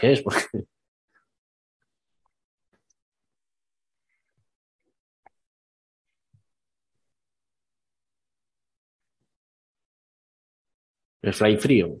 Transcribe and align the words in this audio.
que 0.00 0.12
es, 0.12 0.22
porque 0.22 0.40
el 11.22 11.32
fly 11.34 11.56
frío. 11.56 12.00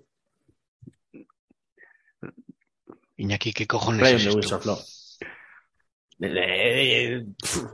Iñaki, 3.16 3.52
¿qué 3.52 3.66
cojones 3.66 4.00
Fly 4.08 4.16
es 4.16 4.26
esto? 4.26 4.56
Of 4.56 4.66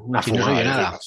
Una 0.01 0.21
no 0.21 0.23
fumada. 0.23 0.65
nada. 0.65 0.99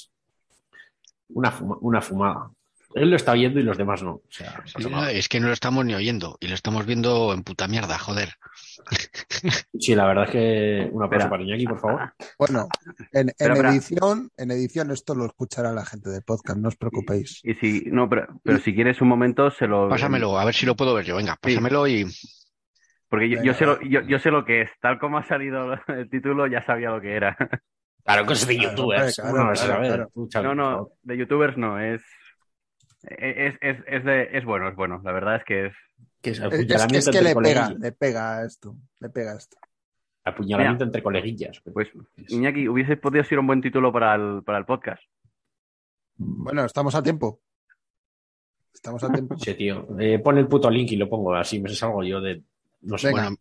fuma- 1.52 1.78
una 1.82 2.02
fumada. 2.02 2.52
Él 2.96 3.10
lo 3.10 3.16
está 3.16 3.32
oyendo 3.32 3.60
y 3.60 3.64
los 3.64 3.78
demás 3.78 4.04
no. 4.04 4.14
O 4.14 4.24
sea, 4.30 4.64
no, 4.90 5.08
es 5.08 5.28
que 5.28 5.40
no 5.40 5.48
lo 5.48 5.54
estamos 5.54 5.86
ni 5.86 5.96
oyendo 5.96 6.38
y 6.40 6.48
lo 6.48 6.56
estamos 6.56 6.86
viendo 6.86 7.34
en 7.34 7.44
puta 7.44 7.68
mierda, 7.68 7.98
joder. 7.98 8.30
sí, 9.80 9.96
la 9.96 10.06
verdad 10.06 10.26
es 10.26 10.30
que 10.32 10.90
un 10.92 11.04
aplauso 11.04 11.26
Espera. 11.26 11.30
para 11.30 11.44
Iñaki, 11.44 11.66
por 11.66 11.80
favor. 11.80 12.14
Bueno, 12.38 12.68
en, 13.12 13.32
en 13.38 13.66
edición, 13.66 14.30
en 14.38 14.52
edición 14.52 14.92
esto 14.92 15.16
lo 15.16 15.26
escuchará 15.26 15.72
la 15.72 15.86
gente 15.86 16.10
del 16.10 16.24
podcast, 16.24 16.60
no 16.60 16.68
os 16.68 16.76
preocupéis. 16.76 17.42
Y 17.44 17.54
si, 17.56 17.84
no, 17.88 18.10
pero, 18.10 18.28
pero 18.44 18.60
si 18.60 18.76
quieres 18.76 19.02
un 19.02 19.08
momento, 19.08 19.50
se 19.52 19.68
lo. 19.68 19.90
Pásamelo, 19.90 20.38
a 20.38 20.46
ver 20.46 20.54
si 20.54 20.66
lo 20.66 20.76
puedo 20.76 20.94
ver 20.94 21.06
yo. 21.06 21.16
Venga, 21.16 21.38
pásamelo 21.42 21.88
y 21.88 22.06
Porque 23.10 23.30
yo, 23.30 23.44
yo 23.44 23.54
sé 23.54 23.66
lo, 23.66 23.82
yo, 23.82 24.02
yo 24.02 24.20
sé 24.20 24.32
lo 24.32 24.46
que 24.46 24.62
es. 24.62 24.70
Tal 24.82 25.00
como 25.00 25.18
ha 25.18 25.24
salido 25.24 25.74
el 25.88 26.10
título, 26.10 26.48
ya 26.48 26.66
sabía 26.66 26.90
lo 26.90 27.02
que 27.02 27.16
era. 27.16 27.38
Claro, 28.04 28.26
cosas 28.26 28.48
de 28.48 28.58
youtubers. 28.58 29.18
hombre, 29.20 29.42
¿Cómo 29.42 29.54
claro, 29.54 29.78
no 29.78 29.88
claro, 29.88 30.12
claro. 30.30 30.56
No, 30.56 30.90
de 31.04 31.18
youtubers 31.18 31.58
no, 31.58 31.80
es. 31.80 32.02
Es, 33.04 33.56
es, 33.62 33.78
es, 33.86 34.06
de, 34.06 34.30
es 34.32 34.46
bueno, 34.46 34.70
es 34.70 34.76
bueno. 34.76 35.02
La 35.04 35.12
verdad 35.12 35.36
es 35.38 35.44
que 35.44 35.66
es. 35.68 35.74
Que 36.22 36.32
es 36.32 36.40
que 36.40 37.22
le 37.22 37.36
pega, 37.36 37.70
le 37.70 37.92
pega 37.92 38.38
a 38.38 38.46
esto, 38.46 38.78
le 39.00 39.10
pega 39.10 39.34
a 39.34 39.38
esto. 39.38 39.58
Apuñalamiento 40.24 40.86
entre 40.86 41.04
coleguillas. 41.04 41.62
Pues, 41.74 41.90
Iñaki, 42.30 42.70
hubiese 42.70 42.96
podido 42.96 43.26
ser 43.26 43.40
un 43.40 43.48
buen 43.48 43.62
título 43.62 43.92
para 43.92 44.16
el, 44.16 44.42
para 44.44 44.58
el 44.58 44.66
podcast. 44.66 45.04
Bueno, 46.16 46.64
estamos 46.64 46.96
a 46.96 47.04
tiempo. 47.04 47.42
Estamos 48.74 49.04
a 49.04 49.12
tiempo. 49.12 49.38
Sí, 49.38 49.54
tío. 49.56 49.86
Eh, 50.00 50.20
pon 50.20 50.38
el 50.38 50.48
puto 50.48 50.70
link 50.70 50.92
y 50.92 50.96
lo 50.96 51.10
pongo 51.10 51.36
así, 51.36 51.60
me 51.60 51.70
salgo 51.76 52.04
yo 52.04 52.22
de. 52.22 52.42
No 52.82 52.98
sé. 52.98 53.08
Venga. 53.08 53.24
bueno, 53.24 53.38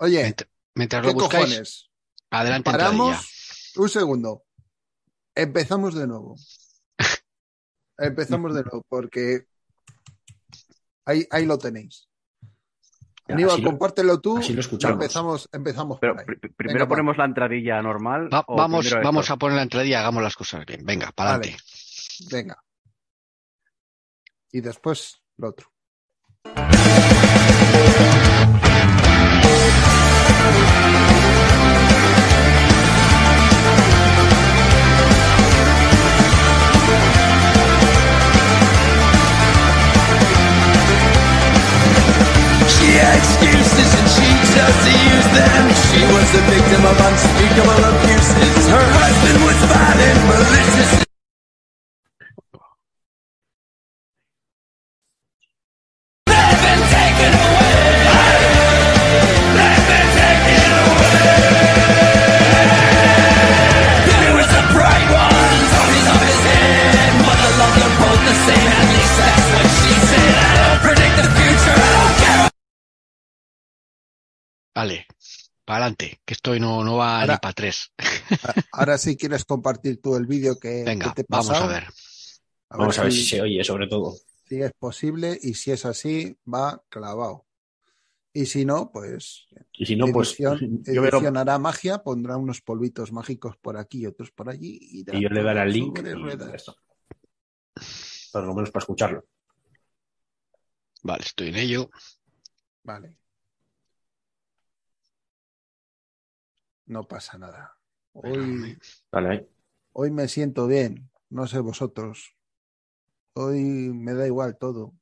Oye, 0.00 0.22
mientras, 0.22 0.50
mientras 0.74 1.02
¿qué 1.02 1.08
lo 1.08 1.14
buscáis, 1.14 1.44
cojones? 1.44 1.90
adelante. 2.30 2.70
Paramos 2.70 3.72
un 3.76 3.88
segundo. 3.88 4.42
Empezamos 5.36 5.94
de 5.94 6.06
nuevo. 6.08 6.36
Empezamos 7.98 8.54
de 8.54 8.62
nuevo, 8.62 8.84
porque 8.88 9.46
ahí, 11.04 11.26
ahí 11.30 11.46
lo 11.46 11.58
tenéis. 11.58 12.08
Ya, 13.26 13.34
Aníbal, 13.34 13.60
lo- 13.60 13.70
compártelo 13.70 14.20
tú. 14.20 14.38
así 14.38 14.54
lo 14.54 14.60
escuchamos. 14.60 14.94
Empezamos, 14.94 15.48
empezamos 15.52 15.98
Pero 16.00 16.14
por 16.14 16.20
ahí. 16.20 16.26
pr- 16.26 16.54
primero 16.56 16.78
Venga, 16.78 16.88
ponemos 16.88 17.16
la 17.18 17.24
entradilla 17.26 17.82
normal. 17.82 18.32
Va- 18.32 18.44
o 18.46 18.56
vamos, 18.56 18.90
vamos 19.02 19.30
a 19.30 19.36
poner 19.36 19.56
la 19.56 19.62
entrada 19.64 19.84
y 19.84 19.92
hagamos 19.92 20.22
las 20.22 20.34
cosas 20.36 20.64
bien. 20.64 20.84
Venga, 20.84 21.12
para 21.12 21.32
Vale. 21.32 21.40
adelante. 21.48 21.64
Venga. 22.30 22.64
Y 24.50 24.60
después 24.62 25.20
lo 25.36 25.48
otro. 25.50 25.68
Excuses 43.16 43.90
and 43.96 44.08
she 44.08 44.28
chose 44.52 44.78
to 44.84 44.92
use 44.92 45.28
them. 45.32 45.62
She 45.88 46.02
was 46.12 46.26
the 46.32 46.42
victim 46.50 46.82
of 46.84 46.96
unspeakable 47.00 47.80
abuses. 47.80 48.68
Her 48.68 48.86
husband 49.00 49.38
was 49.44 49.58
violent, 49.70 50.20
malicious. 50.28 51.07
Vale, 74.78 75.06
para 75.64 75.78
adelante, 75.86 76.20
que 76.24 76.34
esto 76.34 76.56
no, 76.60 76.84
no 76.84 76.98
va 76.98 77.20
Ahora- 77.22 77.34
ni 77.34 77.38
para 77.40 77.52
tres. 77.52 77.92
Ahora 78.70 78.96
sí 78.96 79.16
quieres 79.16 79.44
compartir 79.44 80.00
tú 80.00 80.14
el 80.14 80.24
vídeo 80.26 80.56
que, 80.56 80.84
Venga, 80.84 81.08
que 81.08 81.14
te 81.16 81.22
he 81.22 81.24
vamos 81.28 81.50
a 81.50 81.66
ver. 81.66 81.84
Vamos 82.70 82.96
a 82.96 83.02
ver 83.02 83.12
si 83.12 83.24
se 83.24 83.40
oye, 83.42 83.64
sobre 83.64 83.88
todo. 83.88 84.14
si 84.48 84.62
es 84.62 84.70
posible 84.78 85.36
y 85.42 85.54
si 85.54 85.72
es 85.72 85.84
así, 85.84 86.38
va 86.46 86.80
clavado. 86.88 87.44
Y 88.32 88.46
si 88.46 88.64
no, 88.64 88.92
pues 88.92 89.48
Y 89.72 89.84
si 89.84 89.96
no, 89.96 90.06
pues. 90.12 90.28
edición, 90.28 90.60
Yo 90.84 91.02
veo. 91.02 91.10
edición 91.10 91.36
hará 91.36 91.58
magia, 91.58 91.98
pondrá 92.04 92.36
unos 92.36 92.60
polvitos 92.60 93.10
mágicos 93.10 93.56
por 93.56 93.76
aquí 93.78 94.02
y 94.02 94.06
otros 94.06 94.30
por 94.30 94.48
allí. 94.48 94.78
Y, 94.80 95.00
Y 95.10 95.20
yo 95.22 95.28
le 95.28 95.42
daré 95.42 95.58
al 95.62 95.72
link. 95.72 95.98
Por 98.32 98.44
lo 98.44 98.54
menos 98.54 98.70
para 98.70 98.82
escucharlo. 98.84 99.24
Vale, 101.02 101.24
estoy 101.24 101.48
en 101.48 101.56
ello. 101.56 101.90
Vale. 102.84 103.16
No 106.88 107.06
pasa 107.06 107.36
nada. 107.36 107.76
Hoy, 108.14 108.78
Vale, 109.12 109.46
hoy 109.92 110.10
me 110.10 110.26
siento 110.26 110.66
bien. 110.66 111.10
No 111.28 111.46
sé 111.46 111.60
vosotros. 111.60 112.34
Hoy 113.34 113.60
me 113.92 114.14
da 114.14 114.26
igual 114.26 114.56
todo. 114.56 114.94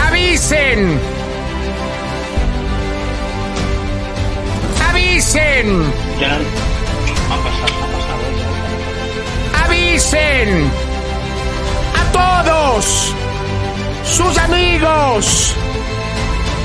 ¡Avisen! 0.00 1.15
¡Avisen! 5.36 5.92
¡Avisen! 9.64 10.70
¡A 11.94 12.42
todos! 12.42 13.14
¡Sus 14.02 14.38
amigos! 14.38 15.54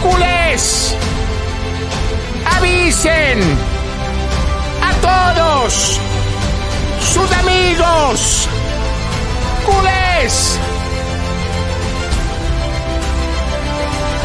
¡Culés! 0.02 0.96
¡Avisen! 2.46 3.40
¡A 4.82 4.94
todos! 5.02 6.00
¡Sus 7.14 7.30
amigos! 7.34 8.48
¡Culés! 9.66 10.58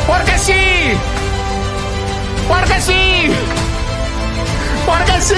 ¡Porque 0.06 0.38
sí! 0.38 0.92
¡Porque 2.48 2.80
sí! 2.80 3.65
¡Porque 4.86 5.20
sí! 5.20 5.34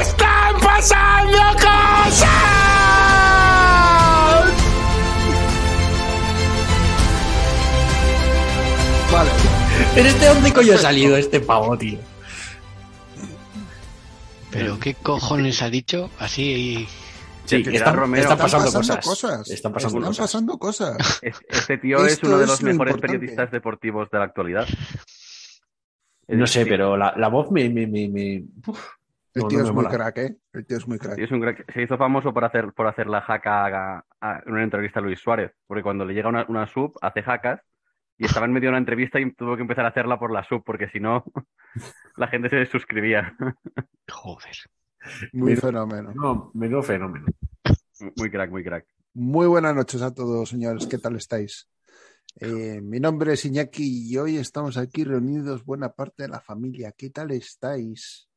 ¡Están 0.00 0.60
pasando 0.60 1.38
cosas! 1.54 2.28
Vale. 9.12 9.30
¿Pero 9.94 10.08
este 10.08 10.26
dónde 10.26 10.52
coño 10.52 10.74
ha 10.74 10.78
salido 10.78 11.16
este 11.16 11.40
pavo, 11.40 11.76
tío? 11.76 11.98
Pero 14.52 14.78
qué 14.78 14.94
cojones 14.94 15.60
ha 15.62 15.70
dicho 15.70 16.10
así. 16.20 16.86
Sí, 17.48 17.62
que 17.62 17.76
están, 17.76 17.94
era 17.94 18.00
Romero. 18.02 18.22
están 18.22 18.36
Están 18.36 18.44
pasando, 18.60 18.78
pasando 18.78 19.00
cosas. 19.02 19.30
cosas. 19.30 19.50
Están 19.50 19.72
pasando 19.72 19.98
Están 19.98 20.08
cosas. 20.10 20.24
pasando 20.24 20.58
cosas. 20.58 21.18
Es- 21.22 21.40
Este 21.48 21.78
tío 21.78 22.04
es 22.04 22.22
uno 22.22 22.38
de 22.38 22.44
es 22.44 22.50
los 22.50 22.62
lo 22.62 22.68
mejores 22.72 22.94
importante. 22.94 23.18
periodistas 23.18 23.50
deportivos 23.50 24.10
de 24.10 24.18
la 24.18 24.24
actualidad. 24.24 24.66
No 26.28 26.46
sé, 26.46 26.64
Sí, 26.64 26.68
pero 26.68 26.96
la, 26.96 27.14
la 27.16 27.28
voz 27.28 27.50
me. 27.50 27.68
me, 27.70 27.86
me, 27.86 28.08
me- 28.08 28.44
El 29.34 29.46
tío 29.48 29.58
no 29.60 29.64
es 29.64 29.72
muy 29.72 29.84
mola. 29.84 29.90
crack, 29.90 30.18
¿eh? 30.18 30.36
El 30.52 30.66
tío 30.66 30.76
es 30.76 30.86
muy 30.86 30.98
crack. 30.98 31.14
sí, 31.16 31.22
es 31.22 31.30
un 31.30 31.40
crack. 31.40 31.72
Se 31.72 31.82
hizo 31.82 31.96
famoso 31.96 32.34
por 32.34 32.44
hacer, 32.44 32.72
por 32.74 32.86
hacer 32.86 33.06
la 33.06 33.22
jaca 33.22 34.04
en 34.44 34.52
una 34.52 34.62
entrevista 34.64 35.00
a 35.00 35.02
Luis 35.02 35.20
Suárez, 35.20 35.52
porque 35.66 35.82
cuando 35.82 36.04
le 36.04 36.12
llega 36.14 36.28
una, 36.28 36.44
una 36.48 36.66
sub, 36.66 36.92
hace 37.00 37.22
jacas 37.22 37.60
y 38.18 38.26
estaba 38.26 38.46
en 38.46 38.52
medio 38.52 38.66
de 38.66 38.70
una 38.70 38.78
entrevista 38.78 39.20
y 39.20 39.32
tuvo 39.32 39.54
que 39.56 39.62
empezar 39.62 39.84
a 39.84 39.88
hacerla 39.88 40.18
por 40.18 40.32
la 40.32 40.42
sub, 40.44 40.62
porque 40.64 40.88
si 40.88 40.98
no, 41.00 41.24
la 42.16 42.26
gente 42.28 42.50
se 42.50 42.66
suscribía. 42.66 43.34
Joder. 44.10 44.56
Muy 45.32 45.56
fenómeno. 45.56 46.12
No, 46.14 46.50
menudo 46.54 46.82
fenómeno. 46.82 47.26
Muy 48.16 48.30
crack, 48.30 48.50
muy 48.50 48.64
crack. 48.64 48.86
Muy 49.14 49.46
buenas 49.46 49.74
noches 49.74 50.02
a 50.02 50.14
todos, 50.14 50.48
señores. 50.48 50.86
¿Qué 50.86 50.98
tal 50.98 51.16
estáis? 51.16 51.68
Eh, 52.36 52.80
mi 52.80 53.00
nombre 53.00 53.32
es 53.32 53.44
Iñaki 53.44 54.10
y 54.10 54.16
hoy 54.16 54.36
estamos 54.36 54.76
aquí 54.76 55.02
reunidos 55.02 55.64
buena 55.64 55.92
parte 55.92 56.22
de 56.22 56.28
la 56.28 56.40
familia. 56.40 56.92
¿Qué 56.92 57.10
tal 57.10 57.32
estáis? 57.32 58.28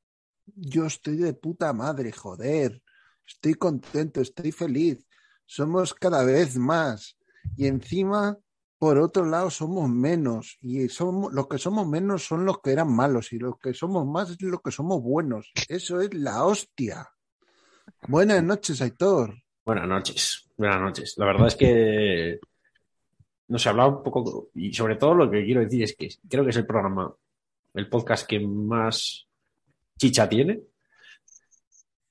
Yo 0.46 0.86
estoy 0.88 1.18
de 1.18 1.34
puta 1.34 1.72
madre, 1.74 2.12
joder. 2.12 2.82
Estoy 3.28 3.54
contento, 3.54 4.22
estoy 4.22 4.52
feliz. 4.52 5.06
Somos 5.46 5.94
cada 5.94 6.24
vez 6.24 6.58
más. 6.58 7.18
Y 7.56 7.68
encima, 7.68 8.38
por 8.81 8.98
otro 8.98 9.28
lado, 9.28 9.51
somos 9.51 9.88
menos. 9.88 10.57
Y 10.60 10.89
somos, 10.89 11.31
los 11.31 11.48
que 11.48 11.60
somos 11.60 11.88
menos 11.88 12.25
son 12.25 12.45
los 12.45 12.62
que 12.62 12.72
eran 12.72 12.92
malos. 12.92 13.31
Y 13.31 13.38
los 13.38 13.60
que 13.60 13.75
somos 13.75 14.07
más 14.07 14.31
es 14.31 14.42
los 14.42 14.60
que 14.60 14.72
somos 14.72 15.04
buenos. 15.04 15.51
Eso 15.69 16.01
es 16.01 16.12
la 16.16 16.44
hostia. 16.45 17.07
Buenas 18.07 18.44
noches, 18.44 18.81
Aitor. 18.81 19.36
Buenas 19.63 19.88
noches, 19.88 20.50
buenas 20.57 20.81
noches. 20.81 21.13
La 21.18 21.28
verdad 21.28 21.45
es 21.45 21.56
que 21.56 22.39
no 23.50 23.60
se 23.60 23.69
hablaba 23.69 23.98
un 23.98 24.01
poco, 24.01 24.50
y 24.56 24.74
sobre 24.74 24.95
todo 24.95 25.13
lo 25.13 25.30
que 25.30 25.45
quiero 25.45 25.62
decir 25.62 25.84
es 25.84 25.95
que 25.95 26.10
creo 26.27 26.44
que 26.44 26.50
es 26.50 26.57
el 26.57 26.66
programa, 26.66 27.13
el 27.75 27.88
podcast 27.88 28.27
que 28.27 28.39
más 28.39 29.27
chicha 29.95 30.27
tiene, 30.27 30.60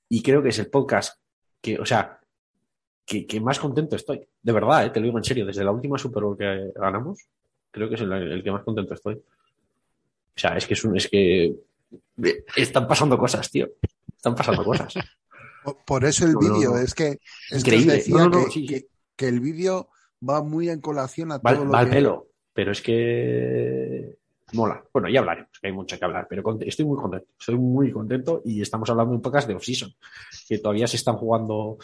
y 0.07 0.23
creo 0.23 0.41
que 0.41 0.49
es 0.49 0.59
el 0.59 0.69
podcast 0.69 1.19
que, 1.59 1.77
o 1.77 1.85
sea, 1.85 2.20
que, 3.05 3.25
que 3.25 3.39
más 3.41 3.59
contento 3.59 3.95
estoy. 3.95 4.25
De 4.41 4.51
verdad, 4.51 4.85
¿eh? 4.85 4.89
te 4.89 4.99
lo 4.99 5.05
digo 5.05 5.17
en 5.17 5.23
serio, 5.23 5.45
desde 5.45 5.63
la 5.63 5.71
última 5.71 5.97
Super 5.97 6.23
Bowl 6.23 6.37
que 6.37 6.71
ganamos, 6.75 7.19
creo 7.71 7.89
que 7.89 7.95
es 7.95 8.01
el, 8.01 8.11
el 8.11 8.43
que 8.43 8.51
más 8.51 8.63
contento 8.63 8.93
estoy. 8.93 9.15
O 9.15 10.39
sea, 10.39 10.55
es 10.57 10.65
que 10.65 10.73
es 10.75 10.83
un, 10.85 10.95
es 10.95 11.07
que 11.09 11.53
están 12.55 12.87
pasando 12.87 13.17
cosas, 13.17 13.49
tío. 13.51 13.67
Están 14.15 14.35
pasando 14.35 14.63
cosas. 14.63 14.93
Por- 15.85 16.05
eso 16.05 16.25
el 16.25 16.33
No, 16.33 16.39
vídeo, 16.39 16.71
no. 16.71 16.77
es 16.77 16.93
que, 16.95 17.09
es 17.09 17.19
que 17.49 17.55
os 17.55 17.61
Increíble. 17.61 17.93
decía 17.93 18.29
que, 18.31 18.51
sí, 18.51 18.65
que- 18.65 18.87
que 19.15 19.27
el 19.27 19.39
vídeo 19.39 19.89
va 20.27 20.41
muy 20.41 20.69
en 20.69 20.81
colación 20.81 21.31
a 21.31 21.37
Va, 21.37 21.53
todo 21.53 21.65
lo 21.65 21.71
va 21.71 21.79
al 21.79 21.85
que... 21.89 21.91
pelo, 21.95 22.27
pero 22.53 22.71
es 22.71 22.81
que 22.81 24.15
mola. 24.53 24.83
Bueno, 24.91 25.09
ya 25.09 25.19
hablaremos, 25.19 25.51
que 25.59 25.67
hay 25.67 25.73
mucho 25.73 25.97
que 25.99 26.05
hablar, 26.05 26.27
pero 26.29 26.43
estoy 26.61 26.85
muy 26.85 26.97
contento, 26.97 27.27
estoy 27.39 27.55
muy 27.55 27.91
contento 27.91 28.41
y 28.43 28.61
estamos 28.61 28.89
hablando 28.89 29.13
un 29.13 29.21
podcast 29.21 29.47
de 29.47 29.55
off-season, 29.55 29.93
que 30.47 30.57
todavía 30.57 30.87
se 30.87 30.97
están 30.97 31.15
jugando, 31.15 31.77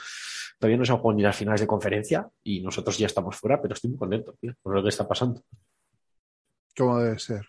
todavía 0.59 0.77
no 0.77 0.86
se 0.86 0.92
han 0.92 0.98
jugado 1.00 1.18
ni 1.18 1.24
las 1.24 1.36
finales 1.36 1.62
de 1.62 1.68
conferencia 1.68 2.30
y 2.44 2.62
nosotros 2.62 2.98
ya 2.98 3.06
estamos 3.07 3.36
fuera, 3.36 3.62
pero 3.62 3.74
estoy 3.74 3.92
muy 3.92 4.00
contento, 4.00 4.36
tío, 4.39 4.54
por 4.62 4.74
lo 4.75 4.83
que 4.83 4.89
está 4.89 5.07
pasando. 5.07 5.42
Como 6.75 7.00
debe 7.00 7.19
ser. 7.19 7.45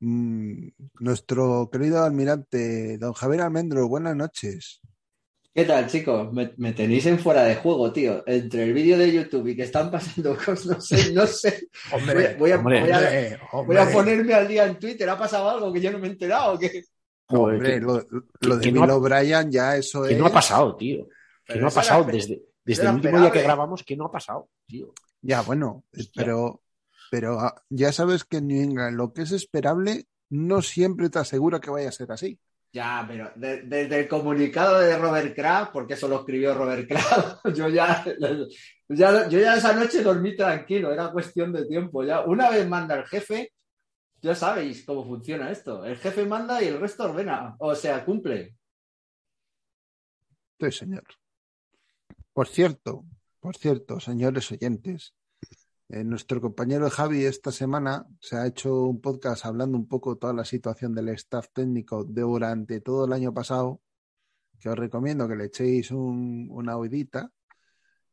Mm, 0.00 0.68
nuestro 1.00 1.68
querido 1.70 2.02
almirante, 2.02 2.98
don 2.98 3.12
Javier 3.14 3.42
Almendro, 3.42 3.88
buenas 3.88 4.16
noches. 4.16 4.80
¿Qué 5.54 5.64
tal, 5.64 5.86
chicos? 5.86 6.32
Me, 6.32 6.52
me 6.56 6.72
tenéis 6.72 7.06
en 7.06 7.18
fuera 7.18 7.44
de 7.44 7.54
juego, 7.54 7.92
tío. 7.92 8.24
Entre 8.26 8.64
el 8.64 8.72
vídeo 8.74 8.98
de 8.98 9.12
YouTube 9.12 9.46
y 9.48 9.56
que 9.56 9.62
están 9.62 9.88
pasando 9.90 10.36
cosas, 10.36 10.66
no 10.66 10.80
sé, 10.80 11.12
no 11.12 11.26
sé. 11.28 11.68
Voy, 11.92 12.24
a- 12.24 12.36
voy 12.36 12.50
a, 12.50 12.56
hombre, 12.58 12.80
voy 12.80 12.90
a- 12.90 12.96
Hombre, 12.98 13.38
voy 13.52 13.76
a 13.76 13.80
hombre, 13.82 13.94
ponerme 13.94 14.34
al 14.34 14.48
día 14.48 14.66
en 14.66 14.78
Twitter. 14.80 15.08
¿Ha 15.08 15.16
pasado 15.16 15.48
algo 15.50 15.72
que 15.72 15.80
yo 15.80 15.92
no 15.92 16.00
me 16.00 16.08
he 16.08 16.10
enterado? 16.10 16.54
o 16.54 16.58
qué? 16.58 16.82
Joder, 17.26 17.54
hombre, 17.56 17.74
que, 17.74 17.80
lo, 17.80 18.04
lo 18.40 18.56
de 18.56 18.62
que 18.64 18.70
Bill 18.72 18.90
O'Brien 18.90 19.50
ya 19.52 19.76
eso 19.76 20.02
que 20.02 20.12
es... 20.14 20.18
no 20.18 20.26
ha 20.26 20.32
pasado, 20.32 20.74
tío. 20.76 21.06
Que 21.46 21.58
no 21.58 21.66
ha 21.66 21.70
pasado 21.70 22.04
desde, 22.04 22.42
desde 22.64 22.82
el 22.82 22.94
último 22.94 23.20
día 23.20 23.30
que 23.32 23.42
grabamos, 23.42 23.82
que 23.82 23.96
no 23.96 24.06
ha 24.06 24.10
pasado, 24.12 24.48
tío. 24.66 24.92
Ya, 25.20 25.42
bueno, 25.42 25.84
pero, 26.14 26.62
pero 27.10 27.40
ah, 27.40 27.62
ya 27.68 27.92
sabes 27.92 28.24
que 28.24 28.38
en 28.38 28.48
New 28.48 28.62
England 28.62 28.96
lo 28.96 29.12
que 29.12 29.22
es 29.22 29.32
esperable 29.32 30.06
no 30.30 30.62
siempre 30.62 31.10
te 31.10 31.18
asegura 31.18 31.60
que 31.60 31.70
vaya 31.70 31.88
a 31.88 31.92
ser 31.92 32.10
así. 32.12 32.38
Ya, 32.72 33.04
pero 33.06 33.30
de- 33.36 33.62
desde 33.62 34.00
el 34.00 34.08
comunicado 34.08 34.80
de 34.80 34.98
Robert 34.98 35.34
Kraft, 35.34 35.72
porque 35.72 35.94
eso 35.94 36.08
lo 36.08 36.20
escribió 36.20 36.54
Robert 36.54 36.88
Kraft, 36.88 37.38
yo 37.54 37.68
ya, 37.68 38.04
ya, 38.88 39.28
yo 39.28 39.38
ya 39.38 39.56
esa 39.56 39.72
noche 39.74 40.02
dormí 40.02 40.34
tranquilo, 40.34 40.92
era 40.92 41.12
cuestión 41.12 41.52
de 41.52 41.66
tiempo. 41.66 42.02
Ya 42.02 42.22
una 42.22 42.50
vez 42.50 42.66
manda 42.68 42.96
el 42.96 43.06
jefe, 43.06 43.52
ya 44.20 44.34
sabéis 44.34 44.84
cómo 44.84 45.04
funciona 45.06 45.50
esto. 45.50 45.84
El 45.84 45.96
jefe 45.98 46.24
manda 46.26 46.60
y 46.62 46.66
el 46.68 46.80
resto 46.80 47.04
ordena, 47.04 47.54
o 47.60 47.74
sea, 47.74 48.04
cumple. 48.04 48.56
Sí, 50.58 50.72
señor. 50.72 51.04
Por 52.34 52.48
cierto, 52.48 53.04
por 53.38 53.56
cierto, 53.56 54.00
señores 54.00 54.50
oyentes, 54.50 55.14
eh, 55.88 56.02
nuestro 56.02 56.40
compañero 56.40 56.90
Javi 56.90 57.24
esta 57.24 57.52
semana 57.52 58.08
se 58.20 58.36
ha 58.36 58.46
hecho 58.48 58.74
un 58.86 59.00
podcast 59.00 59.46
hablando 59.46 59.78
un 59.78 59.86
poco 59.86 60.14
de 60.14 60.20
toda 60.20 60.32
la 60.32 60.44
situación 60.44 60.96
del 60.96 61.10
staff 61.10 61.46
técnico 61.52 62.02
durante 62.04 62.80
todo 62.80 63.04
el 63.04 63.12
año 63.12 63.32
pasado, 63.32 63.80
que 64.58 64.68
os 64.68 64.76
recomiendo 64.76 65.28
que 65.28 65.36
le 65.36 65.44
echéis 65.44 65.92
un- 65.92 66.48
una 66.50 66.76
oidita, 66.76 67.30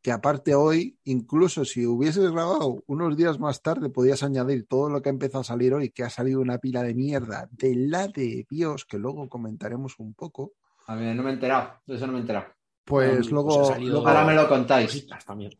que 0.03 0.12
aparte 0.12 0.53
hoy, 0.53 1.00
incluso 1.06 1.65
si 1.65 1.88
hubieses 1.88 2.29
grabado 2.31 2.83
unos 2.85 3.17
días 3.17 3.39
más 3.39 3.63
tarde, 3.63 3.89
podías 3.89 4.21
añadir 4.21 4.67
todo 4.67 4.88
lo 4.89 5.01
que 5.01 5.09
ha 5.09 5.13
empezado 5.13 5.41
a 5.41 5.45
salir 5.45 5.74
hoy, 5.74 5.89
que 5.89 6.03
ha 6.03 6.12
salido 6.12 6.41
una 6.41 6.59
pila 6.59 6.83
de 6.83 6.94
mierda 6.94 7.50
de 7.51 7.75
la 7.75 8.07
de 8.07 8.45
Dios, 8.47 8.85
que 8.85 9.00
luego 9.00 9.27
comentaremos 9.29 9.97
un 10.00 10.13
poco. 10.13 10.53
A 10.85 10.95
mí 10.95 11.12
no 11.15 11.24
me 11.24 11.31
he 11.31 11.33
enterado, 11.33 11.81
de 11.88 11.95
eso 11.95 12.06
no 12.06 12.13
me 12.13 12.19
he 12.19 12.21
enterado. 12.21 12.47
Pues 12.91 13.11
Pues 13.15 13.31
luego, 13.31 13.65
salido- 13.65 13.91
luego- 13.93 14.07
Ahora 14.09 14.25
me 14.25 14.33
lo 14.35 14.47
contáis. 14.49 15.07
También. 15.25 15.51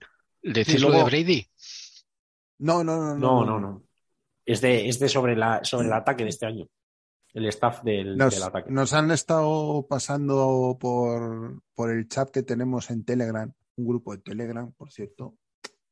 ¿Decís 0.44 0.74
Sí, 0.76 0.80
lo 0.80 0.88
de 0.88 0.94
luego- 0.94 1.06
Brady? 1.08 1.48
No, 2.60 2.84
no, 2.84 2.98
no, 2.98 3.16
No, 3.18 3.46
no, 3.46 3.60
no. 3.60 3.84
Es 4.46 4.60
de, 4.60 4.90
es 4.90 5.00
de 5.00 5.08
sobre, 5.08 5.36
la, 5.36 5.64
sobre 5.64 5.88
el 5.88 5.94
ataque 5.94 6.24
de 6.24 6.30
este 6.30 6.46
año. 6.46 6.68
El 7.34 7.46
staff 7.46 7.84
del, 7.84 8.18
Nos, 8.18 8.34
del 8.34 8.44
ataque. 8.44 8.70
nos 8.70 8.92
han 8.92 9.10
estado 9.12 9.88
pasando 9.88 10.78
por, 10.80 11.62
por 11.74 11.90
el 11.90 12.10
chat 12.10 12.30
que 12.30 12.44
tenemos 12.44 12.92
en 12.92 13.06
Telegram, 13.06 13.50
un 13.78 13.88
grupo 13.88 14.12
de 14.12 14.22
Telegram, 14.22 14.70
por 14.74 14.92
cierto, 14.92 15.38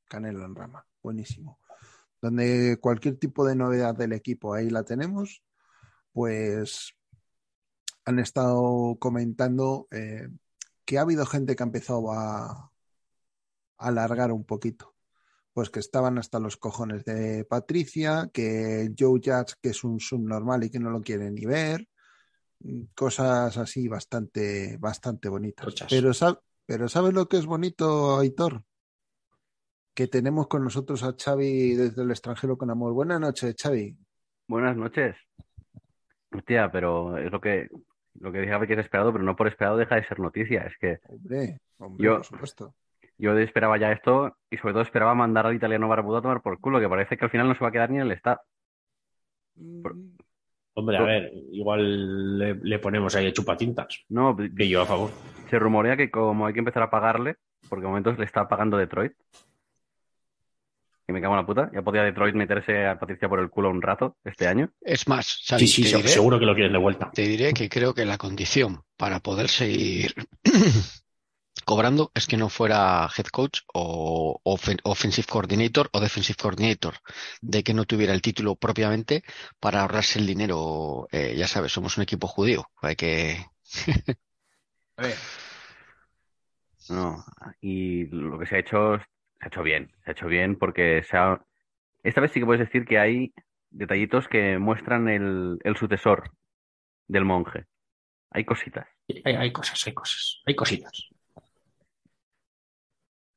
Canelo 0.10 0.44
en 0.44 0.54
Rama, 0.56 0.86
buenísimo. 1.02 1.60
Donde 2.22 2.78
cualquier 2.82 3.16
tipo 3.18 3.46
de 3.46 3.56
novedad 3.56 3.96
del 3.96 4.12
equipo 4.12 4.54
ahí 4.54 4.70
la 4.70 4.84
tenemos, 4.84 5.42
pues 6.12 6.94
han 8.04 8.20
estado 8.20 8.98
comentando 9.00 9.88
eh, 9.92 10.28
que 10.90 10.98
ha 10.98 11.02
habido 11.02 11.24
gente 11.28 11.56
que 11.56 11.62
ha 11.62 11.68
empezado 11.68 12.12
a, 12.12 12.72
alargar 13.78 14.32
un 14.32 14.44
poquito. 14.44 14.96
Pues 15.54 15.70
que 15.70 15.80
estaban 15.80 16.18
hasta 16.18 16.40
los 16.40 16.58
cojones 16.58 17.06
de 17.06 17.46
Patricia, 17.46 18.32
que 18.34 18.92
Joe 18.98 19.22
Judge, 19.24 19.54
que 19.62 19.70
es 19.70 19.84
un 19.84 20.00
subnormal 20.00 20.64
y 20.64 20.72
que 20.72 20.80
no 20.80 20.90
lo 20.90 21.02
quiere 21.02 21.30
ni 21.30 21.46
ver, 21.46 21.88
cosas 22.96 23.56
así 23.58 23.88
bastante, 23.88 24.78
bastante 24.80 25.30
bonitas. 25.30 25.76
Pero, 25.88 26.10
sab- 26.10 26.42
pero 26.66 26.90
¿sabes 26.90 27.14
lo 27.14 27.28
que 27.30 27.38
es 27.38 27.46
bonito, 27.46 28.18
Aitor? 28.18 28.64
Que 29.94 30.08
tenemos 30.08 30.48
con 30.48 30.64
nosotros 30.64 31.04
a 31.04 31.14
Xavi 31.16 31.76
desde 31.76 32.02
el 32.02 32.10
extranjero 32.10 32.58
con 32.58 32.72
amor. 32.72 32.94
Buenas 32.94 33.20
noches, 33.20 33.56
Xavi. 33.62 33.96
Buenas 34.48 34.76
noches. 34.76 35.16
Hostia, 36.32 36.72
pero 36.72 37.16
es 37.20 37.32
lo 37.32 37.40
que, 37.40 37.70
lo 38.20 38.32
que 38.32 38.42
dije 38.42 38.68
que 38.68 38.74
es 38.74 38.80
esperado, 38.80 39.12
pero 39.12 39.24
no 39.24 39.36
por 39.36 39.48
esperado 39.48 39.78
deja 39.78 39.96
de 39.96 40.04
ser 40.06 40.20
noticia. 40.20 40.62
Es 40.64 40.78
que 40.78 41.00
Hombre, 41.08 41.60
hombre, 41.78 42.06
Yo- 42.06 42.16
por 42.18 42.26
supuesto. 42.26 42.74
yo 43.18 43.38
esperaba 43.38 43.78
ya 43.78 43.92
esto 43.92 44.36
y 44.50 44.58
sobre 44.58 44.74
todo 44.74 44.84
esperaba 44.84 45.14
mandar 45.16 45.46
al 45.48 45.56
italiano 45.56 45.88
barbudo 45.88 46.18
a 46.18 46.22
tomar 46.22 46.42
por 46.42 46.60
culo, 46.60 46.80
que 46.80 46.90
parece 46.90 47.18
que 47.18 47.26
al 47.26 47.32
final 47.32 47.48
no 47.48 47.56
se 47.56 47.62
va 47.62 47.70
a 47.70 47.72
quedar 47.72 47.90
ni 47.90 47.98
en 47.98 48.04
el 48.04 48.12
staff. 48.14 48.40
Por- 49.84 49.96
Mm, 49.96 50.18
Hombre, 50.76 50.98
a 50.98 51.02
ver, 51.02 51.32
igual 51.52 52.38
le, 52.38 52.56
le 52.56 52.80
ponemos 52.80 53.14
ahí 53.16 53.34
chupatintas. 53.34 54.06
No, 54.08 54.38
Que 54.56 54.70
yo 54.70 54.82
a 54.82 54.86
favor. 54.86 55.10
se 55.50 55.60
rumorea 55.60 55.98
que 55.98 56.10
como 56.10 56.46
hay 56.46 56.54
que 56.54 56.60
empezar 56.60 56.84
a 56.84 56.90
pagarle, 56.90 57.36
porque 57.68 57.82
de 57.82 57.88
momentos 57.90 58.18
le 58.18 58.24
está 58.24 58.48
pagando 58.48 58.78
Detroit. 58.78 59.12
Y 61.10 61.12
me 61.12 61.22
cago 61.22 61.34
en 61.34 61.40
la 61.40 61.46
puta. 61.46 61.72
Ya 61.74 61.82
podía 61.82 62.04
Detroit 62.04 62.36
meterse 62.36 62.86
a 62.86 63.00
Patricia 63.00 63.28
por 63.28 63.40
el 63.40 63.50
culo 63.50 63.72
un 63.72 63.82
rato 63.82 64.18
este 64.24 64.48
año. 64.48 64.70
Es 64.82 65.08
más, 65.08 65.26
Sí, 65.26 65.44
Xavi, 65.48 65.68
sí, 65.68 65.82
te 65.82 65.90
se- 65.90 65.98
diré- 65.98 66.08
seguro 66.08 66.38
que 66.38 66.46
lo 66.46 66.54
quieren 66.54 66.72
de 66.72 66.78
vuelta. 66.78 67.10
Te 67.12 67.24
diré 67.24 67.52
que 67.54 67.68
creo 67.68 67.96
que 67.96 68.06
la 68.06 68.20
condición 68.20 68.84
para 68.96 69.20
poder 69.20 69.50
seguir 69.50 70.14
cobrando 71.66 72.12
es 72.14 72.28
que 72.28 72.38
no 72.38 72.48
fuera 72.48 73.10
head 73.18 73.26
coach 73.32 73.62
o 73.74 74.40
ofen- 74.44 74.80
offensive 74.84 75.26
coordinator 75.28 75.90
o 75.94 76.00
defensive 76.00 76.38
coordinator, 76.40 76.94
de 77.42 77.64
que 77.64 77.74
no 77.74 77.86
tuviera 77.86 78.14
el 78.14 78.22
título 78.22 78.56
propiamente 78.56 79.24
para 79.60 79.82
ahorrarse 79.82 80.20
el 80.20 80.28
dinero. 80.28 81.08
Eh, 81.12 81.34
ya 81.36 81.48
sabes, 81.48 81.72
somos 81.72 81.98
un 81.98 82.04
equipo 82.04 82.28
judío, 82.28 82.70
hay 82.84 82.96
que 82.96 83.46
a 84.98 85.02
ver, 85.04 85.16
No, 86.90 87.24
y 87.62 88.06
lo 88.08 88.40
que 88.40 88.46
se 88.46 88.56
ha 88.56 88.60
hecho, 88.60 88.98
se 89.40 89.46
ha 89.46 89.48
hecho 89.48 89.64
bien, 89.64 89.92
se 90.04 90.12
ha 90.12 90.14
hecho 90.14 90.28
bien 90.28 90.58
porque 90.58 91.04
se 91.04 91.18
ha... 91.18 91.44
Esta 92.04 92.22
vez 92.22 92.32
sí 92.32 92.40
que 92.40 92.46
puedes 92.46 92.66
decir 92.66 92.86
que 92.86 93.00
hay 93.00 93.34
detallitos 93.70 94.28
que 94.28 94.58
muestran 94.58 95.08
el, 95.10 95.58
el 95.64 95.78
sucesor 95.78 96.32
del 97.08 97.26
monje. 97.26 97.66
Hay 98.32 98.46
cositas. 98.46 98.88
Hay, 99.26 99.36
hay 99.36 99.52
cosas, 99.52 99.86
hay 99.88 99.94
cosas, 99.94 100.42
hay 100.46 100.56
cositas. 100.56 101.10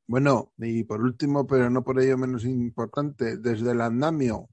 Bueno, 0.06 0.52
y 0.59 0.85
por 0.85 1.00
último, 1.00 1.47
pero 1.47 1.71
no 1.71 1.82
por 1.82 2.00
ello 2.00 2.18
menos 2.18 2.44
importante, 2.44 3.38
desde 3.38 3.73
el 3.73 3.80
andamio. 3.80 4.49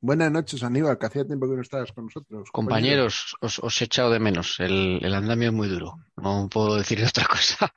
Buenas 0.00 0.30
noches, 0.30 0.62
Aníbal, 0.62 0.98
que 0.98 1.06
hacía 1.06 1.26
tiempo 1.26 1.48
que 1.48 1.56
no 1.56 1.62
estabas 1.62 1.92
con 1.92 2.04
nosotros. 2.04 2.50
Compañeros, 2.50 3.36
os, 3.40 3.58
os 3.58 3.80
he 3.80 3.84
echado 3.84 4.10
de 4.10 4.20
menos. 4.20 4.60
El, 4.60 5.00
el 5.02 5.14
andamio 5.14 5.48
es 5.48 5.54
muy 5.54 5.68
duro. 5.68 5.96
No 6.16 6.48
puedo 6.50 6.76
decir 6.76 7.02
otra 7.04 7.26
cosa. 7.26 7.74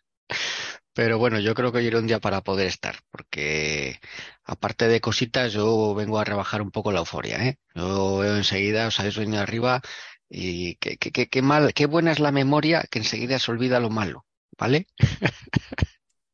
Pero 0.98 1.20
bueno, 1.20 1.39
yo 1.39 1.54
creo 1.54 1.72
que 1.72 1.77
hoy 1.77 1.86
era 1.86 2.00
un 2.00 2.08
día 2.08 2.20
para 2.20 2.42
poder 2.42 2.66
estar, 2.66 2.96
porque 3.12 4.00
aparte 4.44 4.88
de 4.88 5.00
cositas, 5.00 5.54
yo 5.54 5.94
vengo 5.94 6.18
a 6.18 6.24
rebajar 6.24 6.60
un 6.63 6.72
poco 6.72 6.92
la 6.92 6.98
euforia, 7.01 7.38
¿eh? 7.46 7.60
Yo 7.75 8.18
veo 8.18 8.36
enseguida, 8.36 8.88
os 8.88 9.00
habéis 9.00 9.16
venido 9.16 9.39
arriba 9.39 9.80
y 10.27 10.74
qué, 10.77 10.98
qué, 10.98 11.12
qué, 11.12 11.27
qué 11.27 11.42
mal, 11.44 11.72
qué 11.75 11.86
buena 11.86 12.12
es 12.12 12.20
la 12.20 12.32
memoria 12.32 12.84
que 12.89 12.98
enseguida 12.98 13.38
se 13.38 13.51
olvida 13.51 13.80
lo 13.80 13.92
malo, 13.92 14.25
¿vale? 14.58 14.88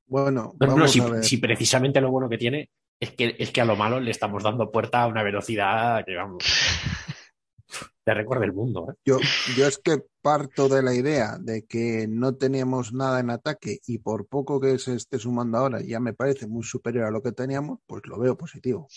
Bueno, 0.06 0.54
No, 0.62 0.68
no, 0.68 0.76
vamos 0.76 0.92
si, 0.94 1.00
a 1.02 1.08
ver. 1.08 1.24
si 1.26 1.38
precisamente 1.40 2.00
lo 2.00 2.10
bueno 2.10 2.30
que 2.30 2.38
tiene 2.38 2.70
es 3.02 3.12
que, 3.12 3.36
es 3.38 3.52
que 3.52 3.60
a 3.60 3.66
lo 3.66 3.76
malo 3.76 4.00
le 4.00 4.12
estamos 4.12 4.44
dando 4.44 4.72
puerta 4.72 5.04
a 5.04 5.08
una 5.08 5.24
velocidad 5.24 6.06
que 6.06 6.16
vamos. 6.16 6.44
Te 8.06 8.14
recuerda 8.14 8.46
el 8.46 8.54
mundo, 8.54 8.88
¿eh? 8.92 8.96
Yo, 9.06 9.18
yo 9.58 9.68
es 9.68 9.78
que 9.78 10.00
parto 10.22 10.68
de 10.68 10.84
la 10.84 10.94
idea 10.94 11.38
de 11.40 11.66
que 11.66 12.06
no 12.10 12.36
teníamos 12.36 12.94
nada 12.94 13.20
en 13.20 13.30
ataque 13.30 13.80
y 13.88 14.00
por 14.00 14.28
poco 14.28 14.60
que 14.60 14.78
se 14.80 14.96
esté 14.96 15.20
sumando 15.20 15.58
ahora 15.58 15.82
ya 15.82 16.00
me 16.00 16.14
parece 16.14 16.48
muy 16.48 16.64
superior 16.64 17.06
a 17.06 17.12
lo 17.12 17.22
que 17.22 17.32
teníamos, 17.32 17.80
pues 17.88 18.04
lo 18.06 18.20
veo 18.20 18.36
positivo. 18.38 18.88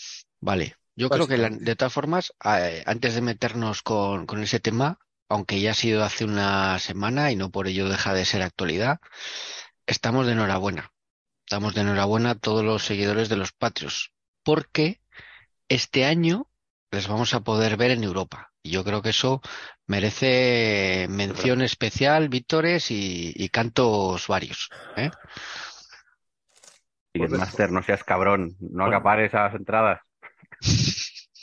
Vale, 0.40 0.74
yo 0.96 1.08
creo 1.08 1.26
que 1.28 1.38
la- 1.38 1.50
de 1.50 1.76
todas 1.76 1.92
formas, 1.92 2.32
eh, 2.44 2.82
antes 2.86 3.14
de 3.14 3.20
meternos 3.20 3.82
con, 3.82 4.26
con 4.26 4.42
ese 4.42 4.60
tema, 4.60 4.98
aunque 5.28 5.60
ya 5.60 5.72
ha 5.72 5.74
sido 5.74 6.02
hace 6.04 6.24
una 6.24 6.78
semana 6.78 7.30
y 7.32 7.36
no 7.36 7.50
por 7.50 7.68
ello 7.68 7.88
deja 7.88 8.12
de 8.14 8.24
ser 8.24 8.42
actualidad, 8.42 8.98
estamos 9.86 10.26
de 10.26 10.32
enhorabuena. 10.32 10.92
Estamos 11.46 11.74
de 11.74 11.82
enhorabuena 11.82 12.30
a 12.30 12.34
todos 12.36 12.64
los 12.64 12.84
seguidores 12.84 13.28
de 13.28 13.36
los 13.36 13.52
Patriots, 13.52 14.12
porque 14.44 15.00
este 15.68 16.04
año 16.04 16.48
les 16.96 17.06
vamos 17.08 17.34
a 17.34 17.40
poder 17.40 17.76
ver 17.76 17.90
en 17.92 18.02
Europa. 18.04 18.50
Y 18.62 18.70
yo 18.70 18.82
creo 18.84 19.02
que 19.02 19.10
eso 19.10 19.40
merece 19.86 21.06
mención 21.08 21.62
especial, 21.62 22.28
vítores 22.28 22.90
y, 22.90 23.32
y 23.36 23.48
cantos 23.50 24.26
varios. 24.26 24.70
¿eh? 24.96 25.10
Ticketmaster, 27.12 27.70
no 27.70 27.82
seas 27.82 28.04
cabrón, 28.04 28.56
no 28.60 28.84
acapares 28.86 29.28
esas 29.28 29.54
entradas. 29.54 30.00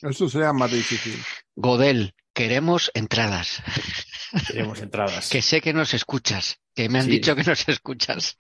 Eso 0.01 0.29
sería 0.29 0.53
más 0.53 0.71
difícil. 0.71 1.17
Godel, 1.55 2.13
queremos 2.33 2.91
entradas. 2.93 3.63
Tenemos 4.47 4.81
entradas. 4.81 5.29
Que 5.29 5.41
sé 5.41 5.61
que 5.61 5.73
nos 5.73 5.93
escuchas, 5.93 6.59
que 6.75 6.89
me 6.89 6.99
han 6.99 7.05
Sí. 7.05 7.11
dicho 7.11 7.35
que 7.35 7.43
nos 7.43 7.67
escuchas. 7.69 8.35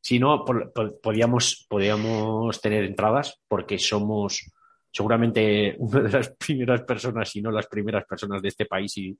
Si 0.00 0.18
no, 0.18 0.44
por- 0.44 0.72
por- 0.72 1.00
podíamos, 1.00 1.66
podíamos 1.68 2.60
tener 2.60 2.84
entradas 2.84 3.40
porque 3.48 3.78
somos 3.78 4.50
seguramente 4.90 5.76
una 5.78 6.00
de 6.00 6.10
las 6.10 6.30
primeras 6.38 6.82
personas, 6.82 7.28
si 7.28 7.40
no 7.40 7.50
las 7.50 7.66
primeras 7.66 8.04
personas 8.04 8.42
de 8.42 8.48
este 8.48 8.66
país 8.66 8.96
y, 8.98 9.18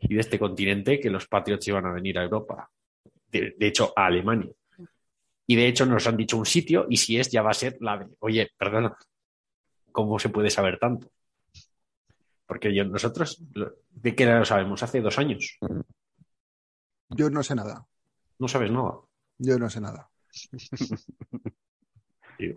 y 0.00 0.14
de 0.14 0.20
este 0.20 0.38
continente 0.38 1.00
que 1.00 1.10
los 1.10 1.26
Patriots 1.26 1.68
iban 1.68 1.86
a 1.86 1.92
venir 1.92 2.18
a 2.18 2.24
Europa. 2.24 2.70
De, 3.30 3.54
de 3.58 3.66
hecho, 3.66 3.92
a 3.94 4.06
Alemania. 4.06 4.52
Y 5.46 5.56
de 5.56 5.66
hecho 5.66 5.86
nos 5.86 6.06
han 6.06 6.16
dicho 6.16 6.36
un 6.36 6.44
sitio 6.44 6.86
y 6.90 6.98
si 6.98 7.18
es 7.18 7.30
ya 7.30 7.42
va 7.42 7.50
a 7.50 7.54
ser 7.54 7.78
la 7.80 7.98
de, 7.98 8.06
oye, 8.20 8.50
perdona, 8.56 8.96
¿cómo 9.92 10.18
se 10.18 10.28
puede 10.28 10.50
saber 10.50 10.78
tanto? 10.78 11.10
Porque 12.46 12.74
yo, 12.74 12.84
nosotros, 12.84 13.42
¿de 13.90 14.14
qué 14.14 14.26
lo 14.26 14.44
sabemos? 14.44 14.82
Hace 14.82 15.00
dos 15.00 15.18
años. 15.18 15.58
Yo 17.10 17.30
no 17.30 17.42
sé 17.42 17.54
nada. 17.54 17.86
No 18.38 18.48
sabes 18.48 18.70
nada. 18.70 19.00
Yo 19.38 19.58
no 19.58 19.68
sé 19.70 19.80
nada. 19.80 20.10
Tío. 22.36 22.56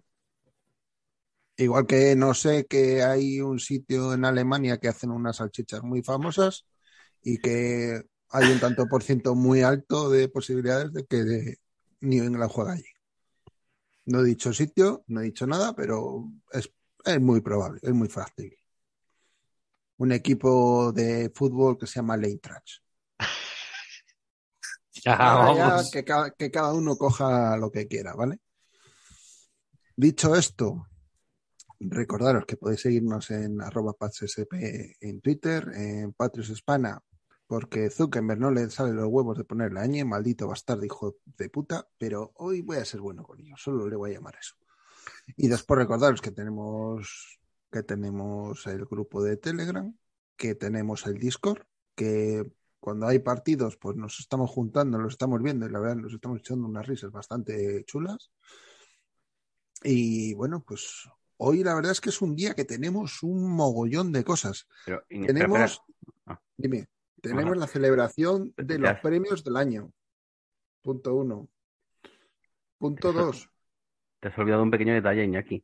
Igual 1.62 1.86
que 1.86 2.15
no 2.15 2.34
sé 2.34 2.65
que 2.65 3.03
hay 3.03 3.39
un 3.39 3.60
sitio 3.60 4.13
en 4.15 4.25
Alemania 4.25 4.80
que 4.80 4.88
hacen 4.88 5.12
unas 5.12 5.38
salchichas 5.38 5.84
muy 5.84 6.01
famosas 6.01 6.65
y 7.22 7.38
que 7.38 8.01
hay 8.30 8.51
un 8.51 8.60
tanto 8.60 8.88
por 8.88 9.03
ciento 9.03 9.36
muy 9.36 9.62
alto 9.62 10.10
de 10.10 10.27
posibilidades 10.27 10.91
de 10.91 11.06
que 11.06 11.18
de 11.18 11.60
New 12.00 12.24
England 12.24 12.51
juegue 12.51 12.72
allí. 12.72 12.89
No 14.06 14.22
he 14.22 14.24
dicho 14.24 14.51
sitio, 14.53 15.03
no 15.06 15.22
he 15.22 15.25
dicho 15.25 15.46
nada, 15.46 15.75
pero 15.75 16.32
es, 16.51 16.72
es 17.06 17.22
muy 17.22 17.41
probable, 17.41 17.80
es 17.84 17.94
muy 17.94 18.08
factible. 18.08 18.58
Un 19.98 20.13
equipo 20.13 20.91
de 20.91 21.32
fútbol 21.36 21.77
que 21.77 21.86
se 21.86 22.00
llama. 22.00 22.18
Ya, 25.03 25.53
ya 25.56 25.82
que, 25.91 26.03
cada, 26.03 26.32
que 26.32 26.51
cada 26.51 26.74
uno 26.74 26.98
coja 26.98 27.56
lo 27.58 27.72
que 27.72 27.88
quiera, 27.88 28.13
¿vale? 28.13 28.39
Dicho 29.96 30.36
esto, 30.36 30.88
recordaros 31.89 32.45
que 32.45 32.57
podéis 32.57 32.81
seguirnos 32.81 33.31
en 33.31 33.61
arroba 33.61 33.95
en 35.00 35.21
Twitter, 35.21 35.71
en 35.73 36.13
Patrios 36.13 36.50
Hispana, 36.50 37.01
porque 37.47 37.89
Zuckerberg 37.89 38.39
no 38.39 38.51
le 38.51 38.69
sale 38.69 38.93
los 38.93 39.07
huevos 39.07 39.38
de 39.38 39.43
poner 39.43 39.73
la 39.73 39.85
ñ, 39.85 40.05
maldito 40.05 40.47
bastardo 40.47 40.85
hijo 40.85 41.17
de 41.25 41.50
puta, 41.50 41.88
pero 41.97 42.31
hoy 42.35 42.61
voy 42.61 42.77
a 42.77 42.85
ser 42.85 43.01
bueno 43.01 43.23
con 43.23 43.39
ellos, 43.39 43.61
solo 43.61 43.88
le 43.89 43.95
voy 43.95 44.11
a 44.11 44.13
llamar 44.15 44.38
eso. 44.39 44.55
Y 45.35 45.47
después 45.47 45.77
recordaros 45.79 46.21
que 46.21 46.31
tenemos 46.31 47.39
que 47.71 47.83
tenemos 47.83 48.67
el 48.67 48.85
grupo 48.85 49.23
de 49.23 49.38
Telegram, 49.38 49.95
que 50.35 50.55
tenemos 50.55 51.05
el 51.07 51.17
Discord, 51.17 51.63
que 51.95 52.45
cuando 52.79 53.07
hay 53.07 53.19
partidos, 53.19 53.77
pues 53.77 53.95
nos 53.95 54.19
estamos 54.19 54.50
juntando, 54.50 54.97
los 54.97 55.13
estamos 55.13 55.41
viendo 55.41 55.65
y 55.65 55.71
la 55.71 55.79
verdad 55.79 55.95
nos 55.95 56.13
estamos 56.13 56.39
echando 56.39 56.67
unas 56.67 56.85
risas 56.85 57.11
bastante 57.11 57.83
chulas. 57.85 58.31
Y 59.83 60.33
bueno, 60.33 60.63
pues 60.65 61.07
hoy 61.43 61.63
la 61.63 61.74
verdad 61.74 61.91
es 61.91 62.01
que 62.01 62.10
es 62.10 62.21
un 62.21 62.36
día 62.36 62.53
que 62.53 62.65
tenemos 62.65 63.24
un 63.24 63.51
mogollón 63.51 64.12
de 64.12 64.24
cosas. 64.24 64.67
Pero, 64.86 65.03
Tenemos, 65.10 65.60
espera. 65.60 65.86
Ah. 66.27 66.39
dime, 66.57 66.88
tenemos 67.21 67.51
Ajá. 67.53 67.60
la 67.62 67.67
celebración 67.67 68.53
de 68.57 68.77
los 68.79 69.00
premios 69.00 69.43
del 69.43 69.57
año. 69.57 69.91
Punto 70.81 71.15
uno. 71.15 71.48
Punto 72.77 73.12
dos. 73.13 73.50
Te 74.19 74.27
has 74.27 74.38
olvidado 74.38 74.63
un 74.63 74.71
pequeño 74.71 74.93
detalle, 74.93 75.24
Iñaki. 75.24 75.63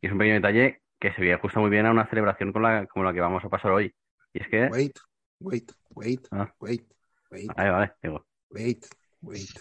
Y 0.00 0.06
es 0.06 0.12
un 0.12 0.18
pequeño 0.18 0.34
detalle 0.36 0.82
que 0.98 1.12
se 1.12 1.32
ajusta 1.32 1.60
muy 1.60 1.70
bien 1.70 1.84
a 1.86 1.90
una 1.90 2.08
celebración 2.08 2.52
con 2.52 2.62
la, 2.62 2.86
como 2.86 3.04
la 3.04 3.12
que 3.12 3.20
vamos 3.20 3.44
a 3.44 3.48
pasar 3.50 3.72
hoy. 3.72 3.94
Y 4.32 4.42
es 4.42 4.48
que. 4.48 4.66
Wait, 4.68 4.98
wait, 5.40 5.72
wait, 5.90 6.26
Ah. 6.30 6.52
wait, 6.60 6.86
wait, 7.30 7.48
Vale, 7.54 7.70
vale, 7.70 7.92
digo. 8.02 8.26
wait, 8.50 8.86
wait, 9.20 9.60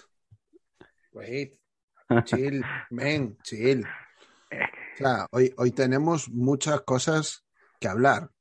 wait. 1.12 1.60
Chill, 2.26 2.64
men, 2.92 3.38
chill. 3.44 3.86
Hoy, 5.32 5.54
hoy 5.58 5.72
tenemos 5.72 6.30
muchas 6.30 6.82
cosas 6.82 7.44
que 7.80 7.88
hablar. 7.88 8.32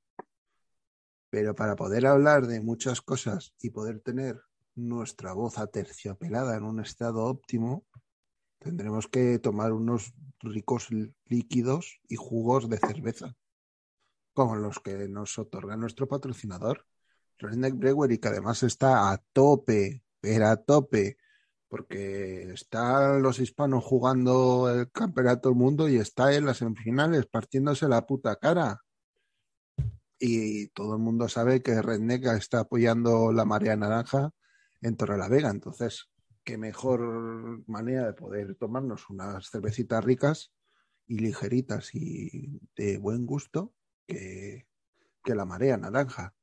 Pero 1.29 1.55
para 1.57 1.75
poder 1.75 2.07
hablar 2.07 2.47
de 2.47 2.61
muchas 2.61 3.01
cosas 3.01 3.55
y 3.61 3.71
poder 3.71 4.01
tener 4.01 4.41
nuestra 4.77 5.33
voz 5.33 5.59
aterciopelada 5.59 6.57
en 6.57 6.63
un 6.63 6.79
estado 6.79 7.25
óptimo, 7.25 7.85
tendremos 8.59 9.09
que 9.09 9.41
tomar 9.41 9.73
unos 9.73 10.15
ricos 10.41 10.89
líquidos 11.27 12.01
y 12.09 12.15
jugos 12.15 12.69
de 12.69 12.79
cerveza, 12.79 13.37
como 14.33 14.55
los 14.55 14.79
que 14.79 15.09
nos 15.09 15.39
otorga 15.39 15.77
nuestro 15.77 16.07
patrocinador, 16.07 16.87
Redneck 17.39 17.75
Brewery, 17.75 18.19
que 18.19 18.29
además 18.29 18.63
está 18.63 19.11
a 19.11 19.19
tope, 19.33 20.05
pero 20.21 20.47
a 20.47 20.57
tope, 20.57 21.17
porque 21.75 22.53
están 22.53 23.21
los 23.21 23.41
hispanos 23.41 23.83
jugando 23.83 24.71
el 24.73 24.93
campeonato 24.93 25.49
del 25.49 25.59
mundo 25.59 25.89
y 25.89 25.97
está 25.97 26.33
en 26.33 26.47
las 26.47 26.59
semifinales 26.59 27.27
partiéndose 27.27 27.89
la 27.89 28.07
puta 28.07 28.37
cara. 28.37 28.81
Y 30.17 30.69
todo 30.69 30.95
el 30.95 31.03
mundo 31.03 31.29
sabe 31.29 31.63
que 31.63 31.83
Redneck 31.83 32.27
está 32.27 32.61
apoyando 32.61 33.33
la 33.33 33.45
marea 33.45 33.75
naranja 33.75 34.31
en 34.83 34.97
Torrelavega. 34.97 35.51
Entonces, 35.51 36.09
qué 36.45 36.57
mejor 36.59 37.69
manera 37.69 38.07
de 38.07 38.13
poder 38.13 38.55
tomarnos 38.55 39.11
unas 39.11 39.51
cervecitas 39.51 40.05
ricas 40.05 40.53
y 41.09 41.19
ligeritas 41.19 41.93
y 41.93 42.61
de 42.77 42.99
buen 42.99 43.27
gusto 43.27 43.75
que, 44.07 44.69
que 45.25 45.35
la 45.35 45.45
marea 45.45 45.77
naranja. 45.77 46.37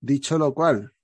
Dicho 0.00 0.36
lo 0.36 0.52
cual, 0.52 0.95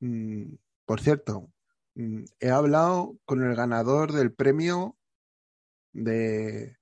mm, 0.00 0.54
por 0.84 1.00
cierto, 1.00 1.50
mm, 1.94 2.24
he 2.40 2.50
hablado 2.50 3.18
con 3.24 3.42
el 3.42 3.54
ganador 3.54 4.12
del 4.12 4.32
premio 4.32 4.96
de, 5.92 6.76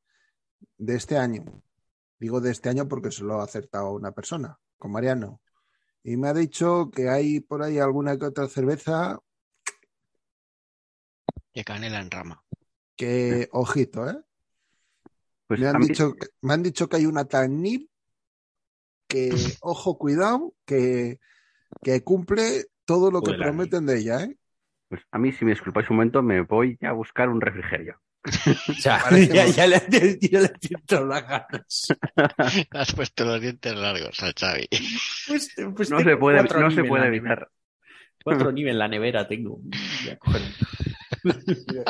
de 0.78 0.94
este 0.94 1.16
año. 1.18 1.44
Digo 2.18 2.40
de 2.40 2.50
este 2.50 2.68
año 2.68 2.88
porque 2.88 3.10
se 3.10 3.24
lo 3.24 3.40
ha 3.40 3.44
acertado 3.44 3.92
una 3.92 4.12
persona, 4.12 4.58
con 4.78 4.90
Mariano. 4.92 5.40
Y 6.02 6.16
me 6.16 6.28
ha 6.28 6.34
dicho 6.34 6.90
que 6.90 7.08
hay 7.08 7.40
por 7.40 7.62
ahí 7.62 7.78
alguna 7.78 8.16
que 8.18 8.26
otra 8.26 8.48
cerveza 8.48 9.18
Que 11.52 11.64
canela 11.64 12.00
en 12.00 12.10
rama. 12.10 12.42
que, 12.96 13.48
ojito, 13.52 14.08
¿eh? 14.08 14.18
Pues 15.46 15.60
Me 15.60 15.66
han, 15.68 15.78
mí- 15.78 15.86
dicho, 15.88 16.14
que- 16.14 16.28
me 16.42 16.54
han 16.54 16.62
dicho 16.62 16.88
que 16.88 16.96
hay 16.96 17.06
una 17.06 17.24
tan 17.26 17.60
nip 17.62 17.90
que, 19.08 19.30
ojo, 19.60 19.96
cuidado, 19.98 20.54
que, 20.64 21.20
que 21.82 22.02
cumple 22.02 22.66
todo 22.86 23.10
lo 23.10 23.20
que 23.22 23.32
Joder, 23.32 23.42
prometen 23.42 23.86
de 23.86 23.98
ella, 23.98 24.22
¿eh? 24.22 24.36
pues 24.88 25.02
a 25.10 25.18
mí, 25.18 25.32
si 25.32 25.44
me 25.44 25.50
disculpáis 25.52 25.90
un 25.90 25.96
momento, 25.96 26.22
me 26.22 26.42
voy 26.42 26.78
a 26.82 26.92
buscar 26.92 27.28
un 27.28 27.40
refrigerio. 27.40 28.00
O 28.68 28.72
sea, 28.80 29.02
ya, 29.10 29.46
ya 29.46 29.66
le, 29.66 29.80
ya 30.20 30.40
le 30.40 30.52
siento 30.60 31.04
las 31.06 31.28
ganas. 31.28 31.86
Has 32.70 32.94
puesto 32.94 33.24
los 33.24 33.40
dientes 33.40 33.74
largos 33.74 34.20
al 34.22 34.34
Xavi. 34.34 34.68
Pues, 35.28 35.54
pues 35.76 35.90
No 35.90 36.00
se 36.00 36.16
puede, 36.16 36.42
no 36.42 36.70
se 36.70 36.84
puede 36.84 37.06
evitar. 37.06 37.48
Cuatro 38.24 38.50
niveles 38.50 38.74
en 38.74 38.78
la 38.78 38.88
nevera 38.88 39.28
tengo. 39.28 39.58
Voy 39.60 40.10
a 40.10 40.18
coger 40.18 40.42
un- 40.42 41.24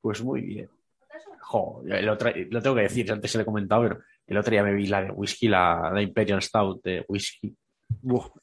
Pues 0.00 0.22
muy 0.22 0.40
bien. 0.40 0.68
Jo, 1.40 1.82
otro, 2.10 2.30
lo 2.50 2.62
tengo 2.62 2.76
que 2.76 2.82
decir, 2.82 3.10
antes 3.12 3.30
se 3.30 3.38
le 3.38 3.42
he 3.42 3.44
comentado, 3.44 3.82
pero 3.82 4.00
el 4.32 4.38
otro 4.38 4.50
día 4.50 4.62
me 4.64 4.74
vi 4.74 4.86
la 4.86 5.02
de 5.02 5.10
whisky, 5.12 5.46
la, 5.48 5.90
la 5.94 6.02
Imperial 6.02 6.42
Stout 6.42 6.82
de 6.82 7.04
whisky. 7.08 7.56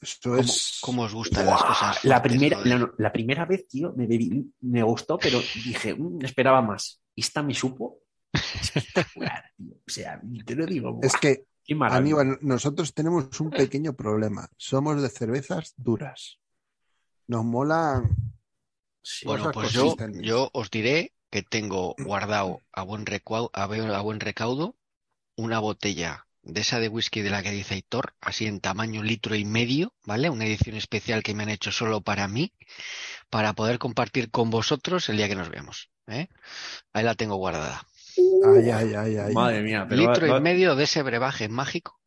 Esto 0.02 0.30
¿Cómo, 0.30 0.42
es. 0.42 0.78
cómo 0.82 1.02
os 1.04 1.14
gustan 1.14 1.46
las 1.46 1.64
cosas? 1.64 2.06
la, 2.06 2.22
primera, 2.22 2.60
la, 2.64 2.90
la 2.98 3.12
primera 3.12 3.46
vez, 3.46 3.68
tío, 3.68 3.94
me, 3.98 4.08
bebí- 4.08 4.52
me 4.62 4.84
gustó, 4.84 5.18
pero 5.18 5.40
dije, 5.40 5.96
"Mm, 5.96 6.24
esperaba 6.24 6.62
más. 6.62 7.02
Y 7.16 7.22
esta 7.22 7.42
me 7.44 7.54
supo 7.54 8.00
espectacular, 8.32 9.44
tío. 9.58 9.74
O 9.76 9.90
sea, 9.90 10.22
te 10.46 10.56
lo 10.56 10.66
digo. 10.66 11.00
Es 11.02 11.18
que, 11.18 11.46
qué. 11.64 11.76
Aníbal, 11.82 12.38
nosotros 12.42 12.94
tenemos 12.94 13.40
un 13.42 13.50
pequeño 13.50 13.94
problema. 13.94 14.48
Somos 14.58 15.02
de 15.02 15.10
cervezas 15.10 15.74
duras. 15.78 16.40
Nos 17.28 17.44
mola. 17.46 18.04
Sí. 19.02 19.26
Bueno, 19.26 19.52
pues 19.52 19.72
yo, 19.72 19.96
yo 20.22 20.50
os 20.54 20.70
diré 20.72 21.14
que 21.32 21.42
tengo 21.44 21.96
guardado 22.00 22.62
a 22.72 22.84
buen, 22.84 23.06
recau- 23.06 23.50
a 23.54 23.66
buen 24.02 24.20
recaudo 24.20 24.76
una 25.40 25.60
botella 25.60 26.26
de 26.44 26.62
esa 26.62 26.80
de 26.80 26.90
whisky 26.90 27.22
de 27.22 27.30
la 27.30 27.42
que 27.44 27.52
dice 27.52 27.76
Aitor, 27.76 28.14
así 28.22 28.46
en 28.46 28.60
tamaño 28.60 29.04
litro 29.04 29.36
y 29.36 29.46
medio, 29.46 29.94
¿vale? 30.06 30.30
Una 30.30 30.46
edición 30.46 30.76
especial 30.76 31.24
que 31.24 31.34
me 31.34 31.44
han 31.44 31.50
hecho 31.50 31.72
solo 31.72 32.02
para 32.02 32.28
mí, 32.28 32.54
para 33.30 33.54
poder 33.54 33.78
compartir 33.80 34.32
con 34.32 34.50
vosotros 34.50 35.08
el 35.10 35.18
día 35.18 35.28
que 35.28 35.36
nos 35.36 35.50
veamos. 35.50 35.90
¿eh? 36.08 36.28
Ahí 36.94 37.04
la 37.04 37.16
tengo 37.16 37.36
guardada. 37.36 37.86
Ay, 38.46 38.70
ay, 38.72 38.94
ay, 38.96 39.18
ay. 39.18 39.34
Madre 39.34 39.62
mía, 39.62 39.86
pero 39.88 40.02
litro 40.02 40.28
va- 40.28 40.40
y 40.40 40.42
medio 40.42 40.76
de 40.76 40.84
ese 40.86 41.04
brebaje 41.04 41.48
mágico, 41.48 42.00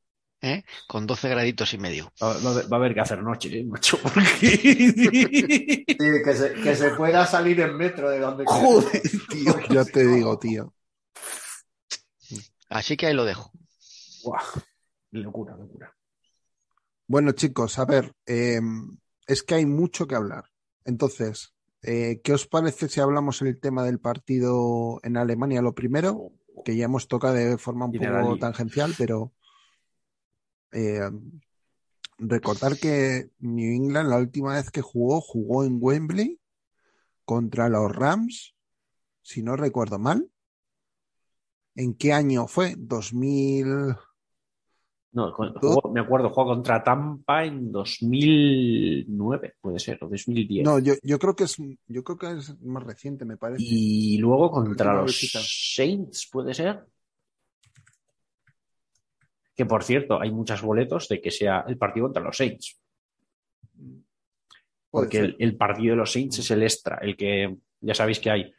¿eh? 0.42 0.64
Con 0.86 1.06
12 1.06 1.28
graditos 1.28 1.72
y 1.72 1.78
medio. 1.78 2.12
va- 2.22 2.34
va- 2.38 2.62
va 2.68 2.76
a 2.76 2.80
haber 2.80 2.94
que 2.94 3.00
hacer 3.00 3.22
noche, 3.22 3.60
¿eh, 3.60 3.64
macho. 3.64 3.98
Sí, 4.40 5.96
que, 6.24 6.34
se, 6.34 6.52
que 6.54 6.74
se 6.76 6.90
pueda 6.90 7.26
salir 7.26 7.60
en 7.60 7.76
metro 7.76 8.10
de 8.10 8.18
donde 8.18 8.44
quiera. 8.46 8.60
Joder, 8.60 9.02
tío. 9.30 9.54
Yo 9.70 9.84
te 9.84 10.06
digo, 10.06 10.38
tío. 10.38 10.74
Así 12.72 12.96
que 12.96 13.06
ahí 13.06 13.14
lo 13.14 13.24
dejo. 13.24 13.52
Buah, 14.24 14.42
locura, 15.10 15.56
locura. 15.56 15.94
Bueno, 17.06 17.32
chicos, 17.32 17.78
a 17.78 17.84
ver, 17.84 18.14
eh, 18.24 18.60
es 19.26 19.42
que 19.42 19.56
hay 19.56 19.66
mucho 19.66 20.06
que 20.06 20.14
hablar. 20.14 20.44
Entonces, 20.86 21.54
eh, 21.82 22.22
¿qué 22.24 22.32
os 22.32 22.46
parece 22.46 22.88
si 22.88 23.00
hablamos 23.00 23.42
el 23.42 23.60
tema 23.60 23.84
del 23.84 24.00
partido 24.00 25.00
en 25.02 25.18
Alemania? 25.18 25.60
Lo 25.60 25.74
primero, 25.74 26.32
que 26.64 26.74
ya 26.74 26.86
hemos 26.86 27.08
tocado 27.08 27.34
de 27.34 27.58
forma 27.58 27.86
un 27.86 27.92
poco 27.92 28.38
tangencial, 28.38 28.94
pero 28.96 29.34
eh, 30.72 31.10
recordar 32.16 32.78
que 32.78 33.30
New 33.40 33.70
England 33.70 34.08
la 34.08 34.16
última 34.16 34.54
vez 34.54 34.70
que 34.70 34.80
jugó, 34.80 35.20
jugó 35.20 35.64
en 35.64 35.76
Wembley 35.78 36.40
contra 37.26 37.68
los 37.68 37.94
Rams, 37.94 38.54
si 39.20 39.42
no 39.42 39.56
recuerdo 39.56 39.98
mal. 39.98 40.31
¿En 41.74 41.94
qué 41.94 42.12
año 42.12 42.46
fue? 42.46 42.74
2000. 42.76 43.94
No, 45.14 45.30
jugó- 45.32 45.92
me 45.92 46.00
acuerdo, 46.00 46.30
jugó 46.30 46.46
contra 46.46 46.82
Tampa 46.82 47.44
en 47.44 47.70
2009, 47.70 49.54
puede 49.60 49.78
ser, 49.78 50.02
o 50.02 50.08
2010. 50.08 50.64
No, 50.64 50.78
yo, 50.78 50.94
yo 51.02 51.18
creo 51.18 51.36
que 51.36 51.44
es, 51.44 51.56
yo 51.86 52.02
creo 52.02 52.16
que 52.16 52.38
es 52.38 52.58
más 52.62 52.82
reciente, 52.82 53.26
me 53.26 53.36
parece. 53.36 53.62
Y 53.62 54.16
luego 54.16 54.50
contra 54.50 54.94
los 54.94 55.06
visita. 55.06 55.40
Saints, 55.42 56.28
puede 56.32 56.54
ser. 56.54 56.86
Que 59.54 59.66
por 59.66 59.84
cierto, 59.84 60.18
hay 60.18 60.30
muchos 60.30 60.62
boletos 60.62 61.08
de 61.08 61.20
que 61.20 61.30
sea 61.30 61.64
el 61.68 61.76
partido 61.76 62.06
contra 62.06 62.22
los 62.22 62.36
Saints. 62.36 62.80
Porque 64.90 65.34
el 65.38 65.56
partido 65.56 65.90
de 65.92 65.96
los 65.96 66.12
Saints 66.12 66.38
es 66.38 66.50
el 66.50 66.62
extra, 66.62 66.98
el 67.02 67.16
que 67.16 67.54
ya 67.80 67.94
sabéis 67.94 68.18
que 68.18 68.30
hay 68.30 68.54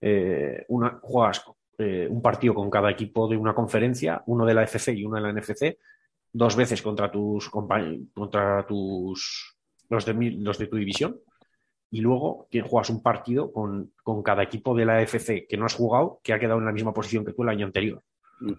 eh, 0.00 0.64
una, 0.68 0.98
juegas 1.02 1.42
eh, 1.78 2.06
un 2.10 2.20
partido 2.20 2.54
con 2.54 2.68
cada 2.70 2.90
equipo 2.90 3.28
de 3.28 3.36
una 3.36 3.54
conferencia, 3.54 4.22
uno 4.26 4.44
de 4.44 4.54
la 4.54 4.64
FC 4.64 4.92
y 4.94 5.04
uno 5.04 5.16
de 5.16 5.22
la 5.22 5.32
NFC, 5.32 5.78
dos 6.32 6.56
veces 6.56 6.82
contra 6.82 7.10
tus 7.10 7.48
contra 7.48 8.66
tus 8.66 9.56
los 9.88 10.04
de, 10.04 10.14
mi- 10.14 10.36
los 10.38 10.58
de 10.58 10.66
tu 10.66 10.76
división, 10.76 11.16
y 11.90 12.00
luego 12.02 12.46
que 12.50 12.60
juegas 12.60 12.90
un 12.90 13.02
partido 13.02 13.50
con, 13.52 13.92
con 14.02 14.22
cada 14.22 14.42
equipo 14.42 14.74
de 14.74 14.84
la 14.84 15.00
FC 15.00 15.46
que 15.48 15.56
no 15.56 15.64
has 15.64 15.74
jugado, 15.74 16.20
que 16.22 16.34
ha 16.34 16.38
quedado 16.38 16.58
en 16.58 16.66
la 16.66 16.72
misma 16.72 16.92
posición 16.92 17.24
que 17.24 17.32
tú 17.32 17.42
el 17.44 17.48
año 17.48 17.64
anterior. 17.64 18.02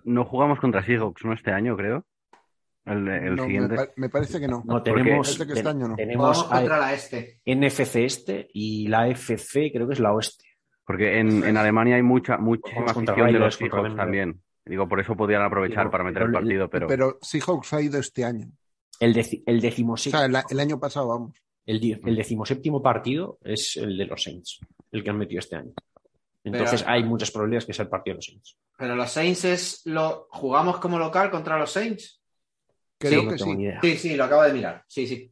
No 0.03 0.25
jugamos 0.25 0.59
contra 0.59 0.83
Seahawks, 0.83 1.23
¿no? 1.23 1.33
Este 1.33 1.51
año, 1.51 1.77
creo. 1.77 2.05
El, 2.85 3.07
el 3.07 3.35
No, 3.35 3.43
me, 3.43 3.47
siguiente. 3.47 3.75
pa- 3.75 3.87
me 3.97 4.09
parece 4.09 4.39
que 4.39 4.47
no. 4.47 4.63
No 4.65 4.81
tenemos, 4.81 5.37
que 5.37 5.53
este 5.53 5.69
año 5.69 5.87
no. 5.89 5.95
tenemos 5.95 6.43
contra 6.43 6.79
la 6.79 6.93
este. 6.93 7.39
NFC 7.45 7.95
este 7.97 8.49
y 8.53 8.87
la 8.87 9.07
FC 9.09 9.71
creo 9.71 9.87
que 9.87 9.93
es 9.93 9.99
la 9.99 10.11
oeste. 10.13 10.45
Porque 10.89 11.19
en, 11.19 11.43
en 11.43 11.55
Alemania 11.55 11.97
hay 11.97 12.01
mucha, 12.01 12.39
muchísima 12.39 12.85
afición 12.87 13.31
de 13.31 13.37
los 13.37 13.53
Seahawks 13.53 13.95
también. 13.95 14.41
Digo, 14.65 14.87
por 14.89 14.99
eso 14.99 15.15
podían 15.15 15.43
aprovechar 15.43 15.83
Digo, 15.83 15.91
para 15.91 16.03
meter 16.03 16.23
el 16.23 16.27
pero 16.29 16.39
el- 16.39 16.43
partido, 16.43 16.67
pero 16.69 16.87
Pero 16.87 17.19
Seahawks 17.21 17.73
ha 17.73 17.81
ido 17.83 17.99
este 17.99 18.25
año. 18.25 18.47
El, 18.99 19.13
deci- 19.13 19.43
el 19.45 19.59
O 19.59 19.61
decimoséptimo, 19.61 20.17
sea, 20.19 20.25
el, 20.25 20.35
el 20.49 20.59
año 20.59 20.79
pasado, 20.79 21.09
vamos. 21.09 21.37
el, 21.67 22.01
el 22.03 22.15
decimoséptimo 22.15 22.81
partido 22.81 23.37
es 23.43 23.77
el 23.77 23.95
de 23.99 24.05
los 24.07 24.23
Saints, 24.23 24.59
el 24.91 25.03
que 25.03 25.09
han 25.11 25.19
metido 25.19 25.37
este 25.39 25.57
año. 25.57 25.73
Entonces 26.43 26.81
Pero- 26.81 26.91
hay 26.91 27.03
muchas 27.03 27.29
probabilidades 27.29 27.65
que 27.67 27.73
sea 27.73 27.83
el 27.83 27.89
partido 27.89 28.13
de 28.15 28.17
los 28.17 28.25
Saints. 28.25 28.57
Pero 28.75 28.95
los 28.95 29.11
Saints 29.11 29.45
es 29.45 29.81
lo 29.85 30.27
jugamos 30.31 30.79
como 30.79 30.97
local 30.97 31.29
contra 31.29 31.59
los 31.59 31.71
Saints. 31.71 32.19
Creo 32.97 33.19
Sí, 33.21 33.25
no 33.27 33.31
que 33.31 33.37
tengo 33.37 33.51
sí. 33.51 33.57
ni 33.57 33.63
idea. 33.65 33.79
Sí, 33.83 33.97
sí, 33.97 34.15
lo 34.15 34.23
acabo 34.23 34.41
de 34.41 34.53
mirar. 34.53 34.83
Sí, 34.87 35.05
sí. 35.05 35.31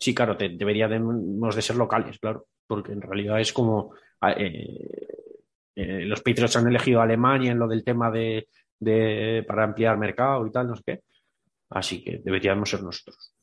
Sí, 0.00 0.14
claro, 0.14 0.34
te- 0.34 0.48
deberíamos 0.50 1.54
de 1.54 1.60
ser 1.62 1.76
locales, 1.76 2.18
claro, 2.18 2.46
porque 2.68 2.92
en 2.92 3.02
realidad 3.02 3.40
es 3.40 3.52
como 3.52 3.94
eh, 4.36 5.08
eh, 5.74 6.04
los 6.04 6.20
Patriots 6.22 6.56
han 6.56 6.68
elegido 6.68 7.00
a 7.00 7.04
Alemania 7.04 7.50
en 7.52 7.58
lo 7.58 7.66
del 7.66 7.82
tema 7.82 8.10
de, 8.10 8.48
de- 8.78 9.44
para 9.48 9.64
ampliar 9.64 9.96
mercado 9.98 10.46
y 10.46 10.52
tal, 10.52 10.68
no 10.68 10.76
sé 10.76 10.82
qué. 10.86 11.02
Así 11.70 12.02
que 12.04 12.18
deberíamos 12.18 12.70
ser 12.70 12.82
nosotros. 12.82 13.34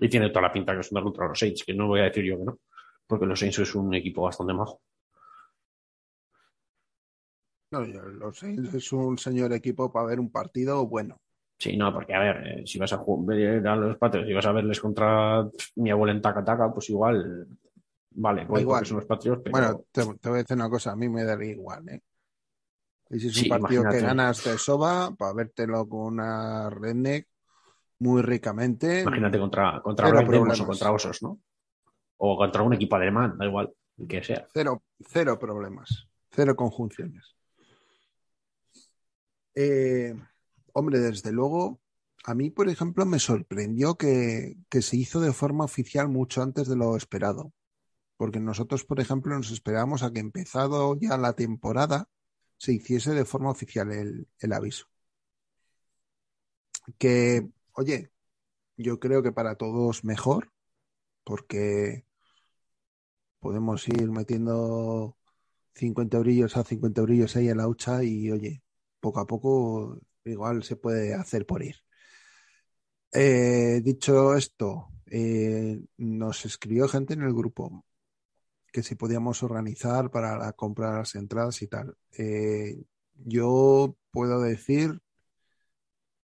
Y 0.00 0.08
tiene 0.08 0.28
toda 0.30 0.42
la 0.42 0.52
pinta 0.52 0.74
que 0.74 0.80
es 0.80 0.92
una 0.92 1.02
contra 1.02 1.26
los 1.28 1.38
Saints, 1.38 1.64
que 1.64 1.74
no 1.74 1.88
voy 1.88 2.00
a 2.00 2.04
decir 2.04 2.24
yo 2.24 2.38
que 2.38 2.44
no, 2.44 2.58
porque 3.06 3.26
los 3.26 3.38
Saints 3.38 3.58
es 3.60 3.74
un 3.74 3.92
equipo 3.94 4.22
bastante 4.22 4.54
majo. 4.54 4.80
No, 7.70 7.80
los 7.84 8.38
Saints 8.38 8.72
es 8.74 8.92
un 8.92 9.18
señor 9.18 9.52
equipo 9.52 9.92
para 9.92 10.06
ver 10.06 10.20
un 10.20 10.30
partido 10.30 10.86
bueno. 10.86 11.20
Sí, 11.58 11.76
no, 11.76 11.92
porque 11.92 12.14
a 12.14 12.20
ver, 12.20 12.46
eh, 12.60 12.66
si 12.66 12.78
vas 12.78 12.92
a 12.92 12.98
ju- 12.98 13.26
ver 13.26 13.66
a 13.66 13.74
los 13.76 13.98
Patriots 13.98 14.30
y 14.30 14.32
vas 14.32 14.46
a 14.46 14.52
verles 14.52 14.80
contra 14.80 15.44
mi 15.76 15.90
abuela 15.90 16.12
en 16.14 16.22
Taca 16.22 16.44
Taca, 16.44 16.72
pues 16.72 16.88
igual, 16.90 17.46
vale, 18.18 18.44
voy 18.44 18.60
igual. 18.62 18.80
porque 18.80 18.88
son 18.88 18.98
los 18.98 19.06
Patriots, 19.06 19.42
pero 19.44 19.52
Bueno, 19.58 19.84
te, 19.92 20.02
te 20.20 20.28
voy 20.28 20.38
a 20.38 20.42
decir 20.42 20.56
una 20.56 20.70
cosa, 20.70 20.92
a 20.92 20.96
mí 20.96 21.08
me 21.08 21.24
daría 21.24 21.52
igual, 21.52 21.88
¿eh? 21.88 22.02
Y 23.10 23.20
si 23.20 23.28
es 23.28 23.36
un 23.36 23.42
Sí, 23.44 23.48
partido 23.48 23.82
que 23.84 24.00
ganas 24.00 24.44
de 24.44 24.58
soba, 24.58 25.10
para 25.16 25.32
vértelo 25.32 25.88
con 25.88 26.00
una 26.14 26.68
redneck 26.70 27.26
muy 28.00 28.22
ricamente. 28.22 29.02
imagínate 29.02 29.38
contra, 29.38 29.80
contra 29.82 30.08
o 30.08 30.66
contra 30.66 30.92
Osos, 30.92 31.22
¿no? 31.22 31.40
O 32.18 32.36
contra 32.36 32.62
un 32.62 32.74
equipo 32.74 32.96
alemán, 32.96 33.36
da 33.38 33.46
igual, 33.46 33.72
el 33.98 34.06
que 34.06 34.22
sea. 34.22 34.46
Cero, 34.52 34.82
cero 35.00 35.38
problemas, 35.38 36.06
cero 36.30 36.54
conjunciones. 36.54 37.34
Eh, 39.54 40.14
hombre, 40.72 41.00
desde 41.00 41.32
luego, 41.32 41.80
a 42.24 42.34
mí, 42.34 42.50
por 42.50 42.68
ejemplo, 42.68 43.04
me 43.06 43.18
sorprendió 43.18 43.96
que, 43.96 44.56
que 44.68 44.82
se 44.82 44.96
hizo 44.96 45.20
de 45.20 45.32
forma 45.32 45.64
oficial 45.64 46.08
mucho 46.08 46.42
antes 46.42 46.68
de 46.68 46.76
lo 46.76 46.96
esperado. 46.96 47.52
Porque 48.18 48.40
nosotros, 48.40 48.84
por 48.84 49.00
ejemplo, 49.00 49.34
nos 49.36 49.50
esperábamos 49.52 50.02
a 50.02 50.12
que 50.12 50.20
empezado 50.20 50.98
ya 51.00 51.16
la 51.16 51.34
temporada 51.34 52.10
se 52.58 52.72
hiciese 52.72 53.12
de 53.14 53.24
forma 53.24 53.50
oficial 53.50 53.90
el, 53.92 54.52
aviso. 54.52 54.86
Que, 56.98 57.48
oye, 57.72 58.10
yo 58.76 58.98
creo 59.00 59.22
que 59.22 59.32
para 59.32 59.54
todos 59.56 60.04
mejor, 60.04 60.52
porque 61.24 62.04
podemos 63.40 63.86
ir 63.88 64.10
metiendo 64.10 65.16
50 65.74 66.16
eurillos 66.18 66.56
a 66.56 66.64
50 66.64 67.00
eurillos 67.00 67.36
ahí 67.36 67.48
en 67.48 67.58
la 67.58 67.68
hucha 67.68 68.02
y 68.02 68.30
oye, 68.32 68.62
poco 69.00 69.20
a 69.20 69.26
poco 69.26 70.00
igual 70.24 70.64
se 70.64 70.76
puede 70.76 71.14
hacer 71.14 71.46
por 71.46 71.62
ir. 71.62 71.76
Eh, 73.12 73.80
dicho 73.84 74.34
esto, 74.34 74.88
eh, 75.06 75.80
nos 75.98 76.44
escribió 76.44 76.88
gente 76.88 77.14
en 77.14 77.22
el 77.22 77.32
grupo 77.32 77.84
que 78.72 78.82
si 78.82 78.94
podíamos 78.94 79.42
organizar 79.42 80.10
para 80.10 80.36
la 80.38 80.52
compra 80.52 80.92
de 80.92 80.98
las 80.98 81.14
entradas 81.14 81.62
y 81.62 81.68
tal. 81.68 81.96
Eh, 82.18 82.82
yo 83.14 83.96
puedo 84.10 84.40
decir, 84.42 85.00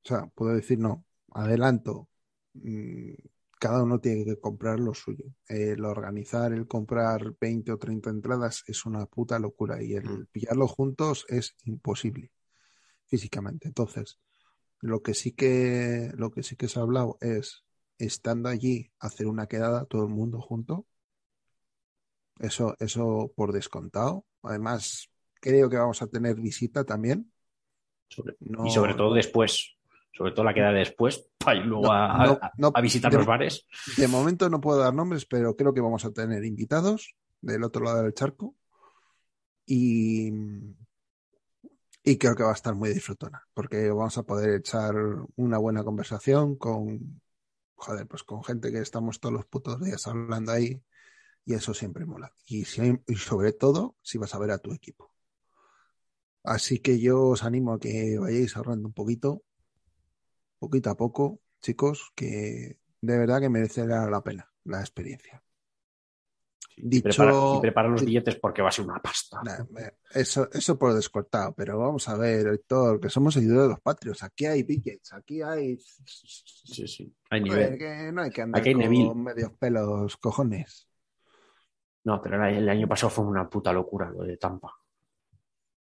o 0.03 0.07
sea, 0.07 0.27
puedo 0.35 0.53
decir 0.55 0.79
no, 0.79 1.05
adelanto. 1.31 2.09
mm, 2.53 3.13
cada 3.59 3.83
uno 3.83 3.99
tiene 3.99 4.25
que 4.25 4.39
comprar 4.39 4.79
lo 4.79 4.93
suyo. 4.95 5.25
El 5.47 5.85
organizar, 5.85 6.51
el 6.53 6.67
comprar 6.67 7.35
20 7.39 7.71
o 7.73 7.77
30 7.77 8.09
entradas 8.09 8.63
es 8.67 8.85
una 8.87 9.05
puta 9.05 9.37
locura 9.39 9.83
y 9.83 9.93
el 9.93 10.27
pillarlo 10.31 10.67
juntos 10.67 11.25
es 11.29 11.55
imposible 11.65 12.31
físicamente. 13.07 13.67
Entonces, 13.67 14.19
Lo 14.81 15.01
que 15.03 15.13
sí 15.15 15.33
que, 15.33 16.11
lo 16.15 16.31
que 16.31 16.43
sí 16.43 16.55
que 16.57 16.67
se 16.67 16.79
ha 16.79 16.83
hablado 16.83 17.17
es 17.21 17.63
estando 17.99 18.49
allí 18.49 18.91
hacer 18.99 19.27
una 19.27 19.47
quedada 19.47 19.85
todo 19.85 20.03
el 20.05 20.13
mundo 20.13 20.41
junto. 20.41 20.87
Eso, 22.41 22.75
eso 22.79 23.31
por 23.35 23.51
descontado. 23.53 24.25
Además, 24.43 25.09
creo 25.35 25.69
que 25.69 25.77
vamos 25.77 26.01
a 26.01 26.07
tener 26.07 26.35
visita 26.35 26.83
también. 26.83 27.31
Sobre- 28.09 28.35
No- 28.39 28.65
y 28.65 28.71
sobre 28.71 28.93
todo 28.95 29.13
después. 29.13 29.75
Sobre 30.13 30.33
todo 30.33 30.43
la 30.43 30.53
queda 30.53 30.71
después, 30.73 31.29
para 31.37 31.59
ir 31.59 31.65
luego 31.65 31.83
No, 31.85 31.91
a, 31.93 32.25
no, 32.25 32.31
a- 32.41 32.51
no, 32.57 32.71
a 32.73 32.81
visitar 32.81 33.11
de- 33.11 33.17
los 33.17 33.25
bares. 33.27 33.65
De 33.97 34.07
momento 34.07 34.49
no 34.49 34.59
puedo 34.59 34.79
dar 34.79 34.93
nombres, 34.93 35.25
pero 35.25 35.55
creo 35.55 35.73
que 35.73 35.81
vamos 35.81 36.03
a 36.03 36.11
tener 36.11 36.43
invitados 36.43 37.15
del 37.41 37.63
otro 37.63 37.83
lado 37.83 38.03
del 38.03 38.13
charco. 38.13 38.55
Y, 39.65 40.31
y 42.03 42.17
creo 42.17 42.35
que 42.35 42.43
va 42.43 42.49
a 42.49 42.55
estar 42.55 42.75
muy 42.75 42.89
disfrutona, 42.89 43.41
porque 43.53 43.89
vamos 43.89 44.17
a 44.17 44.23
poder 44.23 44.55
echar 44.55 44.93
una 45.35 45.57
buena 45.59 45.83
conversación 45.83 46.55
con, 46.57 47.21
joder, 47.75 48.07
pues 48.07 48.23
con 48.23 48.43
gente 48.43 48.71
que 48.71 48.79
estamos 48.79 49.19
todos 49.19 49.33
los 49.33 49.45
putos 49.45 49.79
días 49.79 50.05
hablando 50.07 50.51
ahí, 50.51 50.81
y 51.45 51.53
eso 51.53 51.73
siempre 51.73 52.05
mola. 52.05 52.33
Y, 52.45 52.61
y 52.61 53.15
sobre 53.15 53.53
todo, 53.53 53.95
si 54.01 54.17
vas 54.17 54.33
a 54.35 54.39
ver 54.39 54.51
a 54.51 54.59
tu 54.59 54.73
equipo. 54.73 55.11
Así 56.43 56.79
que 56.79 56.99
yo 56.99 57.27
os 57.29 57.43
animo 57.43 57.73
a 57.73 57.79
que 57.79 58.17
vayáis 58.17 58.57
ahorrando 58.57 58.87
un 58.87 58.93
poquito, 58.93 59.43
poquito 60.59 60.89
a 60.89 60.97
poco, 60.97 61.39
chicos, 61.61 62.11
que 62.15 62.79
de 63.01 63.17
verdad 63.17 63.39
que 63.41 63.49
merecerá 63.49 64.09
la 64.09 64.23
pena 64.23 64.51
la 64.63 64.79
experiencia. 64.79 65.43
Dicho, 66.77 67.03
prepara, 67.09 67.31
y 67.57 67.61
prepara 67.61 67.89
los 67.89 68.03
billetes 68.05 68.35
porque 68.37 68.61
va 68.63 68.69
a 68.69 68.71
ser 68.71 68.85
una 68.85 68.99
pasta. 68.99 69.41
Eso, 70.13 70.49
eso 70.51 70.79
por 70.79 70.93
descortado, 70.95 71.53
pero 71.53 71.77
vamos 71.77 72.07
a 72.09 72.17
ver, 72.17 72.47
Héctor, 72.47 72.99
que 72.99 73.09
somos 73.09 73.33
seguidores 73.35 73.63
de 73.63 73.69
los 73.69 73.81
patrios. 73.81 74.23
Aquí 74.23 74.45
hay 74.45 74.63
billets, 74.63 75.13
aquí 75.13 75.41
hay. 75.43 75.77
Sí, 75.77 76.87
sí. 76.87 77.13
Hay 77.29 77.41
Joder, 77.41 77.71
nivel. 77.73 77.77
que 77.77 78.11
no 78.11 78.21
hay 78.23 78.31
que 78.31 78.41
andar 78.41 78.61
Aquí 78.61 78.69
hay 78.69 78.75
con 78.75 78.81
Neville. 78.83 79.13
medios 79.13 79.51
pelos, 79.59 80.17
cojones. 80.17 80.87
No, 82.03 82.21
pero 82.21 82.43
el, 82.47 82.55
el 82.57 82.69
año 82.69 82.87
pasado 82.87 83.09
fue 83.09 83.25
una 83.25 83.49
puta 83.49 83.71
locura 83.73 84.09
lo 84.09 84.23
de 84.23 84.37
Tampa. 84.37 84.71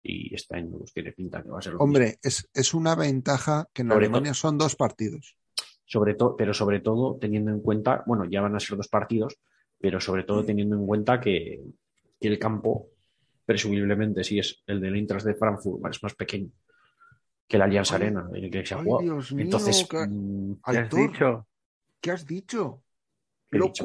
Y 0.04 0.34
este 0.34 0.56
año 0.58 0.78
pues, 0.80 0.94
tiene 0.94 1.12
pinta 1.12 1.42
que 1.44 1.50
va 1.50 1.60
a 1.60 1.62
ser 1.62 1.74
lo 1.74 1.80
mismo. 1.80 1.86
Hombre, 1.86 2.20
es, 2.24 2.50
es 2.54 2.74
una 2.74 2.96
ventaja 2.96 3.68
que 3.72 3.84
en 3.84 3.90
Sobre 3.90 4.06
Alemania 4.06 4.34
son 4.34 4.58
dos 4.58 4.76
partidos. 4.76 5.38
sobre 5.86 6.16
todo, 6.16 6.36
pero 6.36 6.54
sobre 6.54 6.80
todo 6.80 7.18
teniendo 7.20 7.52
en 7.52 7.60
cuenta, 7.62 8.04
bueno, 8.08 8.26
ya 8.26 8.42
van 8.42 8.56
a 8.56 8.60
ser 8.60 8.78
dos 8.78 8.88
partidos, 8.88 9.38
pero 9.80 10.00
sobre 10.00 10.24
todo 10.24 10.44
teniendo 10.46 10.76
en 10.76 10.86
cuenta 10.88 11.20
que, 11.20 11.62
que 12.20 12.28
el 12.28 12.40
campo, 12.40 12.90
presumiblemente, 13.46 14.24
si 14.24 14.40
es 14.40 14.64
el 14.68 14.80
del 14.82 14.96
Eintracht 14.96 15.26
de 15.26 15.36
Frankfurt, 15.36 15.86
es 15.94 16.02
más 16.04 16.16
pequeño 16.16 16.50
que 17.48 17.58
el 17.58 17.64
Allianz 17.64 17.92
Arena, 17.92 18.30
en 18.34 18.46
el 18.46 18.50
que 18.50 18.66
se 18.66 18.74
ha 18.74 18.82
jugado. 18.82 19.02
Dios 19.04 19.34
mío, 19.34 19.44
Entonces, 19.44 19.86
qué- 19.90 20.08
mm, 20.08 20.54
¿Qué 20.72 20.78
has 20.78 20.90
dicho? 20.90 21.48
¿Qué 22.00 22.12
has 22.12 22.26
dicho? 22.26 22.84
¿Qué 23.52 23.58
he 23.58 23.62
dicho? 23.62 23.84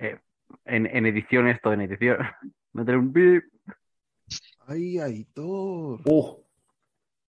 Eh, 0.00 0.18
en, 0.64 0.86
en 0.86 1.06
edición 1.06 1.46
esto, 1.48 1.72
en 1.72 1.82
edición. 1.82 2.18
Meter 2.72 2.96
un 2.96 3.12
bip. 3.12 3.44
Ay, 4.66 4.98
Aitor. 4.98 6.00
¡uh! 6.04 6.44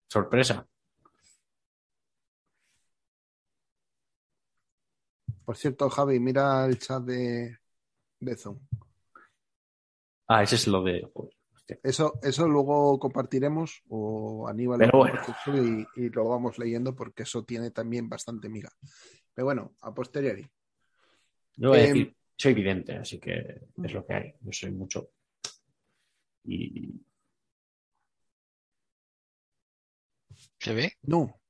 sorpresa. 0.09 0.67
Por 5.45 5.57
cierto, 5.57 5.91
Javi, 5.91 6.21
mira 6.21 6.65
el 6.67 6.79
chat 6.79 7.03
de, 7.03 7.59
de 8.21 8.37
Zoom. 8.37 8.59
Ah, 10.29 10.43
ese 10.43 10.55
es 10.55 10.67
lo 10.69 10.83
de. 10.83 11.07
hostia. 11.13 11.79
Eso, 11.83 12.15
eso 12.23 12.49
luego 12.49 12.99
compartiremos 12.99 13.83
o 13.89 14.49
Aníbal 14.49 14.79
Pero 14.79 14.99
bueno. 14.99 15.21
y, 15.47 15.87
y 16.03 16.09
lo 16.11 16.29
vamos 16.29 16.59
leyendo 16.59 16.95
porque 16.95 17.25
eso 17.25 17.45
tiene 17.45 17.71
también 17.73 18.09
bastante 18.09 18.49
miga. 18.49 18.71
Pero 19.35 19.45
bueno, 19.47 19.75
a 19.83 19.93
posteriori. 19.93 20.49
Yo 21.57 21.71
voy 21.71 21.79
a 21.79 21.83
Em, 21.83 21.89
decir, 21.89 22.17
soy 22.37 22.53
evidente, 22.53 22.97
así 22.97 23.19
que 23.21 23.63
es 23.83 23.93
lo 23.93 24.05
que 24.07 24.15
hay. 24.15 24.35
Yo 24.41 24.53
soy 24.53 24.71
mucho. 24.73 25.11
Y. 26.45 27.01
¿Se 30.59 30.75
ve? 30.75 30.93
No, 31.03 31.41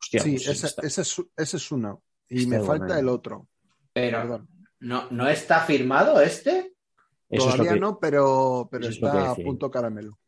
Hostia, 0.00 0.20
sí, 0.22 0.32
pues 0.32 0.48
ese, 0.48 0.66
ese 0.86 1.02
es, 1.02 1.22
ese 1.36 1.56
es 1.56 1.72
uno. 1.72 2.02
Y 2.28 2.40
Está 2.44 2.50
me 2.50 2.58
bueno, 2.58 2.72
falta 2.78 2.98
el 2.98 3.08
otro. 3.08 3.48
Pero 3.92 4.18
Perdón. 4.22 4.48
no, 4.80 5.10
no 5.10 5.28
está 5.28 5.60
firmado 5.60 6.20
este. 6.20 6.74
eso 7.28 7.44
es 7.44 7.44
lo 7.44 7.50
Todavía 7.52 7.74
que- 7.74 7.80
no, 7.80 7.98
pero, 7.98 8.68
pero 8.70 8.88
está 8.88 9.32
a 9.32 9.34
punto 9.34 9.70
caramelo. 9.70 10.18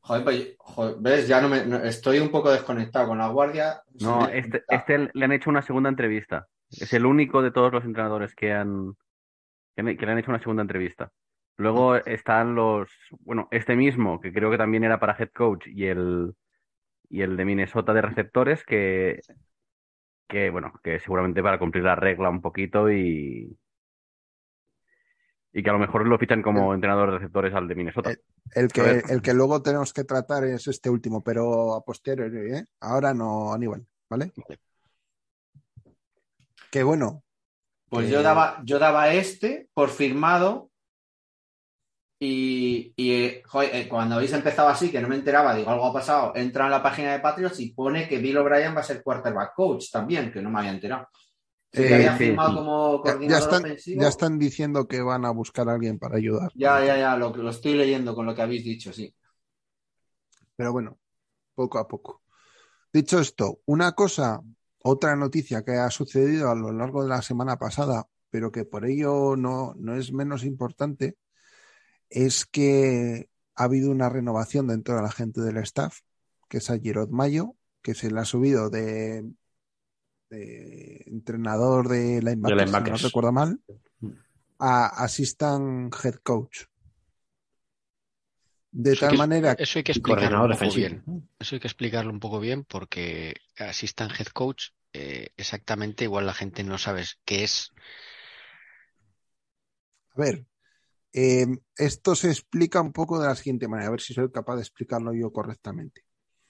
Joder, 0.00 0.24
pues, 0.24 0.54
joder, 0.58 0.96
ves, 1.00 1.26
ya 1.28 1.40
no 1.40 1.48
me 1.48 1.64
no- 1.66 1.82
estoy 1.82 2.18
un 2.18 2.30
poco 2.30 2.50
desconectado 2.50 3.08
con 3.08 3.18
la 3.18 3.28
guardia. 3.28 3.82
No, 4.00 4.28
este, 4.28 4.64
este 4.68 5.10
le 5.12 5.24
han 5.24 5.32
hecho 5.32 5.50
una 5.50 5.62
segunda 5.62 5.88
entrevista. 5.88 6.46
Es 6.70 6.92
el 6.92 7.06
único 7.06 7.42
de 7.42 7.50
todos 7.52 7.72
los 7.72 7.84
entrenadores 7.84 8.34
que 8.34 8.52
han 8.52 8.96
que 9.76 9.82
le 9.82 9.96
que 9.96 10.06
le 10.06 10.12
han 10.12 10.18
hecho 10.18 10.30
una 10.30 10.40
segunda 10.40 10.62
entrevista. 10.62 11.12
Luego 11.58 11.96
están 11.96 12.54
los, 12.54 12.90
bueno, 13.20 13.48
este 13.50 13.76
mismo, 13.76 14.20
que 14.20 14.32
creo 14.32 14.50
que 14.50 14.58
también 14.58 14.84
era 14.84 14.98
para 14.98 15.16
head 15.18 15.30
coach, 15.32 15.66
y 15.68 15.86
el 15.86 16.34
y 17.08 17.22
el 17.22 17.36
de 17.36 17.44
Minnesota 17.44 17.92
de 17.94 18.02
receptores, 18.02 18.64
que, 18.64 19.20
que 20.28 20.50
bueno, 20.50 20.72
que 20.82 20.98
seguramente 20.98 21.42
para 21.42 21.58
cumplir 21.58 21.84
la 21.84 21.94
regla 21.94 22.28
un 22.28 22.42
poquito 22.42 22.90
y 22.90 23.56
y 25.52 25.62
que 25.62 25.70
a 25.70 25.72
lo 25.72 25.78
mejor 25.78 26.06
lo 26.06 26.18
fichan 26.18 26.42
como 26.42 26.74
entrenador 26.74 27.10
de 27.10 27.18
receptores 27.18 27.54
al 27.54 27.66
de 27.66 27.74
Minnesota. 27.74 28.10
El 28.54 28.68
que, 28.68 29.02
el 29.08 29.22
que 29.22 29.32
luego 29.32 29.62
tenemos 29.62 29.94
que 29.94 30.04
tratar 30.04 30.44
es 30.44 30.68
este 30.68 30.90
último, 30.90 31.24
pero 31.24 31.74
a 31.74 31.82
posteriori, 31.82 32.56
¿eh? 32.56 32.64
Ahora 32.80 33.14
no, 33.14 33.54
Aníbal, 33.54 33.86
¿vale? 34.10 34.32
Vale. 34.36 34.60
Que 36.70 36.82
bueno, 36.82 37.22
Pues 37.88 38.06
que- 38.06 38.12
yo 38.12 38.22
daba, 38.22 38.60
yo 38.64 38.78
daba 38.78 39.12
este 39.12 39.68
por 39.74 39.90
firmado 39.90 40.70
y, 42.18 42.94
y, 42.96 43.12
eh, 43.12 43.42
joder, 43.46 43.74
eh, 43.74 43.88
cuando 43.88 44.14
habéis 44.16 44.32
empezado 44.32 44.68
así, 44.68 44.90
que 44.90 45.00
no 45.00 45.08
me 45.08 45.16
enteraba, 45.16 45.54
digo, 45.54 45.70
algo 45.70 45.86
ha 45.86 45.92
pasado, 45.92 46.32
entra 46.34 46.64
en 46.64 46.70
la 46.70 46.82
página 46.82 47.12
de 47.12 47.20
Patriots 47.20 47.60
y 47.60 47.72
pone 47.72 48.08
que 48.08 48.18
Bill 48.18 48.38
O'Brien 48.38 48.74
va 48.74 48.80
a 48.80 48.84
ser 48.84 49.02
quarterback 49.02 49.54
coach 49.54 49.90
también, 49.90 50.32
que 50.32 50.40
no 50.40 50.50
me 50.50 50.60
había 50.60 50.70
enterado. 50.72 51.08
Eh, 51.72 51.94
había 51.94 52.16
sí, 52.16 52.24
firmado 52.28 52.50
sí. 52.50 52.56
como 52.56 53.00
ya 53.02 53.02
coordinador 53.02 53.38
están, 53.38 53.62
ofensivo. 53.64 54.00
ya 54.00 54.08
están 54.08 54.38
diciendo 54.38 54.88
que 54.88 55.02
van 55.02 55.24
a 55.26 55.30
buscar 55.30 55.68
a 55.68 55.74
alguien 55.74 55.98
para 55.98 56.16
ayudar. 56.16 56.50
Ya, 56.54 56.84
ya, 56.84 56.96
ya, 56.98 57.16
lo, 57.16 57.34
lo 57.36 57.50
estoy 57.50 57.74
leyendo 57.74 58.14
con 58.14 58.26
lo 58.26 58.34
que 58.34 58.42
habéis 58.42 58.64
dicho, 58.64 58.92
sí. 58.92 59.14
Pero 60.56 60.72
bueno, 60.72 60.98
poco 61.54 61.78
a 61.78 61.88
poco. 61.88 62.22
Dicho 62.92 63.20
esto, 63.20 63.60
una 63.66 63.92
cosa, 63.92 64.42
otra 64.86 65.16
noticia 65.16 65.64
que 65.64 65.72
ha 65.72 65.90
sucedido 65.90 66.50
a 66.50 66.54
lo 66.54 66.72
largo 66.72 67.02
de 67.02 67.08
la 67.08 67.22
semana 67.22 67.56
pasada, 67.58 68.06
pero 68.30 68.50
que 68.52 68.64
por 68.64 68.84
ello 68.86 69.36
no, 69.36 69.74
no 69.76 69.94
es 69.96 70.12
menos 70.12 70.44
importante, 70.44 71.16
es 72.10 72.44
que 72.46 73.28
ha 73.54 73.64
habido 73.64 73.90
una 73.90 74.08
renovación 74.08 74.66
dentro 74.68 74.96
de 74.96 75.02
la 75.02 75.10
gente 75.10 75.40
del 75.40 75.56
staff, 75.58 76.00
que 76.48 76.58
es 76.58 76.70
a 76.70 76.78
Gerard 76.78 77.10
Mayo, 77.10 77.54
que 77.82 77.94
se 77.94 78.10
le 78.10 78.20
ha 78.20 78.24
subido 78.24 78.70
de, 78.70 79.24
de 80.30 81.02
entrenador 81.06 81.88
de 81.88 82.20
linebackers, 82.22 82.70
si 82.70 82.90
no 82.90 82.96
recuerdo 82.96 83.32
mal, 83.32 83.60
a 84.58 84.86
assistant 85.04 85.94
head 86.04 86.16
coach. 86.22 86.64
De 88.72 88.92
Eso 88.92 89.00
tal 89.00 89.12
que- 89.12 89.16
manera 89.18 89.52
Eso 89.58 89.78
hay 89.78 89.84
que 89.84 89.92
explicarlo 89.92 90.44
un 90.44 90.50
poco 90.58 90.74
bien. 90.74 91.02
Eso 91.38 91.56
hay 91.56 91.60
que 91.60 91.68
explicarlo 91.68 92.10
un 92.12 92.20
poco 92.20 92.40
bien 92.40 92.64
porque 92.64 93.34
assistant 93.58 94.12
head 94.18 94.26
coach, 94.28 94.66
eh, 94.96 95.28
exactamente 95.36 96.04
igual 96.04 96.26
la 96.26 96.34
gente 96.34 96.64
no 96.64 96.78
sabe 96.78 97.04
qué 97.24 97.44
es. 97.44 97.70
A 100.14 100.20
ver, 100.20 100.46
eh, 101.12 101.46
esto 101.76 102.14
se 102.14 102.28
explica 102.30 102.80
un 102.80 102.92
poco 102.92 103.18
de 103.20 103.26
la 103.28 103.34
siguiente 103.34 103.68
manera, 103.68 103.88
a 103.88 103.90
ver 103.92 104.00
si 104.00 104.14
soy 104.14 104.30
capaz 104.30 104.56
de 104.56 104.62
explicarlo 104.62 105.12
yo 105.12 105.30
correctamente. 105.32 106.02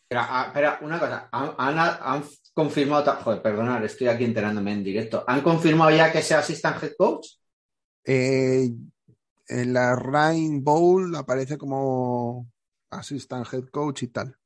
Espera, 0.03 0.27
ah, 0.31 0.45
espera, 0.47 0.79
una 0.83 1.01
cosa. 1.01 1.29
¿Han, 1.33 1.55
han- 1.59 1.99
han 2.01 2.25
confirmado? 2.55 3.13
Joder, 3.17 3.43
perdonad, 3.43 3.85
estoy 3.85 4.07
aquí 4.07 4.25
enterándome 4.25 4.73
en 4.73 4.85
directo. 4.85 5.25
¿Han 5.27 5.41
confirmado 5.43 5.91
ya 5.91 6.13
que 6.13 6.23
sea 6.23 6.39
assistant 6.39 6.81
head 6.83 6.93
coach? 6.97 7.27
Eh, 8.05 8.71
en 9.49 9.73
la 9.73 9.97
Rhine 9.97 10.61
Bowl 10.61 11.15
aparece 11.17 11.59
como 11.59 12.49
assistant 12.91 13.53
head 13.53 13.65
coach 13.71 14.05
y 14.05 14.09
tal, 14.09 14.37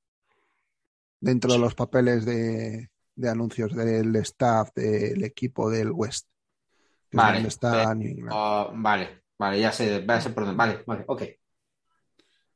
dentro 1.20 1.52
de 1.52 1.58
los 1.58 1.74
papeles 1.74 2.24
de, 2.24 2.90
de 3.20 3.28
anuncios 3.28 3.74
del 3.74 4.16
staff 4.16 4.70
del 4.74 5.22
equipo 5.24 5.70
del 5.70 5.90
West, 5.92 6.26
que 7.08 7.16
es 7.16 7.22
Vale, 7.22 7.34
donde 7.34 7.48
está 7.48 7.82
eh, 7.82 7.94
New 7.94 8.08
England. 8.08 8.32
Oh, 8.32 8.72
vale, 8.74 9.24
vale, 9.38 9.60
ya 9.60 9.72
sé, 9.72 10.04
ya 10.06 10.20
sé 10.20 10.30
por 10.30 10.44
dónde. 10.44 10.56
Vale, 10.56 10.82
vale, 10.86 11.04
ok. 11.06 11.22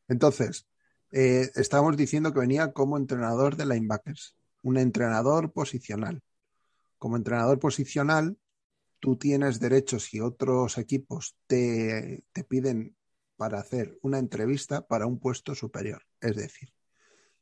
Entonces, 0.08 0.66
eh, 1.12 1.50
estábamos 1.54 1.96
diciendo 1.96 2.32
que 2.32 2.40
venía 2.40 2.72
como 2.72 2.96
entrenador 2.96 3.56
de 3.56 3.66
linebackers, 3.66 4.36
un 4.62 4.78
entrenador 4.78 5.52
posicional. 5.52 6.22
Como 6.98 7.16
entrenador 7.16 7.58
posicional, 7.58 8.38
tú 8.98 9.16
tienes 9.16 9.60
derechos 9.60 10.14
y 10.14 10.20
otros 10.20 10.78
equipos 10.78 11.36
te, 11.46 12.24
te 12.32 12.44
piden 12.44 12.96
para 13.36 13.58
hacer 13.58 13.98
una 14.02 14.18
entrevista 14.18 14.86
para 14.86 15.06
un 15.06 15.18
puesto 15.18 15.54
superior. 15.54 16.02
Es 16.20 16.36
decir, 16.36 16.70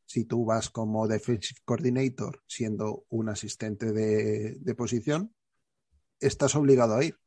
si 0.06 0.24
tú 0.24 0.44
vas 0.44 0.70
como 0.70 1.08
defensive 1.08 1.60
coordinator 1.64 2.42
siendo 2.46 3.04
un 3.08 3.28
asistente 3.28 3.92
de, 3.92 4.56
de 4.60 4.74
posición, 4.74 5.34
estás 6.20 6.54
obligado 6.54 6.96
a 6.96 7.04
ir. 7.04 7.18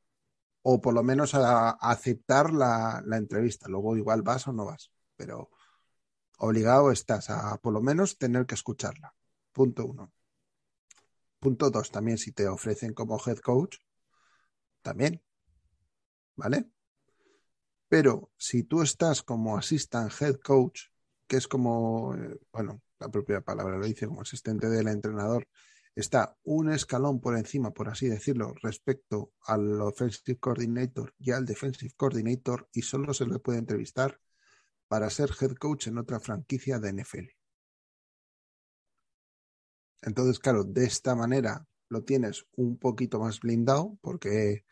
O 0.61 0.81
por 0.81 0.93
lo 0.93 1.03
menos 1.03 1.35
a, 1.35 1.71
aceptar 1.71 2.51
la, 2.51 3.03
la 3.05 3.17
entrevista. 3.17 3.67
Luego 3.67 3.97
igual 3.97 4.23
vas 4.23 4.47
o 4.47 4.53
no 4.53 4.65
vas. 4.65 4.91
Pero 5.15 5.49
obligado 6.37 6.91
estás 6.91 7.29
a 7.29 7.57
por 7.57 7.73
lo 7.73 7.81
menos 7.81 8.17
tener 8.17 8.45
que 8.45 8.55
escucharla. 8.55 9.13
Punto 9.51 9.85
uno. 9.85 10.11
Punto 11.39 11.69
dos, 11.69 11.91
también 11.91 12.17
si 12.17 12.31
te 12.31 12.47
ofrecen 12.47 12.93
como 12.93 13.19
head 13.23 13.37
coach, 13.37 13.77
también. 14.81 15.21
¿Vale? 16.35 16.69
Pero 17.87 18.31
si 18.37 18.63
tú 18.63 18.81
estás 18.81 19.21
como 19.21 19.57
assistant 19.57 20.11
head 20.19 20.35
coach, 20.43 20.89
que 21.27 21.37
es 21.37 21.47
como, 21.47 22.15
eh, 22.15 22.39
bueno, 22.51 22.81
la 22.99 23.09
propia 23.09 23.41
palabra 23.41 23.77
lo 23.77 23.85
dice, 23.85 24.07
como 24.07 24.21
asistente 24.21 24.69
del 24.69 24.87
entrenador, 24.87 25.47
está 25.95 26.37
un 26.43 26.71
escalón 26.71 27.21
por 27.21 27.37
encima, 27.37 27.71
por 27.71 27.89
así 27.89 28.07
decirlo, 28.07 28.53
respecto 28.61 29.31
al 29.45 29.81
offensive 29.81 30.37
coordinator 30.39 31.13
y 31.17 31.31
al 31.31 31.45
defensive 31.45 31.93
coordinator 31.95 32.69
y 32.73 32.81
solo 32.81 33.13
se 33.13 33.25
le 33.25 33.39
puede 33.39 33.59
entrevistar 33.59 34.19
para 34.87 35.09
ser 35.09 35.31
head 35.39 35.55
coach 35.55 35.87
en 35.87 35.97
otra 35.97 36.19
franquicia 36.19 36.79
de 36.79 36.89
NFL. 36.93 37.27
Entonces, 40.01 40.39
claro, 40.39 40.63
de 40.63 40.85
esta 40.85 41.15
manera 41.15 41.65
lo 41.89 42.03
tienes 42.03 42.45
un 42.55 42.77
poquito 42.77 43.19
más 43.19 43.39
blindado 43.39 43.97
porque 44.01 44.65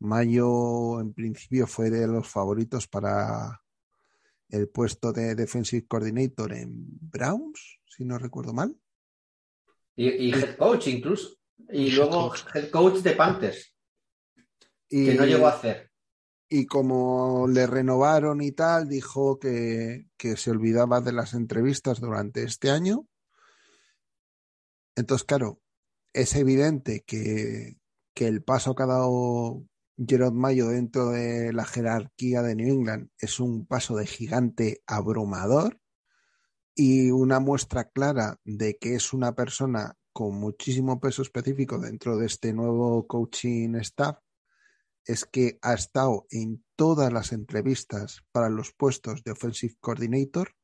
Mayo 0.00 1.00
en 1.00 1.12
principio 1.12 1.66
fue 1.66 1.90
de 1.90 2.06
los 2.06 2.28
favoritos 2.28 2.86
para 2.86 3.62
el 4.48 4.68
puesto 4.68 5.12
de 5.12 5.34
defensive 5.34 5.86
coordinator 5.86 6.52
en 6.52 6.72
Browns, 7.00 7.80
si 7.86 8.04
no 8.04 8.18
recuerdo 8.18 8.52
mal. 8.52 8.76
Y, 9.96 10.08
y 10.08 10.32
head 10.32 10.56
coach 10.56 10.86
incluso. 10.88 11.36
Y 11.70 11.90
luego 11.90 12.32
head 12.54 12.70
coach 12.70 12.98
de 13.02 13.12
Panthers, 13.12 13.74
Y, 14.88 15.06
que 15.06 15.14
no 15.14 15.26
llegó 15.26 15.46
a 15.46 15.50
hacer. 15.50 15.90
y 16.48 16.64
como 16.66 17.46
le 17.48 17.66
renovaron 17.66 18.40
y 18.40 18.52
tal, 18.52 18.88
dijo 18.88 19.38
que, 19.38 20.06
que 20.16 20.36
se 20.36 20.50
olvidaba 20.50 21.00
de 21.00 21.12
las 21.12 21.34
entrevistas 21.34 22.00
durante 22.00 22.42
este 22.42 22.70
año. 22.70 23.06
Entonces, 24.96 25.24
claro, 25.26 25.60
es 26.12 26.34
evidente 26.34 27.02
que, 27.06 27.76
que 28.14 28.26
el 28.28 28.42
paso 28.42 28.74
que 28.74 28.82
ha 28.84 28.86
dado 28.86 29.62
Gerard 29.98 30.32
Mayo 30.32 30.68
dentro 30.68 31.10
de 31.10 31.52
la 31.52 31.64
jerarquía 31.64 32.42
de 32.42 32.54
New 32.54 32.72
England 32.72 33.10
es 33.18 33.40
un 33.40 33.66
paso 33.66 33.96
de 33.96 34.06
gigante 34.06 34.82
abrumador 34.86 35.80
y 36.74 37.10
una 37.10 37.40
muestra 37.40 37.90
clara 37.90 38.38
de 38.44 38.78
que 38.78 38.94
es 38.94 39.12
una 39.12 39.34
persona 39.34 39.96
con 40.12 40.38
muchísimo 40.38 41.00
peso 41.00 41.22
específico 41.22 41.78
dentro 41.78 42.16
de 42.16 42.26
este 42.26 42.52
nuevo 42.52 43.08
coaching 43.08 43.74
staff 43.76 44.18
es 45.04 45.24
que 45.24 45.58
ha 45.62 45.74
estado 45.74 46.26
en 46.30 46.64
todas 46.76 47.12
las 47.12 47.32
entrevistas 47.32 48.22
para 48.30 48.50
los 48.50 48.72
puestos 48.72 49.24
de 49.24 49.32
offensive 49.32 49.74
coordinator, 49.80 50.54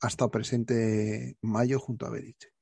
ha 0.00 0.08
estado 0.08 0.30
presente 0.30 1.36
Mayo 1.42 1.78
junto 1.78 2.06
a 2.06 2.10
Belichick. 2.10 2.55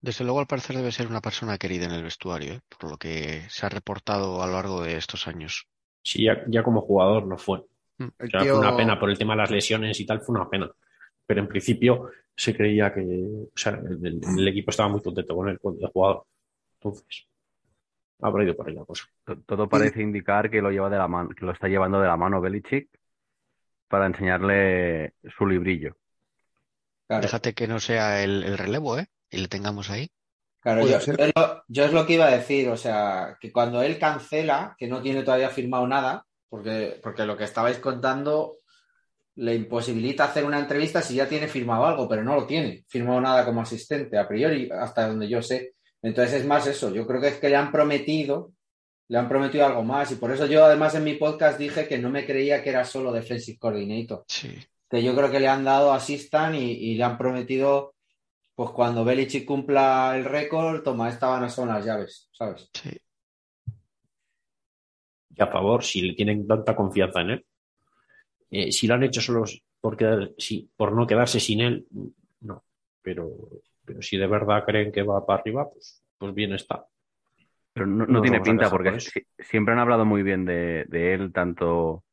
Desde 0.00 0.24
luego, 0.24 0.40
al 0.40 0.46
parecer, 0.46 0.76
debe 0.76 0.92
ser 0.92 1.06
una 1.08 1.20
persona 1.20 1.58
querida 1.58 1.84
en 1.84 1.92
el 1.92 2.02
vestuario, 2.02 2.54
¿eh? 2.54 2.60
por 2.78 2.90
lo 2.90 2.96
que 2.96 3.42
se 3.50 3.66
ha 3.66 3.68
reportado 3.68 4.42
a 4.42 4.46
lo 4.46 4.54
largo 4.54 4.82
de 4.82 4.96
estos 4.96 5.26
años. 5.28 5.66
Sí, 6.02 6.24
ya, 6.24 6.42
ya 6.48 6.62
como 6.62 6.80
jugador 6.80 7.26
no 7.26 7.36
fue. 7.36 7.58
Mm. 7.98 8.04
O 8.04 8.12
El 8.18 8.30
sea, 8.30 8.40
tío- 8.40 8.52
fue 8.56 8.60
una 8.66 8.76
pena 8.76 8.98
por 8.98 9.10
el 9.10 9.18
tema 9.18 9.34
de 9.34 9.38
las 9.38 9.50
lesiones 9.50 10.00
y 10.00 10.06
tal, 10.06 10.20
fue 10.22 10.34
una 10.34 10.48
pena. 10.48 10.70
Pero 11.26 11.40
en 11.42 11.48
principio 11.48 12.10
se 12.34 12.56
creía 12.56 12.92
que, 12.94 13.00
o 13.02 13.50
sea, 13.54 13.72
el, 13.72 14.04
el- 14.06 14.20
el 14.38 14.48
equipo 14.48 14.70
estaba 14.70 14.88
muy 14.88 15.02
contento 15.02 15.36
con 15.36 15.48
él, 15.50 15.60
con 15.60 15.76
el 15.78 15.86
jugador. 15.88 16.24
Entonces, 16.74 17.26
habrá 18.22 18.44
ido 18.44 18.56
por 18.56 18.68
ahí 18.68 18.74
la 18.74 18.84
cosa. 18.86 19.04
To- 19.24 19.38
Todo 19.42 19.68
parece 19.68 20.00
indicar 20.00 20.50
que 20.50 20.62
lo 20.62 20.70
lleva 20.70 20.88
de 20.88 20.96
la 20.96 21.08
mano, 21.08 21.28
que 21.30 21.44
lo 21.44 21.52
está 21.52 21.68
llevando 21.68 22.00
de 22.00 22.08
la 22.08 22.16
mano 22.16 22.40
Belichick 22.40 22.88
para 23.88 24.06
enseñarle 24.06 25.12
su 25.36 25.46
librillo. 25.46 25.96
Claro, 27.06 27.22
Déjate 27.22 27.52
que 27.54 27.66
no 27.66 27.80
sea 27.80 28.22
el, 28.22 28.44
el 28.44 28.56
relevo, 28.56 28.98
¿eh? 28.98 29.08
Y 29.30 29.38
le 29.38 29.48
tengamos 29.48 29.90
ahí. 29.90 30.10
claro, 30.60 30.86
yo, 30.86 30.96
es 30.96 31.06
lo, 31.06 31.64
yo 31.68 31.84
es 31.84 31.92
lo 31.92 32.06
que 32.06 32.14
iba 32.14 32.26
a 32.26 32.36
decir, 32.36 32.68
o 32.68 32.76
sea, 32.76 33.36
que 33.40 33.52
cuando 33.52 33.82
él 33.82 33.98
cancela, 33.98 34.74
que 34.78 34.88
no 34.88 35.00
tiene 35.00 35.22
todavía 35.22 35.50
firmado 35.50 35.86
nada, 35.86 36.26
porque, 36.48 36.98
porque 37.02 37.24
lo 37.24 37.36
que 37.36 37.44
estabais 37.44 37.78
contando 37.78 38.56
le 39.36 39.54
imposibilita 39.54 40.24
hacer 40.24 40.44
una 40.44 40.58
entrevista 40.58 41.00
si 41.00 41.14
ya 41.14 41.28
tiene 41.28 41.48
firmado 41.48 41.86
algo, 41.86 42.08
pero 42.08 42.22
no 42.22 42.34
lo 42.34 42.46
tiene, 42.46 42.84
firmado 42.88 43.20
nada 43.20 43.44
como 43.44 43.62
asistente, 43.62 44.18
a 44.18 44.28
priori, 44.28 44.68
hasta 44.70 45.08
donde 45.08 45.28
yo 45.28 45.40
sé. 45.40 45.74
Entonces 46.02 46.40
es 46.40 46.46
más 46.46 46.66
eso, 46.66 46.92
yo 46.92 47.06
creo 47.06 47.20
que 47.20 47.28
es 47.28 47.36
que 47.38 47.48
le 47.48 47.56
han 47.56 47.70
prometido, 47.72 48.52
le 49.08 49.18
han 49.18 49.28
prometido 49.28 49.64
algo 49.64 49.82
más, 49.82 50.10
y 50.12 50.16
por 50.16 50.32
eso 50.32 50.46
yo 50.46 50.64
además 50.64 50.94
en 50.94 51.04
mi 51.04 51.14
podcast 51.14 51.58
dije 51.58 51.86
que 51.86 51.98
no 51.98 52.10
me 52.10 52.26
creía 52.26 52.62
que 52.62 52.70
era 52.70 52.84
solo 52.84 53.12
defensive 53.12 53.58
coordinator. 53.58 54.24
Sí. 54.28 54.58
que 54.90 55.02
yo 55.02 55.14
creo 55.14 55.30
que 55.30 55.40
le 55.40 55.48
han 55.48 55.64
dado 55.64 55.92
asistan 55.92 56.54
y, 56.54 56.72
y 56.72 56.94
le 56.96 57.04
han 57.04 57.16
prometido, 57.16 57.94
pues 58.60 58.72
cuando 58.72 59.06
Belichick 59.06 59.46
cumpla 59.46 60.12
el 60.14 60.26
récord, 60.26 60.82
toma, 60.82 61.08
estas 61.08 61.30
van 61.30 61.44
a 61.44 61.48
son 61.48 61.68
las 61.68 61.82
llaves, 61.82 62.28
¿sabes? 62.30 62.68
Sí. 62.74 62.90
Y 65.34 65.42
a 65.42 65.46
favor, 65.46 65.82
si 65.82 66.02
le 66.02 66.12
tienen 66.12 66.46
tanta 66.46 66.76
confianza 66.76 67.22
en 67.22 67.30
él, 67.30 67.46
eh, 68.50 68.70
si 68.70 68.86
lo 68.86 68.96
han 68.96 69.04
hecho 69.04 69.22
solo 69.22 69.44
por, 69.80 69.96
quedar, 69.96 70.32
sí, 70.36 70.70
por 70.76 70.92
no 70.92 71.06
quedarse 71.06 71.40
sin 71.40 71.62
él, 71.62 71.86
no. 72.42 72.62
Pero, 73.00 73.30
pero 73.82 74.02
si 74.02 74.18
de 74.18 74.26
verdad 74.26 74.62
creen 74.66 74.92
que 74.92 75.04
va 75.04 75.24
para 75.24 75.40
arriba, 75.40 75.66
pues, 75.70 76.04
pues 76.18 76.34
bien 76.34 76.52
está. 76.52 76.84
Pero 77.72 77.86
no, 77.86 78.20
tiene 78.20 78.42
pinta 78.42 78.68
porque 78.68 78.88
por 78.88 78.98
eso. 78.98 79.10
si- 79.10 79.26
siempre 79.42 79.72
han 79.72 79.80
hablado 79.80 80.04
muy 80.04 80.22
bien 80.22 80.44
de, 80.44 80.84
de 80.86 81.14
él, 81.14 81.32
tanto 81.32 82.04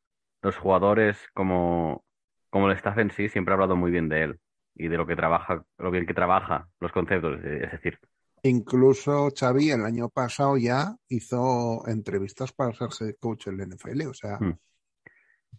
los 0.42 0.56
jugadores 0.56 1.18
como, 1.34 2.06
como 2.50 2.70
el 2.70 2.78
staff 2.78 3.00
en 3.00 3.12
sí, 3.12 3.28
siempre 3.28 3.52
ha 3.52 3.56
hablado 3.56 3.76
muy 3.76 3.92
bien 3.92 4.08
de 4.08 4.24
él 4.24 4.40
y 4.78 4.88
de 4.88 4.98
lo 4.98 5.06
que 5.08 5.16
trabaja, 5.16 5.64
lo 5.78 5.92
bien 5.92 6.06
que 6.06 6.14
trabaja, 6.14 6.68
los 6.80 6.92
conceptos, 6.92 7.40
eh, 7.44 7.62
es 7.66 7.72
decir, 7.72 8.00
Incluso 8.44 9.30
Xavi 9.38 9.72
el 9.72 9.84
año 9.84 10.10
pasado 10.10 10.58
ya 10.58 10.96
hizo 11.10 11.84
entrevistas 11.88 12.54
para 12.54 12.72
ser 12.92 13.18
coach 13.20 13.48
en 13.48 13.58
la 13.58 13.64
NFL, 13.66 14.06
o 14.08 14.14
sea, 14.14 14.38
Mm. 14.40 14.58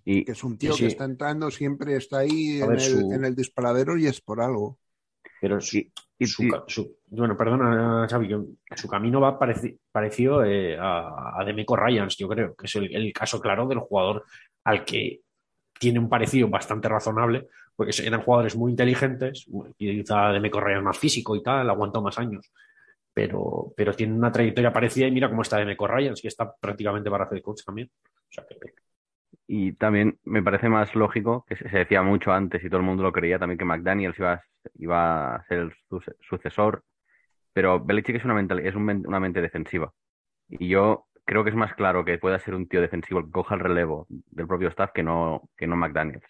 y 0.04 0.24
que 0.24 0.32
es 0.32 0.44
un 0.44 0.56
tío 0.56 0.72
Sí, 0.72 0.78
sí. 0.78 0.84
que 0.84 0.88
está 0.88 1.04
entrando, 1.04 1.50
siempre 1.50 1.96
está 1.96 2.18
ahí 2.18 2.60
en, 2.62 2.68
ver, 2.68 2.78
el, 2.78 2.80
su- 2.80 3.12
en 3.12 3.24
el 3.24 3.34
disparadero 3.34 3.96
y 3.98 4.06
es 4.06 4.20
por 4.20 4.40
algo. 4.40 4.78
Pero 5.40 5.58
y- 5.72 5.92
y- 6.18 6.26
su 6.26 6.44
y- 6.44 6.50
ca- 6.50 6.64
su- 6.68 6.96
bueno, 7.08 7.36
perdona, 7.36 8.06
Xavi, 8.08 8.28
que 8.28 8.76
su 8.76 8.88
camino 8.88 9.20
va 9.20 9.38
pareci- 9.38 9.76
parecido 9.92 10.44
eh, 10.44 10.76
a, 10.78 11.40
a 11.40 11.44
Demeco 11.44 11.76
Ryans, 11.76 12.16
yo 12.16 12.28
creo, 12.28 12.54
que 12.54 12.66
es 12.66 12.74
el, 12.76 12.94
el 12.94 13.12
caso 13.12 13.40
claro 13.40 13.66
del 13.66 13.80
jugador 13.80 14.24
al 14.64 14.84
que 14.84 15.20
tiene 15.78 15.98
un 15.98 16.08
parecido 16.08 16.48
bastante 16.48 16.88
razonable, 16.88 17.48
porque 17.78 17.92
eran 18.04 18.22
jugadores 18.22 18.56
muy 18.56 18.72
inteligentes, 18.72 19.46
y 19.78 20.02
quizá 20.02 20.32
Demeco 20.32 20.60
Ryans 20.60 20.84
más 20.84 20.98
físico 20.98 21.36
y 21.36 21.44
tal, 21.44 21.70
aguantó 21.70 22.02
más 22.02 22.18
años, 22.18 22.52
pero, 23.14 23.72
pero 23.76 23.94
tiene 23.94 24.14
una 24.14 24.32
trayectoria 24.32 24.72
parecida 24.72 25.06
y 25.08 25.12
mira 25.12 25.30
cómo 25.30 25.42
está 25.42 25.58
Demeco 25.58 25.86
Ryans, 25.88 26.22
que 26.22 26.28
está 26.28 26.52
prácticamente 26.56 27.10
para 27.10 27.24
hacer 27.26 27.42
coach 27.42 27.62
también. 27.64 27.90
O 27.92 28.32
sea 28.32 28.46
que, 28.46 28.56
Y 29.46 29.72
también 29.74 30.18
me 30.24 30.42
parece 30.42 30.68
más 30.68 30.94
lógico, 30.94 31.44
que 31.48 31.56
se 31.56 31.68
decía 31.68 32.02
mucho 32.02 32.32
antes 32.32 32.62
y 32.64 32.68
todo 32.68 32.80
el 32.80 32.86
mundo 32.86 33.02
lo 33.02 33.12
creía, 33.12 33.38
también 33.38 33.58
que 33.58 33.64
McDaniels 33.64 34.18
iba, 34.18 34.34
a- 34.34 34.44
iba 34.78 35.34
a 35.36 35.44
ser 35.46 35.58
el 35.60 35.72
suce- 35.88 36.16
sucesor, 36.28 36.84
pero 37.54 37.80
Belichick 37.84 38.16
es 38.16 38.24
una, 38.24 38.34
mental, 38.34 38.60
es 38.60 38.74
una 38.76 39.20
mente 39.20 39.40
defensiva. 39.42 39.92
Y 40.48 40.68
yo 40.68 41.06
creo 41.26 41.44
que 41.44 41.50
es 41.50 41.56
más 41.56 41.74
claro 41.74 42.04
que 42.04 42.18
pueda 42.18 42.38
ser 42.40 42.54
un 42.54 42.68
tío 42.68 42.80
defensivo 42.82 43.20
el 43.20 43.26
que 43.26 43.32
coja 43.32 43.54
el 43.56 43.60
relevo 43.62 44.06
del 44.08 44.46
propio 44.48 44.68
staff 44.70 44.92
que 44.94 45.02
no, 45.04 45.50
que 45.56 45.66
no 45.68 45.76
McDaniels. 45.76 46.24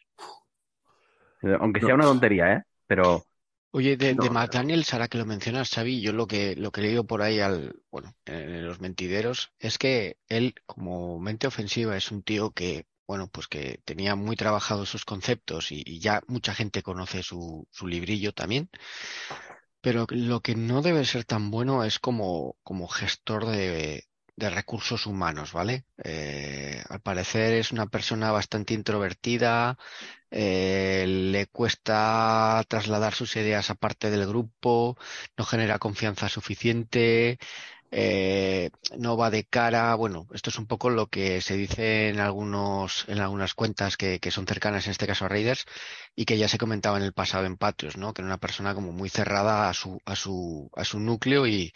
Aunque 1.60 1.80
sea 1.80 1.94
No. 1.94 1.94
una 1.94 2.04
tontería, 2.04 2.54
¿eh? 2.54 2.62
Pero 2.86 3.26
Oye, 3.70 3.96
de, 3.96 4.14
No, 4.16 4.24
de. 4.24 4.30
McDaniels, 4.30 4.92
ahora 4.92 5.08
que 5.08 5.18
lo 5.18 5.26
mencionas, 5.26 5.70
Xavi, 5.70 6.00
yo 6.00 6.12
lo 6.12 6.26
que, 6.26 6.56
lo 6.56 6.72
que 6.72 6.80
leído 6.80 7.06
por 7.06 7.20
ahí 7.22 7.40
al, 7.40 7.74
bueno, 7.90 8.14
en 8.24 8.66
los 8.66 8.80
mentideros, 8.80 9.52
es 9.58 9.76
que 9.78 10.16
él, 10.28 10.54
como 10.66 11.18
mente 11.20 11.46
ofensiva, 11.46 11.96
es 11.96 12.10
un 12.10 12.22
tío 12.22 12.50
que, 12.52 12.86
bueno, 13.06 13.28
pues 13.28 13.46
que 13.46 13.80
tenía 13.84 14.16
muy 14.16 14.36
trabajados 14.36 14.88
sus 14.88 15.04
conceptos 15.04 15.70
y, 15.70 15.82
y 15.86 16.00
ya 16.00 16.22
mucha 16.28 16.54
gente 16.54 16.82
conoce 16.82 17.22
su, 17.22 17.66
su 17.70 17.86
librillo 17.86 18.32
también. 18.32 18.70
Pero 19.80 20.06
lo 20.10 20.40
que 20.40 20.54
no 20.54 20.82
debe 20.82 21.04
ser 21.04 21.24
tan 21.24 21.50
bueno 21.50 21.84
es 21.84 21.98
como, 21.98 22.56
como 22.62 22.88
gestor 22.88 23.46
de, 23.46 24.04
de 24.38 24.50
recursos 24.50 25.06
humanos, 25.06 25.52
¿vale? 25.52 25.84
Eh, 26.04 26.80
al 26.88 27.00
parecer 27.00 27.54
es 27.54 27.72
una 27.72 27.86
persona 27.86 28.30
bastante 28.30 28.72
introvertida, 28.72 29.76
eh, 30.30 31.06
le 31.08 31.46
cuesta 31.46 32.62
trasladar 32.68 33.14
sus 33.14 33.34
ideas 33.36 33.70
a 33.70 33.74
parte 33.74 34.10
del 34.10 34.26
grupo, 34.28 34.96
no 35.36 35.44
genera 35.44 35.80
confianza 35.80 36.28
suficiente, 36.28 37.38
eh, 37.90 38.70
no 38.96 39.16
va 39.16 39.30
de 39.30 39.44
cara. 39.44 39.94
Bueno, 39.96 40.28
esto 40.32 40.50
es 40.50 40.58
un 40.58 40.66
poco 40.66 40.90
lo 40.90 41.08
que 41.08 41.40
se 41.40 41.56
dice 41.56 42.08
en 42.10 42.20
algunos, 42.20 43.06
en 43.08 43.18
algunas 43.20 43.54
cuentas 43.54 43.96
que, 43.96 44.20
que 44.20 44.30
son 44.30 44.46
cercanas, 44.46 44.86
en 44.86 44.92
este 44.92 45.06
caso 45.08 45.24
a 45.24 45.28
Raiders, 45.28 45.64
y 46.14 46.26
que 46.26 46.38
ya 46.38 46.48
se 46.48 46.58
comentaba 46.58 46.98
en 46.98 47.04
el 47.04 47.12
pasado 47.12 47.44
en 47.46 47.56
Patrios, 47.56 47.96
¿no? 47.96 48.14
Que 48.14 48.22
era 48.22 48.26
una 48.26 48.38
persona 48.38 48.74
como 48.74 48.92
muy 48.92 49.08
cerrada 49.08 49.68
a 49.68 49.74
su, 49.74 50.00
a 50.04 50.14
su, 50.16 50.70
a 50.76 50.84
su 50.84 51.00
núcleo 51.00 51.46
y, 51.46 51.72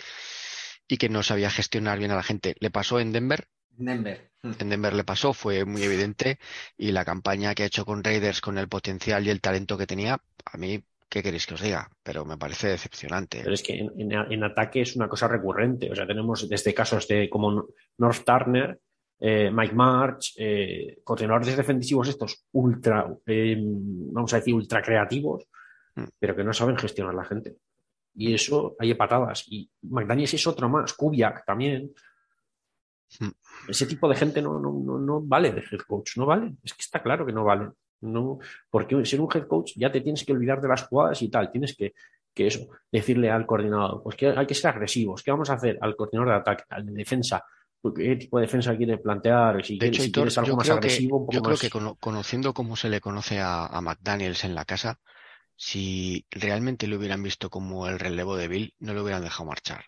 y 0.89 0.97
que 0.97 1.09
no 1.09 1.23
sabía 1.23 1.51
gestionar 1.51 1.99
bien 1.99 2.11
a 2.11 2.17
la 2.17 2.23
gente. 2.23 2.55
Le 2.61 2.71
pasó 2.71 3.01
en 3.01 3.13
Denver, 3.13 3.47
Denver. 3.71 4.31
en 4.43 4.69
Denver 4.69 4.93
le 4.93 5.05
pasó, 5.05 5.33
fue 5.33 5.65
muy 5.65 5.83
evidente, 5.83 6.39
y 6.77 6.93
la 6.93 7.05
campaña 7.05 7.55
que 7.55 7.63
ha 7.63 7.67
hecho 7.67 7.85
con 7.85 8.05
Raiders, 8.05 8.41
con 8.41 8.59
el 8.59 8.69
potencial 8.69 9.27
y 9.27 9.31
el 9.31 9.41
talento 9.41 9.79
que 9.79 9.87
tenía, 9.87 10.21
a 10.45 10.57
mí, 10.59 10.83
¿qué 11.09 11.23
queréis 11.23 11.47
que 11.47 11.55
os 11.55 11.61
diga? 11.63 11.91
Pero 12.03 12.25
me 12.25 12.37
parece 12.37 12.69
decepcionante. 12.69 13.41
Pero 13.43 13.55
es 13.55 13.63
que 13.63 13.79
en, 13.79 13.93
en- 14.13 14.33
en 14.33 14.45
ataque 14.45 14.81
es 14.83 14.97
una 14.97 15.09
cosa 15.09 15.29
recurrente. 15.29 15.91
O 15.91 15.95
sea, 15.95 16.07
tenemos 16.07 16.49
desde 16.49 16.75
casos 16.75 17.07
de 17.09 17.29
como 17.31 17.67
North 17.99 18.25
Turner, 18.25 18.79
eh, 19.21 19.51
Mike 19.53 19.75
March, 19.75 20.35
eh, 20.37 20.99
coordinadores 21.05 21.57
defensivos 21.57 22.09
estos 22.09 22.45
ultra, 22.53 23.07
eh, 23.27 23.57
vamos 23.59 24.33
a 24.33 24.37
decir, 24.39 24.53
ultra 24.55 24.83
creativos, 24.83 25.45
Mm. 25.95 26.05
pero 26.19 26.35
que 26.35 26.43
no 26.43 26.55
saben 26.55 26.77
gestionar 26.79 27.15
la 27.15 27.25
gente. 27.25 27.57
Y 28.15 28.35
eso 28.35 28.77
hay 28.79 28.93
patadas. 28.95 29.45
Y 29.49 29.71
McDaniels 29.83 30.35
es 30.35 30.47
otro 30.47 30.69
más, 30.69 30.93
Kubiak 30.95 31.45
también. 31.47 31.93
Mm. 33.21 33.29
Ese 33.69 33.87
tipo 33.87 34.09
de 34.09 34.17
gente 34.17 34.41
no, 34.43 34.59
no, 34.59 34.73
no, 34.73 34.99
no 34.99 35.21
vale 35.23 35.53
de 35.53 35.61
head 35.61 35.81
coach, 35.87 36.17
no 36.17 36.27
vale. 36.27 36.55
Es 36.63 36.73
que 36.75 36.81
está 36.83 37.03
claro 37.03 37.27
que 37.27 37.33
no 37.33 37.45
vale. 37.45 37.71
No, 38.03 38.39
porque 38.71 39.05
ser 39.07 39.21
un 39.21 39.29
head 39.33 39.47
coach 39.47 39.73
ya 39.77 39.93
te 39.93 40.01
tienes 40.01 40.25
que 40.25 40.33
olvidar 40.33 40.61
de 40.61 40.69
las 40.69 40.83
jugadas 40.85 41.23
y 41.23 41.29
tal. 41.31 41.51
Tienes 41.51 41.77
que, 41.77 41.95
que 42.35 42.47
eso, 42.49 42.67
decirle 42.91 43.31
al 43.31 43.47
coordinador, 43.47 44.03
pues 44.03 44.17
que 44.17 44.29
hay 44.29 44.47
que 44.47 44.55
ser 44.55 44.71
agresivos. 44.71 45.23
¿Qué 45.23 45.31
vamos 45.31 45.51
a 45.51 45.55
hacer? 45.55 45.79
Al 45.81 45.95
coordinador 45.95 46.31
de 46.35 46.41
ataque, 46.41 46.65
al 46.71 46.87
de 46.87 46.93
defensa. 46.93 47.45
¿Qué 47.97 48.17
tipo 48.17 48.39
de 48.39 48.43
defensa 48.43 48.77
quiere 48.77 48.99
plantear? 48.99 49.65
Si, 49.65 49.75
De 49.75 49.79
quieres, 49.91 49.97
hecho, 49.97 50.03
si 50.05 50.09
Hitor, 50.09 50.23
quieres 50.23 50.39
algo 50.39 50.51
yo 50.51 50.57
más 50.57 50.67
creo 50.67 50.77
que, 50.81 50.87
agresivo, 50.87 51.17
un 51.19 51.23
poco 51.27 51.33
yo 51.33 51.43
creo 51.43 51.53
más. 51.53 51.61
que 51.61 51.71
cono- 51.71 51.97
conociendo 51.97 52.55
cómo 52.55 52.77
se 52.77 52.89
le 52.89 53.01
conoce 53.01 53.41
a, 53.41 53.67
a 53.67 53.81
McDaniels 53.81 54.45
en 54.45 54.55
la 54.55 54.65
casa, 54.65 55.01
si 55.67 56.27
realmente 56.31 56.87
lo 56.89 56.97
hubieran 56.99 57.23
visto 57.23 57.49
como 57.51 57.87
el 57.89 57.99
relevo 57.99 58.37
de 58.37 58.49
Bill, 58.49 58.75
no 58.81 58.95
lo 58.95 59.03
hubieran 59.03 59.23
dejado 59.25 59.47
marchar. 59.47 59.87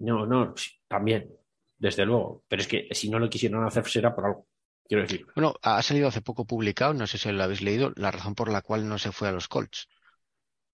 No, 0.00 0.26
no, 0.26 0.54
también, 0.88 1.30
desde 1.78 2.04
luego. 2.06 2.44
Pero 2.48 2.62
es 2.62 2.68
que 2.68 2.88
si 2.92 3.08
no 3.10 3.18
lo 3.18 3.30
quisieron 3.30 3.64
hacer 3.64 3.86
será 3.88 4.14
por 4.14 4.26
algo. 4.26 4.46
Quiero 4.88 5.02
decir, 5.02 5.26
Bueno, 5.34 5.54
ha 5.62 5.82
salido 5.82 6.06
hace 6.06 6.22
poco 6.22 6.44
publicado, 6.46 6.94
no 6.94 7.04
sé 7.08 7.18
si 7.18 7.32
lo 7.32 7.42
habéis 7.42 7.62
leído, 7.62 7.92
la 7.96 8.12
razón 8.12 8.36
por 8.36 8.48
la 8.48 8.62
cual 8.62 8.88
no 8.88 8.96
se 8.96 9.10
fue 9.10 9.26
a 9.28 9.32
los 9.32 9.48
Colts. 9.48 9.88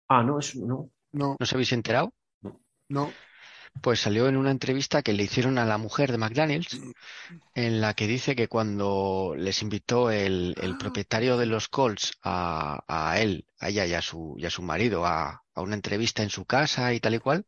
ah, 0.09 0.23
no, 0.23 0.39
eso 0.39 0.59
no. 0.67 0.91
No, 1.21 1.29
¿No 1.39 1.45
os 1.45 1.53
habéis 1.53 1.73
enterado? 1.79 2.09
no. 2.89 3.17
Pues 3.83 4.01
salió 4.01 4.29
en 4.29 4.37
una 4.37 4.51
entrevista 4.51 5.03
que 5.03 5.13
le 5.13 5.23
hicieron 5.25 5.59
a 5.59 5.65
la 5.65 5.79
mujer 5.79 6.13
de 6.13 6.19
McDaniels, 6.19 6.81
en 7.55 7.81
la 7.81 7.95
que 7.95 8.07
dice 8.09 8.37
que 8.37 8.49
cuando 8.49 9.35
les 9.37 9.63
invitó 9.63 10.11
el, 10.11 10.55
el 10.61 10.77
propietario 10.77 11.37
de 11.39 11.47
los 11.47 11.69
Colts 11.69 12.13
a, 12.23 12.85
a 12.89 13.21
él, 13.21 13.47
a 13.61 13.71
ella 13.71 13.87
y 13.87 13.95
a 13.95 14.03
su, 14.03 14.37
y 14.39 14.47
a 14.47 14.51
su 14.51 14.63
marido 14.63 15.07
a, 15.07 15.45
a 15.55 15.63
una 15.63 15.77
entrevista 15.77 16.23
en 16.23 16.31
su 16.31 16.47
casa 16.47 16.95
y 16.95 17.01
tal 17.01 17.15
y 17.15 17.21
cual, 17.21 17.47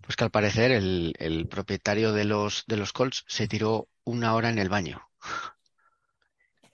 pues 0.00 0.16
que 0.16 0.24
al 0.24 0.30
parecer 0.30 0.70
el, 0.72 1.14
el 1.18 1.46
propietario 1.48 2.12
de 2.12 2.24
los, 2.24 2.64
de 2.66 2.76
los 2.76 2.92
Colts 2.92 3.24
se 3.28 3.48
tiró 3.48 3.88
una 4.04 4.34
hora 4.34 4.50
en 4.50 4.58
el 4.58 4.68
baño. 4.68 5.02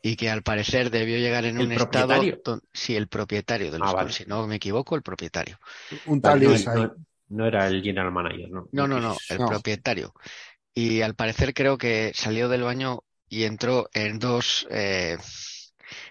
Y 0.01 0.17
que 0.17 0.31
al 0.31 0.43
parecer 0.43 0.91
debió 0.91 1.19
llegar 1.19 1.45
en 1.45 1.59
¿El 1.59 1.71
un 1.71 1.73
estado. 1.73 2.33
don- 2.45 2.63
sí, 2.73 2.97
el 2.97 3.09
propietario 3.09 3.71
de 3.71 3.79
los 3.79 3.89
Ah, 3.89 3.93
vale. 3.93 4.13
Colts, 4.13 4.15
si 4.15 4.25
no 4.25 4.47
me 4.47 4.57
equivoco, 4.57 4.95
el 4.97 5.03
propietario. 5.03 5.59
Un 6.15 6.21
tal 6.23 6.41
no, 7.29 7.47
era 7.47 7.67
el 7.67 7.83
general 7.83 8.13
manager, 8.13 8.51
¿no? 8.51 8.69
No, 8.73 8.87
no, 8.87 9.01
no, 9.01 9.17
el 9.29 9.39
No. 9.41 9.49
propietario. 9.49 10.13
Y 10.75 11.03
al 11.03 11.15
parecer 11.15 11.55
creo 11.55 11.79
que 11.79 12.13
salió 12.15 12.49
del 12.49 12.63
baño 12.63 13.01
y 13.29 13.45
entró 13.45 13.89
en 13.95 14.19
dos 14.19 14.67
eh, 14.71 15.19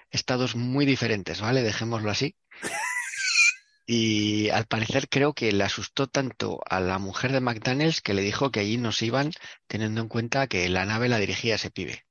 estados 0.09 0.55
muy 0.55 0.85
diferentes, 0.85 1.41
¿vale? 1.41 1.61
Dejémoslo 1.61 2.09
así. 2.11 2.35
Y 3.87 4.49
al 4.49 4.67
parecer 4.67 5.09
creo 5.09 5.33
que 5.33 5.51
le 5.51 5.63
asustó 5.63 6.05
tanto 6.05 6.59
a 6.69 6.79
la 6.79 6.99
mujer 6.99 7.31
de 7.31 7.39
McDaniels 7.41 7.99
que 8.01 8.13
le 8.13 8.21
dijo 8.21 8.51
que 8.51 8.59
allí 8.59 8.77
no 8.77 8.91
se 8.91 9.07
iban 9.07 9.31
teniendo 9.65 10.01
en 10.01 10.07
cuenta 10.07 10.45
que 10.45 10.69
la 10.69 10.85
nave 10.85 11.09
la 11.09 11.17
dirigía 11.17 11.55
ese 11.55 11.71
pibe. 11.71 12.03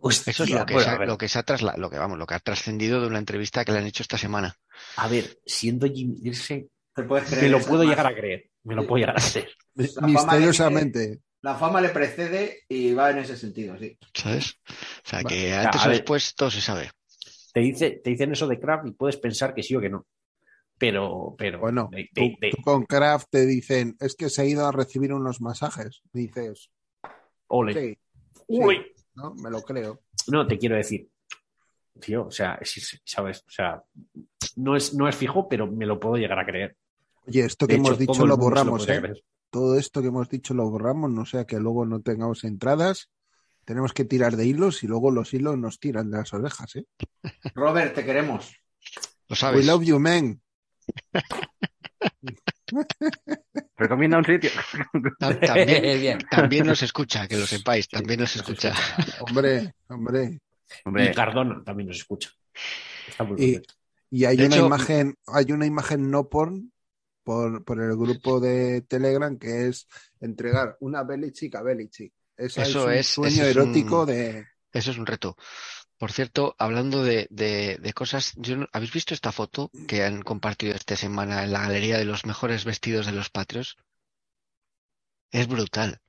Hostia, 0.00 0.32
Eso 0.32 0.42
es 0.42 0.50
lo 0.50 0.66
que, 0.66 0.74
bueno, 0.74 0.80
se 0.80 0.90
ha- 0.90 0.94
a 0.94 0.98
ver, 0.98 1.08
lo 1.08 1.16
que 1.16 1.28
se 1.28 1.38
ha 1.38 1.44
trasla- 1.44 1.76
lo 1.76 1.88
que 1.88 1.96
vamos, 1.98 2.18
lo 2.18 2.26
que 2.26 2.34
ha 2.34 2.40
trascendido 2.40 3.00
de 3.00 3.06
una 3.06 3.20
entrevista 3.20 3.64
que 3.64 3.70
le 3.70 3.78
han 3.78 3.86
hecho 3.86 4.02
esta 4.02 4.18
semana. 4.18 4.56
a 4.96 5.08
ver, 5.08 5.38
siendo 5.46 5.86
Jim 5.86 6.16
Irsay, 6.22 6.68
¿Te 6.94 7.02
puedes 7.04 7.28
creer 7.28 7.44
me 7.44 7.48
lo 7.50 7.60
puedo 7.60 7.84
llegar 7.84 8.06
a 8.06 8.14
creer. 8.14 8.50
Me 8.64 8.74
lo 8.74 8.86
puedo 8.86 8.98
llegar 9.00 9.16
a 9.16 9.18
hacer. 9.18 9.48
La 9.74 9.86
fama 9.88 10.06
Misteriosamente. 10.08 11.20
La 11.40 11.54
fama 11.56 11.80
le 11.80 11.88
precede 11.88 12.60
y 12.68 12.92
va 12.94 13.10
en 13.10 13.18
ese 13.18 13.36
sentido, 13.36 13.76
sí. 13.78 13.98
¿Sabes? 14.14 14.60
O 14.68 15.08
sea, 15.08 15.24
que 15.24 15.52
antes 15.52 15.84
o 15.84 15.88
después 15.88 16.34
todo 16.36 16.50
se 16.50 16.60
sabe. 16.60 16.90
Te, 17.52 17.60
dice, 17.60 18.00
te 18.04 18.10
dicen 18.10 18.30
eso 18.32 18.46
de 18.46 18.60
Kraft 18.60 18.86
y 18.86 18.92
puedes 18.92 19.16
pensar 19.16 19.52
que 19.54 19.62
sí 19.62 19.74
o 19.74 19.80
que 19.80 19.88
no. 19.90 20.06
Pero, 20.78 21.34
pero. 21.36 21.58
Bueno, 21.58 21.88
de- 21.90 22.08
tú, 22.14 22.20
de- 22.20 22.36
de- 22.40 22.50
tú 22.50 22.62
con 22.62 22.84
Kraft 22.84 23.26
te 23.30 23.44
dicen, 23.46 23.96
es 24.00 24.14
que 24.14 24.28
se 24.30 24.42
ha 24.42 24.44
ido 24.44 24.66
a 24.66 24.72
recibir 24.72 25.12
unos 25.12 25.40
masajes. 25.40 26.02
Dices, 26.12 26.70
ole. 27.48 27.72
sí, 27.74 27.98
Uy. 28.46 28.86
¿no? 29.14 29.34
Me 29.34 29.50
lo 29.50 29.62
creo. 29.62 30.00
No, 30.28 30.46
te 30.46 30.58
quiero 30.58 30.76
decir. 30.76 31.08
Tío, 32.00 32.26
o 32.26 32.30
sea, 32.30 32.56
es- 32.60 32.76
es- 32.76 33.00
¿sabes? 33.04 33.44
O 33.46 33.50
sea, 33.50 33.82
no 34.56 34.76
es, 34.76 34.94
no 34.94 35.08
es 35.08 35.16
fijo, 35.16 35.48
pero 35.48 35.66
me 35.66 35.86
lo 35.86 35.98
puedo 35.98 36.16
llegar 36.16 36.38
a 36.38 36.46
creer. 36.46 36.76
Oye, 37.26 37.44
esto 37.44 37.66
que 37.66 37.74
De 37.74 37.78
hecho, 37.80 37.88
hemos 37.88 37.98
dicho 37.98 38.26
lo 38.26 38.36
borramos, 38.36 38.88
¿eh? 38.88 39.00
Todo 39.50 39.78
esto 39.78 40.00
que 40.00 40.08
hemos 40.08 40.28
dicho 40.28 40.54
lo 40.54 40.68
borramos, 40.70 41.10
no 41.10 41.24
sea 41.26 41.44
que 41.44 41.58
luego 41.58 41.84
no 41.86 42.00
tengamos 42.00 42.44
entradas. 42.44 43.10
Tenemos 43.64 43.92
que 43.92 44.04
tirar 44.04 44.36
de 44.36 44.46
hilos 44.46 44.82
y 44.82 44.88
luego 44.88 45.10
los 45.10 45.32
hilos 45.34 45.56
nos 45.56 45.78
tiran 45.78 46.10
de 46.10 46.18
las 46.18 46.32
orejas, 46.32 46.74
¿eh? 46.76 46.84
Robert, 47.54 47.94
te 47.94 48.04
queremos. 48.04 48.56
Lo 49.28 49.34
We 49.34 49.36
sabes. 49.36 49.66
love 49.66 49.82
you, 49.84 49.98
man. 50.00 50.40
Recomienda 53.76 54.18
un 54.18 54.24
sitio. 54.24 54.50
Ta- 55.18 55.38
También, 55.40 56.00
Bien. 56.00 56.18
también 56.30 56.66
nos 56.66 56.82
escucha, 56.82 57.26
que 57.28 57.36
lo 57.36 57.46
sepáis, 57.46 57.88
también 57.88 58.20
nos 58.20 58.34
escucha. 58.36 58.72
Hombre, 59.20 59.74
hombre. 59.88 60.40
Hombre, 60.84 61.10
Y 61.10 61.14
Cardona 61.14 61.62
también 61.64 61.88
nos 61.88 61.96
escucha. 61.98 62.30
Está 63.06 63.24
muy 63.24 63.36
Y, 63.42 63.62
y 64.10 64.24
hay 64.24 64.36
De 64.36 64.46
una 64.46 64.56
hecho- 64.56 64.66
imagen, 64.66 65.14
hay 65.26 65.52
una 65.52 65.66
imagen 65.66 66.10
no 66.10 66.28
porn 66.28 66.71
por, 67.22 67.64
por 67.64 67.80
el 67.80 67.96
grupo 67.96 68.40
de 68.40 68.82
Telegram 68.82 69.38
que 69.38 69.68
es 69.68 69.86
entregar 70.20 70.76
una 70.80 71.02
Belichick 71.04 71.54
a 71.56 71.62
Belichick. 71.62 72.12
Esa 72.36 72.62
Eso 72.62 72.80
es 72.80 72.86
un 72.86 72.92
es- 72.92 73.06
sueño 73.06 73.44
es 73.44 73.56
erótico 73.56 74.00
un- 74.00 74.06
de. 74.06 74.46
Eso 74.72 74.90
es 74.90 74.98
un 74.98 75.06
reto. 75.06 75.36
Por 75.98 76.10
cierto, 76.12 76.56
hablando 76.58 77.04
de, 77.04 77.28
de- 77.30 77.78
de 77.80 77.92
cosas, 77.92 78.32
yo 78.36 78.56
¿habéis 78.72 78.92
visto 78.92 79.14
esta 79.14 79.30
foto 79.32 79.70
que 79.86 80.02
han 80.04 80.22
compartido 80.22 80.74
esta 80.74 80.96
semana 80.96 81.44
en 81.44 81.52
la 81.52 81.60
galería 81.60 81.98
de 81.98 82.04
los 82.06 82.26
mejores 82.26 82.64
vestidos 82.64 83.06
de 83.06 83.12
los 83.12 83.30
patrios? 83.30 83.76
Es 85.30 85.46
brutal. 85.46 86.00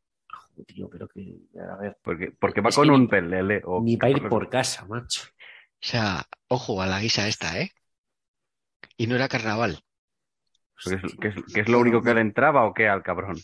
Tío, 0.67 0.89
pero 0.89 1.07
que. 1.07 1.35
A 1.59 1.77
ver. 1.77 1.97
porque, 2.03 2.31
porque 2.39 2.61
va 2.61 2.69
Es 2.69 2.75
con 2.75 2.89
un 2.89 3.01
ni- 3.01 3.07
pelele. 3.07 3.61
O, 3.65 3.81
Ni 3.81 3.97
para 3.97 4.11
ir 4.11 4.27
por 4.29 4.49
casa, 4.49 4.85
macho. 4.85 5.23
O 5.27 5.85
sea, 5.85 6.25
ojo 6.47 6.81
a 6.81 6.87
la 6.87 6.99
guisa 7.01 7.27
esta, 7.27 7.59
¿eh? 7.59 7.71
Y 8.97 9.07
no 9.07 9.15
era 9.15 9.27
carnaval. 9.27 9.83
¿Qué 10.83 10.95
es, 10.95 11.01
qué 11.19 11.27
es- 11.29 11.53
qué 11.53 11.59
es 11.61 11.69
lo 11.69 11.79
único 11.79 12.01
que 12.01 12.13
le 12.13 12.21
entraba 12.21 12.65
o 12.65 12.73
qué 12.73 12.87
al 12.87 13.03
cabrón? 13.03 13.37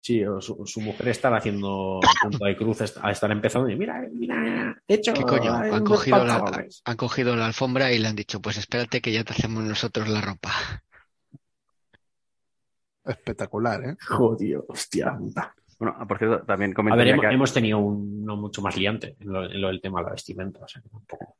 Sí, 0.00 0.24
o 0.24 0.40
su, 0.40 0.64
su 0.66 0.80
mujer 0.80 1.08
está 1.08 1.34
haciendo 1.34 2.00
punto 2.22 2.44
de 2.44 2.56
cruz, 2.56 2.80
está- 2.80 3.10
estar 3.10 3.30
empezando 3.32 3.68
y 3.68 3.74
mira, 3.74 4.06
mira, 4.12 4.80
de 4.86 4.94
hecho, 4.94 5.12
¿Qué 5.12 5.24
coño? 5.24 5.52
Han 5.52 5.82
cogido, 5.82 6.24
la, 6.24 6.44
han 6.84 6.96
cogido 6.96 7.34
la 7.34 7.46
alfombra 7.46 7.92
y 7.92 7.98
le 7.98 8.06
han 8.06 8.14
dicho, 8.14 8.40
pues 8.40 8.56
espérate 8.56 9.00
que 9.00 9.10
ya 9.10 9.24
te 9.24 9.32
hacemos 9.32 9.64
nosotros 9.64 10.08
la 10.08 10.20
ropa. 10.20 10.52
Espectacular, 13.04 13.84
¿eh? 13.84 13.96
Joder, 14.06 14.62
hostia. 14.68 15.18
Bueno, 15.78 16.06
por 16.06 16.18
cierto, 16.18 16.44
también 16.46 16.70
A 16.70 16.74
ver, 16.74 16.74
comentaría 16.76 17.12
hemos, 17.14 17.26
que... 17.26 17.34
hemos 17.34 17.52
tenido 17.52 17.78
uno 17.78 18.36
mucho 18.36 18.62
más 18.62 18.76
liante 18.76 19.16
en 19.18 19.32
lo, 19.32 19.44
en 19.44 19.60
lo 19.60 19.68
del 19.68 19.80
tema 19.80 20.00
de 20.00 20.04
la 20.06 20.12
vestimenta, 20.12 20.60
o 20.64 20.68
sea 20.68 20.80
que 20.82 20.88
tampoco. 20.88 21.36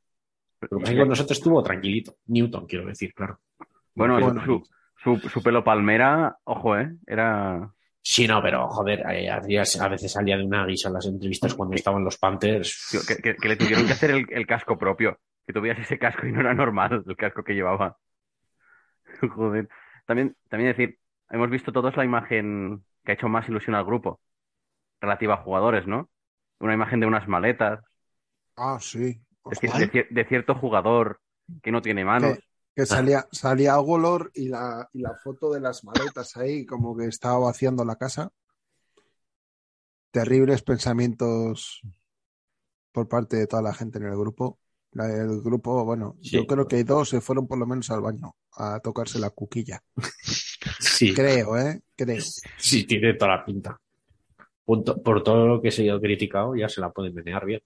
Lo 0.61 0.67
que 0.69 0.75
pasa 0.75 0.83
es 0.83 0.89
que 0.89 0.95
que- 0.95 0.99
con 0.99 1.09
nosotros 1.09 1.37
estuvo 1.37 1.63
tranquilito. 1.63 2.15
Newton, 2.27 2.65
quiero 2.65 2.85
decir, 2.87 3.13
claro. 3.13 3.39
Bueno, 3.95 4.19
Bueno. 4.19 4.43
su, 4.43 4.63
su, 4.95 5.29
su 5.29 5.41
pelo 5.43 5.63
palmera, 5.63 6.37
ojo, 6.43 6.77
¿eh? 6.77 6.95
Era... 7.05 7.71
Sí, 8.01 8.25
no, 8.27 8.41
pero 8.41 8.67
joder, 8.69 9.01
eh, 9.11 9.29
a 9.29 9.39
veces 9.41 10.11
salía 10.11 10.37
de 10.37 10.45
una 10.45 10.65
guisa 10.65 10.87
en 10.87 10.93
las 10.93 11.05
entrevistas 11.05 11.53
cuando 11.53 11.75
estaban 11.75 12.03
los 12.05 12.17
Panthers. 12.17 12.87
tío, 12.91 13.01
que, 13.07 13.21
que- 13.21 13.35
que 13.35 13.47
le 13.49 13.55
tuvieron 13.57 13.85
que 13.85 13.93
hacer 13.93 14.11
el, 14.11 14.25
el 14.29 14.45
casco 14.47 14.77
propio. 14.77 15.19
Que 15.45 15.53
tuvieras 15.53 15.81
ese 15.81 15.97
casco 15.99 16.25
y 16.27 16.31
no 16.31 16.39
era 16.41 16.53
normal 16.53 17.03
el 17.05 17.15
casco 17.17 17.43
que 17.43 17.53
llevaba. 17.53 17.97
Joder. 19.35 19.67
También, 20.05 20.35
también 20.49 20.71
decir, 20.71 20.99
hemos 21.29 21.49
visto 21.49 21.71
todos 21.71 21.97
la 21.97 22.05
imagen 22.05 22.83
que 23.03 23.11
ha 23.11 23.15
hecho 23.15 23.27
más 23.29 23.47
ilusión 23.49 23.75
al 23.75 23.85
grupo, 23.85 24.19
relativa 25.01 25.35
a 25.35 25.43
jugadores, 25.43 25.85
¿no? 25.87 26.09
Una 26.59 26.73
imagen 26.73 26.99
de 26.99 27.07
unas 27.07 27.27
maletas, 27.27 27.81
Ah, 28.55 28.77
sí. 28.81 29.19
De, 29.49 29.67
de 29.67 29.91
cier- 29.91 30.09
de 30.09 30.25
cierto 30.25 30.55
jugador 30.55 31.19
que 31.63 31.71
no 31.71 31.81
tiene 31.81 32.03
manos. 32.05 32.37
Que 32.75 32.85
salía, 32.85 33.27
salía 33.31 33.75
Golor 33.77 34.31
y 34.35 34.49
la, 34.49 34.87
y 34.93 35.01
la 35.01 35.15
foto 35.15 35.51
de 35.51 35.59
las 35.59 35.83
maletas 35.83 36.37
ahí, 36.37 36.65
como 36.65 36.95
que 36.95 37.05
estaba 37.05 37.39
vaciando 37.39 37.83
la 37.83 37.95
casa. 37.95 38.31
Terribles 40.11 40.61
pensamientos 40.61 41.81
por 42.91 43.07
parte 43.07 43.35
de 43.37 43.47
toda 43.47 43.61
la 43.61 43.73
gente 43.73 43.97
en 43.99 44.05
el 44.05 44.15
grupo. 44.17 44.59
La- 44.91 45.07
El 45.07 45.41
grupo, 45.41 45.83
bueno, 45.85 46.15
Sí. 46.21 46.31
yo 46.37 46.47
creo 46.47 46.67
que 46.67 46.83
dos 46.83 47.09
se 47.09 47.21
fueron 47.21 47.47
por 47.47 47.57
lo 47.57 47.65
menos 47.67 47.89
al 47.91 48.01
baño 48.01 48.35
a 48.55 48.79
tocarse 48.79 49.19
la 49.19 49.29
cuquilla. 49.31 49.81
Sí, 50.79 51.13
Creo, 51.13 51.57
¿eh? 51.57 51.81
Creo. 51.95 52.21
sí, 52.57 52.85
tiene 52.85 53.13
toda 53.15 53.37
la 53.37 53.45
pinta. 53.45 53.79
Punto- 54.65 55.01
por 55.01 55.23
todo 55.23 55.47
lo 55.47 55.61
que 55.61 55.71
se 55.71 55.89
ha 55.89 55.99
criticado, 55.99 56.55
ya 56.55 56.67
se 56.69 56.81
la 56.81 56.91
pueden 56.91 57.13
menear 57.13 57.45
bien. 57.45 57.61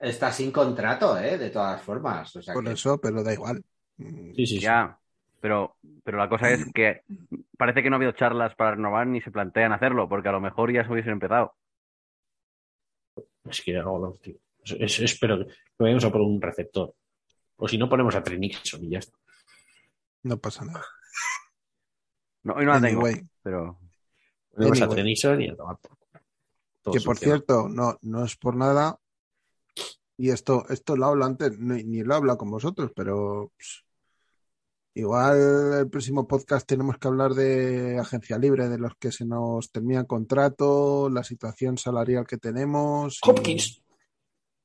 Está 0.00 0.32
sin 0.32 0.50
contrato, 0.50 1.16
¿eh? 1.18 1.38
De 1.38 1.50
todas 1.50 1.80
formas. 1.82 2.34
O 2.36 2.42
sea 2.42 2.54
Por 2.54 2.64
que- 2.64 2.72
eso, 2.72 3.00
pero 3.00 3.22
da 3.22 3.32
igual. 3.32 3.64
Sí, 3.98 4.32
sí, 4.34 4.46
sí. 4.46 4.60
Ya, 4.60 4.98
pero, 5.40 5.76
pero 6.02 6.18
la 6.18 6.28
cosa 6.28 6.50
es 6.50 6.64
que 6.72 7.02
parece 7.56 7.82
que 7.82 7.90
no 7.90 7.96
ha 7.96 7.98
habido 7.98 8.12
charlas 8.12 8.54
para 8.56 8.72
renovar 8.72 9.06
ni 9.06 9.20
se 9.20 9.30
plantean 9.30 9.72
hacerlo, 9.72 10.08
porque 10.08 10.28
a 10.28 10.32
lo 10.32 10.40
mejor 10.40 10.72
ya 10.72 10.84
se 10.84 10.92
hubiesen 10.92 11.12
empezado. 11.12 11.54
Es 13.48 13.60
que 13.60 13.76
hago 13.78 14.12
tío. 14.20 14.36
Es- 14.64 14.76
es- 14.80 15.00
espero 15.00 15.44
que 15.46 15.52
vayamos 15.78 16.04
a 16.04 16.10
por 16.10 16.20
un 16.22 16.40
receptor. 16.40 16.94
O 17.56 17.68
si 17.68 17.78
no, 17.78 17.88
ponemos 17.88 18.14
a 18.16 18.22
Trenixon 18.22 18.84
y 18.84 18.90
ya 18.90 18.98
está. 18.98 19.16
No 20.24 20.38
pasa 20.38 20.64
nada. 20.64 20.84
No, 22.44 22.54
hoy 22.54 22.64
no 22.64 22.72
la 22.72 22.80
tengo, 22.80 23.04
Anyway, 23.06 23.28
pero 23.42 23.78
Ponemos 24.52 24.80
a. 24.82 24.88
Trenixon 24.88 25.40
y 25.42 25.48
a 25.50 25.56
tomar 25.56 25.76
por. 25.78 25.96
Todo 26.82 26.94
que 26.94 27.00
por 27.00 27.16
cierto, 27.18 27.68
no, 27.68 27.96
no 28.02 28.24
es 28.24 28.36
por 28.36 28.56
nada. 28.56 28.98
Y 30.16 30.30
esto, 30.30 30.64
esto 30.68 30.96
lo 30.96 31.06
hablo 31.06 31.24
antes, 31.24 31.58
ni, 31.58 31.84
ni 31.84 32.02
lo 32.02 32.14
habla 32.14 32.36
con 32.36 32.50
vosotros, 32.50 32.90
pero 32.94 33.50
pues, 33.56 33.84
igual 34.94 35.74
el 35.80 35.88
próximo 35.90 36.28
podcast 36.28 36.66
tenemos 36.66 36.98
que 36.98 37.08
hablar 37.08 37.32
de 37.34 37.98
agencia 37.98 38.38
libre, 38.38 38.68
de 38.68 38.78
los 38.78 38.94
que 38.96 39.10
se 39.10 39.24
nos 39.24 39.70
termina 39.72 40.00
el 40.00 40.06
contrato, 40.06 41.08
la 41.08 41.24
situación 41.24 41.78
salarial 41.78 42.26
que 42.26 42.36
tenemos 42.38 43.18
y, 43.24 43.30
Hopkins, 43.30 43.82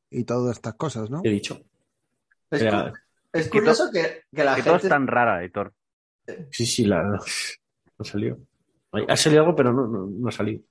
y 0.09 0.23
todas 0.25 0.57
estas 0.57 0.75
cosas, 0.75 1.09
¿no? 1.09 1.21
he 1.23 1.29
dicho. 1.29 1.59
Es, 2.51 2.61
Era- 2.61 2.91
cu- 2.91 2.97
es 3.33 3.49
curioso 3.49 3.89
que, 3.91 4.23
que 4.33 4.43
la 4.43 4.55
que 4.55 4.63
todo 4.63 4.75
es 4.75 4.81
gente. 4.81 4.93
tan 4.93 5.07
rara, 5.07 5.43
Hitor. 5.45 5.73
Sí, 6.51 6.65
sí, 6.65 6.85
la, 6.85 7.03
no 7.97 8.03
salió. 8.03 8.37
Ha 9.07 9.17
salido 9.17 9.43
algo, 9.43 9.55
pero 9.55 9.71
no, 9.73 9.87
no, 9.87 10.07
no 10.07 10.27
ha 10.27 10.31
salido. 10.31 10.63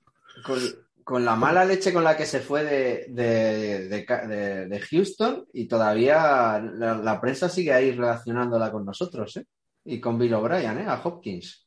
con, 0.45 0.59
con 1.07 1.23
la 1.23 1.37
mala 1.37 1.63
leche 1.63 1.93
con 1.93 2.03
la 2.03 2.17
que 2.17 2.25
se 2.25 2.41
fue 2.41 2.65
de, 2.65 3.05
de, 3.07 3.87
de 3.87 4.05
Ca- 4.05 4.27
de- 4.27 4.65
de 4.67 4.79
Houston 4.81 5.45
y 5.53 5.65
todavía 5.65 6.59
la, 6.59 6.95
la 6.97 7.21
prensa 7.21 7.47
sigue 7.47 7.71
ahí 7.71 7.91
relacionándola 7.93 8.69
con 8.73 8.83
nosotros, 8.83 9.37
¿eh? 9.37 9.45
Y 9.85 10.01
con 10.01 10.19
Bill 10.19 10.33
O'Brien, 10.33 10.79
¿eh? 10.79 10.85
A 10.85 10.99
Hopkins. 11.01 11.65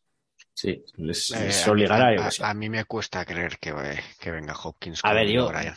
Sí, 0.52 0.84
les, 0.98 1.30
Eh, 1.30 1.44
les 1.46 1.66
a- 1.66 1.70
obligará. 1.70 2.26
a, 2.26 2.30
sé. 2.30 2.44
a 2.44 2.52
mí 2.52 2.68
me 2.68 2.84
cuesta 2.84 3.24
creer 3.24 3.56
que, 3.58 3.72
que 4.20 4.30
venga 4.30 4.52
Hopkins. 4.62 5.00
A 5.02 5.08
con 5.08 5.16
ver, 5.16 5.28
yo- 5.28 5.46
O'Brien. 5.46 5.72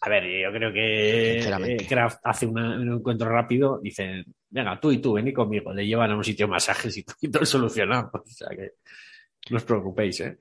A 0.00 0.08
ver, 0.08 0.22
yo 0.22 0.52
creo 0.56 0.72
que 0.72 1.40
eh, 1.40 1.86
Kraft 1.88 2.20
hace 2.22 2.46
una- 2.46 2.76
un 2.78 2.92
encuentro 2.98 3.28
rápido, 3.28 3.80
dicen, 3.82 4.24
venga, 4.48 4.78
tú 4.78 4.92
y 4.92 4.98
tú, 4.98 5.14
vení 5.14 5.32
conmigo, 5.32 5.72
le 5.74 5.84
llevan 5.84 6.12
a 6.12 6.16
un 6.16 6.22
sitio 6.22 6.46
masajes 6.46 6.96
y 6.98 7.02
todo, 7.02 7.16
y 7.20 7.30
todo 7.32 7.44
solucionado. 7.44 8.12
O 8.14 8.22
sea 8.28 8.48
que 8.50 8.74
no 9.50 9.56
os 9.56 9.64
preocupéis, 9.64 10.20
¿eh? 10.20 10.38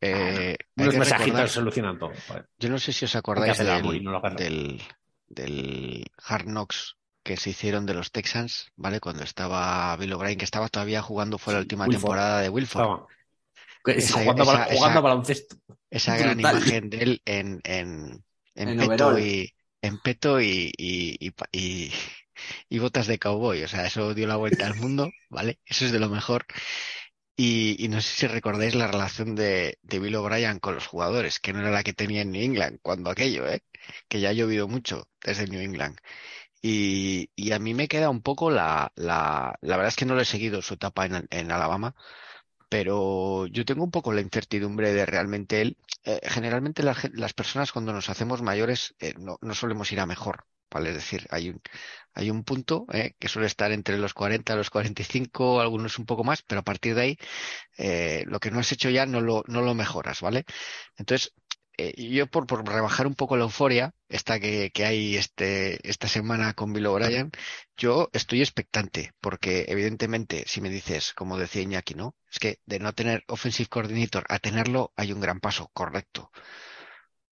Eh, 0.00 0.56
Unos 0.76 0.94
recordar- 0.94 1.48
solucionan 1.48 1.98
todo. 1.98 2.12
Yo 2.58 2.68
no 2.70 2.78
sé 2.78 2.92
si 2.92 3.04
os 3.04 3.14
acordáis 3.16 3.58
del, 3.58 4.02
no 4.04 4.20
del, 4.36 4.82
del 5.28 6.06
Hard 6.24 6.44
Knocks 6.46 6.96
que 7.22 7.36
se 7.36 7.50
hicieron 7.50 7.84
de 7.84 7.92
los 7.94 8.10
Texans, 8.12 8.72
¿vale? 8.76 8.98
Cuando 8.98 9.22
estaba 9.24 9.94
Bill 9.96 10.14
O'Brien, 10.14 10.38
que 10.38 10.44
estaba 10.46 10.68
todavía 10.68 11.02
jugando, 11.02 11.36
fue 11.36 11.52
la 11.52 11.60
última 11.60 11.84
Wilford. 11.84 12.00
temporada 12.00 12.40
de 12.40 12.48
Wilford. 12.48 12.82
Esa- 13.86 14.18
jugando, 14.20 14.42
esa- 14.42 14.64
jugando 14.64 14.74
esa- 14.88 14.98
a 14.98 15.00
baloncesto. 15.00 15.56
Esa 15.90 16.16
gran 16.16 16.40
imagen 16.40 16.88
de 16.90 16.98
él 17.02 17.22
en, 17.24 17.60
en, 17.64 18.24
en 18.54 18.68
En 18.68 18.88
peto 18.88 19.18
y 19.18 19.52
en 19.82 19.98
peto 19.98 20.40
y, 20.40 20.72
y, 20.76 21.16
y 21.18 21.30
pa- 21.30 21.48
y- 21.52 21.92
y 22.70 22.78
botas 22.78 23.06
de 23.06 23.18
cowboy. 23.18 23.62
O 23.64 23.68
sea, 23.68 23.86
eso 23.86 24.14
dio 24.14 24.26
la 24.26 24.36
vuelta 24.36 24.66
al 24.66 24.74
mundo, 24.76 25.10
¿vale? 25.28 25.58
Eso 25.66 25.84
es 25.84 25.92
de 25.92 25.98
lo 25.98 26.08
mejor. 26.08 26.46
Y, 27.36 27.82
y 27.84 27.88
no 27.88 28.00
sé 28.02 28.10
si 28.14 28.26
recordáis 28.26 28.74
la 28.74 28.86
relación 28.86 29.34
de, 29.34 29.78
de 29.82 29.98
Bill 29.98 30.16
O'Brien 30.16 30.58
con 30.58 30.74
los 30.74 30.86
jugadores, 30.86 31.40
que 31.40 31.52
no 31.52 31.60
era 31.60 31.70
la 31.70 31.82
que 31.82 31.94
tenía 31.94 32.20
en 32.22 32.32
New 32.32 32.42
England 32.42 32.78
cuando 32.82 33.10
aquello, 33.10 33.46
¿eh? 33.48 33.62
Que 34.08 34.20
ya 34.20 34.28
ha 34.30 34.32
llovido 34.34 34.68
mucho 34.68 35.08
desde 35.24 35.46
New 35.46 35.60
England. 35.60 35.96
Y, 36.62 37.30
y 37.36 37.52
a 37.52 37.58
mí 37.60 37.74
me 37.74 37.88
queda 37.88 38.10
un 38.10 38.22
poco 38.22 38.50
la, 38.50 38.92
la, 38.96 39.56
la 39.62 39.76
verdad 39.76 39.88
es 39.90 39.96
que 39.96 40.06
no 40.06 40.14
lo 40.16 40.22
he 40.22 40.26
seguido 40.26 40.62
su 40.62 40.74
etapa 40.74 41.06
en, 41.06 41.26
en 41.30 41.52
Alabama, 41.52 41.94
pero 42.68 43.46
yo 43.48 43.64
tengo 43.64 43.84
un 43.84 43.90
poco 43.90 44.12
la 44.12 44.20
incertidumbre 44.20 44.92
de 44.92 45.06
realmente 45.06 45.60
él. 45.62 45.76
eh, 46.04 46.20
generalmente 46.24 46.82
la 46.82 46.94
gen- 46.94 47.12
las 47.16 47.34
personas 47.34 47.72
cuando 47.72 47.92
nos 47.92 48.08
hacemos 48.10 48.42
mayores 48.42 48.94
eh, 49.00 49.14
no, 49.18 49.38
no 49.42 49.54
solemos 49.54 49.92
ir 49.92 50.00
a 50.00 50.06
mejor, 50.06 50.46
¿vale? 50.70 50.90
Es 50.90 50.96
decir, 50.96 51.26
hay 51.30 51.50
un, 51.50 51.60
hay 52.14 52.30
un 52.30 52.44
punto 52.44 52.86
eh, 52.92 53.14
que 53.18 53.28
suele 53.28 53.46
estar 53.46 53.72
entre 53.72 53.98
los 53.98 54.14
40 54.14 54.54
y 54.54 54.56
los 54.56 54.70
45, 54.70 55.60
algunos 55.60 55.98
un 55.98 56.06
poco 56.06 56.24
más, 56.24 56.42
pero 56.42 56.60
a 56.60 56.64
partir 56.64 56.94
de 56.94 57.02
ahí 57.02 57.18
eh, 57.78 58.24
lo 58.26 58.40
que 58.40 58.50
no 58.50 58.60
has 58.60 58.72
hecho 58.72 58.90
ya 58.90 59.06
no 59.06 59.20
lo, 59.20 59.44
no 59.48 59.62
lo 59.62 59.74
mejoras, 59.74 60.20
¿vale? 60.20 60.44
Entonces, 60.96 61.34
eh, 61.78 61.94
yo 62.12 62.26
por, 62.26 62.46
por 62.46 62.66
rebajar 62.68 63.06
un 63.06 63.14
poco 63.14 63.36
la 63.36 63.44
euforia, 63.44 63.94
esta 64.08 64.38
que, 64.40 64.70
que 64.70 64.84
hay 64.84 65.16
este, 65.16 65.88
esta 65.88 66.08
semana 66.08 66.52
con 66.54 66.72
Bill 66.72 66.86
O'Brien, 66.86 67.30
yo 67.76 68.10
estoy 68.12 68.40
expectante, 68.40 69.12
porque 69.20 69.64
evidentemente, 69.68 70.44
si 70.46 70.60
me 70.60 70.68
dices, 70.70 71.14
como 71.14 71.38
decía 71.38 71.62
Iñaki, 71.62 71.94
¿no? 71.94 72.16
Es 72.30 72.38
que 72.38 72.58
de 72.66 72.80
no 72.80 72.92
tener 72.94 73.24
offensive 73.28 73.68
coordinator 73.68 74.24
a 74.28 74.38
tenerlo 74.38 74.92
hay 74.96 75.12
un 75.12 75.20
gran 75.20 75.40
paso, 75.40 75.70
correcto. 75.72 76.30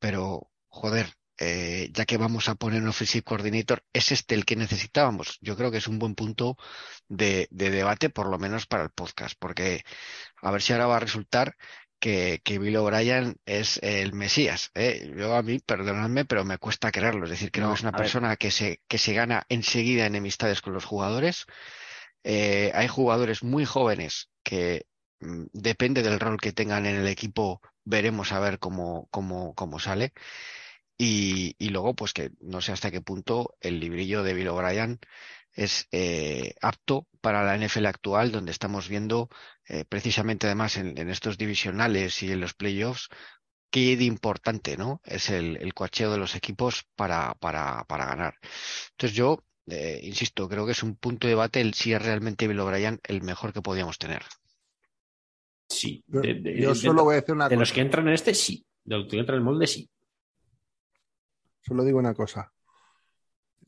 Pero, 0.01 0.51
joder, 0.69 1.18
eh, 1.39 1.91
ya 1.93 2.05
que 2.07 2.17
vamos 2.19 2.49
a 2.49 2.55
poner 2.57 2.83
un 2.83 2.89
offensive 2.89 3.23
coordinator, 3.25 3.85
¿es 3.93 4.13
este 4.13 4.35
el 4.35 4.45
que 4.45 4.57
necesitábamos? 4.57 5.39
Yo 5.41 5.57
creo 5.57 5.71
que 5.71 5.79
es 5.79 5.89
un 5.89 5.99
buen 5.99 6.15
punto 6.15 6.57
de, 7.09 7.49
de 7.51 7.71
debate, 7.71 8.11
por 8.11 8.29
lo 8.29 8.39
menos 8.39 8.67
para 8.67 8.85
el 8.85 8.91
podcast, 8.91 9.37
porque 9.39 9.85
a 10.43 10.51
ver 10.51 10.63
si 10.63 10.73
ahora 10.73 10.87
va 10.87 10.97
a 10.97 11.01
resultar 11.01 11.57
que, 12.01 12.41
que 12.45 12.59
Bill 12.59 12.77
O'Brien 12.77 13.37
es 13.47 13.79
el 13.83 14.13
Mesías. 14.13 14.71
¿eh? 14.75 15.13
Yo 15.17 15.35
a 15.35 15.43
mí, 15.43 15.59
perdonadme, 15.61 16.25
pero 16.25 16.45
me 16.45 16.59
cuesta 16.59 16.93
creerlo. 16.93 17.25
Es 17.25 17.31
decir, 17.31 17.51
creo 17.51 17.67
No, 17.67 17.73
que 17.73 17.75
es 17.75 17.83
una 17.83 17.93
ver. 17.93 17.99
persona 18.03 18.37
que 18.37 18.51
se, 18.51 18.83
que 18.89 18.99
se 18.99 19.15
gana 19.15 19.45
enseguida 19.49 20.07
enemistades 20.07 20.61
con 20.63 20.73
los 20.75 20.85
jugadores. 20.85 21.47
Eh, 22.25 22.71
hay 22.75 22.89
jugadores 22.89 23.43
muy 23.43 23.65
jóvenes 23.65 24.31
que 24.43 24.87
mm, 25.21 25.47
depende 25.53 26.03
del 26.03 26.21
rol 26.21 26.39
que 26.41 26.53
tengan 26.53 26.87
en 26.87 26.97
el 26.97 27.09
equipo, 27.09 27.61
veremos 27.85 28.33
a 28.33 28.41
ver 28.41 28.59
cómo, 28.59 29.09
cómo, 29.11 29.55
cómo 29.55 29.79
sale. 29.79 30.13
Y, 30.99 31.55
y 31.59 31.69
luego, 31.71 31.95
pues 31.95 32.13
que 32.13 32.31
no 32.41 32.61
sé 32.61 32.73
hasta 32.73 32.91
qué 32.91 33.01
punto 33.01 33.57
el 33.61 33.79
librillo 33.81 34.23
de 34.25 34.35
Bill 34.35 34.49
O'Brien 34.49 34.99
es 35.53 35.87
eh, 35.93 36.55
apto 36.61 37.07
para 37.21 37.45
la 37.45 37.55
NFL 37.55 37.87
actual, 37.87 38.33
donde 38.33 38.51
estamos 38.53 38.89
viendo 38.89 39.29
eh, 39.69 39.85
precisamente 39.89 40.47
además 40.47 40.77
en, 40.77 40.99
en 40.99 41.09
estos 41.11 41.39
divisionales 41.39 42.23
y 42.23 42.33
en 42.33 42.41
los 42.41 42.55
playoffs, 42.55 43.09
qué 43.71 43.97
de 43.97 44.05
importante, 44.05 44.77
¿no? 44.77 45.01
Es 45.05 45.31
el, 45.31 45.57
el 45.59 45.75
coacheo 45.75 46.13
de 46.13 46.19
los 46.19 46.35
equipos 46.37 46.85
para, 46.97 47.35
para, 47.35 47.85
para 47.85 48.07
ganar. 48.07 48.35
Entonces 48.93 49.17
yo, 49.17 49.45
eh, 49.69 50.01
insisto, 50.03 50.49
creo 50.49 50.67
que 50.67 50.73
es 50.73 50.83
un 50.83 50.97
punto 50.97 51.27
de 51.27 51.33
debate 51.33 51.61
el 51.61 51.75
si 51.75 51.93
es 51.93 52.03
realmente 52.03 52.49
Bill 52.49 52.61
O'Brien 52.61 53.01
el 53.05 53.23
mejor 53.23 53.53
que 53.53 53.63
podíamos 53.63 53.99
tener. 53.99 54.23
Sí. 55.69 56.03
Yo, 56.07 56.21
De, 56.21 56.35
de- 56.35 56.61
yo 56.61 56.71
de- 56.71 56.75
solo 56.75 57.05
voy 57.05 57.15
a 57.15 57.21
decir 57.21 57.35
una 57.35 57.49
de 57.49 57.57
los 57.57 57.73
que 57.73 57.81
entran 57.81 58.09
en 58.09 58.15
este, 58.15 58.35
sí. 58.35 58.65
De 58.85 58.97
los 58.97 59.07
que 59.09 59.19
entran 59.19 59.37
en 59.37 59.41
el 59.41 59.45
molde, 59.45 59.67
sí. 59.67 59.89
Solo 61.69 61.85
digo 61.85 61.99
una 61.99 62.15
cosa. 62.15 62.51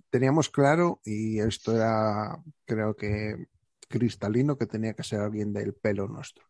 Teníamos 0.08 0.48
claro, 0.48 1.02
y 1.04 1.38
esto 1.38 1.76
era, 1.76 2.42
creo 2.64 2.96
que 2.96 3.46
cristalino, 3.88 4.56
que 4.56 4.66
tenía 4.66 4.94
que 4.94 5.04
ser 5.04 5.20
alguien 5.20 5.52
del 5.52 5.74
pelo 5.74 6.08
nuestro. 6.08 6.46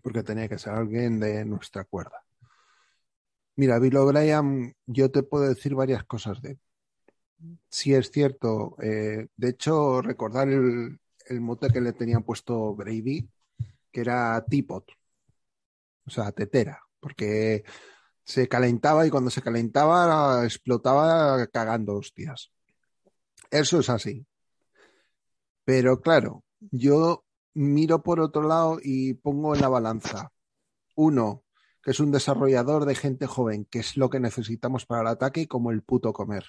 Porque 0.00 0.22
tenía 0.22 0.48
que 0.48 0.58
ser 0.58 0.74
alguien 0.74 1.18
de 1.18 1.44
nuestra 1.44 1.84
cuerda. 1.84 2.24
Mira, 3.56 3.80
Bill 3.80 3.96
O'Brien, 3.96 4.76
yo 4.86 5.10
te 5.10 5.24
puedo 5.24 5.48
decir 5.48 5.74
varias 5.74 6.04
cosas 6.04 6.40
de 6.40 6.52
él. 6.52 6.60
Sí 7.68 7.92
es 7.92 8.12
cierto, 8.12 8.76
eh, 8.80 9.26
de 9.36 9.48
hecho, 9.48 10.00
recordar 10.02 10.48
el, 10.48 11.00
mote 11.40 11.68
que 11.68 11.80
le 11.80 11.92
tenía 11.92 12.20
puesto 12.20 12.76
Brady, 12.76 13.28
que 13.90 14.00
era 14.00 14.44
teapot, 14.48 14.88
o 16.06 16.10
sea, 16.10 16.30
tetera, 16.30 16.80
porque 17.00 17.64
se 18.24 18.48
calentaba 18.48 19.06
y 19.06 19.10
cuando 19.10 19.30
se 19.30 19.42
calentaba 19.42 20.44
explotaba 20.44 21.46
cagando 21.48 21.96
hostias. 21.96 22.52
Eso 23.50 23.80
es 23.80 23.90
así. 23.90 24.26
Pero 25.64 26.00
claro, 26.00 26.44
yo 26.70 27.24
miro 27.54 28.02
por 28.02 28.20
otro 28.20 28.42
lado 28.42 28.78
y 28.82 29.14
pongo 29.14 29.54
en 29.54 29.60
la 29.60 29.68
balanza. 29.68 30.32
Uno, 30.94 31.44
que 31.82 31.90
es 31.90 32.00
un 32.00 32.10
desarrollador 32.12 32.84
de 32.84 32.94
gente 32.94 33.26
joven, 33.26 33.64
que 33.66 33.80
es 33.80 33.96
lo 33.96 34.10
que 34.10 34.20
necesitamos 34.20 34.86
para 34.86 35.02
el 35.02 35.08
ataque 35.08 35.48
como 35.48 35.70
el 35.70 35.82
puto 35.82 36.12
comer. 36.12 36.44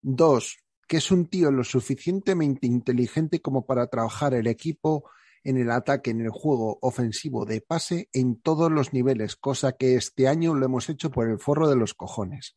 Dos, 0.00 0.58
que 0.86 0.98
es 0.98 1.10
un 1.10 1.26
tío 1.26 1.50
lo 1.50 1.64
suficientemente 1.64 2.66
inteligente 2.66 3.40
como 3.40 3.66
para 3.66 3.86
trabajar 3.88 4.34
el 4.34 4.46
equipo 4.46 5.04
en 5.44 5.58
el 5.58 5.70
ataque, 5.70 6.10
en 6.10 6.22
el 6.22 6.30
juego 6.30 6.78
ofensivo 6.80 7.44
de 7.44 7.60
pase 7.60 8.08
en 8.12 8.40
todos 8.40 8.72
los 8.72 8.92
niveles, 8.92 9.36
cosa 9.36 9.72
que 9.72 9.94
este 9.94 10.26
año 10.26 10.54
lo 10.54 10.64
hemos 10.64 10.88
hecho 10.88 11.10
por 11.10 11.28
el 11.28 11.38
forro 11.38 11.68
de 11.68 11.76
los 11.76 11.92
cojones. 11.92 12.56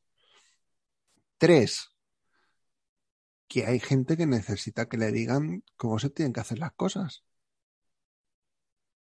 Tres, 1.38 1.92
que 3.48 3.66
hay 3.66 3.80
gente 3.80 4.18
que 4.18 4.26
necesita 4.26 4.88
que 4.88 4.98
le 4.98 5.12
digan 5.12 5.64
cómo 5.76 6.00
se 6.00 6.10
tienen 6.10 6.34
que 6.34 6.40
hacer 6.40 6.60
las 6.60 6.72
cosas. 6.74 7.24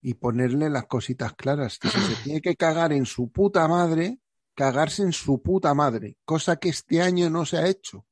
Y 0.01 0.15
ponerle 0.15 0.69
las 0.69 0.85
cositas 0.85 1.33
claras. 1.33 1.77
Que 1.77 1.89
si 1.89 1.99
se 1.99 2.23
tiene 2.23 2.41
que 2.41 2.55
cagar 2.55 2.91
en 2.91 3.05
su 3.05 3.31
puta 3.31 3.67
madre, 3.67 4.19
cagarse 4.53 5.03
en 5.03 5.13
su 5.13 5.41
puta 5.41 5.73
madre, 5.73 6.17
cosa 6.25 6.57
que 6.57 6.69
este 6.69 7.01
año 7.01 7.29
no 7.29 7.45
se 7.45 7.57
ha 7.57 7.67
hecho. 7.67 8.05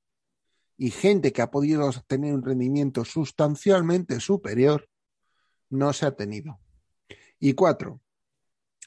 Y 0.78 0.92
gente 0.92 1.32
que 1.32 1.42
ha 1.42 1.52
podido 1.52 1.92
tener 2.08 2.34
un 2.34 2.44
rendimiento 2.44 3.04
sustancialmente 3.04 4.20
superior, 4.20 4.90
no 5.72 5.94
se 5.94 6.06
ha 6.06 6.16
tenido. 6.16 6.60
Y 7.40 7.54
cuatro, 7.54 8.02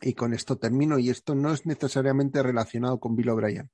y 0.00 0.14
con 0.14 0.32
esto 0.32 0.58
termino, 0.58 0.98
y 0.98 1.10
esto 1.10 1.34
no 1.34 1.52
es 1.52 1.66
necesariamente 1.66 2.42
relacionado 2.42 3.00
con 3.00 3.16
Bill 3.16 3.30
O'Brien. 3.30 3.70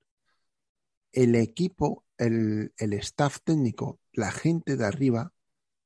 El 1.13 1.35
equipo, 1.35 2.05
el, 2.17 2.73
el 2.79 2.93
staff 2.95 3.41
técnico, 3.45 4.01
la 4.13 4.31
gente 4.31 4.77
de 4.77 4.87
arriba, 4.87 5.35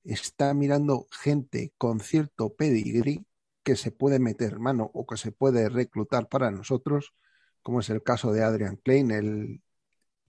está 0.05 0.53
mirando 0.55 1.07
gente 1.11 1.73
con 1.79 2.01
cierto 2.01 2.55
pedigrí 2.55 3.27
que 3.63 3.75
se 3.75 3.91
puede 3.91 4.19
meter 4.19 4.59
mano 4.59 4.91
o 4.93 5.07
que 5.07 5.17
se 5.17 5.33
puede 5.33 5.71
reclutar 5.71 6.29
para 6.29 6.51
nosotros, 6.51 7.15
como 7.63 7.81
es 7.81 7.89
el 7.89 8.03
caso 8.03 8.33
de 8.33 8.43
Adrian 8.43 8.77
Klein, 8.77 9.11
el, 9.11 9.63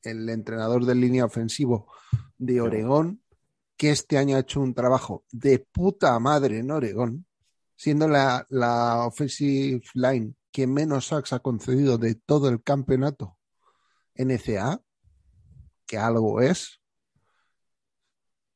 el 0.04 0.30
entrenador 0.30 0.86
de 0.86 0.96
línea 0.96 1.26
ofensivo 1.26 1.92
de 2.38 2.62
Oregón, 2.62 3.22
que 3.78 3.92
este 3.92 4.18
año 4.18 4.38
ha 4.38 4.40
hecho 4.40 4.62
un 4.62 4.74
trabajo 4.74 5.26
de 5.32 5.60
puta 5.60 6.18
madre 6.20 6.60
en 6.60 6.72
Oregón, 6.72 7.26
siendo 7.76 8.08
la, 8.08 8.46
la 8.50 9.06
offensive 9.06 9.82
line 9.94 10.34
que 10.52 10.68
menos 10.68 11.08
sacks 11.08 11.34
ha 11.34 11.40
concedido 11.40 11.98
de 11.98 12.16
todo 12.16 12.48
el 12.48 12.64
campeonato 12.64 13.38
NCA, 14.16 14.82
que 15.86 15.98
algo 15.98 16.42
es. 16.42 16.82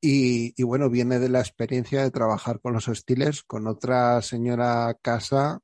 Y, 0.01 0.63
bueno, 0.63 0.89
viene 0.89 1.19
de 1.19 1.27
la 1.27 1.41
experiencia 1.41 2.01
de 2.01 2.11
trabajar 2.11 2.61
con 2.61 2.71
los 2.71 2.85
Steelers, 2.85 3.43
con 3.43 3.67
otra 3.67 4.21
señora 4.21 4.97
casa 5.01 5.59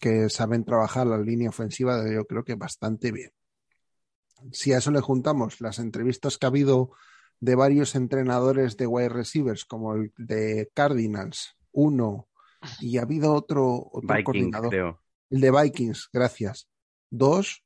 que 0.00 0.28
saben 0.28 0.64
trabajar 0.64 1.06
la 1.06 1.18
línea 1.18 1.50
ofensiva, 1.50 2.02
de, 2.02 2.14
yo 2.14 2.26
creo 2.26 2.44
que 2.44 2.56
bastante 2.56 3.12
bien. 3.12 3.30
Si 4.50 4.72
a 4.72 4.78
eso 4.78 4.90
le 4.90 5.00
juntamos 5.00 5.60
las 5.60 5.78
entrevistas 5.78 6.36
que 6.36 6.46
ha 6.46 6.48
habido 6.48 6.90
de 7.40 7.54
varios 7.54 7.94
entrenadores 7.94 8.76
de 8.76 8.86
wide 8.86 9.08
receivers, 9.08 9.64
como 9.64 9.94
el 9.94 10.12
de 10.16 10.70
Cardinals, 10.74 11.56
uno, 11.72 12.28
y 12.80 12.98
ha 12.98 13.02
habido 13.02 13.34
otro, 13.34 13.88
otro 13.92 14.00
Vikings, 14.02 14.24
coordinador, 14.24 14.70
creo. 14.70 15.02
el 15.30 15.40
de 15.40 15.50
Vikings, 15.50 16.08
gracias. 16.12 16.68
Dos, 17.10 17.64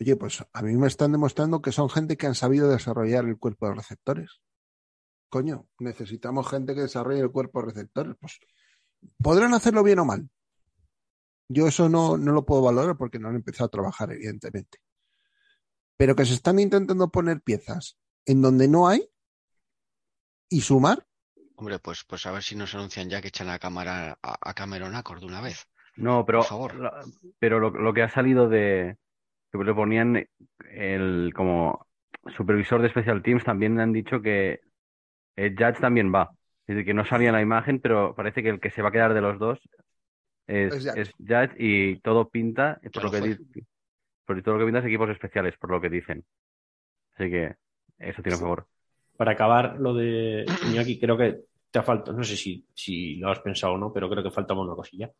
oye, 0.00 0.16
pues 0.16 0.44
a 0.52 0.62
mí 0.62 0.76
me 0.76 0.86
están 0.86 1.12
demostrando 1.12 1.62
que 1.62 1.72
son 1.72 1.88
gente 1.88 2.16
que 2.16 2.26
han 2.26 2.34
sabido 2.34 2.68
desarrollar 2.70 3.24
el 3.24 3.38
cuerpo 3.38 3.68
de 3.68 3.74
receptores. 3.74 4.40
Coño, 5.28 5.68
necesitamos 5.78 6.48
gente 6.48 6.74
que 6.74 6.82
desarrolle 6.82 7.20
el 7.20 7.30
cuerpo 7.30 7.60
de 7.60 7.66
receptores. 7.66 8.16
Pues 8.20 8.40
podrán 9.22 9.54
hacerlo 9.54 9.82
bien 9.82 10.00
o 10.00 10.04
mal. 10.04 10.28
Yo 11.48 11.66
eso 11.66 11.88
no, 11.88 12.16
no 12.16 12.32
lo 12.32 12.44
puedo 12.44 12.62
valorar 12.62 12.96
porque 12.96 13.18
no 13.18 13.28
han 13.28 13.36
empezado 13.36 13.66
a 13.66 13.70
trabajar, 13.70 14.12
evidentemente. 14.12 14.78
Pero 15.96 16.16
que 16.16 16.24
se 16.24 16.34
están 16.34 16.58
intentando 16.58 17.10
poner 17.10 17.42
piezas 17.42 17.98
en 18.26 18.42
donde 18.42 18.68
no 18.68 18.88
hay 18.88 19.08
y 20.48 20.60
sumar. 20.60 21.04
Hombre, 21.56 21.78
pues, 21.78 22.04
pues 22.04 22.24
a 22.26 22.32
ver 22.32 22.42
si 22.42 22.56
nos 22.56 22.74
anuncian 22.74 23.08
ya 23.10 23.20
que 23.20 23.28
echan 23.28 23.48
a 23.50 23.58
cámara 23.58 24.18
a, 24.22 24.50
a 24.50 24.54
Cameron 24.54 24.94
Accord 24.94 25.20
de 25.20 25.26
una 25.26 25.40
vez. 25.40 25.68
No, 25.96 26.24
pero, 26.24 26.38
Por 26.40 26.48
favor. 26.48 26.74
la- 26.76 27.04
pero 27.38 27.60
lo, 27.60 27.70
lo 27.70 27.92
que 27.92 28.02
ha 28.02 28.08
salido 28.08 28.48
de 28.48 28.96
que 29.52 29.58
le 29.58 29.74
ponían 29.74 30.26
el 30.70 31.32
como 31.34 31.86
supervisor 32.36 32.80
de 32.80 32.88
Special 32.88 33.22
Teams 33.22 33.44
también 33.44 33.78
han 33.80 33.92
dicho 33.92 34.22
que 34.22 34.60
el 35.36 35.54
Judge 35.56 35.80
también 35.80 36.14
va. 36.14 36.30
Es 36.66 36.76
decir, 36.76 36.84
que 36.86 36.94
no 36.94 37.04
salía 37.04 37.28
en 37.28 37.34
la 37.34 37.42
imagen, 37.42 37.80
pero 37.80 38.14
parece 38.14 38.42
que 38.42 38.48
el 38.50 38.60
que 38.60 38.70
se 38.70 38.82
va 38.82 38.90
a 38.90 38.92
quedar 38.92 39.12
de 39.14 39.20
los 39.20 39.38
dos 39.38 39.58
es, 40.46 40.86
Es 40.96 41.12
Judge. 41.18 41.54
y 41.58 42.00
todo 42.00 42.28
pinta, 42.30 42.80
por 42.92 42.92
Ya 42.94 43.00
lo 43.00 43.06
lo 43.06 43.12
que 43.12 43.64
por 44.24 44.42
todo 44.42 44.54
lo 44.54 44.60
que 44.60 44.66
pinta 44.66 44.78
es 44.80 44.86
equipos 44.86 45.10
especiales, 45.10 45.56
por 45.58 45.70
lo 45.70 45.80
que 45.80 45.90
dicen. 45.90 46.24
Así 47.16 47.30
que 47.30 47.56
eso 48.00 48.22
tiene 48.22 48.38
favor. 48.38 48.66
Para 49.16 49.32
acabar 49.32 49.78
lo 49.78 49.94
de 49.94 50.46
Iñaki, 50.68 50.98
creo 50.98 51.16
que 51.16 51.40
te 51.70 51.78
ha 51.78 51.82
faltado, 51.82 52.16
no 52.16 52.24
sé 52.24 52.36
si, 52.36 52.66
si 52.74 53.16
lo 53.16 53.30
has 53.30 53.40
pensado 53.40 53.74
o 53.74 53.78
no, 53.78 53.92
pero 53.92 54.08
creo 54.10 54.24
que 54.24 54.30
faltaba 54.30 54.62
una 54.62 54.74
cosilla. 54.74 55.10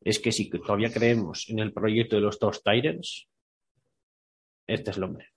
Es 0.00 0.18
que 0.18 0.32
si 0.32 0.50
todavía 0.50 0.92
creemos 0.92 1.48
en 1.48 1.60
el 1.60 1.72
proyecto 1.72 2.16
de 2.16 2.22
los 2.22 2.38
dos 2.38 2.62
Tyrants, 2.62 3.28
este 4.66 4.90
es 4.90 4.96
el 4.96 5.04
hombre. 5.04 5.28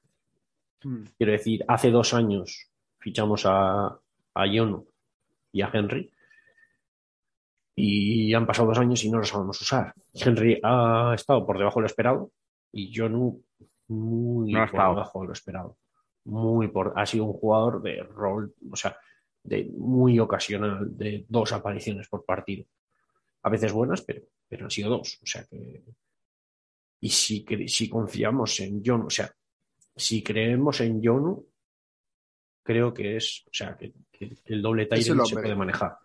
Quiero 1.18 1.32
decir, 1.32 1.64
hace 1.68 1.90
dos 1.92 2.14
años 2.14 2.70
fichamos 3.00 3.46
a, 3.46 3.88
a 4.34 4.48
Yono 4.48 4.86
y 5.52 5.62
a 5.62 5.70
Henry 5.74 6.12
y 7.76 8.34
han 8.34 8.46
pasado 8.48 8.70
dos 8.70 8.80
años 8.80 9.04
y 9.04 9.10
no 9.12 9.20
lo 9.20 9.24
sabemos 9.24 9.62
usar. 9.62 9.94
Henry 10.14 10.60
ha 10.64 11.14
estado 11.16 11.46
por 11.46 11.58
debajo 11.58 11.80
de 11.80 11.82
lo 11.84 11.88
esperado 11.88 12.32
y 12.72 12.92
Yono 12.92 13.38
muy 13.88 14.52
No 14.52 14.60
por 14.60 14.68
estado. 14.68 14.90
debajo 14.96 15.22
de 15.22 15.28
lo 15.28 15.34
esperado. 15.34 15.78
Muy 16.28 16.68
por, 16.68 16.94
ha 16.96 17.06
sido 17.06 17.26
un 17.26 17.34
jugador 17.34 17.82
de 17.82 18.04
rol, 18.04 18.54
o 18.70 18.76
sea, 18.76 18.98
de 19.44 19.66
muy 19.78 20.20
ocasional, 20.20 20.98
de 20.98 21.26
dos 21.30 21.54
apariciones 21.54 22.08
por 22.10 22.26
partido. 22.26 22.66
A 23.44 23.50
veces 23.50 23.72
buenas, 23.72 24.02
pero, 24.02 24.24
pero 24.48 24.66
han 24.66 24.72
sido 24.72 24.90
dos. 24.90 25.20
O 25.24 25.26
sea 25.26 25.46
que. 25.46 25.84
Y 27.00 27.10
si, 27.10 27.46
si 27.68 27.88
confiamos 27.88 28.60
en 28.60 28.84
Yono, 28.84 29.06
o 29.06 29.10
sea, 29.10 29.32
si 29.96 30.22
creemos 30.22 30.82
en 30.82 31.02
Yono, 31.02 31.44
creo 32.64 32.94
que 32.94 33.16
es, 33.16 33.44
o 33.46 33.54
sea, 33.54 33.78
que, 33.78 33.94
que 34.12 34.36
el 34.46 34.62
doble 34.62 34.88
Tyrant 34.88 35.26
se 35.26 35.36
puede 35.36 35.56
manejar. 35.56 35.98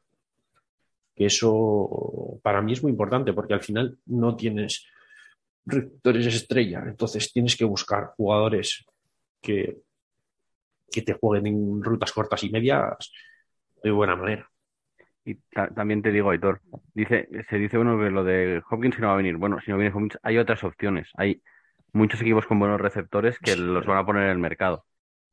Que 1.15 1.27
eso 1.27 2.39
para 2.43 2.63
mí 2.63 2.75
es 2.75 2.83
muy 2.83 2.93
importante 2.93 3.33
porque 3.33 3.55
al 3.55 3.63
final 3.63 3.99
no 4.07 4.37
tienes 4.37 4.87
receptores 5.65 6.27
estrella, 6.27 6.85
entonces 6.87 7.33
tienes 7.33 7.57
que 7.57 7.65
buscar 7.65 8.13
jugadores 8.17 8.85
que, 9.41 9.83
que 10.93 11.03
te 11.03 11.15
jueguen 11.15 11.47
en 11.49 11.83
rutas 11.83 12.13
cortas 12.13 12.43
y 12.45 12.51
medias 12.51 13.11
de 13.83 13.91
buena 13.91 14.15
manera. 14.17 14.49
Y 15.25 15.37
ta- 15.37 15.69
también 15.69 16.03
te 16.03 16.11
digo, 16.11 16.31
Aitor, 16.31 16.61
dice, 16.95 17.29
se 17.49 17.57
dice 17.57 17.79
uno 17.79 17.99
que 17.99 18.11
lo 18.11 18.25
de 18.25 18.63
Hopkins 18.71 18.97
que 18.97 19.03
no 19.03 19.09
va 19.09 19.15
a 19.15 19.19
venir. 19.19 19.37
Bueno, 19.37 19.59
si 19.61 19.71
no 19.71 19.77
viene 19.79 19.95
Hopkins, 19.95 20.19
hay 20.23 20.39
otras 20.39 20.63
opciones. 20.65 21.11
Hay 21.17 21.43
muchos 21.93 22.21
equipos 22.21 22.47
con 22.47 22.59
buenos 22.59 22.81
receptores 22.81 23.39
que 23.39 23.57
los 23.57 23.87
van 23.87 23.99
a 23.99 24.07
poner 24.07 24.25
en 24.25 24.31
el 24.31 24.39
mercado. 24.39 24.85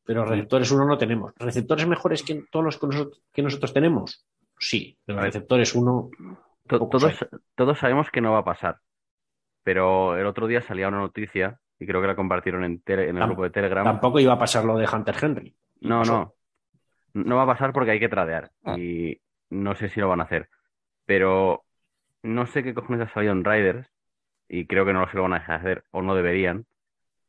Pero 0.06 0.26
receptores 0.26 0.72
uno 0.72 0.86
no 0.86 0.98
tenemos. 0.98 1.34
¿Receptores 1.38 1.88
mejores 1.88 2.24
que 2.24 2.44
todos 2.52 2.66
los 2.66 2.78
que 2.80 2.88
nosotros, 2.88 3.22
que 3.32 3.42
nosotros 3.44 3.74
tenemos? 3.74 4.26
Sí, 4.60 4.98
pero 5.06 5.22
receptores 5.22 5.74
uno. 5.76 6.10
To- 6.68 6.88
todos, 6.90 7.26
todos 7.56 7.80
sabemos 7.80 8.10
que 8.12 8.22
no 8.22 8.32
va 8.34 8.40
a 8.40 8.44
pasar. 8.46 8.78
Pero 9.64 10.18
el 10.18 10.26
otro 10.26 10.48
día 10.48 10.62
salía 10.62 10.88
una 10.88 11.00
noticia, 11.00 11.60
y 11.80 11.86
creo 11.88 12.02
que 12.02 12.08
la 12.08 12.16
compartieron 12.16 12.64
en, 12.64 12.82
tele- 12.82 13.10
en 13.10 13.18
el 13.18 13.26
grupo 13.26 13.44
de 13.44 13.50
Telegram. 13.52 13.86
Tampoco 13.86 14.20
iba 14.20 14.34
a 14.34 14.40
pasar 14.40 14.66
lo 14.66 14.78
de 14.78 14.88
Hunter 14.92 15.16
Henry. 15.22 15.56
No, 15.82 16.04
no. 16.04 16.36
No 17.14 17.36
va 17.38 17.44
a 17.44 17.48
pasar 17.48 17.72
porque 17.74 17.92
hay 17.92 18.00
que 18.00 18.10
tradear. 18.10 18.52
Ah. 18.64 18.78
Y 18.78 19.22
no 19.50 19.76
sé 19.76 19.90
si 19.90 20.00
lo 20.00 20.10
van 20.10 20.22
a 20.22 20.26
hacer. 20.26 20.50
Pero 21.06 21.64
no 22.22 22.46
sé 22.46 22.64
qué 22.64 22.74
cojones 22.74 23.08
ha 23.08 23.14
salido 23.14 23.32
en 23.34 23.44
Riders. 23.46 23.88
Y 24.48 24.66
creo 24.68 24.86
que 24.86 24.94
no 24.94 25.08
se 25.10 25.16
lo 25.16 25.24
van 25.24 25.34
a 25.34 25.40
dejar 25.40 25.60
hacer. 25.60 25.84
O 25.92 26.02
no 26.02 26.16
deberían. 26.16 26.66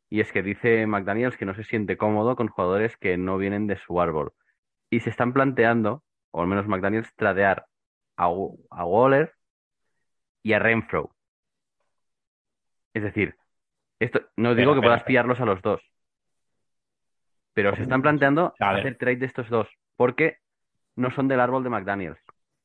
Y 0.08 0.20
es 0.20 0.32
que 0.32 0.42
dice 0.42 0.86
McDaniels 0.86 1.36
que 1.36 1.46
no 1.46 1.54
se 1.54 1.62
siente 1.64 1.96
cómodo 1.96 2.34
con 2.34 2.48
jugadores 2.48 2.96
que 2.96 3.16
no 3.16 3.38
vienen 3.38 3.66
de 3.68 3.76
su 3.76 4.00
árbol. 4.00 4.32
Y 4.90 5.00
se 5.00 5.10
están 5.10 5.32
planteando, 5.32 6.02
o 6.32 6.42
al 6.42 6.48
menos 6.48 6.66
McDaniels, 6.66 7.14
tradear 7.14 7.66
a, 8.16 8.24
a 8.24 8.84
Waller 8.84 9.32
y 10.42 10.52
a 10.54 10.58
Renfro. 10.58 11.14
Es 12.92 13.02
decir, 13.04 13.36
esto 14.00 14.22
no 14.36 14.54
digo 14.54 14.74
que 14.74 14.80
puedas 14.80 15.04
pillarlos 15.04 15.38
a 15.40 15.44
los 15.44 15.62
dos. 15.62 15.80
Pero 17.52 17.76
se 17.76 17.82
están 17.82 18.02
planteando 18.02 18.54
hacer 18.58 18.96
trade 18.96 19.16
de 19.16 19.26
estos 19.26 19.48
dos. 19.48 19.68
Porque 19.96 20.38
no 20.96 21.10
son 21.14 21.28
del 21.28 21.40
árbol 21.40 21.62
de 21.62 21.70
McDaniels. 21.70 22.18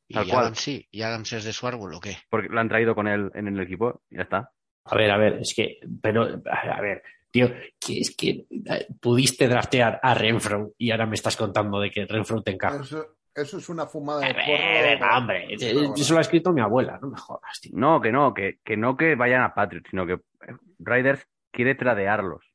¿Y 0.07 0.13
Tal 0.13 0.27
cual. 0.27 0.41
Adams 0.43 0.59
sí? 0.59 0.87
¿Y 0.91 1.01
Adams 1.01 1.33
es 1.33 1.43
de 1.43 1.53
su 1.53 1.67
árbol 1.67 1.93
o 1.93 1.99
qué? 1.99 2.17
Porque 2.29 2.49
lo 2.49 2.59
han 2.59 2.69
traído 2.69 2.95
con 2.95 3.07
él 3.07 3.31
en 3.33 3.47
el 3.47 3.59
equipo 3.59 4.01
y 4.09 4.17
ya 4.17 4.23
está. 4.23 4.51
A 4.85 4.95
ver, 4.95 5.11
a 5.11 5.17
ver, 5.17 5.39
es 5.41 5.53
que, 5.55 5.79
pero, 6.01 6.41
a 6.45 6.81
ver, 6.81 7.01
tío, 7.31 7.49
que 7.79 7.99
es 7.99 8.15
que 8.15 8.45
eh, 8.51 8.87
pudiste 9.01 9.47
draftear 9.47 9.99
a 10.01 10.13
Renfro 10.13 10.73
y 10.77 10.91
ahora 10.91 11.07
me 11.07 11.15
estás 11.15 11.35
contando 11.35 11.79
de 11.79 11.89
que 11.89 12.05
Renfro 12.05 12.43
te 12.43 12.51
encaja. 12.51 12.83
Eso, 12.83 13.17
eso 13.35 13.57
es 13.57 13.69
una 13.69 13.85
fumada 13.85 14.21
de 14.21 14.33
porro. 14.33 15.17
hombre, 15.17 15.53
eh, 15.53 15.89
eso 15.95 16.13
lo 16.13 16.19
ha 16.19 16.21
escrito 16.21 16.51
mi 16.53 16.61
abuela, 16.61 16.97
no 17.01 17.09
me 17.09 17.17
jodas, 17.17 17.59
tío. 17.61 17.71
No, 17.75 18.01
que 18.01 18.11
no, 18.11 18.33
que, 18.33 18.59
que 18.63 18.77
no 18.77 18.95
que 18.97 19.15
vayan 19.15 19.43
a 19.43 19.53
Patriots, 19.53 19.89
sino 19.89 20.05
que 20.07 20.13
eh, 20.13 20.55
Riders 20.79 21.27
quiere 21.51 21.75
tradearlos. 21.75 22.45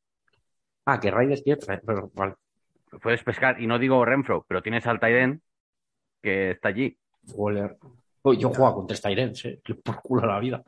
Ah, 0.86 0.98
que 0.98 1.10
Raiders 1.10 1.42
quiere 1.42 1.60
traer, 1.60 1.82
pero, 1.86 2.10
vale. 2.14 2.34
puedes 3.02 3.22
pescar, 3.22 3.60
y 3.60 3.66
no 3.66 3.78
digo 3.78 4.04
Renfro, 4.04 4.44
pero 4.48 4.62
tienes 4.62 4.86
al 4.86 4.98
Tyden 4.98 5.42
que 6.22 6.52
está 6.52 6.68
allí. 6.68 6.98
Waller. 7.34 7.76
Oh, 8.22 8.32
yo 8.32 8.48
juego 8.50 8.74
contra 8.74 8.96
Styrens, 8.96 9.44
eh. 9.44 9.60
que 9.62 9.74
Por 9.74 10.00
culo 10.02 10.26
la 10.26 10.38
vida. 10.40 10.62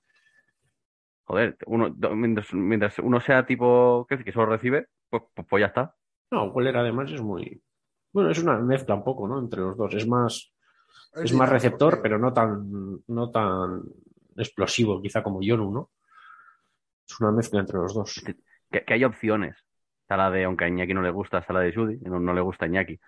Joder, 1.25 1.57
uno, 1.67 1.91
do- 1.91 2.15
mientras, 2.15 2.53
mientras 2.53 2.99
uno 2.99 3.21
sea 3.21 3.45
tipo 3.47 4.07
que, 4.09 4.23
que 4.23 4.33
solo 4.33 4.47
recibe, 4.47 4.89
pues, 5.09 5.23
pues, 5.35 5.47
pues 5.49 5.61
ya 5.61 5.67
está. 5.67 5.95
No, 6.31 6.45
Waller 6.47 6.77
además 6.77 7.11
es 7.11 7.21
muy. 7.21 7.61
Bueno, 8.13 8.31
es 8.31 8.39
una 8.43 8.59
mezcla 8.59 8.95
un 8.95 9.05
poco, 9.05 9.27
¿no? 9.27 9.39
Entre 9.39 9.61
los 9.61 9.77
dos. 9.77 9.95
Es 9.95 10.07
más, 10.07 10.53
es 11.15 11.33
más 11.33 11.49
receptor, 11.49 12.01
pero 12.03 12.19
no 12.19 12.33
tan, 12.33 13.03
no 13.07 13.31
tan 13.31 13.83
explosivo, 14.37 15.01
quizá 15.01 15.23
como 15.23 15.41
Yonu, 15.43 15.73
¿no? 15.73 15.91
Es 17.09 17.21
una 17.21 17.33
mezcla 17.33 17.61
entre 17.61 17.79
los 17.79 17.95
dos. 17.95 18.23
Que, 18.71 18.85
que 18.85 18.95
hay 18.95 19.05
opciones. 19.05 19.57
Está 20.03 20.17
la 20.17 20.31
de, 20.31 20.45
aunque 20.45 20.65
a 20.65 20.69
Iñaki 20.69 20.95
no 20.95 21.03
le 21.03 21.11
gusta, 21.11 21.39
está 21.39 21.53
la 21.53 21.61
de 21.61 21.75
Judy, 21.75 21.99
no, 22.03 22.19
no 22.21 22.35
le 22.35 22.41
gusta 22.41 22.65
a 22.65 22.69
Iñaki. 22.69 22.99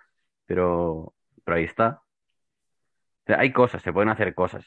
Pero, 0.45 1.13
pero 1.43 1.57
ahí 1.57 1.63
está. 1.65 2.01
O 2.01 3.25
sea, 3.27 3.39
hay 3.39 3.51
cosas, 3.51 3.81
se 3.81 3.91
pueden 3.93 4.09
hacer 4.09 4.33
cosas. 4.35 4.65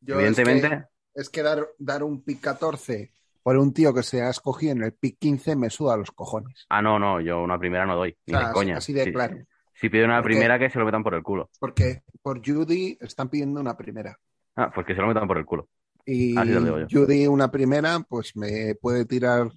Yo 0.00 0.18
es 0.20 0.36
que- 0.36 0.42
Evidentemente, 0.42 0.88
Es 1.14 1.28
que, 1.28 1.42
dar, 1.42 1.66
dar 1.78 2.02
un 2.02 2.22
pick 2.22 2.40
14 2.40 3.12
por 3.42 3.56
un 3.56 3.72
tío 3.72 3.92
que 3.94 4.02
se 4.02 4.22
ha 4.22 4.30
escogido 4.30 4.72
en 4.72 4.82
el 4.82 4.92
pick 4.92 5.18
15 5.18 5.56
me 5.56 5.70
suda 5.70 5.96
los 5.96 6.10
cojones. 6.12 6.66
ah, 6.68 6.82
no, 6.82 6.98
no, 6.98 7.20
yo 7.20 7.42
una 7.42 7.58
primera 7.58 7.86
no 7.86 7.96
doy, 7.96 8.16
ni 8.26 8.34
O 8.34 8.38
sea, 8.38 8.48
de 8.48 8.54
coña. 8.54 8.76
así 8.76 8.92
de 8.92 9.12
claro. 9.12 9.38
Si 9.80 9.88
pide 9.88 10.04
una 10.04 10.22
primera, 10.22 10.58
que 10.58 10.68
se 10.68 10.78
lo 10.78 10.84
metan 10.84 11.02
por 11.02 11.14
el 11.14 11.22
culo. 11.22 11.48
Porque 11.58 12.02
por 12.22 12.46
Judy 12.46 12.98
están 13.00 13.30
pidiendo 13.30 13.60
una 13.60 13.76
primera. 13.76 14.18
Ah, 14.56 14.70
pues 14.74 14.86
que 14.86 14.94
se 14.94 15.00
lo 15.00 15.06
metan 15.08 15.26
por 15.26 15.38
el 15.38 15.46
culo. 15.46 15.68
Y. 16.04 16.34
Judy 16.90 17.26
una 17.26 17.50
primera, 17.50 18.00
pues 18.08 18.36
me 18.36 18.74
puede 18.74 19.06
tirar 19.06 19.48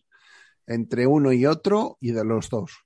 entre 0.65 1.07
uno 1.07 1.33
y 1.33 1.45
otro 1.45 1.97
y 1.99 2.11
de 2.11 2.23
los 2.23 2.49
dos. 2.49 2.85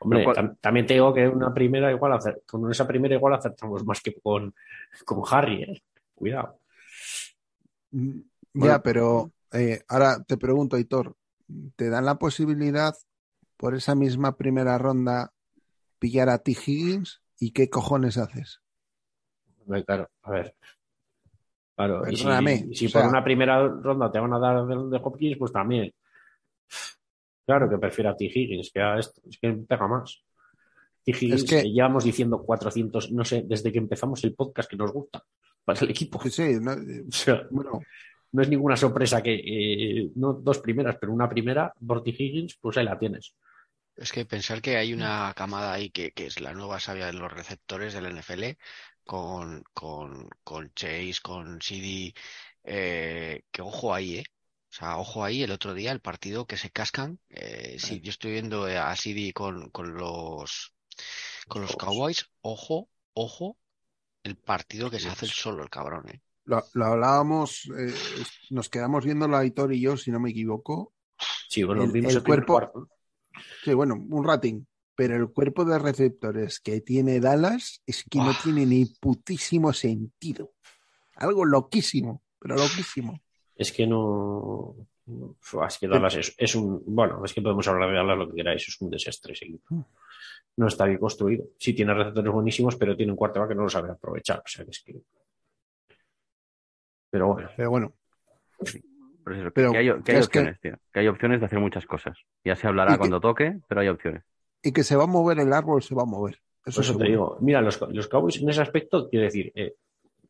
Hombre, 0.00 0.18
Lo 0.18 0.24
cual- 0.24 0.36
tam- 0.36 0.58
también 0.60 0.84
te 0.86 0.94
digo 0.94 1.14
que 1.14 1.26
una 1.26 1.54
primera 1.54 1.90
igual 1.90 2.18
con 2.46 2.70
esa 2.70 2.86
primera 2.86 3.14
igual 3.14 3.32
acertamos 3.34 3.84
más 3.86 4.02
que 4.02 4.14
con, 4.20 4.54
con 5.06 5.22
Harry, 5.30 5.62
¿eh? 5.62 5.82
Cuidado. 6.14 6.58
Mm, 7.92 8.18
Bueno. 8.52 8.74
ya, 8.74 8.82
pero 8.82 9.32
eh, 9.52 9.82
ahora 9.88 10.22
te 10.22 10.36
pregunto, 10.36 10.76
Hitor, 10.78 11.16
¿te 11.76 11.88
dan 11.88 12.04
la 12.04 12.16
posibilidad 12.16 12.94
por 13.56 13.74
esa 13.74 13.94
misma 13.94 14.36
primera 14.36 14.76
ronda 14.76 15.32
pillar 15.98 16.28
a 16.28 16.38
T. 16.38 16.52
Higgins? 16.52 17.20
¿Y 17.38 17.50
qué 17.52 17.68
cojones 17.68 18.16
haces? 18.18 18.60
Claro, 19.86 20.08
a 20.22 20.30
ver. 20.30 20.54
Claro, 21.76 22.04
si, 22.06 22.16
Perdóname, 22.16 22.66
y 22.70 22.74
si 22.76 22.86
o 22.86 22.90
por 22.90 23.00
sea- 23.00 23.08
una 23.10 23.24
primera 23.24 23.66
ronda 23.66 24.10
te 24.12 24.18
van 24.20 24.32
a 24.32 24.38
dar 24.38 24.64
de, 24.66 25.00
Hopkins, 25.02 25.36
pues 25.38 25.52
también. 25.52 25.92
Claro 27.46 27.68
que 27.68 27.78
prefiero 27.78 28.10
a 28.10 28.16
T. 28.16 28.24
Higgins 28.26 28.70
que 28.72 28.80
a 28.80 28.98
esto. 28.98 29.20
Es 29.28 29.38
que 29.38 29.52
pega 29.52 29.86
más. 29.88 30.22
T. 31.04 31.10
Higgins, 31.12 31.42
Es 31.42 31.50
que- 31.50 31.62
que 31.62 31.70
llevamos 31.72 32.04
diciendo 32.04 32.42
400, 32.42 33.10
no 33.12 33.24
sé, 33.24 33.42
desde 33.46 33.72
que 33.72 33.78
empezamos 33.78 34.22
el 34.24 34.34
podcast 34.34 34.70
que 34.70 34.76
nos 34.76 34.92
gusta 34.92 35.22
para 35.64 35.80
el 35.80 35.90
equipo. 35.90 36.20
Sí, 36.22 36.30
sí, 36.30 36.56
no, 36.60 36.72
eh, 36.72 37.04
O 37.08 37.12
sea, 37.12 37.46
bueno, 37.50 37.80
no 38.32 38.42
es 38.42 38.48
ninguna 38.48 38.76
sorpresa 38.76 39.22
que 39.22 39.34
eh, 39.34 40.10
no 40.14 40.32
dos 40.34 40.58
primeras, 40.60 40.96
pero 41.00 41.12
una 41.12 41.28
primera 41.28 41.72
por 41.86 42.02
T. 42.02 42.10
Higgins, 42.10 42.56
pues 42.60 42.76
ahí 42.78 42.84
la 42.84 42.98
tienes. 42.98 43.34
Es 43.96 44.12
que 44.12 44.24
pensar 44.26 44.60
que 44.60 44.76
hay 44.76 44.92
una 44.92 45.32
camada 45.36 45.72
ahí 45.72 45.90
que, 45.90 46.12
que 46.12 46.26
es 46.26 46.40
la 46.40 46.52
nueva 46.52 46.80
savia 46.80 47.06
de 47.06 47.12
los 47.12 47.32
receptores 47.32 47.92
del 47.94 48.06
NFL 48.06 48.58
con, 49.04 49.64
con, 49.72 50.28
con 50.42 50.72
Chase, 50.74 51.14
con 51.22 51.60
CD, 51.62 52.14
eh, 52.64 53.44
que 53.52 53.62
ojo 53.62 53.94
ahí, 53.94 54.18
¿eh? 54.18 54.24
O 54.70 54.76
sea, 54.76 54.98
ojo 54.98 55.22
ahí, 55.24 55.42
el 55.44 55.52
otro 55.52 55.72
día 55.74 55.92
el 55.92 56.00
partido 56.00 56.46
que 56.46 56.56
se 56.56 56.70
cascan, 56.70 57.20
eh, 57.30 57.76
sí, 57.78 58.00
yo 58.00 58.10
estoy 58.10 58.32
viendo 58.32 58.66
eh, 58.68 58.76
a 58.78 58.94
CD 58.96 59.32
con, 59.32 59.70
con 59.70 59.94
los, 59.94 60.74
con 61.46 61.62
los 61.62 61.76
Cowboys, 61.76 62.26
ojo, 62.42 62.88
ojo, 63.14 63.56
el 64.24 64.36
partido 64.36 64.90
que 64.90 65.00
se 65.00 65.08
hace 65.08 65.26
el 65.26 65.32
solo, 65.32 65.62
el 65.62 65.70
cabrón, 65.70 66.08
¿eh? 66.08 66.20
lo, 66.46 66.62
lo 66.74 66.84
hablábamos, 66.86 67.70
eh, 67.78 67.94
nos 68.50 68.68
quedamos 68.68 69.04
viendo 69.04 69.42
Hitor 69.42 69.72
y 69.72 69.80
yo, 69.80 69.96
si 69.96 70.10
no 70.10 70.20
me 70.20 70.30
equivoco. 70.30 70.92
Sí, 71.48 71.62
bueno, 71.62 71.84
El- 71.84 71.92
vimos 71.92 72.12
el 72.12 72.16
el, 72.18 72.22
primer 72.22 72.44
cuerpo- 72.44 72.52
cuarto. 72.52 72.88
Sí, 73.64 73.74
bueno, 73.74 73.94
un 73.94 74.24
ratín. 74.24 74.66
Pero 74.96 75.16
el 75.16 75.32
cuerpo 75.32 75.64
de 75.64 75.78
receptores 75.78 76.60
que 76.60 76.80
tiene 76.80 77.18
Dallas 77.18 77.82
es 77.84 78.04
que 78.08 78.18
no 78.18 78.32
tiene 78.42 78.64
ni 78.64 78.86
putísimo 78.86 79.72
sentido. 79.72 80.52
Algo 81.16 81.44
loquísimo, 81.44 82.22
pero 82.38 82.54
loquísimo. 82.54 83.20
Es 83.56 83.72
que 83.72 83.86
no. 83.86 84.76
Es 85.68 85.78
que 85.78 85.88
Dallas 85.88 86.16
es, 86.16 86.34
es 86.38 86.54
un. 86.54 86.82
Bueno, 86.86 87.24
es 87.24 87.32
que 87.32 87.42
podemos 87.42 87.66
hablar 87.66 87.90
de 87.90 87.96
Dallas 87.96 88.18
lo 88.18 88.28
que 88.28 88.36
queráis, 88.36 88.68
es 88.68 88.80
un 88.80 88.90
desastre 88.90 89.32
ese 89.32 89.46
equipo. 89.46 89.84
No 90.56 90.68
está 90.68 90.84
bien 90.84 90.98
construido. 90.98 91.46
Sí, 91.58 91.74
tiene 91.74 91.92
receptores 91.92 92.32
buenísimos, 92.32 92.76
pero 92.76 92.96
tiene 92.96 93.10
un 93.10 93.18
quarterback 93.18 93.50
que 93.50 93.54
no 93.56 93.62
lo 93.62 93.68
sabe 93.68 93.90
aprovechar. 93.90 94.38
O 94.38 94.48
sea 94.48 94.64
que 94.64 94.70
es 94.70 94.80
que. 94.80 95.00
Pero 97.10 97.32
bueno, 97.32 97.48
Pero 97.56 97.70
bueno, 97.70 97.94
Pero 99.24 99.36
eso, 99.36 99.44
que- 99.46 99.50
Pero 99.52 99.72
que 99.72 99.78
hay, 99.78 99.84
que 100.02 100.12
hay 100.12 100.18
es 100.18 100.28
que- 100.28 100.38
opciones, 100.38 100.60
tío. 100.60 100.76
Que 100.92 101.00
hay 101.00 101.08
opciones 101.08 101.40
de 101.40 101.46
hacer 101.46 101.58
muchas 101.58 101.86
cosas. 101.86 102.18
Ya 102.44 102.54
se 102.56 102.66
hablará 102.66 102.90
Y 102.92 102.94
que- 102.94 102.98
cuando 102.98 103.20
toque, 103.20 103.58
pero 103.66 103.80
hay 103.80 103.88
opciones. 103.88 104.22
y 104.62 104.72
que 104.72 104.82
se 104.82 104.96
va 104.96 105.04
a 105.04 105.06
mover 105.08 105.38
el 105.40 105.52
árbol, 105.52 105.82
se 105.82 105.94
va 105.94 106.02
a 106.02 106.06
mover. 106.06 106.38
Eso 106.64 106.80
eso 106.80 106.96
te 106.96 107.04
digo, 107.04 107.36
mira, 107.40 107.60
los, 107.60 107.78
los 107.90 108.08
Cowboys 108.08 108.40
en 108.40 108.48
ese 108.48 108.62
aspecto, 108.62 109.08
quiero 109.10 109.24
decir, 109.24 109.52
eh, 109.54 109.74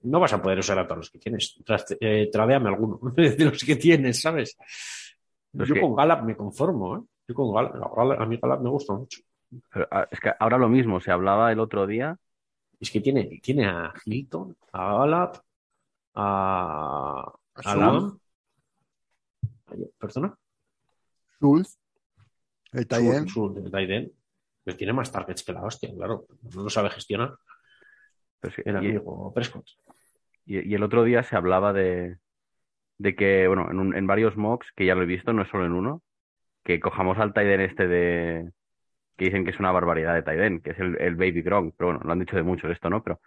no 0.03 0.19
vas 0.21 0.33
a 0.33 0.43
poder 0.43 0.59
usar 0.59 0.79
a 0.79 0.85
todos 0.87 0.99
los 0.99 1.11
que 1.11 1.19
tienes. 1.21 1.57
Tras- 1.65 1.97
eh, 2.01 2.29
tradeame 2.33 2.69
alguno 2.69 2.99
de 3.17 3.45
los 3.45 3.63
que 3.65 3.77
tienes, 3.77 4.21
¿sabes? 4.21 4.57
Pero 5.53 5.65
Yo 5.67 5.75
que- 5.75 5.81
con 5.81 5.95
Gallup 5.95 6.23
me 6.25 6.37
conformo, 6.37 6.97
¿eh? 6.97 7.01
Yo 7.29 7.35
con 7.35 7.55
Gallup, 7.55 8.21
a 8.21 8.27
mí 8.27 8.39
Gallup 8.43 8.61
me 8.63 8.71
gusta 8.71 8.93
mucho. 8.93 9.21
Pero, 9.73 9.87
ah, 9.93 10.09
es 10.11 10.19
que 10.19 10.33
ahora 10.39 10.59
lo 10.59 10.69
mismo, 10.69 10.99
se 11.01 11.13
hablaba 11.13 11.53
el 11.53 11.61
otro 11.61 11.87
día. 11.87 12.17
Es 12.81 12.91
que 12.91 13.01
tiene, 13.01 13.39
tiene 13.41 13.67
a 13.67 13.93
Hilton, 14.05 14.57
a 14.73 14.99
Gallup, 14.99 15.37
a, 16.15 17.33
a 17.55 17.77
Lam. 17.77 18.19
¿Perdona? 19.99 20.35
Schultz, 21.39 21.79
el 22.73 22.89
su- 23.29 23.71
el 23.73 23.91
end. 23.91 24.11
Pero 24.65 24.77
tiene 24.77 24.93
más 24.95 25.13
targets 25.13 25.45
que 25.45 25.53
la 25.53 25.63
hostia, 25.63 25.93
claro. 25.95 26.27
No 26.55 26.63
lo 26.65 26.71
sabe 26.71 26.91
gestionar 26.91 27.35
pero 28.41 28.55
el 28.65 28.75
y, 28.75 28.77
amigo 28.89 29.33
Prescott. 29.35 29.67
y- 30.47 30.69
y 30.71 30.75
el 30.75 30.83
otro 30.83 31.05
día 31.05 31.23
se 31.23 31.37
hablaba 31.37 31.73
de, 31.73 32.17
de 32.99 33.15
que, 33.15 33.47
bueno, 33.47 33.71
en, 33.71 33.79
un- 33.79 33.95
en 33.97 34.07
varios 34.07 34.37
mocks, 34.37 34.71
que 34.77 34.87
ya 34.87 34.95
lo 34.95 35.03
he 35.03 35.07
visto, 35.07 35.33
no 35.33 35.43
es 35.43 35.49
solo 35.51 35.67
en 35.67 35.73
uno, 35.73 36.03
que 36.63 36.81
cojamos 36.81 37.19
al 37.19 37.33
Taiden 37.35 37.61
este 37.61 37.87
de. 37.89 38.51
que 39.17 39.27
dicen 39.27 39.45
que 39.45 39.51
es 39.51 39.59
una 39.61 39.71
barbaridad 39.73 40.15
de 40.15 40.23
Taiden, 40.23 40.61
que 40.61 40.71
es 40.71 40.79
el, 40.79 40.97
el 41.01 41.15
Baby 41.17 41.43
Gronk. 41.43 41.75
Pero 41.77 41.91
bueno, 41.91 42.01
lo 42.05 42.13
han 42.13 42.19
dicho 42.21 42.37
de 42.37 42.43
muchos 42.43 42.71
esto, 42.71 42.89
¿no? 42.91 43.03
Pero. 43.03 43.21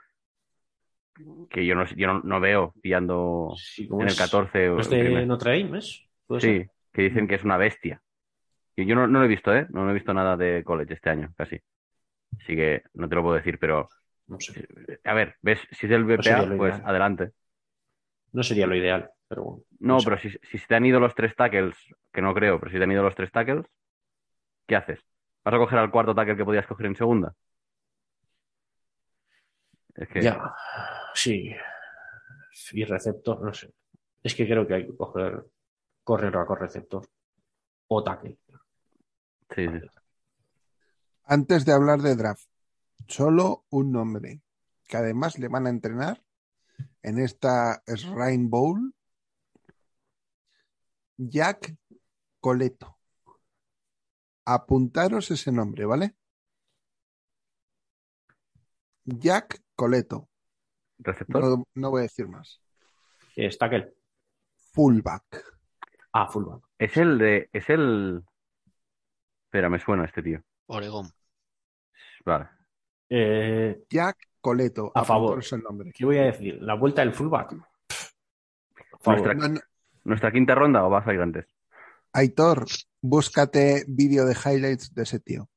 que 1.49 1.65
yo 1.65 1.73
no, 1.75 1.85
yo 1.95 2.07
no, 2.07 2.21
no 2.23 2.39
veo 2.39 2.73
pillando 2.81 3.53
Sí, 3.57 3.87
en 3.91 4.01
el 4.01 4.07
es- 4.07 4.17
14 4.17 4.69
o 4.69 4.75
¿no 4.75 4.81
es 4.81 4.87
el 4.91 4.97
de 4.97 5.03
primer. 5.05 5.27
Notre 5.27 5.63
Dame, 5.63 5.77
¿es? 5.79 6.06
Sí, 6.39 6.65
que 6.93 7.01
dicen 7.03 7.27
que 7.27 7.35
es 7.35 7.43
una 7.43 7.57
bestia. 7.57 8.01
Y 8.75 8.85
yo 8.85 8.95
no, 8.95 9.07
no 9.07 9.19
lo 9.19 9.25
he 9.25 9.27
visto, 9.29 9.53
¿eh? 9.55 9.67
No, 9.69 9.83
no 9.85 9.91
he 9.91 9.93
visto 9.93 10.13
nada 10.13 10.37
de 10.37 10.63
college 10.63 10.93
este 10.93 11.09
año, 11.09 11.33
casi. 11.37 11.59
Así 12.39 12.55
que 12.55 12.83
no 12.93 13.09
te 13.09 13.15
lo 13.15 13.23
puedo 13.23 13.35
decir, 13.35 13.59
pero 13.59 13.89
No 14.27 14.39
sé. 14.39 14.53
a 15.03 15.13
ver, 15.13 15.35
¿ves? 15.41 15.59
Si 15.71 15.85
es 15.87 15.91
No 15.91 16.23
sería 16.23 16.37
BPA, 16.37 16.45
lo 16.45 16.55
pues 16.57 16.75
ideal. 16.75 16.85
adelante. 16.85 17.31
No 18.33 18.43
sería 18.43 18.67
lo 18.67 18.75
ideal, 18.75 19.09
pero 19.27 19.43
bueno. 19.43 19.63
No, 19.79 19.93
No 19.95 19.99
sé. 19.99 20.05
pero 20.05 20.17
si, 20.19 20.29
si 20.31 20.57
se 20.57 20.67
te 20.67 20.75
han 20.75 20.85
ido 20.85 20.99
los 20.99 21.15
tres 21.15 21.35
tackles, 21.35 21.75
que 22.13 22.21
no 22.21 22.33
creo, 22.33 22.59
pero 22.59 22.71
si 22.71 22.77
te 22.77 22.83
han 22.83 22.91
ido 22.91 23.03
los 23.03 23.15
tres 23.15 23.31
tackles, 23.31 23.65
¿qué 24.67 24.75
haces? 24.75 24.99
¿Vas 25.43 25.53
a 25.55 25.57
coger 25.57 25.79
al 25.79 25.91
cuarto 25.91 26.15
tackle 26.15 26.37
que 26.37 26.45
podías 26.45 26.67
coger 26.67 26.85
en 26.87 26.95
segunda? 26.95 27.33
Es 29.95 30.07
que 30.09 30.23
Ya, 30.23 30.53
sí. 31.13 31.51
Y 32.73 32.83
receptor, 32.83 33.41
no 33.43 33.53
sé. 33.53 33.71
Es 34.23 34.35
que 34.35 34.45
creo 34.47 34.67
que 34.67 34.73
hay 34.73 34.85
que 34.87 34.95
coger 34.97 35.45
correr 36.07 36.37
a 36.37 36.45
con 36.45 36.57
receptor 36.57 37.05
o 37.89 38.01
tackle. 38.01 38.39
sí. 39.53 39.67
Antes 41.25 41.65
de 41.65 41.73
hablar 41.73 41.99
de 42.01 42.15
draft, 42.15 42.49
solo 43.09 43.65
un 43.69 43.91
nombre 43.91 44.41
que 44.87 44.95
además 44.95 45.37
le 45.37 45.49
van 45.49 45.67
a 45.67 45.69
entrenar 45.69 46.23
en 47.01 47.19
esta 47.19 47.83
Shrine 47.85 48.47
Bowl. 48.47 48.93
Jack 51.17 51.75
Coleto. 52.39 52.97
Apuntaros 54.45 55.29
ese 55.29 55.51
nombre, 55.51 55.85
¿vale? 55.85 56.15
Jack 59.03 59.61
Coleto. 59.75 60.29
¿Receptor? 60.99 61.43
No, 61.43 61.63
no 61.73 61.89
voy 61.89 61.99
a 61.99 62.03
decir 62.03 62.29
más. 62.29 62.61
¿Qué 63.35 63.47
es 63.47 63.57
tackle? 63.57 63.93
Fullback. 64.71 65.56
Ah, 66.19 66.27
fullback. 66.27 66.63
Es 66.79 66.97
el 66.97 67.17
de. 67.19 67.49
Es 67.53 67.69
el. 67.69 68.23
Espera, 69.45 69.69
me 69.69 69.77
suena 69.79 70.05
este 70.05 70.23
tío. 70.23 70.41
Oregón. 70.65 71.07
Vale. 72.25 72.49
Eh, 73.09 73.83
Jack 73.89 74.17
Coleto. 74.41 74.91
A 74.95 75.03
favor. 75.03 75.43
El 75.51 75.61
nombre. 75.61 75.91
¿Qué 75.93 76.05
voy 76.05 76.17
a 76.17 76.23
decir? 76.23 76.57
¿La 76.61 76.73
vuelta 76.73 77.01
del 77.01 77.13
fullback? 77.13 77.53
Nuestra- 79.05 79.33
No, 79.35 79.47
no, 79.47 79.59
¿Nuestra 80.05 80.31
quinta 80.31 80.55
ronda 80.55 80.83
o 80.85 80.89
vas 80.89 81.07
a 81.07 81.13
ir 81.13 81.21
antes? 81.21 81.45
Aitor, 82.13 82.65
búscate 82.99 83.85
vídeo 83.87 84.25
de 84.25 84.33
highlights 84.33 84.93
de 84.95 85.03
ese 85.03 85.19
tío, 85.19 85.49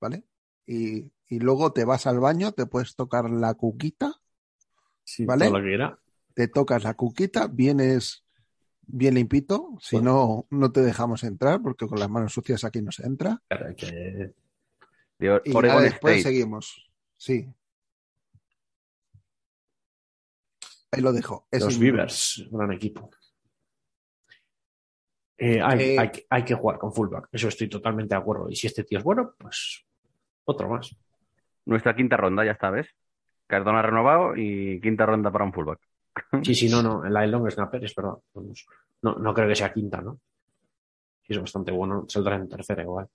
¿vale? 0.00 0.24
y, 0.66 1.12
y 1.28 1.38
luego 1.40 1.72
te 1.72 1.84
vas 1.84 2.06
al 2.06 2.18
baño, 2.20 2.52
te 2.52 2.66
puedes 2.66 2.94
tocar 2.96 3.28
la 3.28 3.54
cuquita, 3.54 4.14
Sí, 5.04 5.24
¿Vale? 5.26 5.50
lo 5.50 5.60
que 5.60 5.74
era. 5.74 5.98
te 6.34 6.48
tocas 6.48 6.84
la 6.84 6.94
cuquita, 6.94 7.46
vienes 7.48 8.24
bien 8.88 9.14
limpito, 9.14 9.76
si 9.80 9.96
Bueno. 9.96 10.46
no, 10.50 10.58
no 10.58 10.72
te 10.72 10.80
dejamos 10.82 11.22
entrar, 11.24 11.60
porque 11.62 11.86
con 11.86 11.98
las 12.00 12.08
manos 12.10 12.32
sucias 12.32 12.64
aquí 12.64 12.82
no 12.82 12.90
se 12.90 13.06
entra. 13.06 13.40
Claro, 13.48 13.74
que 13.76 13.86
De 15.20 15.40
Y 15.44 15.52
Oregon 15.54 15.82
después 15.82 16.18
State. 16.18 16.22
seguimos. 16.34 16.90
Sí. 17.16 17.52
Ahí 20.90 21.02
lo 21.02 21.12
dejo. 21.12 21.46
Es 21.50 21.62
los 21.64 21.74
un- 21.76 21.80
Beavers, 21.82 22.46
gran 22.50 22.72
equipo. 22.72 23.10
Eh, 25.36 25.60
hay, 25.62 25.80
Eh, 25.96 26.26
hay 26.30 26.44
que 26.44 26.54
jugar 26.54 26.78
con 26.78 26.92
fullback, 26.92 27.28
eso 27.30 27.48
estoy 27.48 27.68
totalmente 27.68 28.14
de 28.14 28.20
acuerdo. 28.20 28.48
Y 28.50 28.56
si 28.56 28.66
este 28.66 28.84
tío 28.84 28.98
es 28.98 29.04
bueno, 29.04 29.34
pues 29.38 29.84
otro 30.44 30.68
más. 30.68 30.96
Nuestra 31.66 31.94
quinta 31.94 32.16
ronda, 32.16 32.44
ya 32.44 32.52
está, 32.52 32.70
¿ves? 32.70 32.88
Cardona 33.46 33.82
renovado 33.82 34.34
y 34.36 34.80
quinta 34.80 35.04
ronda 35.06 35.30
para 35.30 35.44
un 35.44 35.52
fullback. 35.52 35.80
Sí, 36.42 36.54
sí, 36.54 36.68
no, 36.68 36.82
no, 36.82 37.04
el 37.22 37.30
long 37.30 37.50
snapper 37.50 37.84
es 37.84 37.94
verdad. 37.94 38.18
No, 39.02 39.14
no 39.14 39.34
creo 39.34 39.48
que 39.48 39.54
sea 39.56 39.72
quinta, 39.72 40.00
¿no? 40.00 40.20
Sí, 41.22 41.34
es 41.34 41.40
bastante 41.40 41.70
bueno, 41.72 42.04
saldrá 42.08 42.36
en 42.36 42.48
tercera 42.48 42.82
igual. 42.82 43.08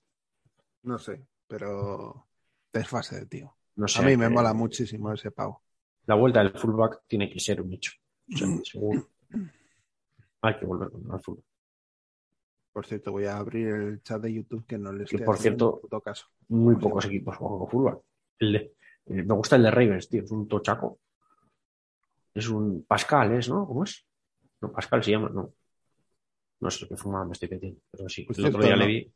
No 0.84 0.98
sé, 1.00 1.26
pero 1.48 2.28
desfase 2.72 3.20
de 3.20 3.26
tío. 3.26 3.56
No 3.76 3.88
sé, 3.88 4.00
A 4.00 4.06
mí 4.06 4.18
me 4.18 4.28
que 4.28 4.34
mola 4.34 4.54
muchísimo 4.54 5.12
ese 5.12 5.32
pavo. 5.32 5.64
La 6.06 6.16
vuelta 6.16 6.44
del 6.44 6.52
fullback 6.52 7.04
tiene 7.08 7.30
que 7.30 7.40
ser 7.40 7.62
un 7.62 7.74
hecho. 7.74 7.94
O 8.34 8.38
sea, 8.38 8.48
seguro. 8.64 9.10
Hay 10.42 10.58
que 10.58 10.66
volver 10.66 10.90
al 11.12 11.22
fullback. 11.22 11.46
Por 12.74 12.86
cierto, 12.88 13.12
voy 13.12 13.26
a 13.26 13.38
abrir 13.38 13.68
el 13.68 14.02
chat 14.02 14.22
de 14.22 14.34
YouTube 14.34 14.66
que 14.66 14.78
no 14.80 14.92
les 14.92 15.10
Que, 15.10 15.20
por 15.20 15.38
cierto, 15.38 15.76
ni 15.76 15.82
puto 15.82 16.02
caso. 16.02 16.28
Muy 16.50 16.76
pocos 16.76 17.06
equipos 17.06 17.38
juegan 17.38 17.60
con 17.60 17.70
fullback. 17.70 18.00
El 18.40 18.54
de- 18.54 18.74
eh, 19.06 19.24
me 19.24 19.34
gusta 19.36 19.56
el 19.58 19.64
de 19.64 19.72
Ravens, 19.72 20.10
tío. 20.10 20.24
Es 20.24 20.32
un 20.32 20.48
tochaco. 20.48 21.00
Es 22.34 22.48
un 22.50 22.84
Pascal, 22.86 23.34
¿es, 23.34 23.50
no? 23.50 23.66
¿Cómo 23.68 23.84
es? 23.84 24.06
No, 24.62 24.72
Pascal 24.72 25.04
se 25.04 25.12
llama, 25.12 25.30
no. 25.30 25.54
No 26.60 26.72
sé 26.72 26.88
qué 26.88 26.96
forma 26.96 27.26
me 27.26 27.34
estoy 27.34 27.50
metiendo, 27.50 27.82
pero 27.92 28.08
sí. 28.10 28.24
Pues 28.24 28.40
el 28.40 28.46
otro 28.46 28.62
día 28.64 28.76
no. 28.76 28.82
le 28.82 28.88
vi. 28.88 29.14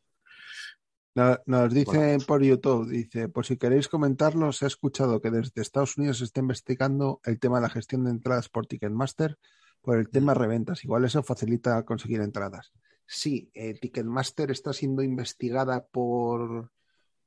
No- 1.15 1.39
Nos 1.45 1.74
dicen 1.74 1.95
Bueno. 2.01 2.26
por 2.28 2.43
YouTube, 2.43 2.89
dice, 2.89 3.30
por 3.30 3.45
si 3.45 3.57
queréis 3.57 3.88
comentarlo, 3.88 4.51
se 4.51 4.65
ha 4.65 4.68
escuchado 4.68 5.20
que 5.22 5.32
desde 5.32 5.61
Estados 5.61 5.97
Unidos 5.97 6.20
se 6.20 6.26
está 6.26 6.41
investigando 6.41 7.22
el 7.24 7.39
tema 7.39 7.57
de 7.57 7.63
la 7.63 7.70
gestión 7.70 8.03
de 8.03 8.11
entradas 8.11 8.49
por 8.49 8.68
Ticketmaster 8.68 9.38
por 9.82 9.97
el 9.97 10.09
tema 10.09 10.34
reventas. 10.34 10.84
Igual 10.84 11.05
eso 11.05 11.24
facilita 11.24 11.84
conseguir 11.86 12.22
entradas. 12.22 12.72
Sí, 13.05 13.49
eh, 13.53 13.74
Ticketmaster 13.80 14.51
está 14.51 14.74
siendo 14.74 15.01
investigada 15.01 15.86
por 15.88 16.72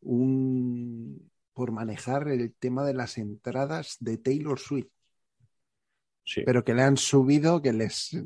un 0.03 1.30
por 1.55 1.72
manejar 1.72 2.28
el 2.28 2.55
tema 2.55 2.84
de 2.84 2.95
las 2.95 3.18
entradas 3.18 3.97
de 4.01 4.16
Taylor 4.18 4.59
Swift, 4.59 4.88
Sí. 6.31 6.43
pero 6.45 6.62
que 6.62 6.74
le 6.74 6.83
han 6.83 6.97
subido, 6.97 7.61
que 7.61 7.72
les 7.72 8.16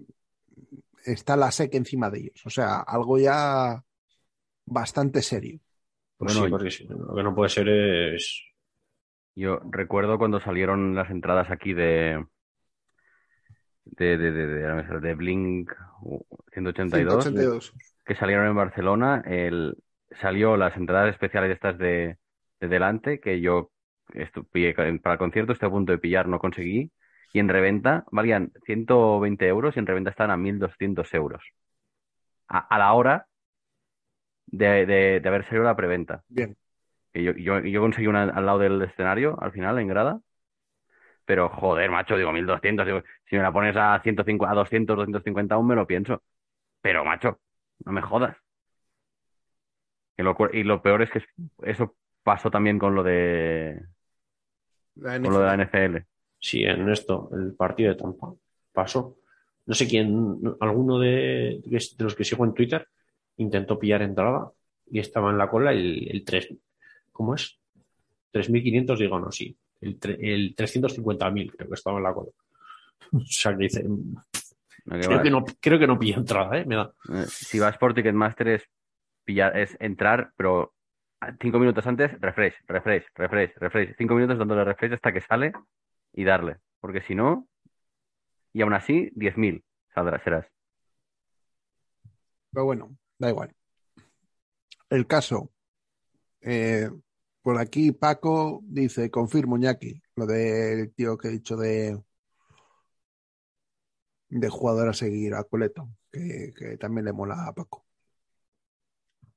está 1.05 1.37
la 1.37 1.49
SEC 1.49 1.75
encima 1.77 2.11
de 2.11 2.19
ellos. 2.21 2.43
O 2.45 2.51
sea, 2.51 2.81
algo 2.81 3.19
ya 3.19 3.83
bastante 4.67 5.23
serio. 5.23 5.59
Pues 6.19 6.35
Bueno, 6.35 6.47
sí, 6.47 6.51
porque 6.51 6.71
sí, 6.71 6.87
lo 6.89 7.15
que 7.15 7.23
no 7.23 7.35
puede 7.35 7.49
ser 7.51 7.69
es. 7.69 8.43
Yo 9.35 9.59
recuerdo 9.71 10.19
cuando 10.19 10.41
salieron 10.41 10.95
las 10.95 11.11
entradas 11.11 11.51
aquí 11.51 11.73
de 11.75 12.25
de, 13.85 14.17
de, 14.19 14.33
de, 14.33 14.47
de, 14.47 15.01
de 15.01 15.15
Blink 15.15 15.71
182, 16.53 17.25
182. 17.25 17.73
que 18.05 18.15
salieron 18.17 18.47
en 18.47 18.57
Barcelona, 18.57 19.23
el, 19.27 19.77
salió 20.21 20.57
las 20.57 20.77
entradas 20.77 21.13
especiales 21.13 21.51
estas 21.53 21.79
de, 21.79 22.19
de 22.61 22.69
delante, 22.69 23.21
que 23.21 23.41
yo 23.41 23.71
estu- 24.15 24.47
pillé 24.51 24.75
para 24.75 25.15
el 25.15 25.19
concierto, 25.19 25.53
estoy 25.53 25.69
a 25.69 25.73
punto 25.73 25.93
de 25.93 25.99
pillar, 25.99 26.29
no 26.29 26.39
conseguí, 26.39 26.91
y 27.35 27.41
en 27.41 27.51
reventa 27.51 28.07
valían 28.13 28.53
120 28.67 29.47
euros 29.49 29.77
y 29.77 29.81
en 29.81 29.87
reventa 29.89 30.11
están 30.11 30.33
a 30.33 30.39
1.200 30.39 31.13
euros. 31.15 31.45
A, 32.49 32.59
a 32.75 32.79
la 32.79 32.93
hora 32.95 33.27
de, 34.47 34.87
de, 34.87 35.21
de 35.21 35.29
haber 35.29 35.45
salido 35.45 35.65
la 35.65 35.77
preventa. 35.77 36.25
Bien. 36.29 36.57
Que 37.13 37.23
yo, 37.25 37.33
yo, 37.35 37.61
yo 37.61 37.81
conseguí 37.83 38.07
una 38.09 38.25
al 38.25 38.47
lado 38.47 38.59
del 38.59 38.83
escenario, 38.83 39.39
al 39.43 39.53
final, 39.53 39.79
en 39.79 39.89
grada. 39.89 40.21
Pero 41.25 41.49
joder, 41.49 41.91
macho, 41.91 42.17
digo 42.17 42.33
1200. 42.33 42.87
Digo, 42.87 43.03
si 43.29 43.37
me 43.37 43.43
la 43.43 43.53
pones 43.53 43.77
a 43.77 44.01
150, 44.03 44.53
a 44.53 44.55
200, 44.57 44.97
250 44.97 45.55
aún 45.55 45.67
me 45.67 45.75
lo 45.75 45.87
pienso. 45.87 46.23
Pero, 46.83 47.05
macho, 47.05 47.41
no 47.85 47.93
me 47.93 48.03
jodas. 48.03 48.37
Y 50.17 50.23
lo, 50.23 50.37
y 50.53 50.63
lo 50.65 50.83
peor 50.83 51.03
es 51.03 51.11
que 51.11 51.19
es- 51.19 51.25
eso 51.63 51.97
pasó 52.23 52.51
también 52.51 52.79
con 52.79 52.95
lo 52.95 53.03
de, 53.03 53.81
La 54.97 55.15
con 55.21 55.33
lo 55.33 55.41
de 55.41 55.47
la 55.47 55.55
NFL. 55.55 56.07
Sí, 56.45 56.63
en 56.63 56.91
esto, 56.91 57.31
el 57.33 57.55
partido 57.55 57.89
de 57.89 57.97
Tampa 57.97 58.35
pasó. 58.71 59.17
No 59.65 59.75
sé 59.75 59.89
quién, 59.89 60.39
alguno 60.61 60.99
de, 60.99 61.63
de 61.65 62.05
los 62.05 62.15
que 62.15 62.23
sigo 62.23 62.45
en 62.45 62.53
Twitter 62.53 62.87
intentó 63.39 63.79
pillar 63.79 64.03
entrada 64.03 64.51
y 64.91 64.99
estaba 64.99 65.31
en 65.31 65.39
la 65.39 65.49
cola 65.49 65.73
el, 65.73 66.07
el 66.07 66.23
3. 66.23 66.55
¿Cómo 67.13 67.35
es? 67.35 67.59
3.500, 68.35 68.99
digo, 68.99 69.19
no, 69.19 69.33
sí. 69.33 69.57
El, 69.81 69.99
el 70.21 70.55
350.000 70.55 71.57
creo 71.57 71.69
que 71.69 71.75
estaba 71.75 71.97
en 71.97 72.05
la 72.05 72.13
cola. 72.13 72.29
O 73.13 73.21
sea, 73.25 73.57
que 73.57 73.63
dice, 73.63 73.83
creo 74.85 75.23
que 75.23 75.31
no, 75.31 75.47
creo 75.61 75.79
que 75.79 75.87
no 75.87 75.99
pillé 75.99 76.15
entrada, 76.17 76.59
¿eh? 76.59 76.67
Me 76.67 76.77
da. 76.77 76.93
eh, 77.09 77.25
si 77.27 77.59
vas 77.59 77.79
por 77.79 77.95
Ticketmaster 77.95 78.49
es 78.49 78.69
pillar, 79.25 79.57
es 79.57 79.79
entrar, 79.81 80.33
pero 80.37 80.75
cinco 81.41 81.59
minutos 81.59 81.87
antes, 81.87 82.21
refresh, 82.21 82.55
refresh, 82.67 83.05
refresh, 83.15 83.53
refresh. 83.57 83.95
Cinco 83.97 84.15
minutos 84.15 84.37
dándole 84.39 84.63
refresh 84.65 84.93
hasta 84.93 85.11
que 85.11 85.23
sale 85.23 85.53
y 86.15 86.25
darle. 86.25 86.59
Porque 86.81 87.03
si 87.03 87.15
no, 87.15 87.49
y 88.55 88.63
aún 88.63 88.73
así, 88.75 89.11
10.000 89.15 89.65
saldrás, 89.95 90.23
serás. 90.25 90.47
Pero 92.53 92.65
bueno, 92.67 92.97
da 93.19 93.29
igual. 93.31 93.55
El 94.91 95.07
caso. 95.07 95.51
eh, 96.43 96.91
por 97.43 97.59
aquí 97.59 97.93
Paco 97.93 98.61
dice, 98.65 99.11
confirmo, 99.11 99.59
Ñaki, 99.59 100.03
lo 100.17 100.27
del 100.27 100.95
tío 100.95 101.19
que 101.19 101.29
he 101.29 101.33
dicho 101.33 101.57
de, 101.57 101.99
de 104.29 104.49
jugador 104.51 104.89
a 104.89 104.93
seguir, 104.93 105.35
a 105.35 105.45
Coleto, 105.45 105.89
que, 106.13 106.53
que 106.57 106.77
también 106.77 107.07
le 107.07 107.13
mola 107.13 107.47
a 107.47 107.53
Paco. 107.55 107.87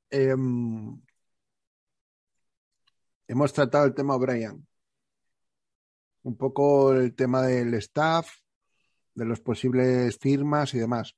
Em, 0.09 1.01
hemos 3.27 3.53
tratado 3.53 3.85
el 3.85 3.93
tema 3.93 4.17
Brian. 4.17 4.65
Un 6.27 6.35
poco 6.35 6.91
el 6.91 7.15
tema 7.15 7.41
del 7.41 7.73
staff, 7.75 8.27
de 9.15 9.23
los 9.23 9.39
posibles 9.39 10.17
firmas 10.17 10.73
y 10.73 10.79
demás. 10.79 11.15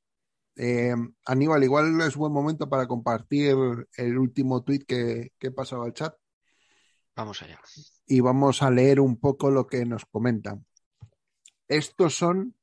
Eh, 0.56 0.94
Aníbal, 1.26 1.64
igual 1.64 2.00
es 2.02 2.16
buen 2.16 2.32
momento 2.32 2.70
para 2.70 2.88
compartir 2.88 3.56
el 3.98 4.18
último 4.20 4.62
tuit 4.64 4.84
que, 4.86 5.32
que 5.40 5.48
he 5.48 5.52
pasado 5.52 5.82
al 5.82 5.94
chat 5.94 6.14
Vamos 7.16 7.42
allá. 7.42 7.60
y 8.06 8.20
vamos 8.20 8.62
a 8.62 8.70
leer 8.70 9.00
un 9.00 9.20
poco 9.20 9.50
lo 9.50 9.66
que 9.66 9.84
nos 9.84 10.06
comentan. 10.06 10.68
Estos 11.68 12.16
son 12.16 12.54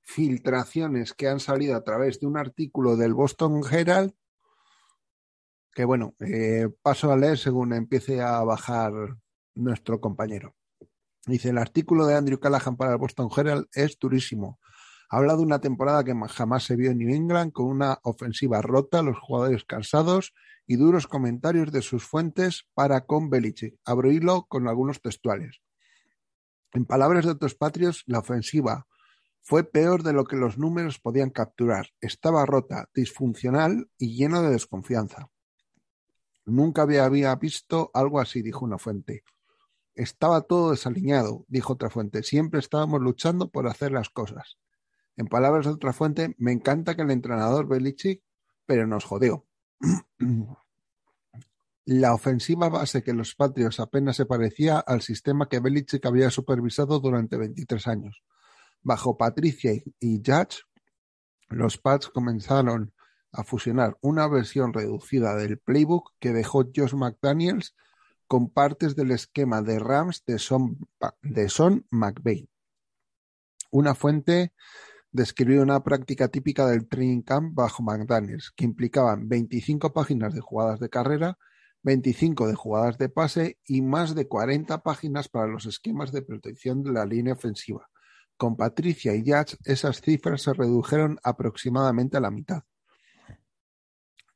filtraciones 0.00 1.14
que 1.14 1.28
han 1.28 1.38
salido 1.38 1.76
a 1.76 1.84
través 1.84 2.18
de 2.18 2.26
un 2.26 2.36
artículo 2.36 2.96
del 2.96 3.14
Boston 3.14 3.62
Herald 3.70 4.12
que 5.72 5.84
bueno, 5.84 6.16
eh, 6.18 6.68
paso 6.82 7.12
a 7.12 7.16
leer 7.16 7.38
según 7.38 7.72
empiece 7.72 8.20
a 8.20 8.42
bajar 8.42 8.92
nuestro 9.54 10.00
compañero. 10.00 10.56
Dice, 11.26 11.50
el 11.50 11.58
artículo 11.58 12.06
de 12.06 12.16
Andrew 12.16 12.40
Callahan 12.40 12.76
para 12.76 12.92
el 12.92 12.98
Boston 12.98 13.28
Herald 13.34 13.66
es 13.74 13.96
durísimo. 13.98 14.58
Habla 15.08 15.36
de 15.36 15.42
una 15.42 15.60
temporada 15.60 16.02
que 16.02 16.14
jamás 16.30 16.64
se 16.64 16.74
vio 16.74 16.90
en 16.90 16.98
New 16.98 17.14
England, 17.14 17.52
con 17.52 17.66
una 17.66 17.98
ofensiva 18.02 18.60
rota, 18.62 19.02
los 19.02 19.18
jugadores 19.18 19.64
cansados 19.64 20.32
y 20.66 20.76
duros 20.76 21.06
comentarios 21.06 21.70
de 21.70 21.82
sus 21.82 22.02
fuentes 22.02 22.66
para 22.74 23.04
con 23.04 23.30
Belichick. 23.30 23.78
Abro 23.84 24.10
hilo 24.10 24.46
con 24.48 24.68
algunos 24.68 25.00
textuales. 25.00 25.60
En 26.72 26.86
palabras 26.86 27.24
de 27.26 27.32
otros 27.32 27.54
patrios, 27.54 28.02
la 28.06 28.20
ofensiva 28.20 28.86
fue 29.42 29.64
peor 29.64 30.02
de 30.02 30.12
lo 30.12 30.24
que 30.24 30.36
los 30.36 30.56
números 30.56 30.98
podían 30.98 31.30
capturar. 31.30 31.88
Estaba 32.00 32.46
rota, 32.46 32.88
disfuncional 32.94 33.90
y 33.98 34.16
lleno 34.16 34.42
de 34.42 34.50
desconfianza. 34.50 35.28
Nunca 36.46 36.82
había 36.82 37.34
visto 37.36 37.90
algo 37.92 38.18
así, 38.18 38.42
dijo 38.42 38.64
una 38.64 38.78
fuente. 38.78 39.24
Estaba 39.94 40.42
todo 40.42 40.70
desaliñado, 40.70 41.44
dijo 41.48 41.74
otra 41.74 41.90
fuente. 41.90 42.22
Siempre 42.22 42.60
estábamos 42.60 43.00
luchando 43.00 43.50
por 43.50 43.66
hacer 43.66 43.92
las 43.92 44.08
cosas. 44.08 44.58
En 45.16 45.26
palabras 45.26 45.66
de 45.66 45.72
otra 45.72 45.92
fuente, 45.92 46.34
me 46.38 46.52
encanta 46.52 46.94
que 46.94 47.02
el 47.02 47.10
entrenador 47.10 47.68
Belichick, 47.68 48.22
pero 48.66 48.86
nos 48.86 49.04
jodió. 49.04 49.46
La 51.84 52.14
ofensiva 52.14 52.68
base 52.68 53.02
que 53.02 53.12
los 53.12 53.34
Patriots 53.34 53.80
apenas 53.80 54.14
se 54.16 54.24
parecía 54.24 54.78
al 54.78 55.02
sistema 55.02 55.48
que 55.48 55.58
Belichick 55.58 56.06
había 56.06 56.30
supervisado 56.30 57.00
durante 57.00 57.36
23 57.36 57.88
años. 57.88 58.22
Bajo 58.82 59.16
Patricia 59.16 59.72
y 59.98 60.22
Judge, 60.24 60.62
los 61.48 61.78
Pats 61.78 62.08
comenzaron 62.08 62.94
a 63.32 63.44
fusionar 63.44 63.98
una 64.00 64.28
versión 64.28 64.72
reducida 64.72 65.34
del 65.34 65.58
playbook 65.58 66.12
que 66.20 66.32
dejó 66.32 66.64
Josh 66.74 66.94
McDaniels 66.94 67.74
con 68.32 68.48
partes 68.48 68.96
del 68.96 69.10
esquema 69.10 69.60
de 69.60 69.78
Rams 69.78 70.24
de 70.24 70.38
Son, 70.38 70.78
de 71.20 71.50
Son 71.50 71.86
McVay. 71.90 72.48
Una 73.70 73.94
fuente 73.94 74.54
describió 75.10 75.60
una 75.60 75.84
práctica 75.84 76.28
típica 76.28 76.66
del 76.66 76.88
training 76.88 77.20
camp 77.20 77.54
bajo 77.54 77.82
McDaniels, 77.82 78.50
que 78.56 78.64
implicaban 78.64 79.28
25 79.28 79.92
páginas 79.92 80.32
de 80.32 80.40
jugadas 80.40 80.80
de 80.80 80.88
carrera, 80.88 81.36
25 81.82 82.48
de 82.48 82.54
jugadas 82.54 82.96
de 82.96 83.10
pase 83.10 83.58
y 83.66 83.82
más 83.82 84.14
de 84.14 84.26
40 84.26 84.82
páginas 84.82 85.28
para 85.28 85.48
los 85.48 85.66
esquemas 85.66 86.10
de 86.10 86.22
protección 86.22 86.82
de 86.82 86.92
la 86.92 87.04
línea 87.04 87.34
ofensiva. 87.34 87.90
Con 88.38 88.56
Patricia 88.56 89.14
y 89.14 89.30
Judge, 89.30 89.58
esas 89.66 90.00
cifras 90.00 90.40
se 90.40 90.54
redujeron 90.54 91.18
aproximadamente 91.22 92.16
a 92.16 92.20
la 92.20 92.30
mitad. 92.30 92.62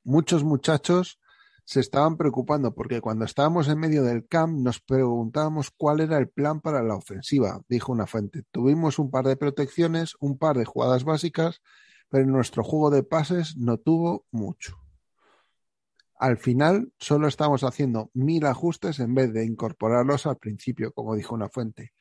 Muchos 0.04 0.44
muchachos 0.44 1.18
se 1.66 1.80
estaban 1.80 2.16
preocupando 2.16 2.74
porque 2.74 3.00
cuando 3.00 3.24
estábamos 3.24 3.66
en 3.68 3.80
medio 3.80 4.04
del 4.04 4.28
camp 4.28 4.56
nos 4.56 4.80
preguntábamos 4.80 5.72
cuál 5.76 6.00
era 6.00 6.16
el 6.16 6.28
plan 6.28 6.60
para 6.60 6.80
la 6.80 6.94
ofensiva, 6.94 7.60
dijo 7.68 7.90
una 7.90 8.06
fuente. 8.06 8.44
Tuvimos 8.52 9.00
un 9.00 9.10
par 9.10 9.26
de 9.26 9.36
protecciones, 9.36 10.14
un 10.20 10.38
par 10.38 10.56
de 10.56 10.64
jugadas 10.64 11.02
básicas, 11.02 11.60
pero 12.08 12.24
nuestro 12.24 12.62
juego 12.62 12.90
de 12.90 13.02
pases 13.02 13.56
no 13.56 13.78
tuvo 13.78 14.24
mucho. 14.30 14.78
Al 16.14 16.38
final 16.38 16.92
solo 17.00 17.26
estamos 17.26 17.64
haciendo 17.64 18.10
mil 18.14 18.46
ajustes 18.46 19.00
en 19.00 19.16
vez 19.16 19.32
de 19.32 19.44
incorporarlos 19.44 20.26
al 20.26 20.36
principio, 20.36 20.92
como 20.92 21.16
dijo 21.16 21.34
una 21.34 21.48
fuente. 21.48 21.92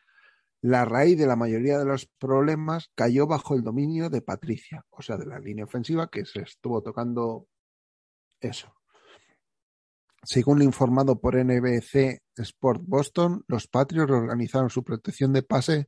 La 0.62 0.86
raíz 0.86 1.18
de 1.18 1.26
la 1.26 1.36
mayoría 1.36 1.80
de 1.80 1.86
los 1.86 2.06
problemas 2.20 2.92
cayó 2.94 3.26
bajo 3.26 3.56
el 3.56 3.64
dominio 3.64 4.12
de 4.12 4.22
Patricia, 4.22 4.86
o 4.92 5.02
sea, 5.02 5.18
de 5.18 5.26
la 5.26 5.40
línea 5.40 5.66
ofensiva 5.66 6.08
que 6.08 6.24
se 6.24 6.42
estuvo 6.42 6.84
tocando 6.84 7.48
eso. 8.40 8.72
Según 10.26 10.58
lo 10.58 10.66
informado 10.66 11.20
por 11.20 11.36
NBC 11.38 12.24
Sport 12.36 12.82
Boston, 12.86 13.44
los 13.48 13.68
Patriots 13.68 14.12
organizaron 14.12 14.72
su 14.72 14.84
protección 14.84 15.34
de 15.34 15.44
pase 15.44 15.88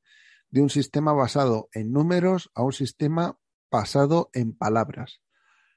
de 0.51 0.61
un 0.61 0.69
sistema 0.69 1.11
basado 1.11 1.69
en 1.73 1.91
números 1.91 2.51
a 2.53 2.61
un 2.61 2.71
sistema 2.71 3.37
basado 3.71 4.29
en 4.33 4.53
palabras. 4.53 5.21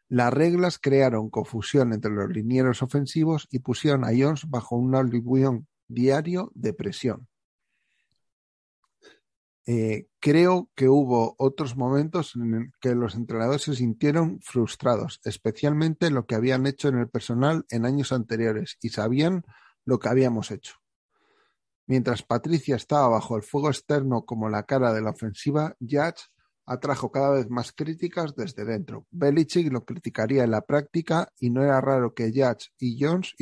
Las 0.08 0.32
reglas 0.32 0.78
crearon 0.78 1.30
confusión 1.30 1.94
entre 1.94 2.11
los 2.11 2.28
linieros 2.28 2.82
ofensivos 2.82 3.48
y 3.50 3.61
pusieron 3.61 4.04
a 4.04 4.08
Jones 4.08 4.48
bajo 4.48 4.76
un 4.76 4.94
aluvión 4.94 5.66
diario 5.88 6.52
de 6.54 6.74
presión. 6.74 7.28
Eh, 9.72 10.08
creo 10.18 10.68
que 10.74 10.88
hubo 10.88 11.36
otros 11.38 11.76
momentos 11.76 12.34
en 12.34 12.72
que 12.80 12.96
los 12.96 13.14
entrenadores 13.14 13.62
se 13.62 13.76
sintieron 13.76 14.40
frustrados, 14.40 15.20
especialmente 15.22 16.10
lo 16.10 16.26
que 16.26 16.34
habían 16.34 16.66
hecho 16.66 16.88
en 16.88 16.98
el 16.98 17.08
personal 17.08 17.64
en 17.70 17.86
años 17.86 18.10
anteriores 18.10 18.78
y 18.82 18.88
sabían 18.88 19.44
lo 19.84 20.00
que 20.00 20.08
habíamos 20.08 20.50
hecho. 20.50 20.74
Mientras 21.86 22.24
Patricia 22.24 22.74
estaba 22.74 23.06
bajo 23.10 23.36
el 23.36 23.44
fuego 23.44 23.68
externo 23.68 24.24
como 24.24 24.48
la 24.48 24.64
cara 24.64 24.92
de 24.92 25.02
la 25.02 25.10
ofensiva, 25.10 25.76
Judge 25.78 26.24
atrajo 26.66 27.12
cada 27.12 27.30
vez 27.30 27.48
más 27.48 27.70
críticas 27.70 28.34
desde 28.34 28.64
dentro. 28.64 29.06
Belichick 29.12 29.72
lo 29.72 29.84
criticaría 29.84 30.42
en 30.42 30.50
la 30.50 30.62
práctica 30.62 31.28
y 31.38 31.50
no 31.50 31.62
era 31.62 31.80
raro 31.80 32.12
que 32.12 32.32
Judge 32.32 32.72
y 32.76 32.98
Jones 33.00 33.36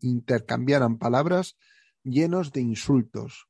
intercambiaran 0.00 0.98
palabras 0.98 1.56
llenos 2.04 2.52
de 2.52 2.60
insultos. 2.60 3.47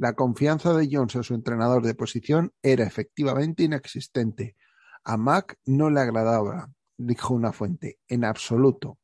La 0.00 0.14
confianza 0.14 0.72
de 0.72 0.88
Jones 0.90 1.14
en 1.16 1.24
su 1.24 1.34
entrenador 1.34 1.84
de 1.84 1.94
posición 1.94 2.54
era 2.62 2.84
efectivamente 2.84 3.64
inexistente. 3.64 4.56
A 5.04 5.18
Mac 5.18 5.58
no 5.66 5.90
le 5.90 6.00
agradaba, 6.00 6.70
dijo 6.96 7.34
una 7.34 7.52
fuente, 7.52 7.98
en 8.08 8.24
absoluto. 8.24 8.98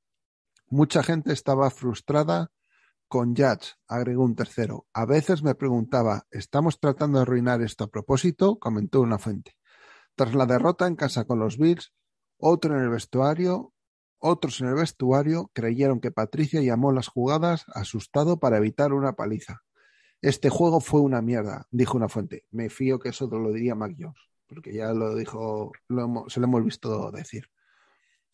Mucha 0.69 1.03
gente 1.03 1.35
estaba 1.35 1.69
frustrada 1.69 2.51
con 3.09 3.37
Judge, 3.37 3.75
agregó 3.87 4.25
un 4.25 4.37
tercero. 4.37 4.87
A 4.95 5.05
veces 5.05 5.43
me 5.43 5.55
preguntaba, 5.55 6.23
¿estamos 6.31 6.81
tratando 6.81 7.19
de 7.19 7.23
arruinar 7.25 7.61
esto 7.61 7.85
a 7.85 7.91
propósito? 7.91 8.59
comentó 8.59 9.03
una 9.03 9.19
fuente. 9.19 9.53
Tras 10.15 10.35
la 10.35 10.47
derrota 10.47 10.87
en 10.87 10.97
casa 10.97 11.27
con 11.27 11.39
los 11.39 11.59
Bills, 11.59 11.93
otro 12.39 12.75
en 12.75 12.83
el 12.83 12.89
vestuario, 12.89 13.75
otros 14.19 14.63
en 14.63 14.69
el 14.69 14.77
vestuario 14.77 15.51
creyeron 15.53 16.01
que 16.01 16.11
Patricia 16.11 16.63
llamó 16.63 16.91
las 16.91 17.09
jugadas 17.09 17.67
asustado 17.75 18.39
para 18.39 18.57
evitar 18.57 18.95
una 18.95 19.13
paliza. 19.13 19.66
Este 20.23 20.49
juego 20.49 20.81
fue 20.81 21.01
una 21.01 21.23
mierda, 21.23 21.67
dijo 21.71 21.97
una 21.97 22.09
fuente. 22.09 22.45
Me 22.51 22.71
fío 22.71 22.99
que 22.99 23.11
eso 23.11 23.27
lo 23.27 23.53
diría 23.53 23.75
Mac 23.75 23.95
Jones, 23.99 24.21
porque 24.47 24.73
ya 24.73 24.93
lo 24.93 25.15
dijo, 25.15 25.73
lo 25.89 26.05
hemos, 26.05 26.33
se 26.33 26.41
lo 26.41 26.47
hemos 26.47 26.65
visto 26.65 27.11
decir. 27.11 27.51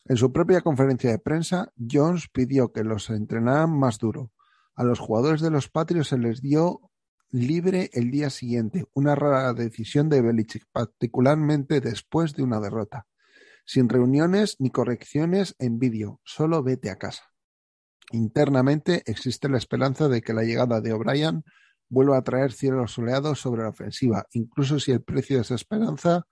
En 0.05 0.17
su 0.17 0.31
propia 0.31 0.61
conferencia 0.61 1.11
de 1.11 1.19
prensa, 1.19 1.71
Jones 1.77 2.27
pidió 2.27 2.71
que 2.71 2.83
los 2.83 3.09
entrenaran 3.09 3.77
más 3.77 3.97
duro. 3.99 4.31
A 4.75 4.83
los 4.83 4.99
jugadores 4.99 5.41
de 5.41 5.51
los 5.51 5.69
Patriots 5.69 6.09
se 6.09 6.17
les 6.17 6.41
dio 6.41 6.81
libre 7.31 7.89
el 7.93 8.11
día 8.11 8.29
siguiente, 8.29 8.85
una 8.93 9.15
rara 9.15 9.53
decisión 9.53 10.09
de 10.09 10.21
Belichick, 10.21 10.65
particularmente 10.71 11.79
después 11.79 12.33
de 12.33 12.43
una 12.43 12.59
derrota. 12.59 13.07
Sin 13.65 13.87
reuniones 13.87 14.57
ni 14.59 14.71
correcciones 14.71 15.55
en 15.57 15.79
vídeo, 15.79 16.19
solo 16.23 16.63
vete 16.63 16.89
a 16.89 16.97
casa. 16.97 17.23
Internamente 18.11 19.03
existe 19.05 19.47
la 19.47 19.57
esperanza 19.57 20.09
de 20.09 20.21
que 20.21 20.33
la 20.33 20.43
llegada 20.43 20.81
de 20.81 20.91
O'Brien 20.91 21.43
vuelva 21.93 22.17
a 22.17 22.23
traer 22.23 22.51
cielos 22.51 22.93
soleados 22.93 23.39
sobre 23.39 23.61
la 23.61 23.69
ofensiva, 23.69 24.25
incluso 24.31 24.79
si 24.79 24.91
el 24.91 25.03
precio 25.03 25.35
de 25.35 25.43
esa 25.43 25.53
esperanza 25.53 26.25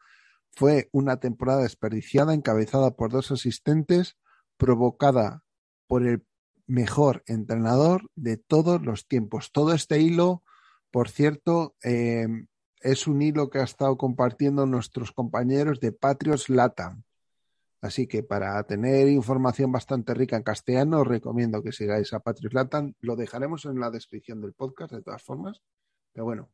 fue 0.49 0.89
una 0.91 1.17
temporada 1.17 1.61
desperdiciada 1.61 2.33
encabezada 2.33 2.91
por 2.95 3.11
dos 3.11 3.31
asistentes, 3.31 4.17
provocada 4.57 5.43
por 5.87 6.05
el 6.05 6.25
mejor 6.65 7.23
entrenador 7.27 8.09
de 8.15 8.37
todos 8.37 8.81
los 8.81 9.07
tiempos. 9.07 9.51
Todo 9.51 9.73
este 9.73 10.01
hilo, 10.01 10.43
por 10.89 11.09
cierto, 11.09 11.75
eh, 11.83 12.27
es 12.81 13.05
un 13.05 13.21
hilo 13.21 13.51
que 13.51 13.59
ha 13.59 13.63
estado 13.63 13.97
compartiendo 13.97 14.65
nuestros 14.65 15.11
compañeros 15.11 15.79
de 15.79 15.91
Patriots 15.91 16.49
Latam. 16.49 17.03
Así 17.81 18.05
que 18.05 18.21
para 18.21 18.61
tener 18.63 19.07
información 19.07 19.71
bastante 19.71 20.13
rica 20.13 20.37
en 20.37 20.43
castellano, 20.43 21.01
os 21.01 21.07
recomiendo 21.07 21.63
que 21.63 21.71
sigáis 21.71 22.13
a 22.13 22.19
Patrick 22.19 22.53
Latam. 22.53 22.93
Lo 22.99 23.15
dejaremos 23.15 23.65
en 23.65 23.79
la 23.79 23.89
descripción 23.89 24.39
del 24.39 24.53
podcast, 24.53 24.93
de 24.93 25.01
todas 25.01 25.23
formas. 25.23 25.61
Pero 26.13 26.25
bueno, 26.25 26.49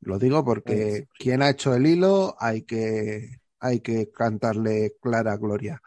lo 0.00 0.20
digo 0.20 0.44
porque 0.44 1.08
quien 1.18 1.42
ha 1.42 1.50
hecho 1.50 1.74
el 1.74 1.86
hilo 1.86 2.36
hay 2.38 2.62
que, 2.62 3.40
hay 3.58 3.80
que 3.80 4.10
cantarle 4.12 4.94
clara 5.00 5.36
gloria. 5.36 5.82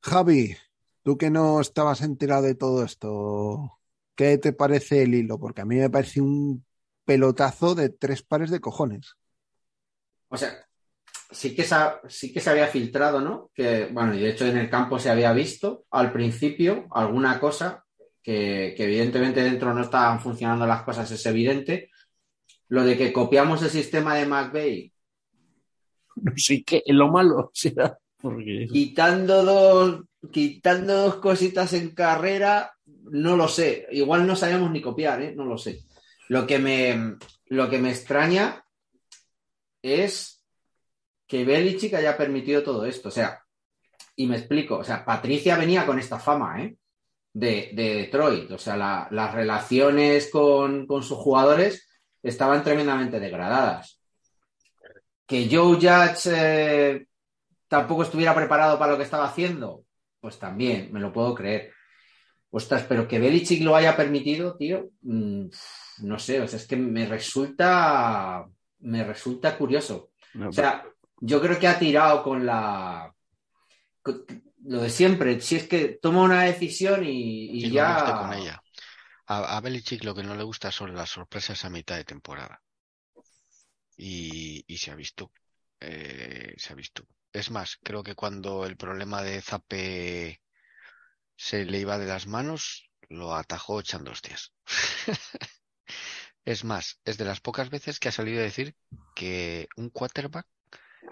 Javi, 0.00 0.56
tú 1.04 1.16
que 1.16 1.30
no 1.30 1.60
estabas 1.60 2.02
enterado 2.02 2.42
de 2.42 2.56
todo 2.56 2.84
esto, 2.84 3.78
¿qué 4.16 4.38
te 4.38 4.52
parece 4.52 5.02
el 5.04 5.14
hilo? 5.14 5.38
Porque 5.38 5.62
a 5.62 5.64
mí 5.64 5.76
me 5.76 5.90
parece 5.90 6.20
un 6.20 6.64
pelotazo 7.04 7.76
de 7.76 7.90
tres 7.90 8.22
pares 8.22 8.50
de 8.50 8.60
cojones. 8.60 9.16
O 10.28 10.36
sea, 10.36 10.63
sí 11.34 11.54
que, 11.54 11.64
se, 11.64 11.76
sí 12.08 12.32
que 12.32 12.40
se 12.40 12.50
había 12.50 12.68
filtrado, 12.68 13.20
¿no? 13.20 13.50
Que, 13.54 13.88
bueno, 13.90 14.14
y 14.14 14.20
de 14.20 14.30
hecho 14.30 14.46
en 14.46 14.56
el 14.56 14.70
campo 14.70 14.98
se 14.98 15.10
había 15.10 15.32
visto 15.32 15.84
al 15.90 16.12
principio 16.12 16.86
alguna 16.92 17.38
cosa 17.40 17.84
que, 18.22 18.74
que 18.76 18.84
evidentemente 18.84 19.42
dentro 19.42 19.74
no 19.74 19.82
estaban 19.82 20.20
funcionando 20.20 20.66
las 20.66 20.82
cosas, 20.82 21.10
es 21.10 21.26
evidente. 21.26 21.90
Lo 22.68 22.84
de 22.84 22.96
que 22.96 23.12
copiamos 23.12 23.62
el 23.62 23.70
sistema 23.70 24.14
de 24.14 24.26
McVeigh. 24.26 24.92
Sé 26.36 26.62
qué, 26.64 26.82
lo 26.86 27.08
malo 27.08 27.50
será. 27.52 27.98
Porque... 28.20 28.66
Quitando 28.72 29.44
dos, 29.44 30.00
quitando 30.32 30.96
dos 30.96 31.16
cositas 31.16 31.74
en 31.74 31.90
carrera, 31.90 32.72
no 32.86 33.36
lo 33.36 33.48
sé. 33.48 33.86
Igual 33.90 34.26
no 34.26 34.34
sabemos 34.34 34.70
ni 34.70 34.80
copiar, 34.80 35.20
¿eh? 35.20 35.34
No 35.36 35.44
lo 35.44 35.58
sé. 35.58 35.84
Lo 36.28 36.46
que 36.46 36.58
me, 36.58 37.16
lo 37.48 37.68
que 37.68 37.78
me 37.78 37.90
extraña 37.90 38.64
es 39.82 40.33
que 41.26 41.44
Belichick 41.44 41.94
haya 41.94 42.16
permitido 42.16 42.62
todo 42.62 42.84
esto. 42.84 43.08
O 43.08 43.12
sea, 43.12 43.42
y 44.16 44.26
me 44.26 44.36
explico, 44.36 44.78
o 44.78 44.84
sea, 44.84 45.04
Patricia 45.04 45.56
venía 45.56 45.86
con 45.86 45.98
esta 45.98 46.18
fama, 46.18 46.62
¿eh? 46.62 46.76
De, 47.32 47.70
de 47.74 47.94
Detroit. 47.96 48.50
O 48.52 48.58
sea, 48.58 48.76
la, 48.76 49.08
las 49.10 49.34
relaciones 49.34 50.30
con, 50.30 50.86
con, 50.86 51.02
sus 51.02 51.18
jugadores 51.18 51.88
estaban 52.22 52.62
tremendamente 52.62 53.18
degradadas. 53.18 54.00
Que 55.26 55.48
Joe 55.50 55.76
Judge 55.76 56.30
eh, 56.32 57.06
tampoco 57.66 58.04
estuviera 58.04 58.34
preparado 58.34 58.78
para 58.78 58.92
lo 58.92 58.98
que 58.98 59.04
estaba 59.04 59.26
haciendo, 59.26 59.84
pues 60.20 60.38
también, 60.38 60.92
me 60.92 61.00
lo 61.00 61.12
puedo 61.12 61.34
creer. 61.34 61.72
Ostras, 62.50 62.84
pero 62.88 63.08
que 63.08 63.18
Belichick 63.18 63.64
lo 63.64 63.74
haya 63.74 63.96
permitido, 63.96 64.56
tío, 64.56 64.90
mmm, 65.02 65.46
no 66.02 66.18
sé, 66.20 66.40
o 66.40 66.46
sea, 66.46 66.58
es 66.58 66.68
que 66.68 66.76
me 66.76 67.04
resulta, 67.06 68.46
me 68.78 69.02
resulta 69.02 69.58
curioso. 69.58 70.10
No, 70.34 70.50
o 70.50 70.52
sea, 70.52 70.84
yo 71.26 71.40
creo 71.40 71.58
que 71.58 71.68
ha 71.68 71.78
tirado 71.78 72.22
con 72.22 72.44
la. 72.44 73.14
Con 74.02 74.24
lo 74.64 74.82
de 74.82 74.90
siempre. 74.90 75.40
Si 75.40 75.56
es 75.56 75.66
que 75.66 75.98
toma 76.00 76.22
una 76.22 76.42
decisión 76.42 77.02
y, 77.04 77.70
ya. 77.70 78.04
Con 78.04 78.34
ella. 78.34 78.62
A, 79.26 79.56
a 79.56 79.60
Belichick 79.60 80.04
lo 80.04 80.14
que 80.14 80.22
no 80.22 80.34
le 80.34 80.42
gusta 80.42 80.70
son 80.70 80.94
las 80.94 81.10
sorpresas 81.10 81.64
a 81.64 81.70
mitad 81.70 81.96
de 81.96 82.04
temporada. 82.04 82.60
Y, 83.96 84.64
y 84.66 84.76
se 84.76 84.90
ha 84.90 84.94
visto. 84.94 85.32
Eh, 85.80 86.54
se 86.58 86.72
ha 86.72 86.76
visto. 86.76 87.06
Es 87.32 87.50
más, 87.50 87.78
creo 87.82 88.02
que 88.02 88.14
cuando 88.14 88.66
el 88.66 88.76
problema 88.76 89.22
de 89.22 89.40
Zape 89.40 90.42
se 91.36 91.64
le 91.64 91.78
iba 91.78 91.98
de 91.98 92.06
las 92.06 92.26
manos, 92.26 92.90
lo 93.08 93.34
atajó 93.34 93.80
echando 93.80 94.10
hostias. 94.10 94.52
es 96.44 96.64
más, 96.64 97.00
es 97.04 97.16
de 97.16 97.24
las 97.24 97.40
pocas 97.40 97.70
veces 97.70 97.98
que 97.98 98.08
ha 98.08 98.12
salido 98.12 98.40
a 98.40 98.44
decir 98.44 98.76
que 99.14 99.68
un 99.76 99.88
quarterback 99.88 100.46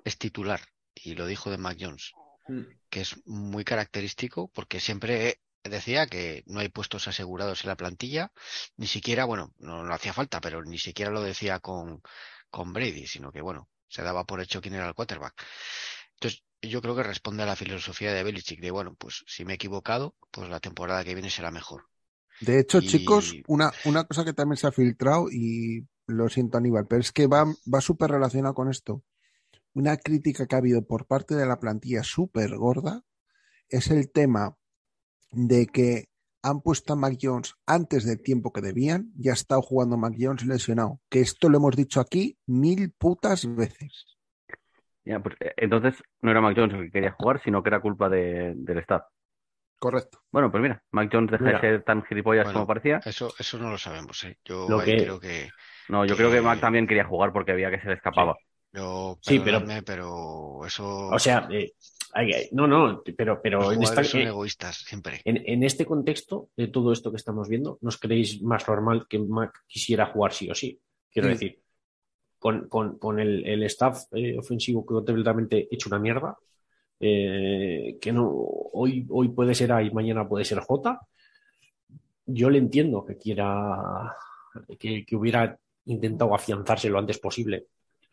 es 0.05 0.19
titular. 0.19 0.61
Y 0.95 1.15
lo 1.15 1.27
dijo 1.27 1.51
de 1.51 1.59
Mac 1.59 1.79
Jones, 1.81 2.17
Mm. 2.49 2.63
que 2.91 3.01
es 3.03 3.17
muy 3.27 3.65
característico 3.65 4.49
porque 4.49 4.81
siempre 4.81 5.41
decía 5.65 6.07
que 6.07 6.43
no 6.47 6.61
hay 6.61 6.69
puestos 6.69 7.09
asegurados 7.09 7.65
en 7.65 7.69
la 7.71 7.77
plantilla, 7.77 8.33
ni 8.77 8.87
siquiera, 8.87 9.25
bueno, 9.25 9.55
no, 9.59 9.85
no 9.85 9.95
hacía 9.95 10.13
falta, 10.13 10.41
pero 10.41 10.65
ni 10.65 10.79
siquiera 10.79 11.11
lo 11.11 11.23
decía 11.23 11.61
con, 11.61 12.03
con 12.51 12.73
Brady, 12.73 13.07
sino 13.07 13.33
que, 13.33 13.41
bueno, 13.43 13.69
se 13.89 14.03
daba 14.03 14.25
por 14.25 14.41
hecho 14.41 14.61
quién 14.61 14.75
era 14.75 14.89
el 14.89 14.95
quarterback. 14.95 15.35
Entonces, 16.15 16.45
yo 16.63 16.81
creo 16.81 16.95
que 16.97 17.03
responde 17.03 17.43
a 17.43 17.47
la 17.47 17.57
filosofía 17.57 18.13
de 18.13 18.23
Belichick 18.25 18.61
de, 18.61 18.71
bueno, 18.71 18.95
pues 18.95 19.25
si 19.27 19.45
me 19.45 19.53
he 19.53 19.57
equivocado, 19.57 20.15
pues 20.31 20.49
la 20.49 20.61
temporada 20.61 21.05
que 21.05 21.15
viene 21.15 21.31
será 21.31 21.51
mejor. 21.51 21.87
De 22.41 22.59
hecho, 22.59 22.81
Y- 22.81 22.89
chicos, 22.89 23.37
una, 23.47 23.73
una 23.85 24.05
cosa 24.05 24.25
que 24.25 24.33
también 24.33 24.57
se 24.57 24.67
ha 24.67 24.73
filtrado, 24.73 25.29
y 25.31 25.87
lo 26.07 26.29
siento 26.29 26.59
Aníbal, 26.59 26.87
pero 26.87 27.01
es 27.01 27.13
que 27.13 27.27
va, 27.27 27.45
va 27.73 27.81
súper 27.81 28.11
relacionado 28.11 28.55
con 28.55 28.69
esto. 28.69 29.03
Una 29.75 29.97
crítica 29.97 30.47
que 30.47 30.55
ha 30.55 30.59
habido 30.59 30.87
por 30.87 31.07
parte 31.07 31.35
de 31.35 31.47
la 31.47 31.59
plantilla 31.59 32.03
súper 32.03 32.57
gorda 32.57 33.03
es 33.69 33.91
el 33.91 34.11
tema 34.13 34.57
de 35.31 35.67
que 35.67 36.09
han 36.43 36.61
puesto 36.61 36.93
a 36.93 36.97
Mac 36.97 37.17
Jones 37.21 37.55
antes 37.67 38.05
del 38.05 38.21
tiempo 38.21 38.53
que 38.53 38.61
debían 38.61 39.13
y 39.19 39.29
ha 39.31 39.33
estado 39.33 39.63
jugando 39.63 39.97
Mac 39.97 40.15
Jones 40.19 40.45
lesionado. 40.45 41.01
Que 41.09 41.21
esto 41.21 41.49
lo 41.49 41.57
hemos 41.59 41.77
dicho 41.77 42.01
aquí 42.01 42.37
mil 42.47 42.93
putas 42.93 43.47
veces. 43.55 44.07
Ya, 45.05 45.21
pues, 45.21 45.37
eh, 45.41 45.53
entonces 45.57 45.95
no 46.21 46.31
era 46.31 46.41
Mac 46.41 46.55
Jones 46.57 46.75
el 46.75 46.85
que 46.87 46.91
quería 46.91 47.13
jugar, 47.13 47.41
sino 47.43 47.63
que 47.63 47.69
era 47.71 47.81
culpa 47.81 48.09
de- 48.09 48.53
del 48.57 48.79
staff. 48.79 49.03
Correcto. 49.79 50.21
Bueno, 50.31 50.51
pues 50.51 50.63
mira, 50.63 50.83
Mac 50.93 51.09
Jones 51.13 51.31
deja 51.31 51.45
Mira. 51.45 51.61
de 51.61 51.69
ser 51.69 51.83
tan 51.85 52.05
gilipollas 52.05 52.45
Bueno. 52.45 52.61
como 52.61 52.67
parecía. 52.69 53.01
Eso, 53.05 53.33
eso 53.39 53.59
no 53.59 53.71
lo 53.71 53.79
sabemos, 53.79 54.23
¿eh? 54.25 54.39
Yo 54.45 54.69
Lo 54.69 54.79
que- 54.81 54.97
creo 54.97 55.19
que, 55.19 55.49
No, 55.89 56.05
yo 56.05 56.15
que- 56.15 56.19
creo 56.23 56.31
que 56.31 56.41
Mac 56.43 56.61
también 56.61 56.87
quería 56.87 57.05
jugar 57.05 57.33
porque 57.33 57.53
había 57.53 57.71
que 57.71 57.81
se 57.81 57.89
le 57.89 57.95
escapaba. 57.95 58.37
Yo, 58.73 59.19
Sí, 59.21 59.39
pero- 59.41 59.59
eso, 60.67 61.09
O 61.09 61.19
sea, 61.19 61.49
eh, 61.51 61.73
hay- 62.15 62.33
hay- 62.33 62.49
no, 62.53 62.67
no, 62.67 63.03
pero, 63.17 63.41
pero 63.43 63.61
los 63.61 63.75
en, 63.75 63.83
esta- 63.83 64.05
son 64.05 64.21
eh, 64.21 64.25
egoístas 64.29 64.77
siempre. 64.79 65.21
en, 65.25 65.43
en 65.47 65.63
este 65.63 65.85
contexto 65.87 66.49
de 66.57 66.69
todo 66.69 66.93
esto 66.93 67.11
que 67.11 67.17
estamos 67.17 67.49
viendo, 67.49 67.79
¿nos 67.83 67.99
creéis 67.99 68.41
más 68.43 68.67
normal 68.69 69.07
que 69.09 69.19
Mac 69.19 69.63
quisiera 69.67 70.07
jugar 70.07 70.33
sí 70.33 70.51
o 70.51 70.55
sí? 70.55 70.81
Quiero 71.11 71.29
Sí. 71.29 71.33
decir, 71.35 71.59
con, 72.39 72.69
con- 72.69 72.99
con 72.99 73.21
el, 73.21 73.45
el 73.47 73.63
staff 73.65 74.05
eh, 74.13 74.37
ofensivo 74.39 74.85
completamente 74.85 75.69
hecho 75.71 75.89
una 75.89 75.99
mierda, 75.99 76.37
eh, 76.99 77.99
que 78.01 78.13
no 78.13 78.29
hoy, 78.31 79.07
hoy 79.11 79.29
puede 79.29 79.55
ser 79.55 79.73
A 79.73 79.83
y 79.83 79.91
mañana 79.91 80.29
puede 80.29 80.45
ser 80.45 80.61
J, 80.61 81.01
yo 82.27 82.49
le 82.51 82.59
entiendo 82.59 83.05
que 83.05 83.17
quiera 83.19 84.15
que, 84.79 85.05
que 85.05 85.17
hubiera 85.17 85.59
intentado 85.87 86.35
afianzarse 86.35 86.89
lo 86.89 86.99
antes 86.99 87.19
posible 87.19 87.67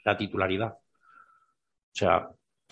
la 0.03 0.17
titularidad. 0.17 0.73
O 0.73 1.93
sea, 1.93 2.29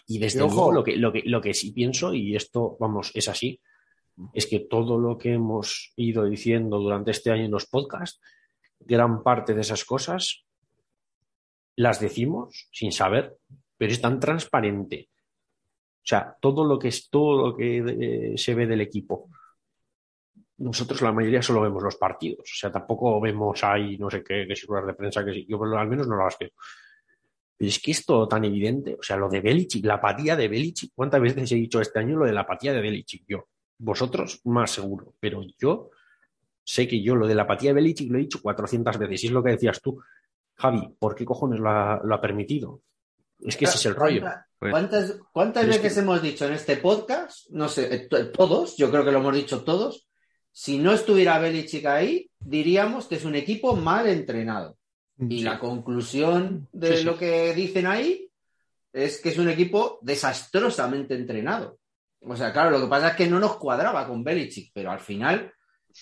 y 0.08 0.20
desde 0.20 0.40
luego 0.40 0.72
lo 0.72 0.84
que, 0.84 0.96
lo, 0.96 1.12
que, 1.12 1.24
lo 1.26 1.42
que 1.42 1.54
sí 1.54 1.72
pienso, 1.72 2.14
y 2.14 2.36
esto, 2.36 2.78
vamos, 2.80 3.12
es 3.14 3.28
así, 3.28 3.60
es 4.34 4.48
que 4.48 4.62
todo 4.62 4.98
lo 4.98 5.18
que 5.18 5.34
hemos 5.34 5.94
ido 5.96 6.26
diciendo 6.26 6.80
durante 6.80 7.12
este 7.12 7.32
año 7.32 7.46
en 7.46 7.52
los 7.52 7.66
podcasts, 7.66 8.22
gran 8.80 9.24
parte 9.24 9.54
de 9.54 9.62
esas 9.62 9.84
cosas 9.86 10.46
las 11.76 12.00
decimos 12.00 12.68
sin 12.72 12.92
saber, 12.92 13.38
pero 13.78 13.92
es 13.92 14.02
tan 14.02 14.20
transparente. 14.20 15.10
O 15.98 16.10
sea, 16.10 16.36
todo 16.40 16.64
lo 16.64 16.80
que 16.80 16.88
es 16.88 17.10
todo 17.10 17.50
lo 17.50 17.56
que 17.56 18.32
eh, 18.34 18.38
se 18.38 18.56
ve 18.56 18.66
del 18.66 18.82
equipo. 18.82 19.30
Nosotros 20.58 21.02
la 21.02 21.12
mayoría 21.12 21.42
solo 21.42 21.62
vemos 21.62 21.84
los 21.84 21.98
partidos. 21.98 22.50
O 22.50 22.56
sea, 22.56 22.72
tampoco 22.72 23.20
vemos 23.22 23.64
ahí 23.64 23.98
no 23.98 24.10
sé 24.10 24.24
qué, 24.24 24.48
qué 24.48 24.56
ruedas 24.68 24.88
de 24.88 24.94
prensa 24.94 25.24
que 25.24 25.34
sí. 25.34 25.46
Yo 25.48 25.62
al 25.62 25.88
menos 25.88 26.08
no 26.08 26.18
las 26.18 26.38
veo. 26.40 26.52
Pero 27.58 27.70
es 27.70 27.80
que 27.80 27.92
es 27.92 28.06
todo 28.06 28.28
tan 28.28 28.46
evidente. 28.46 28.96
O 29.00 29.04
sea, 29.04 29.18
lo 29.18 29.28
de 29.30 29.42
Belichick, 29.42 29.84
la 29.86 29.96
apatía 29.96 30.36
de 30.36 30.48
Belichick. 30.48 30.92
¿Cuántas 30.94 31.20
veces 31.22 31.52
he 31.52 31.56
dicho 31.56 31.82
este 31.82 32.00
año 32.00 32.16
lo 32.18 32.26
de 32.26 32.34
la 32.34 32.42
apatía 32.42 32.72
de 32.74 32.82
Belichick? 32.82 33.24
Yo. 33.28 33.48
Vosotros 33.80 34.42
más 34.46 34.72
seguro. 34.72 35.16
Pero 35.20 35.42
yo 35.60 35.90
sé 36.64 36.88
que 36.88 37.02
yo 37.02 37.16
lo 37.16 37.28
de 37.28 37.36
la 37.36 37.44
apatía 37.44 37.72
de 37.72 37.76
Belichick 37.76 38.12
lo 38.12 38.18
he 38.18 38.22
dicho 38.22 38.42
400 38.42 38.98
veces. 39.00 39.24
Y 39.24 39.28
es 39.28 39.34
lo 39.34 39.44
que 39.44 39.52
decías 39.52 39.82
tú. 39.82 40.00
Javi, 40.56 40.88
¿por 41.00 41.16
qué 41.16 41.26
cojones 41.26 41.60
lo 41.60 41.70
ha, 41.70 42.02
lo 42.04 42.14
ha 42.16 42.22
permitido? 42.22 42.82
Es 43.40 43.56
que 43.58 43.66
ese 43.66 43.78
es 43.78 43.86
el 43.86 43.96
rollo. 43.96 44.22
¿Cuánta- 44.22 44.44
Pues- 44.60 44.72
¿Cuántas, 44.72 45.20
cuántas 45.32 45.62
Pero 45.66 45.76
es 45.76 45.82
veces 45.84 45.94
que- 45.98 46.00
hemos 46.04 46.22
dicho 46.24 46.46
en 46.48 46.54
este 46.54 46.78
podcast? 46.78 47.48
No 47.52 47.70
sé, 47.70 47.94
eh, 47.94 48.08
to- 48.08 48.32
todos, 48.32 48.76
yo 48.76 48.90
creo 48.90 49.06
que 49.06 49.12
lo 49.12 49.20
hemos 49.20 49.36
dicho 49.36 49.64
todos. 49.64 50.08
Si 50.52 50.80
no 50.80 50.94
estuviera 50.94 51.38
Belichick 51.38 51.86
ahí, 51.86 52.32
diríamos 52.40 53.06
que 53.08 53.16
es 53.18 53.26
un 53.26 53.36
equipo 53.36 53.76
mal 53.76 54.08
entrenado. 54.08 54.77
Y 55.20 55.40
Sí. 55.40 55.44
la 55.44 55.58
conclusión 55.60 56.68
de 56.72 56.92
Sí, 56.92 56.98
sí. 56.98 57.04
lo 57.04 57.18
que 57.18 57.54
dicen 57.54 57.88
ahí 57.88 58.30
es 58.94 59.20
que 59.20 59.30
es 59.30 59.38
un 59.38 59.50
equipo 59.50 60.00
desastrosamente 60.02 61.16
entrenado. 61.16 61.80
O 62.22 62.36
sea, 62.36 62.52
claro, 62.54 62.72
lo 62.72 62.82
que 62.82 62.88
pasa 62.88 63.10
es 63.10 63.16
que 63.16 63.28
no 63.28 63.40
nos 63.40 63.58
cuadraba 63.58 64.08
con 64.08 64.24
Belichick, 64.24 64.72
pero 64.74 64.92
al 64.92 65.00
final 65.00 65.52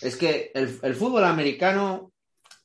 es 0.02 0.16
que 0.16 0.52
el, 0.54 0.80
el 0.82 0.96
fútbol 0.96 1.24
americano, 1.24 2.12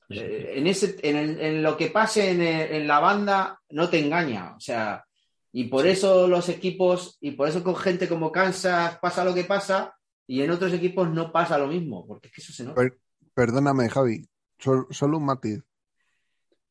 eh, 0.09 0.55
en, 0.57 0.67
ese, 0.67 0.97
en, 1.03 1.17
el- 1.17 1.41
en 1.41 1.63
lo 1.63 1.77
que 1.77 1.89
pase 1.89 2.31
en, 2.31 2.43
el- 2.43 2.73
en 2.73 2.87
la 2.87 2.99
banda, 3.01 3.61
no 3.71 3.89
te 3.89 3.99
engaña. 4.01 4.55
O 4.57 4.61
sea, 4.61 5.05
y 5.53 5.65
por 5.65 5.87
eso 5.87 6.27
los 6.29 6.49
equipos, 6.49 7.17
y 7.21 7.33
por 7.33 7.49
eso 7.49 7.63
con 7.63 7.77
gente 7.77 8.09
como 8.09 8.31
Kansas 8.33 8.99
pasa 9.01 9.25
lo 9.25 9.35
que 9.35 9.45
pasa, 9.45 9.95
y 10.27 10.43
en 10.43 10.51
otros 10.51 10.73
equipos 10.73 11.09
no 11.11 11.31
pasa 11.33 11.59
lo 11.59 11.67
mismo, 11.69 12.07
porque 12.07 12.29
es 12.29 12.35
que 12.35 12.41
eso 12.41 12.53
se 12.53 12.65
nota. 12.65 12.77
Per- 12.81 12.99
perdóname, 13.35 13.89
Javi, 13.89 14.25
sol- 14.59 14.87
solo 14.91 15.19
un 15.19 15.27
matiz. 15.27 15.61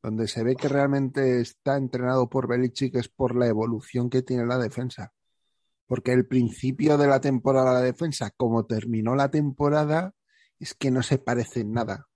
Donde 0.01 0.27
se 0.27 0.43
ve 0.43 0.55
que 0.55 0.69
realmente 0.69 1.41
está 1.41 1.77
entrenado 1.77 2.29
por 2.29 2.47
Belichick 2.47 2.95
es 2.95 3.09
por 3.09 3.35
la 3.35 3.47
evolución 3.47 4.09
que 4.09 4.21
tiene 4.21 4.45
la 4.45 4.57
defensa. 4.57 5.13
Porque 5.87 6.13
el 6.13 6.27
principio 6.27 6.97
de 6.97 7.07
la 7.07 7.19
temporada 7.19 7.73
la 7.73 7.81
defensa, 7.81 8.31
como 8.37 8.65
terminó 8.65 9.15
la 9.15 9.29
temporada, 9.29 10.13
es 10.59 10.73
que 10.73 10.91
no 10.91 11.03
se 11.03 11.17
parece 11.17 11.61
en 11.61 11.73
nada. 11.73 12.07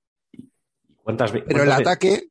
¿Cuántas 1.04 1.32
Pero 1.32 1.64
el 1.64 1.72
ataque, 1.72 2.30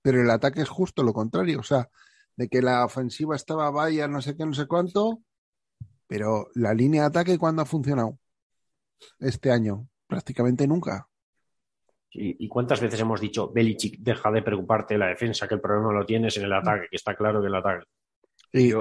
pero 0.00 0.20
el 0.20 0.30
ataque 0.30 0.62
es 0.62 0.68
justo 0.68 1.02
lo 1.02 1.12
contrario. 1.12 1.60
O 1.60 1.62
sea, 1.62 1.88
de 2.36 2.48
que 2.48 2.62
la 2.62 2.84
ofensiva 2.84 3.36
estaba 3.36 3.70
vaya, 3.70 4.08
no 4.08 4.20
sé 4.20 4.36
qué, 4.36 4.44
no 4.44 4.54
sé 4.54 4.66
cuánto, 4.66 5.22
pero 6.06 6.48
la 6.54 6.74
línea 6.74 7.02
de 7.02 7.08
ataque, 7.08 7.38
¿cuándo 7.38 7.62
ha 7.62 7.66
funcionado? 7.66 8.18
Este 9.18 9.50
año, 9.50 9.88
prácticamente 10.06 10.66
nunca. 10.66 11.08
¿Y, 12.14 12.46
cuántas 12.48 12.80
veces 12.80 13.00
hemos 13.00 13.20
dicho, 13.20 13.50
Belichick, 13.50 13.98
deja 13.98 14.30
de 14.30 14.42
preocuparte 14.42 14.94
de 14.94 14.98
la 14.98 15.06
defensa, 15.06 15.48
que 15.48 15.54
el 15.54 15.60
problema 15.62 15.92
lo 15.92 16.04
tienes 16.04 16.36
en 16.36 16.44
el 16.44 16.52
ataque, 16.52 16.86
que 16.90 16.96
está 16.96 17.14
claro 17.14 17.40
que 17.40 17.46
el 17.46 17.54
ataque? 17.54 17.86
Y, 18.52 18.72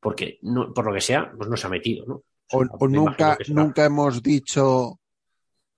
Porque, 0.00 0.38
no, 0.42 0.72
por 0.72 0.86
lo 0.86 0.94
que 0.94 1.02
sea, 1.02 1.30
pues 1.36 1.50
no 1.50 1.56
se 1.56 1.66
ha 1.66 1.70
metido, 1.70 2.06
¿no? 2.06 2.22
o, 2.52 2.88
nunca, 2.88 3.36
nunca 3.48 3.84
hemos 3.84 4.22
dicho 4.22 5.00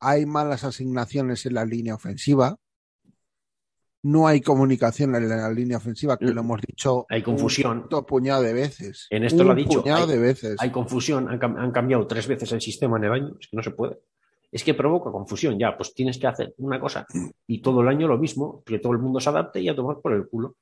hay 0.01 0.27
malas 0.27 0.65
asignaciones 0.65 1.45
en 1.47 1.55
la 1.55 1.65
línea 1.65 1.95
ofensiva. 1.95 2.57
No 4.03 4.29
hay 4.29 4.41
comunicación 4.41 5.15
en 5.17 5.29
la 5.29 5.51
línea 5.51 5.79
ofensiva, 5.79 6.17
que 6.17 6.27
lo 6.27 6.41
hemos 6.41 6.61
dicho 6.61 7.05
Hay 7.09 7.23
confusión. 7.23 7.89
un 7.91 8.05
puñado 8.05 8.43
de 8.43 8.53
veces. 8.53 9.09
En 9.11 9.25
esto 9.25 9.41
un 9.43 9.47
lo 9.49 9.53
ha 9.53 9.57
dicho, 9.57 9.83
puñado 9.83 10.05
hay- 10.05 10.11
de 10.11 10.19
veces. 10.19 10.57
Hay 10.61 10.71
confusión, 10.71 11.29
han, 11.29 11.43
han 11.59 11.73
cambiado 11.73 12.07
tres 12.07 12.29
veces 12.29 12.53
el 12.53 12.61
sistema 12.61 12.97
en 12.99 13.05
el 13.05 13.13
año, 13.13 13.37
es 13.41 13.49
que 13.49 13.57
no 13.57 13.63
se 13.63 13.73
puede. 13.73 13.99
Es 14.51 14.65
que 14.65 14.75
provoca 14.75 15.11
confusión, 15.11 15.59
ya, 15.59 15.77
pues 15.77 15.95
tienes 15.95 16.19
que 16.19 16.27
hacer 16.27 16.55
una 16.59 16.81
cosa 16.81 17.07
y 17.47 17.61
todo 17.61 17.83
el 17.83 17.89
año 17.89 18.09
lo 18.09 18.19
mismo, 18.19 18.63
que 18.65 18.79
todo 18.79 18.93
el 18.93 18.99
mundo 18.99 19.21
se 19.21 19.29
adapte 19.29 19.61
y 19.61 19.69
a 19.69 19.77
tomar 19.77 20.01
por 20.01 20.13
el 20.13 20.27
culo. 20.27 20.57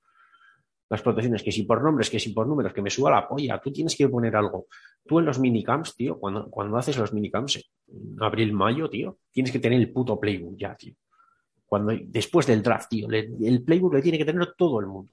Las 0.89 1.03
protecciones, 1.03 1.43
que 1.43 1.51
si 1.51 1.65
por 1.65 1.83
nombres, 1.83 2.11
que 2.11 2.21
si 2.21 2.33
por 2.33 2.47
números, 2.47 2.73
que 2.73 2.83
me 2.83 2.91
suba 2.91 3.11
la 3.11 3.29
polla, 3.29 3.61
tú 3.61 3.73
tienes 3.73 3.97
que 3.97 4.09
poner 4.09 4.37
algo. 4.37 4.67
Tú 5.05 5.19
en 5.19 5.25
los 5.25 5.39
minicamps, 5.39 5.97
tío, 5.97 6.19
cuando, 6.19 6.49
cuando 6.49 6.77
haces 6.77 6.97
los 6.97 7.13
minicamps 7.13 7.57
en 7.89 8.17
abril, 8.21 8.53
mayo, 8.53 8.89
tío, 8.89 9.19
tienes 9.33 9.53
que 9.53 9.59
tener 9.59 9.81
el 9.81 9.93
puto 9.93 10.19
playbook 10.19 10.57
ya, 10.57 10.77
tío. 10.77 10.95
Cuando, 11.65 11.93
después 12.07 12.47
del 12.47 12.63
draft, 12.63 12.89
tío, 12.89 13.09
el 13.11 13.63
playbook 13.65 13.95
le 13.95 14.03
tiene 14.03 14.19
que 14.19 14.25
tener 14.25 14.55
todo 14.57 14.79
el 14.79 14.87
mundo. 14.87 15.13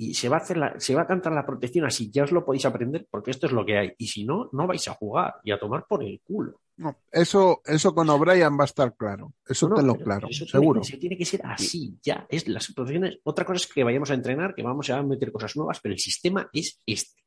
Y 0.00 0.14
se 0.14 0.28
va 0.28 0.36
a 0.36 0.40
hacer 0.40 0.74
se 0.78 0.94
va 0.94 1.02
a 1.02 1.06
cantar 1.08 1.32
la 1.32 1.44
protección 1.44 1.84
así, 1.84 2.08
ya 2.12 2.22
os 2.22 2.30
lo 2.30 2.44
podéis 2.44 2.64
aprender 2.66 3.08
porque 3.10 3.32
esto 3.32 3.46
es 3.46 3.52
lo 3.52 3.66
que 3.66 3.76
hay. 3.76 3.92
Y 3.98 4.06
si 4.06 4.24
no, 4.24 4.48
no 4.52 4.68
vais 4.68 4.86
a 4.86 4.94
jugar 4.94 5.34
y 5.42 5.50
a 5.50 5.58
tomar 5.58 5.86
por 5.88 6.04
el 6.04 6.20
culo. 6.20 6.60
No, 6.78 6.96
eso, 7.10 7.60
eso 7.64 7.92
con 7.94 8.08
O'Brien 8.08 8.56
va 8.58 8.62
a 8.62 8.66
estar 8.66 8.94
claro. 8.96 9.32
Eso 9.46 9.68
No, 9.68 9.76
te 9.76 9.82
lo 9.82 9.96
claro, 9.96 10.28
eso 10.28 10.44
tiene 10.44 10.50
seguro. 10.50 10.84
se 10.84 10.96
tiene 10.96 11.16
que 11.18 11.24
ser 11.24 11.40
así, 11.44 11.98
ya. 12.02 12.24
Es 12.28 12.46
las 12.48 12.72
protecciones. 12.72 13.18
Otra 13.24 13.44
cosa 13.44 13.56
es 13.56 13.66
que 13.72 13.82
vayamos 13.82 14.10
a 14.10 14.14
entrenar, 14.14 14.54
que 14.54 14.62
vamos 14.62 14.88
a 14.90 15.02
meter 15.02 15.32
cosas 15.32 15.56
nuevas, 15.56 15.80
pero 15.80 15.92
el 15.94 15.98
sistema 15.98 16.48
es 16.52 16.80
este. 16.86 17.20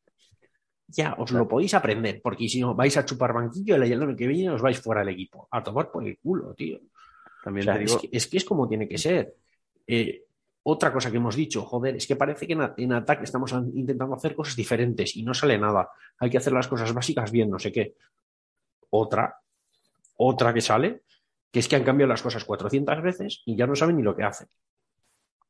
Ya, 0.87 1.15
os 1.17 1.31
lo 1.31 1.47
podéis 1.47 1.73
aprender, 1.73 2.21
porque 2.21 2.47
si 2.49 2.59
no, 2.61 2.75
vais 2.75 2.95
a 2.97 3.05
chupar 3.05 3.33
banquillo 3.33 3.75
el 3.75 3.83
año 3.83 4.15
que 4.15 4.27
viene 4.27 4.51
os 4.51 4.61
vais 4.61 4.79
fuera 4.79 5.01
del 5.01 5.13
equipo. 5.13 5.47
A 5.51 5.61
tomar 5.63 5.91
por 5.91 6.05
el 6.05 6.17
culo, 6.19 6.53
tío. 6.53 6.77
O 6.77 7.43
también 7.43 7.65
sea, 7.65 7.75
te 7.77 7.83
es, 7.83 7.89
digo, 7.89 8.01
que, 8.01 8.09
es 8.11 8.27
que 8.27 8.37
es 8.37 8.45
como 8.45 8.67
tiene 8.69 8.87
que 8.87 8.97
ser. 8.97 9.35
Eh, 9.87 10.23
otra 10.63 10.93
cosa 10.93 11.09
que 11.11 11.17
hemos 11.17 11.35
dicho, 11.35 11.63
joder, 11.63 11.95
es 11.97 12.05
que 12.07 12.15
parece 12.15 12.45
que 12.47 12.53
en, 12.53 12.61
en 12.77 12.93
ataque 12.93 13.23
estamos 13.23 13.51
an- 13.51 13.71
intentando 13.73 14.15
hacer 14.15 14.35
cosas 14.35 14.55
diferentes 14.55 15.15
y 15.17 15.23
no 15.23 15.33
sale 15.33 15.57
nada. 15.57 15.89
Hay 16.19 16.29
que 16.29 16.37
hacer 16.37 16.53
las 16.53 16.67
cosas 16.67 16.93
básicas 16.93 17.31
bien, 17.31 17.49
no 17.49 17.57
sé 17.59 17.71
qué. 17.71 17.95
Otra 18.91 19.40
otra 20.27 20.53
que 20.53 20.61
sale, 20.61 21.01
que 21.51 21.59
es 21.59 21.67
que 21.67 21.75
han 21.75 21.83
cambiado 21.83 22.09
las 22.09 22.21
cosas 22.21 22.45
400 22.45 23.01
veces 23.01 23.41
y 23.45 23.55
ya 23.55 23.67
no 23.67 23.75
saben 23.75 23.97
ni 23.97 24.03
lo 24.03 24.15
que 24.15 24.23
hacen. 24.23 24.47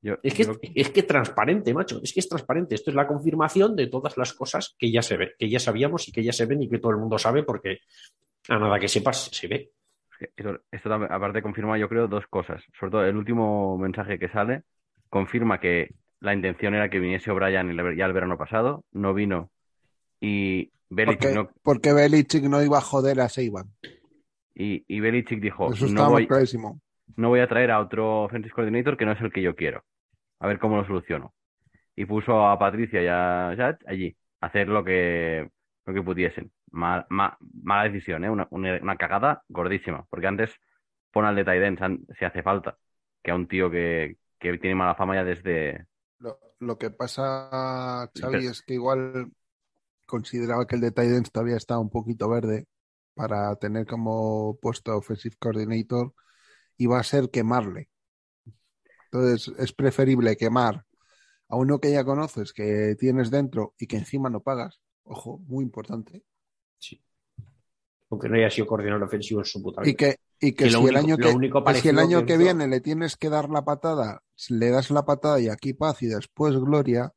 Yo- 0.02 0.18
Es 0.24 0.34
que, 0.34 0.44
yo- 0.46 0.54
es 0.62 0.90
que 0.90 1.04
transparente, 1.04 1.74
macho, 1.74 2.00
es 2.02 2.12
que 2.12 2.22
es 2.22 2.28
transparente. 2.28 2.74
Esto 2.74 2.90
es 2.90 2.96
la 2.96 3.06
confirmación 3.08 3.76
de 3.76 3.86
todas 3.88 4.18
las 4.18 4.34
cosas 4.34 4.76
que 4.80 4.92
ya 4.92 5.02
se 5.04 5.16
ve, 5.18 5.34
que 5.38 5.48
ya 5.50 5.60
sabíamos 5.60 6.08
y 6.08 6.12
que 6.12 6.24
ya 6.24 6.34
se 6.34 6.46
ven 6.48 6.64
y 6.64 6.70
que 6.70 6.80
todo 6.80 6.92
el 6.92 6.98
mundo 6.98 7.20
sabe 7.20 7.44
porque 7.44 7.80
a 8.50 8.58
nada 8.58 8.80
que 8.80 8.88
sepas 8.88 9.26
se 9.32 9.48
ve. 9.48 9.72
Esto, 10.36 10.60
esto 10.72 10.90
también, 10.90 11.12
aparte 11.12 11.42
confirma, 11.42 11.78
yo 11.78 11.88
creo, 11.90 12.08
dos 12.08 12.26
cosas. 12.28 12.64
Sobre 12.80 12.92
todo, 12.92 13.06
el 13.06 13.16
último 13.16 13.78
mensaje 13.78 14.18
que 14.18 14.30
sale 14.30 14.64
confirma 15.10 15.60
que 15.60 15.94
la 16.20 16.34
intención 16.34 16.74
era 16.74 16.90
que 16.90 17.00
viniese 17.00 17.30
O'Brien 17.32 17.76
ya 17.98 18.06
el 18.06 18.14
verano 18.14 18.38
pasado, 18.38 18.84
no 18.92 19.14
vino 19.14 19.52
y 20.20 20.72
Belichick, 20.90 21.22
Porque, 21.22 21.36
no, 21.36 21.50
porque 21.64 21.94
Belichick 21.94 22.44
no 22.44 22.62
iba 22.64 22.78
a 22.78 22.82
joder 22.82 23.22
a 23.22 23.30
Seiban. 23.30 23.72
Y, 24.54 24.84
y 24.88 25.00
Belichick 25.00 25.40
dijo, 25.42 25.72
Eso 25.72 25.88
no 25.88 26.10
voy, 26.10 26.28
clarísimo. 26.28 26.82
no 27.16 27.30
voy 27.30 27.40
a 27.40 27.48
traer 27.48 27.72
a 27.72 27.80
otro 27.80 28.24
offensive 28.24 28.54
coordinator 28.54 28.98
que 28.98 29.06
no 29.06 29.12
es 29.14 29.22
el 29.22 29.32
que 29.32 29.42
yo 29.42 29.56
quiero. 29.56 29.84
A 30.40 30.48
ver 30.48 30.60
cómo 30.60 30.78
lo 30.78 30.86
soluciono. 30.86 31.34
Y 31.96 32.06
puso 32.06 32.48
a 32.48 32.58
Patricia 32.58 33.02
y 33.02 33.08
a 33.08 33.54
Judge 33.56 33.86
allí, 33.88 34.18
a 34.42 34.48
hacer 34.48 34.68
lo 34.68 34.84
que, 34.84 35.50
lo 35.86 35.94
que 35.94 36.02
pudiesen. 36.02 36.52
Mal- 36.72 37.06
ma- 37.10 37.38
mala 37.64 37.84
decisión, 37.90 38.24
¿eh? 38.24 38.30
Una, 38.30 38.48
una, 38.52 38.80
una 38.82 38.96
cagada 38.96 39.44
gordísima. 39.50 40.06
Porque 40.10 40.28
antes 40.28 40.52
pon 41.12 41.26
al 41.26 41.36
de 41.36 41.78
an- 41.80 42.06
si 42.18 42.26
hace 42.26 42.42
falta, 42.42 42.78
que 43.22 43.32
a 43.32 43.36
un 43.36 43.48
tío 43.48 43.70
que, 43.70 44.18
que 44.40 44.58
tiene 44.58 44.76
mala 44.76 44.96
fama 44.96 45.16
ya 45.16 45.24
desde... 45.24 45.86
Lo, 46.20 46.40
lo 46.60 46.78
que 46.78 46.90
pasa, 46.92 48.10
Xavi, 48.18 48.38
Pero- 48.38 48.52
es 48.52 48.62
que 48.62 48.74
igual 48.76 49.32
consideraba 50.06 50.66
que 50.66 50.76
el 50.76 50.82
de 50.82 50.92
Titans 50.92 51.32
todavía 51.32 51.56
estaba 51.58 51.80
un 51.80 51.90
poquito 51.90 52.30
verde 52.30 52.66
para 53.14 53.56
tener 53.56 53.86
como 53.86 54.58
puesto 54.62 54.96
offensive 54.96 55.36
coordinator 55.40 56.14
y 56.78 56.88
va 56.88 57.00
a 57.00 57.04
ser 57.04 57.30
quemarle. 57.30 57.90
Entonces 59.12 59.54
es 59.58 59.74
preferible 59.74 60.38
quemar 60.38 60.86
a 61.50 61.58
uno 61.58 61.80
que 61.80 61.92
ya 61.92 62.06
conoces, 62.06 62.54
que 62.54 62.96
tienes 62.98 63.30
dentro 63.30 63.76
y 63.78 63.88
que 63.88 63.98
encima 63.98 64.30
no 64.30 64.42
pagas. 64.42 64.80
Ojo, 65.04 65.40
muy 65.40 65.64
importante. 65.64 66.24
Aunque 68.10 68.28
no 68.30 68.36
haya 68.36 68.50
sido 68.50 68.68
coordinador 68.68 69.04
ofensivo 69.04 69.40
en 69.40 69.46
su 69.46 69.62
puta 69.62 69.82
Y 69.84 69.96
vida. 69.96 69.98
que, 69.98 70.16
y 70.40 70.54
que 70.54 70.68
Y 70.68 70.70
lo 70.70 70.80
si 70.80 70.88
el 70.88 70.98
año 70.98 71.18
que, 71.18 71.24
que 71.24 71.76
si 71.76 71.90
el 71.90 72.00
año 72.00 72.20
que 72.22 72.26
que 72.26 72.38
viene 72.38 72.68
le 72.68 72.82
tienes 72.82 73.16
que 73.16 73.30
dar 73.30 73.50
la 73.50 73.64
patada, 73.64 74.24
le 74.50 74.70
das 74.70 74.92
la 74.92 75.06
patada 75.06 75.40
y 75.40 75.48
aquí 75.50 75.74
paz 75.74 76.02
y 76.02 76.08
después 76.08 76.56
gloria, 76.56 77.14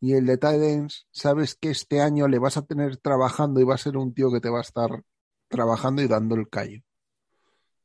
y 0.00 0.14
el 0.14 0.26
de 0.26 0.36
Titans, 0.36 1.08
sabes 1.10 1.56
que 1.56 1.70
este 1.70 2.00
año 2.00 2.28
le 2.28 2.38
vas 2.38 2.56
a 2.56 2.66
tener 2.66 2.98
trabajando 2.98 3.60
y 3.60 3.64
va 3.64 3.74
a 3.74 3.78
ser 3.78 3.96
un 3.96 4.14
tío 4.14 4.30
que 4.30 4.40
te 4.40 4.48
va 4.48 4.58
a 4.58 4.62
estar 4.62 5.02
trabajando 5.48 6.02
y 6.02 6.08
dando 6.08 6.34
el 6.34 6.48
callo. 6.48 6.82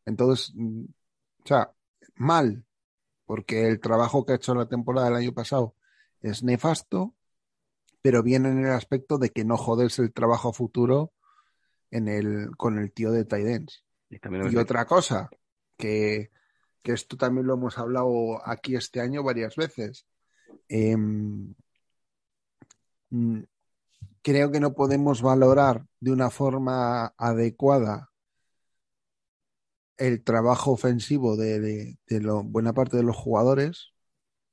Entonces, 0.05 0.51
mm, 0.55 0.83
o 0.83 1.47
sea, 1.47 1.73
mal, 2.15 2.65
porque 3.25 3.67
el 3.67 3.79
trabajo 3.79 4.25
que 4.25 4.33
ha 4.33 4.35
hecho 4.35 4.55
la 4.55 4.67
temporada 4.67 5.07
del 5.07 5.17
año 5.17 5.33
pasado 5.33 5.75
es 6.21 6.43
nefasto, 6.43 7.15
pero 8.01 8.21
bien 8.23 8.45
en 8.45 8.65
el 8.65 8.71
aspecto 8.71 9.17
de 9.17 9.29
que 9.29 9.45
no 9.45 9.57
jodes 9.57 9.99
el 9.99 10.13
trabajo 10.13 10.53
futuro 10.53 11.13
en 11.89 12.07
el, 12.07 12.55
con 12.57 12.79
el 12.79 12.91
tío 12.91 13.11
de 13.11 13.23
Titans. 13.23 13.83
Y 14.09 14.19
también 14.19 14.51
Y 14.51 14.57
otra 14.57 14.85
cosa, 14.85 15.29
que, 15.77 16.31
que 16.81 16.91
esto 16.91 17.17
también 17.17 17.47
lo 17.47 17.55
hemos 17.55 17.77
hablado 17.77 18.41
aquí 18.45 18.75
este 18.75 18.99
año 18.99 19.23
varias 19.23 19.55
veces. 19.55 20.05
Em, 20.67 21.53
mm, 23.09 23.43
creo 24.23 24.51
que 24.51 24.59
no 24.59 24.73
podemos 24.73 25.21
valorar 25.21 25.85
de 25.99 26.11
una 26.11 26.29
forma 26.31 27.13
adecuada 27.17 28.09
el 29.97 30.23
trabajo 30.23 30.71
ofensivo 30.71 31.35
de, 31.37 31.97
buena 32.45 32.73
parte 32.73 32.97
de 32.97 33.03
los 33.03 33.15
jugadores, 33.15 33.93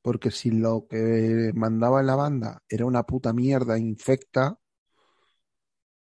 porque 0.03 0.31
si 0.31 0.51
lo 0.51 0.87
que 0.89 1.53
mandaba 1.55 2.01
en 2.01 2.07
la 2.07 2.17
banda 2.17 2.63
era 2.69 2.87
una 2.87 3.05
puta 3.05 3.33
mierda 3.33 3.79
infecta, 3.79 4.59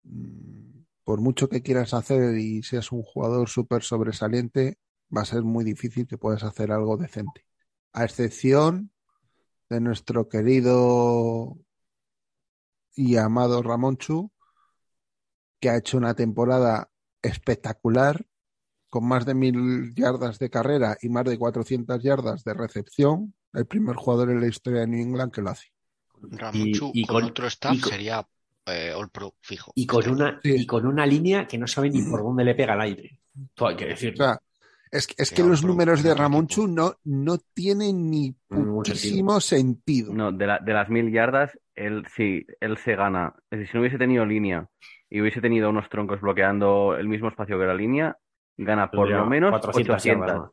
mm, 0.04 0.84
por 1.04 1.22
mucho 1.22 1.50
que 1.50 1.62
quieras 1.62 1.94
hacer 1.94 2.38
y 2.38 2.64
seas 2.64 2.92
un 2.92 3.04
jugador 3.04 3.50
súper 3.50 3.84
sobresaliente, 3.84 4.78
va 5.16 5.22
a 5.22 5.26
ser 5.26 5.44
muy 5.44 5.64
difícil 5.64 6.08
que 6.08 6.18
puedas 6.18 6.44
hacer 6.44 6.72
algo 6.72 6.98
decente. 6.98 7.46
A 7.94 8.06
excepción 8.06 8.92
de 9.70 9.82
nuestro 9.82 10.30
querido 10.30 11.58
y 12.96 13.18
amado 13.18 13.62
Ramonchu, 13.62 14.32
que 15.60 15.70
ha 15.70 15.78
hecho 15.78 15.98
una 15.98 16.14
temporada 16.14 16.90
espectacular, 17.22 18.26
con 18.90 19.08
más 19.08 19.26
de 19.26 19.34
mil 19.34 19.94
yardas 19.96 20.38
de 20.40 20.50
carrera 20.50 20.98
y 21.02 21.10
más 21.10 21.26
de 21.26 21.38
400 21.38 22.04
yardas 22.04 22.44
de 22.44 22.54
recepción, 22.54 23.34
el 23.54 23.66
primer 23.66 23.96
jugador 23.96 24.30
en 24.32 24.42
la 24.42 24.48
historia 24.48 24.82
de 24.82 24.88
New 24.88 25.02
England 25.02 25.32
que 25.32 25.42
lo 25.42 25.50
hace. 25.50 25.68
Ramonchu 26.22 26.92
y 26.94 27.06
con, 27.06 27.22
con- 27.22 27.30
otro 27.32 27.48
staff 27.48 27.76
y 27.76 27.80
con- 27.82 27.90
sería 27.92 28.28
eh, 28.66 28.94
All 28.96 29.10
Pro 29.10 29.36
fijo. 29.42 29.72
Y 29.76 29.86
con, 29.88 30.08
una, 30.10 30.40
Sí. 30.44 30.56
y 30.60 30.66
con 30.66 30.86
una 30.86 31.06
línea 31.06 31.48
que 31.48 31.58
no 31.58 31.68
sabe 31.68 31.90
ni 31.90 32.02
por 32.04 32.22
dónde 32.24 32.44
le 32.44 32.56
pega 32.56 32.76
el 32.76 32.82
aire. 32.82 33.20
Todo 33.56 33.70
hay 33.70 33.76
que 33.76 33.86
decir. 33.88 34.14
O 34.14 34.18
sea, 34.18 34.40
es, 34.92 35.08
que- 35.08 35.16
es 35.18 35.32
que 35.32 35.44
los 35.44 35.64
números 35.64 36.04
de 36.04 36.14
Ramonchu 36.14 36.68
no, 36.68 36.96
no 37.04 37.40
tienen 37.54 38.10
ni 38.12 38.32
putísimo 38.48 39.42
sentido. 39.42 40.14
No, 40.14 40.32
de, 40.32 40.46
la- 40.48 40.60
de 40.60 40.72
las 40.74 40.88
mil 40.90 41.12
yardas, 41.12 41.52
él 41.76 42.06
sí, 42.16 42.46
él 42.60 42.78
se 42.78 42.96
gana. 42.96 43.34
Es 43.52 43.60
decir, 43.60 43.68
si 43.72 43.78
no 43.78 43.82
hubiese 43.82 43.98
tenido 43.98 44.26
línea 44.26 44.68
y 45.10 45.22
hubiese 45.22 45.42
tenido 45.42 45.70
unos 45.70 45.90
troncos 45.90 46.22
bloqueando 46.22 46.96
el 46.98 47.08
mismo 47.08 47.30
espacio 47.30 47.60
que 47.60 47.66
la 47.66 47.76
línea, 47.76 48.18
gana 48.58 48.94
por 48.94 49.12
lo 49.12 49.26
menos 49.26 49.58
400 49.58 50.04
800. 50.04 50.04
yardas 50.04 50.34
más. 50.34 50.52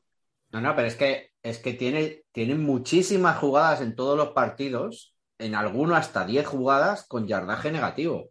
No, 0.52 0.60
no, 0.60 0.74
pero 0.76 0.88
es 0.88 0.96
que, 0.96 1.30
es 1.42 1.58
que 1.58 1.74
tiene, 1.74 2.24
tiene 2.32 2.54
muchísimas 2.56 3.38
jugadas 3.38 3.80
en 3.82 3.94
todos 3.96 4.16
los 4.16 4.30
partidos, 4.30 5.16
en 5.38 5.54
alguno 5.54 5.94
hasta 5.96 6.26
10 6.26 6.46
jugadas 6.46 7.06
con 7.08 7.26
yardaje 7.28 7.70
negativo. 7.72 8.30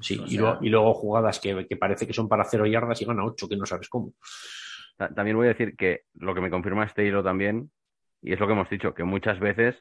Sí, 0.00 0.22
O 0.22 0.26
y, 0.26 0.36
sea- 0.36 0.42
luego, 0.42 0.58
y 0.62 0.68
luego 0.68 0.92
jugadas 0.94 1.40
que, 1.40 1.66
que 1.68 1.76
parece 1.76 2.06
que 2.06 2.12
son 2.12 2.28
para 2.28 2.44
cero 2.44 2.66
yardas 2.66 3.00
y 3.00 3.04
gana 3.04 3.24
ocho, 3.24 3.48
que 3.48 3.56
no 3.56 3.64
sabes 3.66 3.88
cómo. 3.88 4.12
Ta- 4.96 5.14
También 5.14 5.36
voy 5.36 5.46
a 5.46 5.50
decir 5.50 5.76
que 5.76 6.02
lo 6.14 6.34
que 6.34 6.40
me 6.40 6.50
confirma 6.50 6.84
este 6.84 7.04
hilo 7.06 7.22
también, 7.22 7.70
y 8.22 8.32
es 8.32 8.40
lo 8.40 8.46
que 8.46 8.52
hemos 8.54 8.70
dicho, 8.70 8.94
que 8.94 9.04
muchas 9.04 9.38
veces 9.40 9.76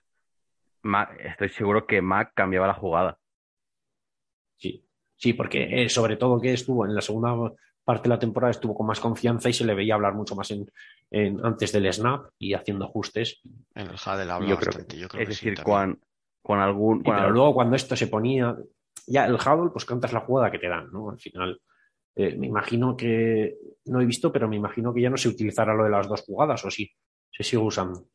Estoy 1.19 1.49
seguro 1.49 1.85
que 1.87 2.01
Mac 2.01 2.31
cambiaba 2.35 2.67
la 2.67 2.73
jugada. 2.73 3.17
Sí, 4.57 4.85
sí, 5.15 5.33
porque 5.33 5.83
eh, 5.83 5.89
sobre 5.89 6.17
todo 6.17 6.39
que 6.39 6.53
estuvo 6.53 6.85
en 6.85 6.95
la 6.95 7.01
segunda 7.01 7.33
parte 7.83 8.03
de 8.03 8.09
la 8.15 8.19
temporada 8.19 8.51
estuvo 8.51 8.75
con 8.75 8.87
más 8.87 8.99
confianza 8.99 9.49
y 9.49 9.53
se 9.53 9.65
le 9.65 9.73
veía 9.75 9.95
hablar 9.95 10.13
mucho 10.13 10.35
más 10.35 10.49
en, 10.51 10.65
en- 11.11 11.45
antes 11.45 11.71
del 11.73 11.91
snap 11.91 12.27
y 12.39 12.53
haciendo 12.53 12.85
ajustes. 12.85 13.41
En 13.75 13.87
el 13.87 13.97
Hadel 14.03 14.31
habla 14.31 14.49
Yo 14.49 14.55
creo 14.57 14.67
bastante. 14.67 14.95
que, 14.95 15.01
Yo 15.01 15.07
creo 15.09 15.21
es 15.23 15.27
que 15.39 15.49
decir, 15.49 15.63
cuan- 15.63 15.99
con 16.41 16.59
algún, 16.59 16.99
Y 17.01 17.03
con 17.03 17.15
pero 17.15 17.27
al- 17.27 17.33
luego 17.33 17.53
cuando 17.53 17.75
esto 17.75 17.95
se 17.95 18.07
ponía, 18.07 18.55
ya 19.07 19.25
el 19.25 19.35
huddle, 19.35 19.71
pues 19.71 19.85
cantas 19.85 20.13
la 20.13 20.21
jugada 20.21 20.51
que 20.51 20.59
te 20.59 20.67
dan, 20.69 20.89
¿no? 20.91 21.09
Al 21.09 21.19
final, 21.19 21.59
eh, 22.15 22.35
me 22.37 22.47
imagino 22.47 22.95
que, 22.95 23.57
no 23.85 23.99
he 24.01 24.05
visto, 24.05 24.31
pero 24.31 24.47
me 24.47 24.55
imagino 24.55 24.93
que 24.93 25.01
ya 25.01 25.09
no 25.09 25.17
se 25.17 25.29
utilizará 25.29 25.73
lo 25.73 25.83
de 25.83 25.89
las 25.89 26.07
dos 26.07 26.21
jugadas, 26.21 26.63
o 26.65 26.71
sí, 26.71 26.89
se 27.31 27.43
sigue 27.43 27.61
usando. 27.63 28.05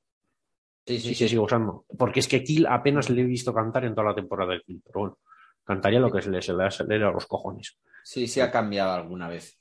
Sí, 0.89 0.99
Sí, 1.01 1.15
se 1.15 1.29
sigue 1.29 1.41
usando. 1.41 1.85
Porque 1.99 2.21
es 2.21 2.29
que 2.29 2.43
Kill 2.43 2.67
apenas 2.67 3.11
le 3.11 3.21
he 3.23 3.25
visto 3.25 3.53
cantar 3.53 3.85
en 3.85 3.95
toda 3.95 4.09
la 4.09 4.15
temporada 4.15 4.55
de 4.55 4.61
Kill, 4.63 4.83
pero 4.85 5.01
bueno, 5.01 5.19
cantaría 5.65 6.01
lo 6.01 6.11
que 6.11 6.23
se 6.23 6.31
le, 6.31 6.41
se 6.41 6.55
le 6.55 6.95
a 7.05 7.11
los 7.11 7.27
cojones. 7.27 7.79
Sí, 8.03 8.27
sí 8.27 8.41
ha 8.41 8.51
cambiado 8.51 8.93
alguna 8.93 9.29
vez. 9.29 9.59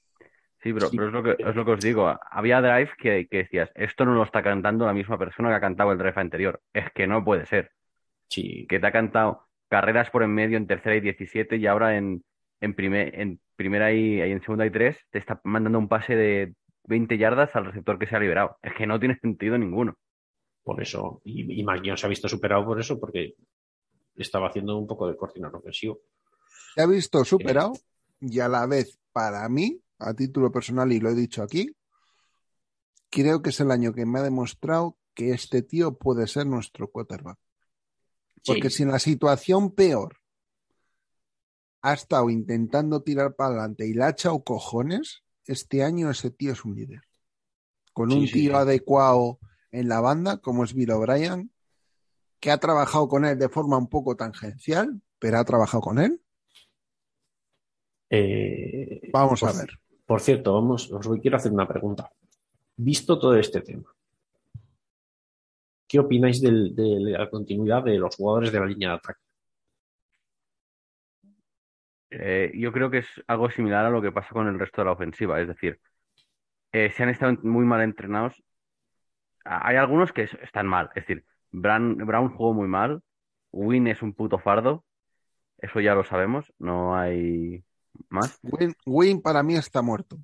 Sí, 0.63 0.73
pero, 0.73 0.87
Sí. 0.87 0.97
pero 0.97 1.07
es, 1.09 1.13
lo 1.13 1.23
que, 1.23 1.35
es 1.37 1.55
lo 1.55 1.65
que 1.65 1.71
os 1.71 1.81
digo. 1.81 2.17
Había 2.31 2.61
drive 2.61 2.91
que, 2.97 3.27
que 3.29 3.37
decías, 3.39 3.69
esto 3.75 4.05
no 4.05 4.13
lo 4.13 4.23
está 4.23 4.41
cantando 4.41 4.85
la 4.85 4.93
misma 4.93 5.17
persona 5.17 5.49
que 5.49 5.55
ha 5.55 5.59
cantado 5.61 5.91
el 5.91 5.97
drive 5.97 6.13
anterior. 6.15 6.61
Es 6.73 6.91
que 6.93 7.07
no 7.07 7.23
puede 7.23 7.45
ser. 7.45 7.71
Sí, 8.29 8.65
Que 8.67 8.79
te 8.79 8.87
ha 8.87 8.91
cantado 8.91 9.43
carreras 9.69 10.09
por 10.09 10.23
en 10.23 10.33
medio 10.33 10.57
en 10.57 10.65
tercera 10.67 10.95
y 10.95 11.01
17 11.01 11.57
y 11.57 11.67
ahora 11.67 11.97
en, 11.97 12.23
en, 12.61 12.73
primer, 12.73 13.19
en 13.19 13.39
primera 13.55 13.91
y, 13.91 14.15
y 14.17 14.31
en 14.31 14.41
segunda 14.41 14.65
y 14.65 14.69
tres 14.71 14.97
te 15.11 15.19
está 15.19 15.39
mandando 15.43 15.77
un 15.79 15.89
pase 15.89 16.15
de 16.15 16.53
20 16.85 17.17
yardas 17.17 17.55
al 17.55 17.65
receptor 17.65 17.99
que 17.99 18.07
se 18.07 18.15
ha 18.15 18.19
liberado. 18.19 18.57
Es 18.61 18.73
que 18.73 18.87
no 18.87 18.97
tiene 18.99 19.17
sentido 19.19 19.57
ninguno. 19.57 19.95
Por 20.67 20.81
eso. 20.81 21.21
Y, 21.23 21.61
y 21.61 21.65
se 21.95 22.05
ha 22.05 22.09
visto 22.09 22.27
superado 22.27 22.65
por 22.65 22.77
eso, 22.77 22.99
porque 22.99 23.35
estaba 24.17 24.49
haciendo 24.49 24.77
un 24.77 24.85
poco 24.85 25.07
de 25.07 25.15
coordinador 25.15 25.59
ofensivo. 25.61 26.01
Se 26.75 26.81
ha 26.81 26.85
visto 26.85 27.23
superado 27.23 27.71
y 28.19 28.41
a 28.41 28.49
la 28.49 28.65
vez, 28.65 28.99
para 29.13 29.47
mí, 29.47 29.79
a 29.97 30.13
título 30.13 30.51
personal, 30.51 30.91
y 30.91 30.99
lo 30.99 31.09
he 31.09 31.15
dicho 31.15 31.41
aquí, 31.41 31.73
creo 33.09 33.41
que 33.41 33.51
es 33.51 33.59
el 33.61 33.71
año 33.71 33.93
que 33.93 34.05
me 34.05 34.19
ha 34.19 34.23
demostrado 34.23 34.97
que 35.13 35.31
este 35.31 35.61
tío 35.61 35.97
puede 35.97 36.27
ser 36.27 36.45
nuestro 36.47 36.89
quarterback. 36.91 37.39
Porque 38.45 38.69
Sí. 38.69 38.77
si 38.77 38.83
en 38.83 38.91
la 38.91 38.99
situación 38.99 39.71
peor 39.71 40.17
ha 41.81 41.93
estado 41.93 42.29
intentando 42.29 43.03
tirar 43.03 43.35
para 43.35 43.51
adelante 43.51 43.87
y 43.87 43.93
le 43.93 44.03
ha 44.03 44.09
echado 44.09 44.43
cojones, 44.43 45.23
este 45.45 45.81
año 45.81 46.11
ese 46.11 46.29
tío 46.29 46.51
es 46.51 46.65
un 46.65 46.75
líder. 46.75 47.03
Con 47.93 48.11
Sí, 48.11 48.17
un 48.17 48.27
sí, 48.27 48.33
tío 48.33 48.51
sí. 48.51 48.57
adecuado 48.57 49.39
en 49.79 49.87
la 49.89 49.99
banda, 50.01 50.37
como 50.37 50.63
es 50.63 50.73
Bill 50.73 50.91
O'Brien, 50.91 51.51
que 52.39 52.51
ha 52.51 52.57
trabajado 52.57 53.07
con 53.07 53.25
él 53.25 53.37
de 53.37 53.49
forma 53.49 53.77
un 53.77 53.87
poco 53.89 54.15
tangencial, 54.15 55.01
pero 55.19 55.37
ha 55.39 55.45
trabajado 55.45 55.81
con 55.81 55.99
él. 55.99 56.21
Eh, 58.09 59.09
Vamos 59.11 59.43
a 59.43 59.51
ver. 59.51 59.69
Por 60.05 60.21
cierto, 60.21 60.53
vamos, 60.53 60.91
os 60.91 61.05
voy, 61.05 61.19
quiero 61.19 61.37
hacer 61.37 61.51
una 61.51 61.67
pregunta. 61.67 62.09
Visto 62.77 63.19
todo 63.19 63.35
este 63.35 63.61
tema, 63.61 63.93
¿qué 65.87 65.99
opináis 65.99 66.41
del- 66.41 66.75
de 66.75 66.99
la 66.99 67.29
continuidad 67.29 67.83
de 67.83 67.97
los 67.97 68.15
jugadores 68.15 68.51
de 68.51 68.59
la 68.59 68.65
línea 68.65 68.89
de 68.89 68.95
ataque? 68.95 69.19
Eh, 72.09 72.51
yo 72.55 72.71
creo 72.71 72.89
que 72.89 72.99
es 72.99 73.07
algo 73.27 73.49
similar 73.49 73.85
a 73.85 73.89
lo 73.89 74.01
que 74.01 74.11
pasa 74.13 74.29
con 74.29 74.47
el 74.47 74.57
resto 74.57 74.81
de 74.81 74.85
la 74.85 74.91
ofensiva. 74.93 75.41
Es 75.41 75.47
decir, 75.49 75.79
eh, 76.71 76.91
se 76.95 77.03
han 77.03 77.09
estado 77.09 77.35
muy 77.43 77.65
mal 77.65 77.81
entrenados. 77.81 78.41
Hay 79.49 79.75
algunos 79.77 80.11
que 80.11 80.23
es- 80.23 80.37
están 80.41 80.67
mal. 80.67 80.89
Es 80.95 81.05
decir, 81.07 81.23
Brown, 81.51 81.97
Brown 81.97 82.29
jugó 82.35 82.53
muy 82.53 82.67
mal. 82.67 83.01
Win 83.51 83.87
es 83.87 84.01
un 84.01 84.13
puto 84.13 84.37
fardo. 84.39 84.83
Eso 85.57 85.79
ya 85.79 85.95
lo 85.95 86.03
sabemos. 86.03 86.45
No 86.59 86.95
hay 86.95 87.63
más. 88.09 88.37
Win, 88.43 88.75
Win 88.85 89.21
para 89.21 89.41
mí 89.43 89.55
está 89.55 89.81
muerto. 89.81 90.17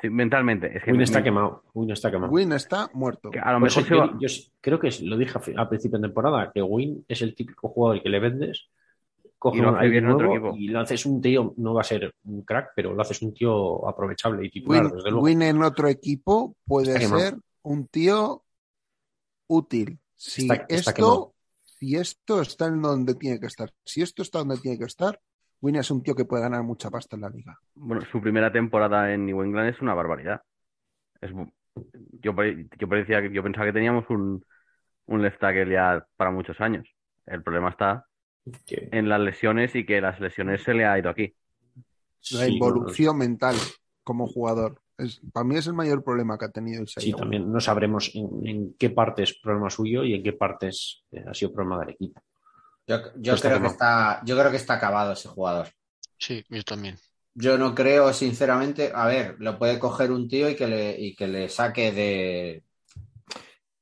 Sí, 0.00 0.08
mentalmente. 0.08 0.76
Es 0.76 0.84
que 0.84 0.92
Win 0.92 1.00
está 1.02 1.22
quemado. 1.22 1.64
Win 1.74 1.90
está 1.90 2.10
quemado. 2.10 2.32
Win 2.32 2.52
está 2.52 2.88
muerto. 2.94 3.30
que 3.30 3.38
a 3.38 3.52
lo 3.52 3.60
mejor 3.60 3.82
se 3.82 3.90
yo, 3.90 3.98
va- 3.98 4.16
yo 4.18 4.26
s- 4.26 4.50
creo 4.60 4.78
que 4.78 4.90
lo 5.02 5.16
dije 5.18 5.38
a 5.56 5.68
principio 5.68 5.98
de 5.98 6.06
temporada, 6.08 6.50
que 6.54 6.62
Win 6.62 7.04
es 7.08 7.20
el 7.22 7.34
típico 7.34 7.68
jugador 7.68 8.02
que 8.02 8.08
le 8.08 8.20
vendes, 8.20 8.68
coge 9.38 9.58
Y 9.58 9.60
lo 9.62 9.70
un 9.70 9.76
hace 9.78 9.88
bien 9.88 10.06
otro 10.06 10.26
nuevo 10.28 10.48
equipo. 10.48 10.56
y 10.62 10.68
lo 10.68 10.80
haces 10.80 11.04
un 11.06 11.20
tío, 11.20 11.52
no 11.56 11.74
va 11.74 11.80
a 11.80 11.84
ser 11.84 12.14
un 12.24 12.42
crack, 12.42 12.70
pero 12.76 12.94
lo 12.94 13.02
haces 13.02 13.20
un 13.22 13.34
tío 13.34 13.86
aprovechable 13.88 14.46
y 14.46 14.50
titular, 14.50 14.84
Win, 14.84 14.94
desde 14.94 15.10
luego. 15.10 15.24
Win 15.24 15.42
en 15.42 15.62
otro 15.62 15.88
equipo 15.88 16.54
puede 16.66 16.98
ser 17.00 17.36
un 17.62 17.86
tío 17.88 18.42
útil. 19.50 19.98
Si 20.16 20.42
Está- 20.42 20.66
está 20.68 20.74
esto, 20.76 20.94
quemado. 20.94 21.34
si 21.62 21.96
esto 21.96 22.40
está 22.40 22.66
en 22.66 22.82
donde 22.82 23.14
tiene 23.14 23.40
que 23.40 23.46
estar, 23.46 23.72
si 23.84 24.02
esto 24.02 24.22
está 24.22 24.38
donde 24.40 24.58
tiene 24.58 24.78
que 24.78 24.84
estar, 24.84 25.20
Win 25.62 25.76
es 25.76 25.90
un 25.90 26.02
tío 26.02 26.14
que 26.14 26.24
puede 26.24 26.42
ganar 26.42 26.62
mucha 26.62 26.90
pasta 26.90 27.16
en 27.16 27.22
la 27.22 27.30
liga. 27.30 27.58
Bueno, 27.74 28.02
su 28.10 28.20
primera 28.20 28.50
temporada 28.52 29.12
en 29.12 29.26
New 29.26 29.42
England 29.42 29.70
es 29.74 29.80
una 29.82 29.94
barbaridad. 29.94 30.42
Es, 31.20 31.30
yo, 32.22 32.34
yo 32.78 32.88
parecía 32.88 33.22
que 33.22 33.32
yo 33.32 33.42
pensaba 33.42 33.66
que 33.66 33.72
teníamos 33.72 34.08
un, 34.08 34.44
un 35.06 35.22
left 35.22 35.40
tackle 35.40 35.70
ya 35.72 36.06
para 36.16 36.30
muchos 36.30 36.60
años. 36.60 36.88
El 37.26 37.42
problema 37.42 37.70
está 37.70 38.06
en 38.66 39.08
las 39.08 39.20
lesiones 39.20 39.74
y 39.76 39.84
que 39.84 40.00
las 40.00 40.18
lesiones 40.20 40.62
se 40.62 40.74
le 40.74 40.86
ha 40.86 40.98
ido 40.98 41.10
aquí. 41.10 41.34
La 42.32 42.46
sí, 42.46 42.52
involución 42.54 43.18
mental 43.18 43.56
como 44.02 44.26
jugador. 44.26 44.80
Es, 45.00 45.20
para 45.32 45.44
mí 45.44 45.56
es 45.56 45.66
el 45.66 45.74
mayor 45.74 46.04
problema 46.04 46.38
que 46.38 46.44
ha 46.44 46.50
tenido 46.50 46.82
Isaiah 46.82 47.04
sí, 47.04 47.12
también 47.12 47.50
no 47.50 47.60
sabremos 47.60 48.10
en, 48.14 48.46
en 48.46 48.74
qué 48.78 48.90
parte 48.90 49.22
es 49.22 49.34
problema 49.34 49.70
suyo 49.70 50.04
y 50.04 50.14
en 50.14 50.22
qué 50.22 50.32
partes 50.32 51.04
eh, 51.12 51.24
ha 51.26 51.34
sido 51.34 51.52
problema 51.52 51.80
del 51.80 51.90
equipo. 51.90 52.22
Yo, 53.16 53.36
creo 53.36 53.60
que 53.60 53.68
está, 53.68 54.20
yo 54.24 54.36
creo 54.36 54.50
que 54.50 54.56
está 54.56 54.74
acabado 54.74 55.12
ese 55.12 55.28
jugador. 55.28 55.68
Sí, 56.18 56.44
yo 56.48 56.62
también. 56.64 56.96
Yo 57.34 57.56
no 57.56 57.74
creo, 57.74 58.12
sinceramente, 58.12 58.90
a 58.92 59.06
ver, 59.06 59.36
lo 59.38 59.58
puede 59.58 59.78
coger 59.78 60.10
un 60.10 60.28
tío 60.28 60.50
y 60.50 60.56
que 60.56 60.66
le, 60.66 61.00
y 61.00 61.14
que 61.14 61.28
le 61.28 61.48
saque 61.48 61.92
de 61.92 62.64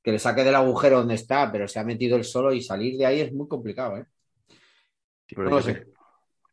que 0.03 0.11
le 0.11 0.19
saque 0.19 0.43
del 0.43 0.55
agujero 0.55 0.99
donde 0.99 1.15
está, 1.15 1.51
pero 1.51 1.67
se 1.67 1.79
ha 1.79 1.83
metido 1.83 2.15
él 2.15 2.23
solo 2.23 2.53
y 2.53 2.61
salir 2.61 2.97
de 2.97 3.05
ahí 3.05 3.19
es 3.19 3.33
muy 3.33 3.47
complicado, 3.47 3.97
¿eh? 3.97 4.05
Pero, 5.27 5.49
No 5.49 5.61
sé. 5.61 5.87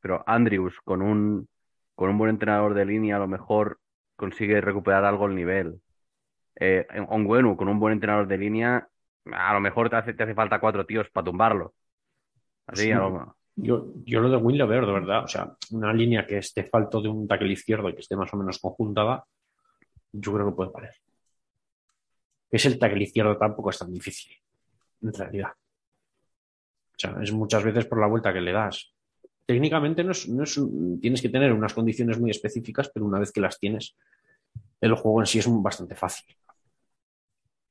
Pero 0.00 0.24
Andrews, 0.26 0.74
con 0.84 1.02
un, 1.02 1.48
con 1.94 2.10
un 2.10 2.18
buen 2.18 2.30
entrenador 2.30 2.74
de 2.74 2.84
línea, 2.84 3.16
a 3.16 3.20
lo 3.20 3.28
mejor 3.28 3.78
consigue 4.16 4.60
recuperar 4.60 5.04
algo 5.04 5.26
el 5.26 5.34
nivel. 5.34 5.80
Eh, 6.58 6.86
Onguenu, 7.08 7.56
con 7.56 7.68
un 7.68 7.78
buen 7.78 7.92
entrenador 7.92 8.26
de 8.26 8.38
línea, 8.38 8.88
a 9.32 9.52
lo 9.54 9.60
mejor 9.60 9.90
te 9.90 9.96
hace, 9.96 10.14
te 10.14 10.22
hace 10.22 10.34
falta 10.34 10.58
cuatro 10.60 10.84
tíos 10.86 11.08
para 11.10 11.24
tumbarlo. 11.26 11.74
Así, 12.66 12.84
Sí. 12.84 12.92
a 12.92 12.98
lo- 12.98 13.36
Yo, 13.58 13.86
yo 14.04 14.20
lo 14.20 14.28
de 14.28 14.36
Win 14.36 14.58
lo 14.58 14.66
veo 14.66 14.84
de 14.84 14.92
verdad. 14.92 15.24
O 15.24 15.28
sea, 15.28 15.56
una 15.70 15.90
línea 15.92 16.26
que 16.26 16.36
esté 16.38 16.64
falto 16.64 17.00
de 17.00 17.08
un 17.08 17.26
tackle 17.26 17.52
izquierdo 17.52 17.88
y 17.88 17.94
que 17.94 18.00
esté 18.00 18.14
más 18.14 18.32
o 18.34 18.36
menos 18.36 18.58
conjuntada, 18.58 19.24
yo 20.12 20.32
creo 20.34 20.46
que 20.50 20.54
puede 20.56 20.70
valer. 20.72 20.94
Es 22.50 22.66
el 22.66 22.78
tackle 22.78 23.02
izquierdo 23.02 23.36
tampoco 23.38 23.70
es 23.70 23.78
tan 23.78 23.92
difícil, 23.92 24.36
en 25.02 25.12
realidad. 25.12 25.52
O 25.52 26.98
sea, 26.98 27.16
es 27.22 27.32
muchas 27.32 27.64
veces 27.64 27.86
por 27.86 27.98
la 28.00 28.06
vuelta 28.08 28.32
que 28.32 28.40
le 28.42 28.52
das. 28.52 28.94
Técnicamente 29.46 30.02
no 30.02 30.10
es, 30.10 30.28
no 30.28 30.42
es 30.42 30.60
tienes 31.00 31.22
que 31.22 31.28
tener 31.28 31.52
unas 31.52 31.72
condiciones 31.72 32.18
muy 32.18 32.30
específicas, 32.30 32.90
pero 32.92 33.06
una 33.06 33.20
vez 33.20 33.30
que 33.30 33.40
las 33.40 33.58
tienes, 33.58 33.94
el 34.80 34.94
juego 34.94 35.20
en 35.20 35.26
sí 35.26 35.38
es 35.38 35.46
bastante 35.48 35.94
fácil. 35.94 36.36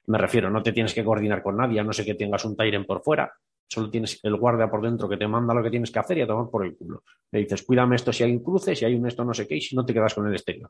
Me 0.08 0.18
refiero, 0.18 0.50
no 0.50 0.62
te 0.62 0.72
tienes 0.72 0.94
que 0.94 1.04
coordinar 1.04 1.42
con 1.42 1.58
nadie, 1.58 1.80
a 1.80 1.84
no 1.84 1.92
sé 1.92 2.06
que 2.06 2.14
tengas 2.16 2.46
un 2.46 2.56
Tyren 2.56 2.86
por 2.86 3.02
fuera. 3.02 3.32
Solo 3.68 3.90
tienes 3.90 4.20
el 4.22 4.36
guardia 4.36 4.70
por 4.70 4.82
dentro 4.82 5.10
que 5.10 5.18
te 5.18 5.28
manda 5.28 5.54
lo 5.54 5.64
que 5.64 5.72
tienes 5.72 5.92
que 5.92 6.00
hacer 6.00 6.20
y 6.20 6.22
a 6.22 6.28
tomar 6.28 6.50
por 6.52 6.64
el 6.66 6.78
culo. 6.78 7.04
Le 7.32 7.40
dices, 7.40 7.64
cuídame 7.64 7.96
esto 7.96 8.14
si 8.14 8.24
hay 8.24 8.32
un 8.32 8.44
cruce, 8.44 8.76
si 8.76 8.86
hay 8.86 8.96
un 8.96 9.08
esto 9.08 9.26
no 9.26 9.34
sé 9.34 9.48
qué, 9.48 9.56
y 9.56 9.62
si 9.62 9.76
no 9.76 9.84
te 9.84 9.94
quedas 9.94 10.14
con 10.14 10.28
el 10.28 10.34
exterior. 10.34 10.70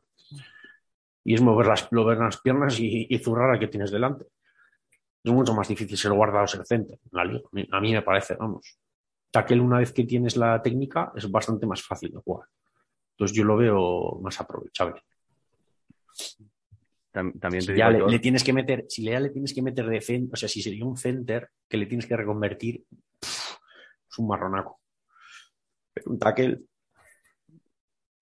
Y 1.24 1.34
es 1.34 1.42
mover 1.42 1.66
las, 1.66 1.92
mover 1.92 2.18
las 2.18 2.40
piernas 2.40 2.78
y, 2.80 3.18
zurrar 3.18 3.50
al 3.50 3.58
que 3.58 3.68
tienes 3.68 3.90
delante. 3.90 4.24
Es 5.22 5.32
mucho 5.32 5.54
más 5.54 5.68
difícil 5.68 5.98
ser 5.98 6.12
guarda 6.12 6.42
o 6.42 6.46
ser 6.46 6.64
mí- 7.52 7.68
A 7.70 7.80
mí 7.80 7.92
me 7.92 8.02
parece, 8.02 8.36
vamos. 8.36 8.78
Tackle 9.30 9.60
una 9.60 9.78
vez 9.78 9.92
que 9.92 10.04
tienes 10.04 10.36
la 10.36 10.60
técnica 10.62 11.12
es 11.14 11.30
bastante 11.30 11.66
más 11.66 11.82
fácil 11.82 12.10
de 12.12 12.18
jugar. 12.18 12.48
Entonces 13.12 13.36
yo 13.36 13.44
lo 13.44 13.56
veo 13.56 14.18
más 14.22 14.40
aprovechable. 14.40 15.02
tam- 17.12 17.38
también 17.40 17.64
te 17.64 17.72
Si 17.72 17.78
ya 17.78 17.90
le, 17.90 18.18
tienes 18.18 18.44
que 18.44 18.52
meter, 18.52 18.84
si 18.88 19.02
ya 19.04 19.18
le 19.20 19.30
tienes 19.30 19.54
que 19.54 19.62
meter 19.62 19.86
de 19.86 20.28
o 20.32 20.36
sea, 20.36 20.48
si 20.48 20.62
sería 20.62 20.84
un 20.84 20.96
center 20.96 21.48
que 21.68 21.76
le 21.76 21.86
tienes 21.86 22.06
que 22.06 22.16
reconvertir, 22.16 22.84
pff, 23.20 23.56
es 24.10 24.18
un 24.18 24.28
marronaco. 24.28 24.80
Pero 25.94 26.10
un 26.10 26.18
tackle, 26.18 26.60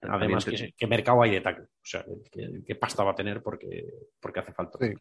además, 0.01 0.45
te- 0.45 0.53
que, 0.53 0.75
¿qué 0.77 0.87
mercado 0.87 1.23
hay 1.23 1.33
de 1.33 1.41
tackle? 1.41 1.65
O 1.65 1.69
sea, 1.83 2.05
¿qué, 2.31 2.75
pasta 2.77 3.03
va 3.03 3.13
a 3.13 3.17
tener 3.17 3.43
porque, 3.43 3.85
porque 4.21 4.41
hace 4.41 4.53
falta? 4.53 4.79
Sí. 4.81 4.95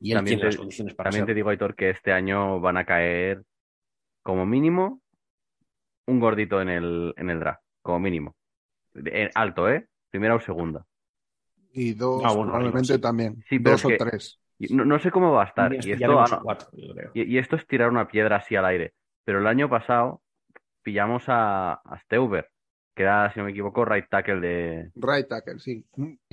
Y 0.00 0.10
él 0.10 0.18
también 0.18 0.24
tiene 0.24 0.40
te- 0.40 0.46
las 0.46 0.56
condiciones 0.56 0.94
para 0.94 1.10
También 1.10 1.26
te 1.26 1.34
digo, 1.34 1.48
Aitor, 1.50 1.76
que 1.76 1.90
este 1.90 2.10
año 2.10 2.60
van 2.60 2.76
a 2.76 2.84
caer 2.84 3.44
como 4.22 4.44
mínimo 4.44 5.00
un 6.06 6.20
gordito 6.20 6.60
en 6.60 6.68
el, 6.68 7.14
en 7.16 7.30
el 7.30 7.40
draft, 7.40 7.62
como 7.82 8.00
mínimo. 8.00 8.36
Eh, 9.04 9.30
alto, 9.34 9.68
¿eh? 9.68 9.86
Primera 10.10 10.34
o 10.34 10.40
segunda. 10.40 10.84
Y 11.72 11.92
dos, 11.94 12.22
bueno, 12.22 12.44
probablemente 12.52 12.98
también. 12.98 13.42
Sí, 13.48 13.58
dos 13.58 13.84
o 13.84 13.88
que- 13.88 13.98
tres. 13.98 14.40
No, 14.70 14.86
no 14.86 14.98
sé 14.98 15.10
cómo 15.10 15.32
va 15.32 15.42
a 15.42 15.46
estar. 15.46 15.74
Y 15.74 15.92
esto, 15.92 16.18
ah, 16.18 16.26
no, 16.30 16.40
cuatro, 16.42 16.68
yo 16.72 16.94
creo. 16.94 17.10
y, 17.12 17.34
y 17.34 17.38
esto 17.38 17.56
es 17.56 17.66
tirar 17.66 17.90
una 17.90 18.08
piedra 18.08 18.36
así 18.36 18.56
al 18.56 18.64
aire. 18.64 18.94
Pero 19.24 19.40
el 19.40 19.46
año 19.46 19.68
pasado 19.68 20.22
pillamos 20.82 21.24
a, 21.28 21.74
a 21.74 21.98
Steuber, 22.04 22.48
que 22.94 23.02
era, 23.02 23.30
si 23.34 23.38
no 23.38 23.44
me 23.44 23.50
equivoco, 23.50 23.84
right 23.84 24.06
tackle 24.08 24.40
de... 24.40 24.90
Right 24.94 25.28
tackle, 25.28 25.58
sí. 25.58 25.84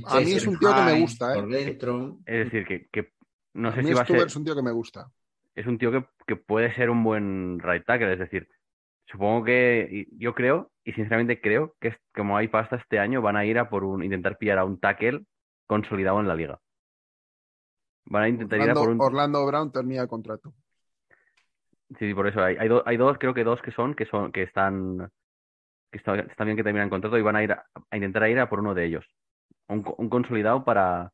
A 0.06 0.22
mí 0.22 0.32
es 0.32 0.48
un 0.48 0.58
tío 0.58 0.74
que 0.74 0.82
me 0.84 1.02
gusta, 1.02 1.34
Por 1.34 1.54
¿eh? 1.54 1.66
dentro. 1.66 2.20
Es 2.26 2.45
decir, 2.45 2.66
que, 2.66 2.88
que 2.90 3.12
no 3.56 3.70
A 3.70 3.72
sé 3.74 3.82
mí 3.82 3.88
si 3.90 3.94
va 3.94 4.02
a 4.04 4.06
ser... 4.06 4.18
es 4.28 4.36
un 4.38 4.45
tío 4.45 4.56
que 4.56 4.62
me 4.64 4.72
gusta. 4.72 5.12
es 5.56 5.68
un 5.68 5.78
tío 5.78 5.91
que, 5.91 6.06
que 6.26 6.36
puede 6.38 6.74
ser 6.74 6.90
un 6.90 7.04
buen 7.04 7.60
right 7.60 7.84
tackle. 7.86 8.14
Es 8.14 8.20
decir, 8.20 8.48
supongo 9.14 9.45
que 9.45 10.07
yo 10.18 10.35
creo, 10.35 10.72
y 10.84 10.94
sinceramente 10.94 11.40
creo, 11.40 11.76
que 11.80 11.95
como 12.14 12.38
hay 12.38 12.49
pasta 12.49 12.76
este 12.77 12.99
año, 12.99 13.22
van 13.22 13.38
a 13.38 13.45
ir 13.45 13.60
a 13.60 13.69
por 13.69 13.85
un, 13.85 14.03
intentar 14.03 14.38
pillar 14.38 14.60
a 14.60 14.65
un 14.65 14.80
tackle 14.81 15.23
consolidado 15.68 16.19
en 16.19 16.27
la 16.27 16.35
liga. 16.35 16.60
Van 18.07 18.23
a 18.23 18.30
intentar 18.30 18.60
ir 18.60 18.69
a 18.72 18.76
por 18.76 18.90
un. 18.90 18.99
Orlando 18.99 19.45
Brown 19.45 19.72
termina 19.72 20.02
el 20.03 20.07
contrato. 20.10 20.53
Sí, 21.99 22.07
sí, 22.07 22.14
por 22.14 22.27
eso 22.27 22.44
hay, 22.44 22.57
hay, 22.60 22.68
do- 22.68 22.84
hay 22.88 22.98
dos, 22.98 23.18
creo 23.19 23.34
que 23.34 23.44
dos 23.44 23.61
que 23.61 23.72
son, 23.72 23.94
que 23.95 24.06
son, 24.07 24.31
que 24.31 24.44
están, 24.44 25.10
que 25.91 25.99
está, 25.99 26.15
está 26.19 26.44
bien 26.45 26.57
que 26.57 26.64
terminan 26.64 26.90
contrato 26.90 27.18
y 27.18 27.23
van 27.23 27.38
a 27.38 27.44
ir 27.44 27.53
a, 27.53 27.65
a 27.91 27.98
intentar 27.98 28.27
ir 28.30 28.40
a 28.40 28.49
por 28.49 28.60
uno 28.61 28.73
de 28.76 28.85
ellos. 28.85 29.06
Un, 29.69 29.85
un 29.98 30.10
consolidado 30.10 30.65
para, 30.65 31.11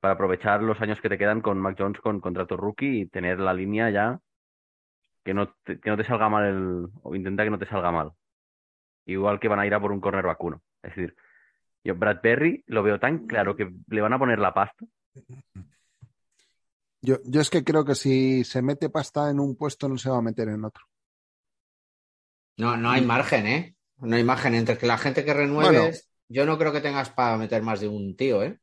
para 0.00 0.14
aprovechar 0.14 0.62
los 0.62 0.80
años 0.80 1.00
que 1.02 1.08
te 1.10 1.18
quedan 1.18 1.42
con 1.42 1.58
Mac 1.58 1.76
Jones 1.78 2.00
con 2.00 2.20
contrato 2.20 2.56
rookie 2.56 3.02
y 3.02 3.06
tener 3.06 3.40
la 3.40 3.54
línea 3.54 3.90
ya 3.90 4.20
que 5.24 5.34
no 5.34 5.54
te, 5.64 5.80
que 5.80 5.90
no 5.90 5.96
te 5.96 6.04
salga 6.04 6.28
mal 6.28 6.44
el, 6.44 6.88
o 7.02 7.14
intenta 7.14 7.44
que 7.44 7.50
no 7.50 7.58
te 7.58 7.66
salga 7.66 7.90
mal. 7.90 8.12
Igual 9.06 9.40
que 9.40 9.48
van 9.48 9.60
a 9.60 9.66
ir 9.66 9.74
a 9.74 9.80
por 9.80 9.92
un 9.92 10.00
corner 10.00 10.24
vacuno. 10.24 10.62
Es 10.82 10.94
decir, 10.94 11.16
yo 11.84 11.94
Brad 11.94 12.20
Perry 12.20 12.64
lo 12.66 12.82
veo 12.82 12.98
tan 12.98 13.26
claro 13.26 13.56
que 13.56 13.72
le 13.88 14.00
van 14.00 14.12
a 14.12 14.18
poner 14.18 14.38
la 14.38 14.54
pasta. 14.54 14.84
Yo, 17.02 17.16
yo 17.24 17.40
es 17.40 17.50
que 17.50 17.64
creo 17.64 17.84
que 17.84 17.94
si 17.94 18.44
se 18.44 18.62
mete 18.62 18.90
pasta 18.90 19.30
en 19.30 19.40
un 19.40 19.56
puesto 19.56 19.88
no 19.88 19.96
se 19.96 20.10
va 20.10 20.18
a 20.18 20.22
meter 20.22 20.48
en 20.48 20.64
otro. 20.64 20.84
No, 22.58 22.76
no 22.76 22.90
hay 22.90 23.00
margen, 23.00 23.46
¿eh? 23.46 23.76
No 23.98 24.16
hay 24.16 24.24
margen 24.24 24.54
entre 24.54 24.76
que 24.76 24.86
la 24.86 24.98
gente 24.98 25.24
que 25.24 25.32
renueves. 25.32 25.80
Bueno. 25.80 25.96
Yo 26.28 26.46
no 26.46 26.58
creo 26.58 26.72
que 26.72 26.80
tengas 26.80 27.10
para 27.10 27.36
meter 27.36 27.62
más 27.62 27.80
de 27.80 27.88
un 27.88 28.16
tío, 28.16 28.42
¿eh? 28.42 28.60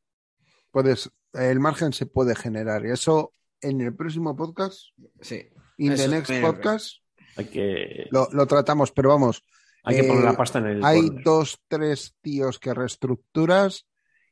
Puedes, 0.71 1.11
el 1.33 1.59
margen 1.59 1.91
se 1.91 2.05
puede 2.05 2.35
generar. 2.35 2.85
Y 2.85 2.91
eso 2.91 3.33
en 3.59 3.81
el 3.81 3.95
próximo 3.95 4.35
podcast, 4.35 4.81
Sí. 5.19 5.49
In 5.77 5.89
the 5.95 6.03
Eso 6.05 6.09
next 6.11 6.31
podcast, 6.41 6.95
Hay 7.35 7.45
que, 7.45 8.07
lo, 8.11 8.27
lo 8.31 8.45
tratamos, 8.47 8.91
pero 8.91 9.09
vamos, 9.09 9.43
hay 9.83 9.97
que 9.99 10.05
eh, 10.05 10.07
poner 10.07 10.23
la 10.23 10.35
pasta 10.37 10.59
en 10.59 10.65
el 10.67 10.85
hay 10.85 11.01
corner. 11.07 11.23
dos, 11.23 11.59
tres 11.67 12.15
tíos 12.21 12.59
que 12.59 12.73
reestructuras 12.73 13.85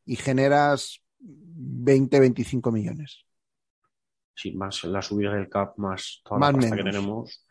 y 0.05 0.15
generas 0.15 1.01
20, 1.19 2.19
25 2.19 2.71
millones. 2.71 3.25
Sí, 4.33 4.51
más 4.53 4.83
la 4.83 5.01
subida 5.01 5.33
del 5.33 5.47
cap, 5.49 5.77
más 5.77 6.21
toda 6.25 6.39
Más 6.39 6.51
la 6.53 6.57
pasta 6.59 6.75
menos. 6.75 6.85
que 6.85 6.91
tenemos. 6.91 7.45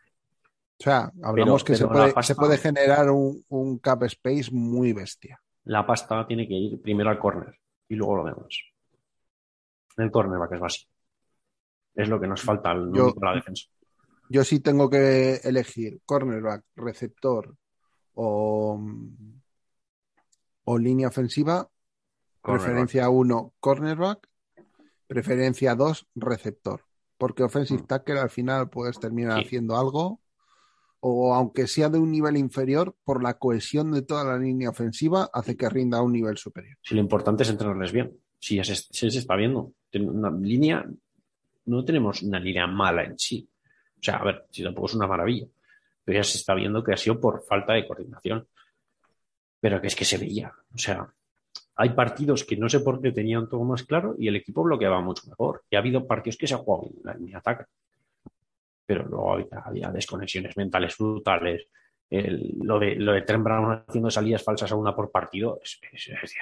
O 0.77 0.83
sea, 0.83 1.11
hablamos 1.23 1.63
que 1.63 1.73
pero 1.73 1.87
se, 1.87 1.93
puede, 1.93 2.13
pasta- 2.13 2.33
se 2.33 2.35
puede 2.35 2.57
generar 2.57 3.09
un, 3.09 3.43
un 3.47 3.79
cap 3.79 4.03
space 4.03 4.51
muy 4.51 4.93
bestia. 4.93 5.41
La 5.63 5.85
pasta 5.87 6.27
tiene 6.27 6.47
que 6.47 6.53
ir 6.53 6.81
primero 6.81 7.09
al 7.09 7.17
corner. 7.17 7.57
y 7.87 7.95
luego 7.95 8.17
lo 8.17 8.25
demás. 8.25 8.59
El 9.97 10.11
cornerback 10.11 10.51
es 10.53 10.59
básico. 10.59 10.91
Es 11.95 12.09
lo 12.09 12.19
que 12.19 12.27
nos 12.27 12.41
falta 12.41 12.71
al 12.71 12.91
Yo- 12.93 13.15
para 13.15 13.31
la 13.31 13.37
defensa. 13.37 13.65
Yo 14.29 14.43
sí 14.43 14.59
tengo 14.59 14.89
que 14.89 15.35
elegir 15.43 16.01
cornerback, 16.05 16.63
receptor 16.75 17.55
o, 18.13 18.79
o 20.65 20.77
línea 20.77 21.07
ofensiva. 21.07 21.69
Cornerback. 22.41 22.65
Preferencia 22.67 23.09
1, 23.09 23.53
cornerback. 23.59 24.27
Preferencia 25.07 25.75
2, 25.75 26.07
receptor. 26.15 26.81
Porque 27.17 27.43
offensive 27.43 27.83
Mm. 27.83 27.87
tackle 27.87 28.19
al 28.19 28.29
final 28.29 28.69
puedes 28.69 28.99
terminar 28.99 29.39
Sí. 29.39 29.45
haciendo 29.45 29.77
algo. 29.77 30.21
O 30.99 31.35
aunque 31.35 31.67
sea 31.67 31.89
de 31.89 31.99
un 31.99 32.11
nivel 32.11 32.35
inferior, 32.35 32.95
por 33.03 33.21
la 33.21 33.35
cohesión 33.35 33.91
de 33.91 34.01
toda 34.01 34.23
la 34.23 34.39
línea 34.39 34.69
ofensiva, 34.71 35.29
hace 35.31 35.55
que 35.55 35.69
rinda 35.69 35.99
a 35.99 36.01
un 36.01 36.11
nivel 36.13 36.37
superior. 36.37 36.77
Si 36.81 36.95
lo 36.95 37.01
importante 37.01 37.43
es 37.43 37.49
entrenarles 37.49 37.91
bien. 37.91 38.17
Si 38.39 38.55
ya 38.55 38.63
se, 38.63 38.75
se- 38.75 39.07
está 39.07 39.35
viendo. 39.35 39.73
Una 39.93 40.31
línea, 40.31 40.83
no 41.65 41.85
tenemos 41.85 42.23
una 42.23 42.39
línea 42.39 42.65
mala 42.67 43.03
en 43.03 43.19
sí. 43.19 43.47
O 43.99 44.03
sea, 44.03 44.17
a 44.17 44.23
ver, 44.23 44.45
si 44.51 44.63
tampoco 44.63 44.87
es 44.87 44.93
una 44.95 45.07
maravilla. 45.07 45.47
Pero 46.03 46.17
ya 46.19 46.23
se 46.23 46.37
está 46.37 46.53
viendo 46.53 46.83
que 46.83 46.93
ha 46.93 46.97
sido 46.97 47.19
por 47.19 47.43
falta 47.43 47.73
de 47.73 47.87
coordinación. 47.87 48.47
Pero 49.59 49.81
que 49.81 49.87
es 49.87 49.95
que 49.95 50.05
se 50.05 50.17
veía. 50.17 50.53
O 50.73 50.77
sea, 50.77 51.07
hay 51.77 51.89
partidos 51.89 52.43
que 52.43 52.55
no 52.57 52.69
sé 52.69 52.81
por 52.81 53.01
qué 53.01 53.11
tenían 53.11 53.49
todo 53.49 53.63
más 53.63 53.83
claro 53.83 54.15
y 54.17 54.27
el 54.27 54.35
equipo 54.35 54.63
bloqueaba 54.63 55.01
mucho 55.01 55.27
mejor. 55.27 55.63
Y 55.69 55.75
ha 55.75 55.79
habido 55.79 56.05
partidos 56.05 56.37
que 56.37 56.47
se 56.47 56.53
ha 56.53 56.57
jugado 56.57 56.89
en 56.93 56.99
la 57.03 57.13
línea 57.15 57.31
de 57.33 57.37
ataque. 57.37 57.65
Pero 58.85 59.03
luego 59.05 59.33
había, 59.33 59.59
había 59.63 59.91
desconexiones 59.91 60.55
mentales 60.57 60.95
brutales. 60.97 61.67
El- 62.07 62.53
lo 62.61 62.77
de 62.77 62.95
lo 62.95 63.13
de 63.13 63.23
Trent 63.23 63.43
Brown 63.43 63.83
haciendo 63.87 64.11
salidas 64.11 64.43
falsas 64.43 64.71
a 64.71 64.75
una 64.75 64.95
por 64.95 65.09
partido 65.09 65.59
es, 65.63 65.79
es- 65.91 66.07
es- 66.21 66.35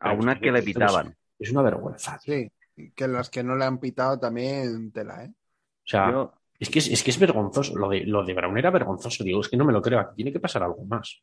A 0.00 0.12
una 0.14 0.40
que 0.40 0.50
le 0.50 0.62
pitaban. 0.62 1.14
es 1.38 1.50
una 1.50 1.60
vergüenza. 1.60 2.18
Sí, 2.20 2.50
que 2.96 3.06
las 3.06 3.28
que 3.28 3.42
no 3.42 3.54
le 3.54 3.66
han 3.66 3.78
pitado 3.78 4.18
también 4.18 4.90
tela, 4.92 5.24
¿eh? 5.24 5.28
O 5.30 5.86
sea, 5.86 6.10
Yo, 6.10 6.32
es, 6.64 6.70
que 6.70 6.78
es, 6.80 6.88
es 6.88 7.02
que 7.02 7.10
es 7.10 7.18
vergonzoso. 7.18 7.76
Lo 7.78 7.88
de, 7.88 8.00
lo 8.04 8.24
de 8.24 8.34
Brown 8.34 8.58
era 8.58 8.70
vergonzoso. 8.70 9.22
Digo, 9.24 9.40
es 9.40 9.48
que 9.48 9.56
no 9.56 9.64
me 9.64 9.72
lo 9.72 9.80
creo. 9.80 10.00
Aquí 10.00 10.16
tiene 10.16 10.32
que 10.32 10.40
pasar 10.40 10.62
algo 10.62 10.84
más. 10.84 11.22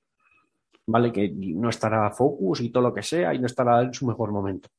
Vale, 0.88 1.11
que 1.11 1.30
no 1.35 1.69
estará 1.69 2.09
Focus 2.11 2.61
y 2.61 2.69
todo 2.72 2.84
lo 2.84 2.93
que 2.93 3.03
sea 3.03 3.34
y 3.34 3.39
no 3.39 3.45
estará 3.45 3.81
en 3.81 3.93
su 3.93 4.07
mejor 4.07 4.31
momento. 4.31 4.69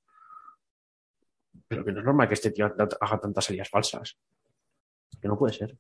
Pero 1.69 1.85
que 1.85 1.93
no 1.93 2.01
es 2.01 2.05
normal 2.05 2.29
que 2.29 2.35
este 2.35 2.51
tío 2.51 2.67
haga 2.67 3.21
tantas 3.21 3.45
salidas 3.45 3.69
falsas. 3.71 4.19
Que 5.21 5.29
no 5.29 5.39
puede 5.39 5.53
ser. 5.55 5.77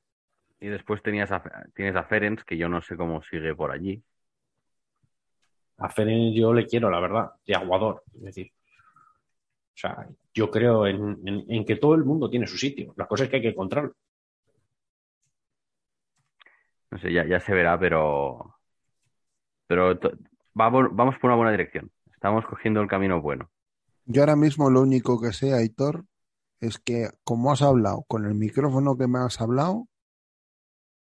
y 0.61 0.69
después 0.69 1.03
tenías 1.03 1.33
a, 1.33 1.43
tienes 1.75 1.97
a 1.97 2.05
Ferenc, 2.05 2.43
que 2.43 2.57
yo 2.57 2.69
no 2.69 2.81
sé 2.81 2.97
cómo 2.97 3.21
sigue 3.23 3.55
por 3.55 3.71
allí. 3.73 4.03
A 5.79 5.89
Ferenc 5.89 6.35
yo 6.37 6.53
le 6.53 6.67
quiero, 6.67 6.89
la 6.91 7.01
verdad, 7.01 7.33
de 7.45 7.55
aguador. 7.55 8.05
Es 8.15 8.23
decir, 8.23 8.53
o 9.75 9.77
sea, 9.77 10.07
yo 10.33 10.51
creo 10.51 10.87
en, 10.87 11.19
en- 11.27 11.45
en 11.49 11.65
que 11.65 11.77
todo 11.77 11.95
el 11.95 12.05
mundo 12.05 12.31
tiene 12.31 12.47
su 12.47 12.57
sitio. 12.57 12.95
La 12.97 13.07
cosa 13.07 13.25
es 13.25 13.31
que 13.31 13.37
hay 13.37 13.43
que 13.43 13.49
encontrarlo. 13.49 13.95
No 16.93 16.99
sé, 16.99 17.13
ya, 17.13 17.27
ya 17.27 17.41
se 17.41 17.53
verá, 17.53 17.79
pero. 17.79 18.55
Pero 19.67 19.99
vamos, 20.53 20.89
vamos 20.93 21.15
por 21.19 21.31
una 21.31 21.37
buena 21.37 21.51
dirección. 21.53 21.91
Estamos 22.13 22.45
cogiendo 22.47 22.81
el 22.83 22.89
camino 22.89 23.21
bueno. 23.23 23.51
Yo 24.05 24.21
ahora 24.23 24.37
mismo 24.37 24.69
lo 24.69 24.83
único 24.83 25.21
que 25.21 25.33
sé, 25.33 25.55
Aitor, 25.55 26.05
es 26.61 26.79
que 26.79 27.09
como 27.25 27.51
has 27.51 27.63
hablado, 27.63 28.05
con 28.07 28.27
el 28.27 28.35
micrófono 28.35 28.97
que 28.97 29.07
me 29.09 29.19
has 29.21 29.41
hablado, 29.41 29.89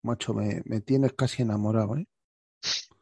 macho, 0.01 0.33
me, 0.33 0.61
me 0.65 0.79
tienes 0.79 1.11
casi 1.13 1.41
enamorado, 1.41 1.97
¿eh? 1.97 2.07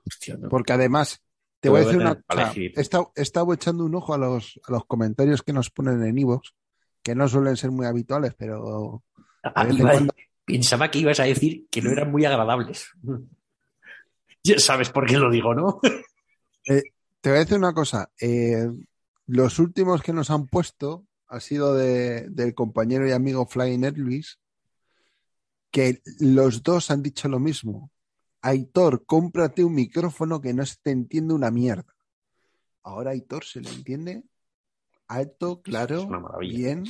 Hostia, 0.08 0.36
no. 0.38 0.50
Porque 0.50 0.74
además, 0.74 1.24
te 1.60 1.70
voy 1.70 1.82
a 1.82 1.84
decir 1.86 2.00
una 2.02 2.16
cosa. 2.16 2.42
He 2.76 2.82
estado, 2.82 3.12
he 3.16 3.22
estado 3.22 3.54
echando 3.54 3.86
un 3.86 3.94
ojo 3.96 4.14
a 4.14 4.18
los, 4.18 4.60
a 4.68 4.72
los 4.72 4.86
comentarios 4.86 5.44
que 5.44 5.54
nos 5.54 5.70
ponen 5.70 6.04
en 6.04 6.18
Ivox, 6.18 6.54
que 7.04 7.14
no 7.14 7.28
suelen 7.28 7.56
ser 7.56 7.70
muy 7.72 7.86
habituales, 7.86 8.34
pero 8.36 9.04
de 9.44 9.52
vez 9.66 9.74
en 9.74 9.78
iba 9.80 9.90
a- 9.90 9.94
cuando- 9.94 10.14
Pensaba 10.46 10.92
que 10.92 11.00
ibas 11.00 11.20
a 11.20 11.24
decir 11.24 11.68
que 11.70 11.82
no 11.82 11.92
eran 11.92 12.12
muy 12.12 12.26
agradables. 12.26 12.90
Ya 14.46 14.60
sabes 14.60 14.90
por 14.90 15.06
qué 15.08 15.18
lo 15.18 15.32
digo, 15.32 15.56
¿no? 15.56 15.80
te 16.66 17.30
voy 17.30 17.38
a 17.38 17.40
decir 17.40 17.58
una 17.58 17.74
cosa. 17.74 18.12
eh, 18.20 18.68
los 19.26 19.58
últimos 19.58 20.04
que 20.04 20.12
nos 20.12 20.30
han 20.30 20.48
puesto 20.48 21.06
ha 21.30 21.40
sido 21.40 21.74
de, 21.76 22.28
del 22.30 22.54
compañero 22.54 23.08
y 23.08 23.12
amigo 23.14 23.46
Flying 23.48 23.86
Elvis, 23.86 24.40
que 25.72 26.02
los 26.20 26.62
dos 26.62 26.92
han 26.92 27.02
dicho 27.02 27.30
lo 27.30 27.40
mismo. 27.40 27.90
Aitor, 28.42 29.06
cómprate 29.06 29.64
un 29.64 29.76
micrófono 29.76 30.42
que 30.42 30.54
no 30.54 30.66
se 30.66 30.76
te 30.84 30.92
entiende 30.92 31.34
una 31.34 31.50
mierda. 31.50 31.96
Ahora 32.84 33.12
Aitor 33.12 33.46
se 33.46 33.62
le 33.62 33.70
entiende 33.70 34.24
alto, 35.08 35.62
claro, 35.62 36.00
Es 36.00 36.06
una 36.06 36.20
maravilla. 36.20 36.58
bien, 36.58 36.84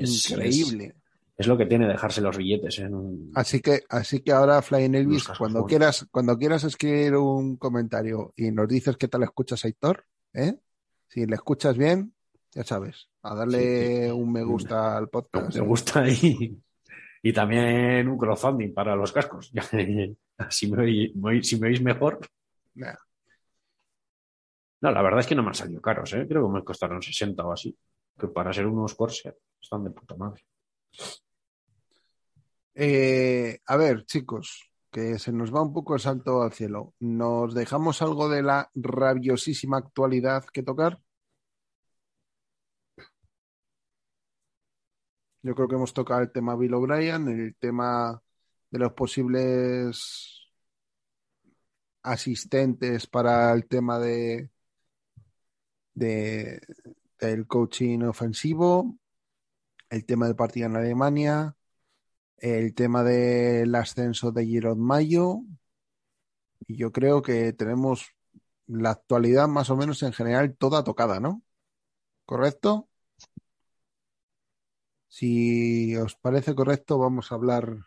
es, 0.00 0.30
increíble. 0.30 0.84
es- 0.84 0.94
es 1.38 1.46
lo 1.46 1.56
que 1.56 1.66
tiene 1.66 1.86
dejarse 1.86 2.20
los 2.20 2.36
billetes 2.36 2.78
en, 2.80 3.30
Así 3.34 3.60
que, 3.60 3.82
así 3.88 4.20
que 4.20 4.32
ahora, 4.32 4.60
Flying 4.60 4.94
Elvis, 4.96 5.28
cuando 5.38 5.64
quieras, 5.64 6.06
cuando 6.10 6.36
quieras 6.36 6.64
escribir 6.64 7.14
un 7.16 7.56
comentario 7.56 8.32
y 8.36 8.50
nos 8.50 8.68
dices 8.68 8.96
qué 8.96 9.06
tal 9.08 9.22
escuchas 9.22 9.64
a 9.64 9.68
Aitor, 9.68 10.04
¿eh? 10.34 10.58
Si 11.08 11.24
le 11.26 11.36
escuchas 11.36 11.78
bien, 11.78 12.12
ya 12.52 12.64
sabes, 12.64 13.08
a 13.22 13.34
darle 13.36 13.60
Sí, 13.60 14.04
sí. 14.06 14.10
un 14.10 14.32
me 14.32 14.42
gusta 14.42 14.96
al 14.96 15.08
podcast. 15.08 15.54
me 15.56 15.60
gusta 15.64 16.08
y, 16.08 16.60
y 17.22 17.32
también 17.32 18.08
un 18.08 18.18
crowdfunding 18.18 18.74
para 18.74 18.96
los 18.96 19.12
cascos. 19.12 19.52
Así 20.38 20.70
me 20.70 20.82
oí- 20.82 21.12
me 21.14 21.30
oí- 21.30 21.42
si 21.44 21.58
me 21.58 21.68
oís 21.68 21.80
mejor. 21.80 22.18
Nah. 22.74 22.94
No, 24.80 24.90
la 24.92 25.02
verdad 25.02 25.20
es 25.20 25.26
que 25.26 25.34
no 25.34 25.42
me 25.42 25.48
han 25.48 25.54
salido 25.54 25.80
caros, 25.80 26.12
¿eh? 26.14 26.26
Creo 26.28 26.46
que 26.46 26.52
me 26.54 26.64
costaron 26.64 27.00
60 27.02 27.44
o 27.44 27.52
así. 27.52 27.76
Que 28.18 28.28
para 28.28 28.52
ser 28.52 28.66
unos 28.66 28.94
Corsair 28.94 29.36
están 29.60 29.82
de 29.84 29.90
puta 29.90 30.14
madre. 30.16 30.42
Eh, 32.80 33.60
a 33.66 33.76
ver, 33.76 34.04
chicos, 34.06 34.70
que 34.92 35.18
se 35.18 35.32
nos 35.32 35.52
va 35.52 35.62
un 35.62 35.72
poco 35.72 35.94
el 35.94 36.00
salto 36.00 36.42
al 36.42 36.52
cielo. 36.52 36.94
¿Nos 37.00 37.52
dejamos 37.54 38.02
algo 38.02 38.28
de 38.28 38.42
la 38.42 38.70
rabiosísima 38.74 39.78
actualidad 39.78 40.44
que 40.52 40.62
tocar? 40.62 41.00
Yo 45.42 45.54
creo 45.54 45.68
que 45.68 45.74
hemos 45.76 45.92
tocado 45.94 46.20
el 46.22 46.30
tema 46.32 46.56
Bill 46.56 46.74
O'Brien, 46.74 47.28
el 47.28 47.56
tema 47.56 48.22
de 48.70 48.78
los 48.78 48.92
posibles 48.92 50.48
asistentes 52.02 53.06
para 53.06 53.52
el 53.52 53.66
tema 53.66 53.98
de, 53.98 54.50
de 55.94 56.60
del 57.20 57.46
coaching 57.46 58.00
ofensivo, 58.02 58.98
el 59.90 60.04
tema 60.06 60.26
del 60.26 60.36
partido 60.36 60.66
en 60.66 60.76
Alemania, 60.76 61.56
el 62.40 62.74
tema 62.74 63.02
del 63.04 63.74
ascenso 63.74 64.32
de 64.32 64.46
Girard 64.46 64.76
Mayo. 64.76 65.42
Y 66.66 66.76
yo 66.76 66.92
creo 66.92 67.22
que 67.22 67.52
tenemos 67.52 68.06
la 68.66 68.90
actualidad 68.90 69.48
más 69.48 69.70
o 69.70 69.76
menos 69.76 70.02
en 70.02 70.12
general 70.12 70.56
toda 70.56 70.84
tocada, 70.84 71.20
¿no? 71.20 71.42
¿Correcto? 72.26 72.88
Si 75.08 75.96
os 75.96 76.14
parece 76.16 76.54
correcto, 76.54 76.98
vamos 76.98 77.32
a 77.32 77.34
hablar 77.36 77.86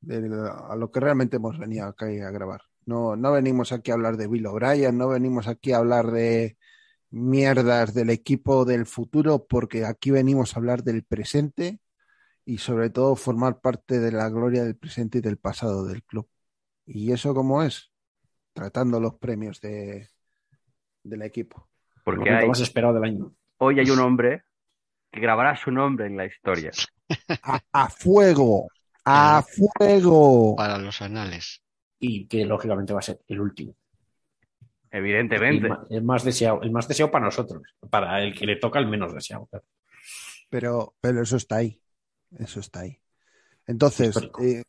de 0.00 0.16
a 0.68 0.76
lo 0.76 0.90
que 0.90 1.00
realmente 1.00 1.36
hemos 1.36 1.58
venido 1.58 1.86
aquí 1.86 2.20
a 2.20 2.30
grabar. 2.30 2.62
No, 2.84 3.16
no 3.16 3.32
venimos 3.32 3.72
aquí 3.72 3.90
a 3.90 3.94
hablar 3.94 4.16
de 4.16 4.26
Bill 4.28 4.46
O'Brien, 4.46 4.96
no 4.98 5.08
venimos 5.08 5.46
aquí 5.48 5.72
a 5.72 5.78
hablar 5.78 6.10
de 6.10 6.58
mierdas 7.10 7.94
del 7.94 8.10
equipo 8.10 8.64
del 8.64 8.86
futuro, 8.86 9.46
porque 9.46 9.86
aquí 9.86 10.10
venimos 10.10 10.54
a 10.54 10.60
hablar 10.60 10.82
del 10.82 11.04
presente 11.04 11.80
y 12.44 12.58
sobre 12.58 12.90
todo 12.90 13.16
formar 13.16 13.60
parte 13.60 13.98
de 14.00 14.12
la 14.12 14.28
gloria 14.28 14.64
del 14.64 14.76
presente 14.76 15.18
y 15.18 15.20
del 15.20 15.38
pasado 15.38 15.84
del 15.86 16.02
club. 16.02 16.28
¿Y 16.86 17.12
eso 17.12 17.34
cómo 17.34 17.62
es? 17.62 17.92
Tratando 18.52 19.00
los 19.00 19.14
premios 19.14 19.60
de, 19.60 20.08
del 21.02 21.22
equipo. 21.22 21.68
Lo 21.96 22.02
Porque 22.04 22.30
hay, 22.30 22.48
más 22.48 22.60
esperado 22.60 22.94
del 22.94 23.04
año. 23.04 23.34
hoy 23.58 23.78
hay 23.78 23.90
un 23.90 24.00
hombre 24.00 24.44
que 25.10 25.20
grabará 25.20 25.56
su 25.56 25.70
nombre 25.70 26.06
en 26.06 26.16
la 26.16 26.26
historia. 26.26 26.70
A, 27.42 27.60
a 27.72 27.88
fuego, 27.90 28.68
a 29.04 29.42
fuego. 29.42 30.56
para 30.56 30.78
los 30.78 31.00
anales. 31.02 31.62
Y 31.98 32.26
que 32.26 32.44
lógicamente 32.44 32.92
va 32.92 32.98
a 32.98 33.02
ser 33.02 33.20
el 33.28 33.40
último. 33.40 33.76
El, 34.90 34.98
Evidentemente. 34.98 35.68
ma- 35.68 35.86
el 35.88 36.02
más 36.02 36.24
deseado, 36.24 36.62
el 36.62 36.70
más 36.70 36.88
deseado 36.88 37.10
para 37.10 37.24
nosotros. 37.26 37.62
Para 37.88 38.22
el 38.22 38.34
que 38.36 38.46
le 38.46 38.56
toca 38.56 38.78
el 38.78 38.88
menos 38.88 39.14
deseado. 39.14 39.48
Pero, 40.50 40.94
pero 41.00 41.22
eso 41.22 41.36
está 41.36 41.56
ahí. 41.56 41.81
Eso 42.38 42.60
está 42.60 42.80
ahí. 42.80 43.00
Entonces, 43.66 44.16
eh, 44.40 44.64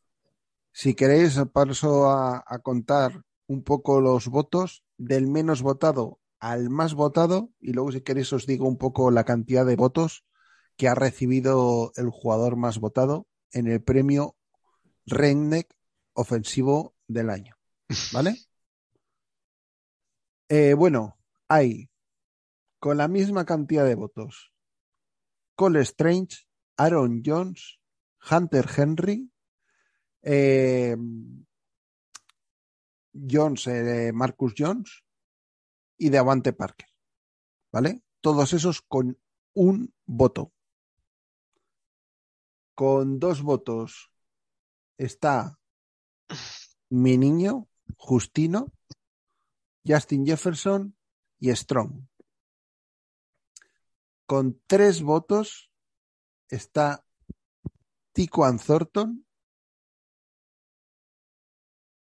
si 0.71 0.93
queréis, 0.93 1.39
paso 1.51 2.09
a, 2.09 2.43
a 2.45 2.59
contar 2.59 3.23
un 3.47 3.63
poco 3.63 4.01
los 4.01 4.27
votos 4.27 4.83
del 4.97 5.27
menos 5.27 5.61
votado 5.61 6.19
al 6.43 6.69
más 6.69 6.93
votado 6.93 7.51
y 7.61 7.71
luego 7.71 7.93
si 7.93 8.01
queréis 8.01 8.33
os 8.33 8.45
digo 8.45 8.67
un 8.67 8.77
poco 8.77 9.11
la 9.11 9.23
cantidad 9.23 9.65
de 9.65 9.77
votos 9.77 10.25
que 10.75 10.89
ha 10.89 10.93
recibido 10.93 11.93
el 11.95 12.09
jugador 12.09 12.57
más 12.57 12.79
votado 12.79 13.27
en 13.53 13.67
el 13.67 13.81
premio 13.81 14.35
Redneck 15.05 15.73
ofensivo 16.11 16.95
del 17.07 17.29
año. 17.29 17.55
¿Vale? 18.11 18.35
Eh, 20.49 20.75
bueno, 20.75 21.17
hay 21.47 21.89
con 22.77 22.97
la 22.97 23.07
misma 23.07 23.43
cantidad 23.43 23.85
de 23.85 23.95
votos. 23.95 24.53
Cole 25.55 25.79
Strange, 25.79 26.45
Aaron 26.77 27.21
Jones, 27.25 27.79
Hunter 28.29 28.69
Henry, 28.75 29.31
eh, 30.21 30.95
Jones, 33.13 33.67
eh, 33.67 34.11
Marcus 34.13 34.53
Jones 34.57 35.03
y 35.97 36.09
Devante 36.09 36.53
Parker. 36.53 36.87
¿Vale? 37.71 38.03
Todos 38.21 38.53
esos 38.53 38.81
con 38.81 39.19
un 39.53 39.93
voto. 40.05 40.53
Con 42.75 43.19
dos 43.19 43.41
votos 43.41 44.11
está 44.97 45.59
mi 46.89 47.17
niño, 47.17 47.67
Justino, 47.97 48.71
Justin 49.85 50.25
Jefferson 50.25 50.97
y 51.39 51.51
Strong. 51.55 52.07
Con 54.25 54.61
tres 54.65 55.01
votos 55.01 55.72
está 56.53 57.03
Tico 58.13 58.45
Thornton. 58.57 59.25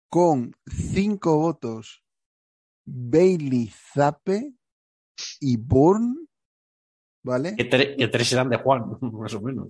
Con 0.09 0.55
cinco 0.65 1.37
votos, 1.37 2.01
Bailey 2.85 3.67
Zappe 3.93 4.53
y 5.41 5.57
Bourne. 5.57 6.27
¿Vale? 7.23 7.55
Que, 7.57 7.69
tre- 7.69 7.97
que 7.97 8.07
tres 8.07 8.31
eran 8.31 8.49
de 8.49 8.57
Juan, 8.57 8.97
más 9.01 9.33
o 9.33 9.41
menos. 9.41 9.67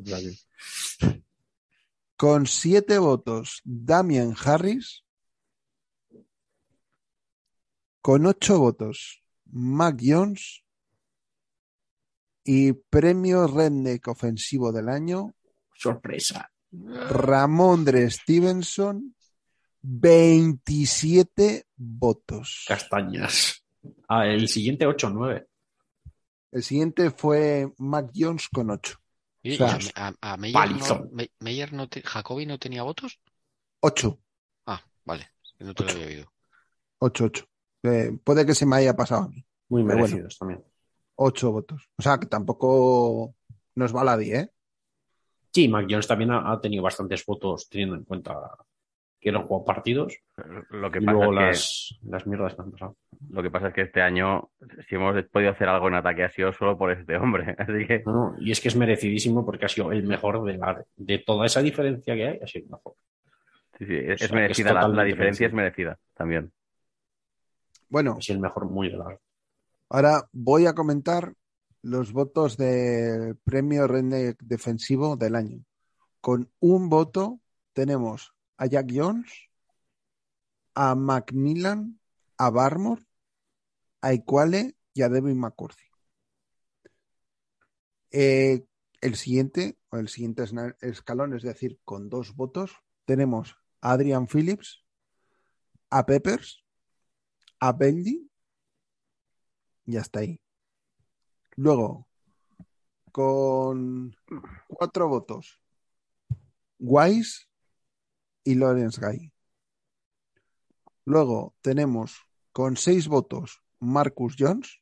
Con 2.15 2.45
siete 2.45 2.99
votos, 2.99 3.61
Damian 3.63 4.35
Harris. 4.43 5.03
Con 8.01 8.25
ocho 8.27 8.59
votos, 8.59 9.23
Mac 9.45 9.99
Jones. 10.01 10.63
Y 12.49 12.71
premio 12.73 13.45
Redneck 13.45 14.07
Ofensivo 14.07 14.71
del 14.71 14.87
Año, 14.89 15.35
Sorpresa. 15.75 16.49
Ramondre 16.71 18.09
Stevenson, 18.09 19.13
27 19.81 21.65
votos. 21.75 22.65
Castañas. 22.67 23.63
Ah, 24.07 24.25
el 24.27 24.47
siguiente 24.47 24.85
8-9. 24.87 25.45
El 26.51 26.63
siguiente 26.63 27.11
fue 27.11 27.71
Mac 27.77 28.11
Jones 28.15 28.47
con 28.49 28.69
8. 28.71 28.97
Y, 29.43 29.53
O 29.53 29.57
sea, 29.57 29.77
a, 29.95 30.07
a- 30.21 30.33
a 30.33 30.37
Meyer, 30.37 30.53
palizón. 30.53 31.01
no, 31.03 31.15
Me- 31.15 31.31
Meyer 31.39 31.73
no 31.73 31.87
te- 31.89 32.01
Jacobi 32.01 32.45
no 32.45 32.57
tenía 32.57 32.83
votos. 32.83 33.19
8, 33.81 34.19
Ah, 34.65 34.81
vale, 35.05 35.29
no 35.59 35.73
te 35.73 35.83
lo 35.83 35.91
había 35.91 36.07
oído. 36.07 36.33
8, 36.99 37.25
8. 37.25 37.49
Eh, 37.83 38.17
puede 38.23 38.45
que 38.45 38.55
se 38.55 38.65
me 38.65 38.77
haya 38.77 38.95
pasado 38.95 39.23
a 39.23 39.27
mí. 39.29 39.45
Muy 39.69 39.83
merecidos 39.83 40.37
también. 40.39 40.63
8 41.17 41.51
votos. 41.51 41.89
O 41.97 42.01
sea, 42.01 42.17
que 42.17 42.27
tampoco 42.27 43.35
nos 43.75 43.91
baladí, 43.91 44.31
¿eh? 44.31 44.49
Sí, 45.53 45.67
Mac 45.67 45.87
Jones 45.89 46.07
también 46.07 46.31
ha, 46.31 46.51
ha 46.51 46.61
tenido 46.61 46.83
bastantes 46.83 47.25
votos 47.25 47.67
teniendo 47.69 47.95
en 47.95 48.03
cuenta 48.03 48.39
que 49.19 49.31
no 49.31 49.43
jugado 49.43 49.65
partidos 49.65 50.15
Lo 50.69 50.91
que 50.91 50.99
y 50.99 51.05
pasa 51.05 51.17
luego 51.17 51.33
es 51.41 51.99
que 51.99 52.05
las, 52.05 52.11
las 52.11 52.27
mierdas 52.27 52.55
que 52.55 52.61
han 52.61 52.71
pasado. 52.71 52.97
Lo 53.29 53.41
que 53.41 53.49
pasa 53.49 53.69
es 53.69 53.73
que 53.73 53.81
este 53.81 54.01
año, 54.01 54.51
si 54.87 54.95
hemos 54.95 55.21
podido 55.25 55.51
hacer 55.51 55.67
algo 55.67 55.87
en 55.87 55.95
ataque, 55.95 56.23
ha 56.23 56.29
sido 56.29 56.53
solo 56.53 56.77
por 56.77 56.91
este 56.91 57.17
hombre. 57.17 57.55
Así 57.57 57.85
que 57.87 58.03
No, 58.05 58.13
no, 58.13 58.35
y 58.39 58.51
es 58.51 58.61
que 58.61 58.67
es 58.67 58.75
merecidísimo 58.75 59.45
porque 59.45 59.65
ha 59.65 59.69
sido 59.69 59.91
el 59.91 60.03
mejor 60.03 60.43
de, 60.43 60.57
la, 60.57 60.83
de 60.95 61.17
toda 61.19 61.45
esa 61.45 61.61
diferencia 61.61 62.15
que 62.15 62.27
hay, 62.27 62.39
ha 62.41 62.47
sido 62.47 62.65
el 62.65 62.71
mejor. 62.71 62.93
sí, 63.77 63.85
sí, 63.85 63.95
es, 63.95 64.21
O 64.21 64.25
es 64.25 64.31
merecida. 64.31 64.69
es 64.69 64.89
la, 64.89 65.03
diferencia 65.03 65.47
es 65.47 65.53
merecida 65.53 65.97
también. 66.13 66.51
Bueno, 67.89 68.15
Ha 68.17 68.21
sido 68.21 68.35
el 68.35 68.41
mejor 68.41 68.69
muy 68.69 68.89
de 68.89 68.97
la. 68.97 69.17
Ahora 69.89 70.29
voy 70.31 70.65
a 70.65 70.73
comentar 70.73 71.33
los 71.81 72.11
votos 72.11 72.57
del 72.57 73.37
premio 73.37 73.87
Redneck 73.87 74.41
Defensivo 74.41 75.15
del 75.15 75.35
año. 75.35 75.63
Con 76.21 76.51
un 76.59 76.89
voto 76.89 77.39
tenemos 77.73 78.33
a 78.57 78.65
Jack 78.65 78.91
Jones, 78.93 79.31
a 80.73 80.95
Macmillan, 80.95 81.99
a 82.37 82.49
Barmore, 82.49 83.05
a 84.01 84.13
Equale 84.13 84.75
y 84.93 85.01
a 85.01 85.09
Devin 85.09 85.39
McCourty. 85.39 85.83
Eh, 88.11 88.65
el 89.01 89.15
siguiente, 89.15 89.77
el 89.91 90.07
siguiente 90.09 90.43
escalón, 90.81 91.35
es 91.35 91.43
decir, 91.43 91.79
con 91.83 92.09
dos 92.09 92.35
votos, 92.35 92.71
tenemos 93.05 93.55
a 93.81 93.91
Adrian 93.91 94.27
Phillips, 94.27 94.83
a 95.89 96.05
Peppers, 96.05 96.63
a 97.59 97.71
Bendy 97.73 98.29
y 99.87 99.97
hasta 99.97 100.19
ahí. 100.19 100.39
Luego, 101.55 102.07
con 103.11 104.15
cuatro 104.67 105.07
votos, 105.07 105.59
Wise 106.77 107.47
y 108.43 108.53
Lawrence 108.53 109.01
Guy. 109.01 109.33
Luego 111.05 111.55
tenemos 111.61 112.21
con 112.51 112.77
seis 112.77 113.07
votos 113.07 113.63
Marcus 113.79 114.35
Jones. 114.37 114.81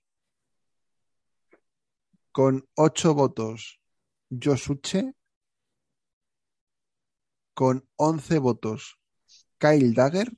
Con 2.32 2.68
ocho 2.76 3.14
votos 3.14 3.80
Josuche. 4.30 5.14
Con 7.53 7.88
once 7.95 8.40
votos 8.40 8.99
Kyle 9.60 9.94
Dagger. 9.94 10.36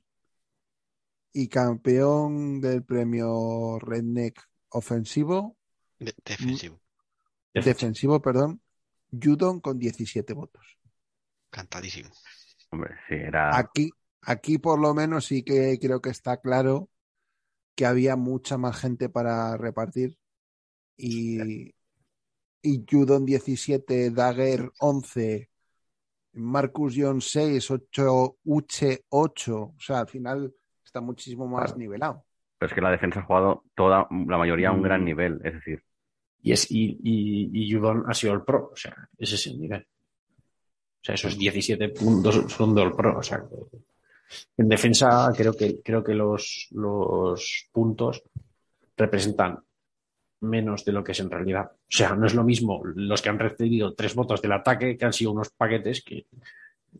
Y 1.32 1.48
campeón 1.48 2.60
del 2.60 2.84
premio 2.84 3.78
Redneck 3.78 4.48
ofensivo, 4.70 5.56
De- 5.98 6.14
defensivo, 6.24 6.80
defensivo, 7.54 8.20
perdón, 8.22 8.60
Judon 9.10 9.60
con 9.60 9.78
17 9.78 10.32
votos. 10.34 10.78
cantadísimo. 11.50 12.10
Hombre, 12.70 12.94
sí, 13.08 13.14
era. 13.14 13.56
Aquí, 13.56 13.90
aquí 14.22 14.58
por 14.58 14.78
lo 14.78 14.92
menos 14.94 15.24
sí 15.26 15.42
que 15.42 15.78
creo 15.80 16.00
que 16.02 16.10
está 16.10 16.36
claro 16.38 16.90
que 17.74 17.86
había 17.86 18.16
mucha 18.16 18.58
más 18.58 18.76
gente 18.78 19.08
para 19.08 19.56
repartir. 19.56 20.18
Y, 20.96 21.72
y 22.60 22.84
Judon 22.90 23.24
17, 23.24 24.10
Dagger 24.10 24.70
11, 24.80 25.48
Marcus 26.32 26.94
Jones 26.96 27.30
6, 27.30 27.70
8, 27.70 28.36
Uche 28.44 29.04
8. 29.08 29.56
O 29.62 29.76
sea, 29.80 30.00
al 30.00 30.08
final 30.08 30.54
está 30.84 31.00
muchísimo 31.00 31.46
más 31.46 31.66
Claro. 31.66 31.78
nivelado. 31.78 32.24
Pero 32.58 32.68
es 32.68 32.74
que 32.74 32.80
la 32.80 32.90
defensa 32.90 33.20
ha 33.20 33.24
jugado 33.24 33.64
toda, 33.74 34.06
la 34.10 34.38
mayoría 34.38 34.68
a 34.70 34.72
un 34.72 34.80
Mm. 34.80 34.82
gran 34.82 35.04
nivel. 35.04 35.40
Es 35.44 35.54
decir, 35.54 35.82
Y, 36.42 36.52
es, 36.52 36.70
y, 36.70 36.98
y, 37.02 37.50
y 37.52 37.72
Judon 37.72 38.04
ha 38.06 38.14
sido 38.14 38.32
el 38.34 38.42
pro, 38.42 38.70
o 38.72 38.76
sea, 38.76 38.94
ese 39.18 39.34
es 39.34 39.46
el 39.48 39.60
nivel. 39.60 39.82
O 39.82 41.04
sea, 41.04 41.14
esos 41.16 41.36
17 41.36 41.88
puntos 41.90 42.44
son 42.48 42.74
del 42.74 42.92
pro, 42.92 43.18
o 43.18 43.22
sea, 43.22 43.42
en 44.56 44.68
defensa 44.68 45.32
creo 45.36 45.52
que, 45.54 45.80
creo 45.82 46.02
que 46.04 46.14
los, 46.14 46.68
los 46.72 47.68
puntos 47.72 48.22
representan 48.96 49.58
menos 50.40 50.84
de 50.84 50.92
lo 50.92 51.02
que 51.02 51.12
es 51.12 51.20
en 51.20 51.30
realidad. 51.30 51.70
O 51.72 51.76
sea, 51.88 52.14
no 52.14 52.26
es 52.26 52.34
lo 52.34 52.44
mismo 52.44 52.82
los 52.84 53.20
que 53.22 53.28
han 53.30 53.38
recibido 53.38 53.94
tres 53.94 54.14
votos 54.14 54.40
del 54.40 54.52
ataque, 54.52 54.96
que 54.96 55.04
han 55.04 55.12
sido 55.12 55.32
unos 55.32 55.50
paquetes, 55.50 56.02
que 56.04 56.26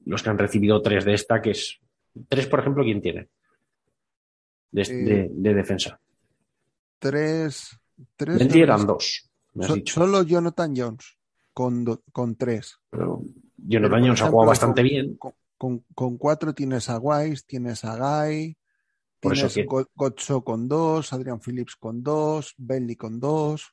los 0.06 0.22
que 0.22 0.30
han 0.30 0.38
recibido 0.38 0.80
tres 0.82 1.04
de 1.04 1.14
esta, 1.14 1.40
que 1.40 1.50
es... 1.52 1.78
Tres, 2.28 2.46
por 2.48 2.60
ejemplo, 2.60 2.82
¿quién 2.82 3.00
tiene? 3.00 3.28
De, 4.70 4.82
Eh, 4.82 4.86
de- 4.94 5.30
de 5.32 5.54
defensa. 5.54 5.98
Tres. 6.98 7.78
tres 8.16 8.54
eran 8.54 8.86
dos, 8.86 9.28
me 9.54 9.64
has 9.64 9.68
So- 9.70 9.74
dicho. 9.76 9.94
solo 10.00 10.22
Jonathan 10.22 10.74
Jones 10.76 11.16
con, 11.52 11.84
do- 11.84 12.02
con 12.12 12.36
tres. 12.36 12.78
Pero 12.90 13.22
Jonathan 13.56 14.00
Jones 14.02 14.22
ha 14.22 14.28
jugado 14.28 14.48
bastante 14.48 14.82
con- 14.82 14.88
bien. 14.88 15.16
Con, 15.16 15.32
con- 15.56 15.84
con 15.94 16.16
cuatro 16.18 16.54
tienes 16.54 16.88
a 16.88 16.98
Wise, 16.98 17.42
tienes 17.46 17.84
a 17.84 17.96
Guy, 17.96 18.56
Por 19.20 19.32
tienes 19.32 19.54
que- 19.54 19.64
Go- 19.64 19.88
Gotcho 19.94 20.42
con 20.44 20.68
dos, 20.68 21.12
Adrian 21.12 21.40
Phillips 21.40 21.74
con 21.76 22.02
dos, 22.04 22.54
Bentley 22.56 22.94
con 22.96 23.18
dos. 23.18 23.64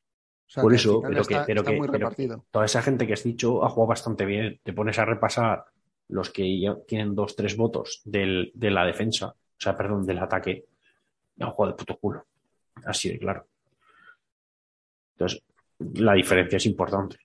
O 0.48 0.50
sea, 0.50 0.64
Por 0.64 0.72
que 0.72 0.78
eso, 0.78 1.02
pero 1.02 1.22
está, 1.22 1.40
que, 1.42 1.46
pero 1.48 1.62
está 1.62 1.72
que- 1.72 1.78
muy 1.78 1.88
pero 1.88 2.00
repartido. 2.00 2.46
toda 2.52 2.66
esa 2.66 2.82
gente 2.82 3.06
que 3.06 3.14
has 3.14 3.24
dicho 3.24 3.64
ha 3.64 3.70
jugado 3.70 3.90
bastante 3.90 4.26
bien. 4.26 4.60
Te 4.64 4.74
pones 4.74 4.98
a 5.00 5.06
repasar 5.06 5.66
los 6.08 6.30
que 6.32 6.60
ya 6.60 6.76
tienen 6.88 7.14
dos, 7.16 7.36
tres 7.36 7.56
votos 7.58 8.02
del, 8.06 8.52
de 8.56 8.72
la 8.72 8.86
defensa, 8.86 9.28
o 9.30 9.36
sea, 9.60 9.76
perdón, 9.76 10.06
del 10.06 10.20
ataque, 10.20 10.66
han 11.40 11.52
jugado 11.52 11.74
de 11.74 11.78
puto 11.78 11.98
culo. 11.98 12.26
Así 12.86 13.10
de 13.10 13.20
claro. 13.20 13.48
Entonces, 15.14 15.44
la 15.80 16.14
diferencia 16.14 16.58
es 16.58 16.66
importante. 16.66 17.18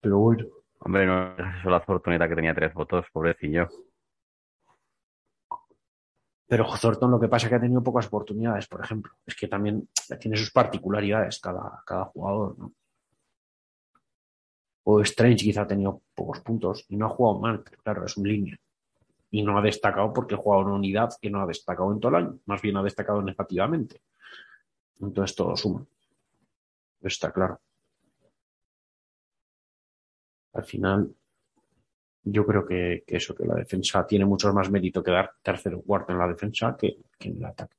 Pero 0.00 0.18
bueno, 0.18 0.46
hombre, 0.80 1.06
no 1.06 1.36
es 1.36 1.60
eso 1.60 1.70
la 1.70 1.80
fortuneta 1.80 2.28
que 2.28 2.36
tenía 2.36 2.54
tres 2.54 2.72
votos, 2.72 3.06
pobrecillo. 3.12 3.68
pero 6.48 6.66
Thornton 6.80 7.10
lo 7.10 7.20
que 7.20 7.28
pasa 7.28 7.46
es 7.46 7.50
que 7.50 7.56
ha 7.56 7.60
tenido 7.60 7.82
pocas 7.82 8.06
oportunidades, 8.06 8.66
por 8.66 8.82
ejemplo. 8.82 9.12
Es 9.26 9.36
que 9.36 9.48
también 9.48 9.86
tiene 10.18 10.36
sus 10.36 10.50
particularidades 10.50 11.40
cada, 11.40 11.82
cada 11.84 12.06
jugador, 12.06 12.58
¿no? 12.58 12.72
O 14.84 15.02
Strange 15.02 15.44
quizá 15.44 15.62
ha 15.62 15.66
tenido 15.66 16.00
pocos 16.14 16.40
puntos 16.40 16.86
y 16.88 16.96
no 16.96 17.04
ha 17.04 17.10
jugado 17.10 17.38
mal, 17.38 17.62
pero 17.62 17.82
claro, 17.82 18.06
es 18.06 18.16
un 18.16 18.26
línea. 18.26 18.56
Y 19.30 19.42
no 19.42 19.58
ha 19.58 19.62
destacado 19.62 20.12
porque 20.12 20.36
jugado 20.36 20.64
una 20.64 20.74
unidad 20.74 21.10
que 21.20 21.30
no 21.30 21.42
ha 21.42 21.46
destacado 21.46 21.92
en 21.92 22.00
todo 22.00 22.16
el 22.16 22.24
año, 22.24 22.38
más 22.46 22.62
bien 22.62 22.76
ha 22.76 22.82
destacado 22.82 23.20
negativamente. 23.22 24.00
Entonces 25.00 25.36
todo 25.36 25.56
suma. 25.56 25.84
Está 27.02 27.30
claro. 27.30 27.60
Al 30.54 30.64
final, 30.64 31.14
yo 32.24 32.44
creo 32.44 32.66
que, 32.66 33.04
eso, 33.06 33.34
que 33.34 33.44
la 33.44 33.54
defensa 33.54 34.06
tiene 34.06 34.24
mucho 34.24 34.52
más 34.52 34.70
mérito 34.70 35.02
que 35.02 35.10
dar 35.10 35.32
tercero 35.42 35.78
o 35.78 35.82
cuarto 35.82 36.12
en 36.12 36.18
la 36.18 36.28
defensa 36.28 36.76
que, 36.76 36.98
en 37.20 37.36
el 37.36 37.44
ataque. 37.44 37.76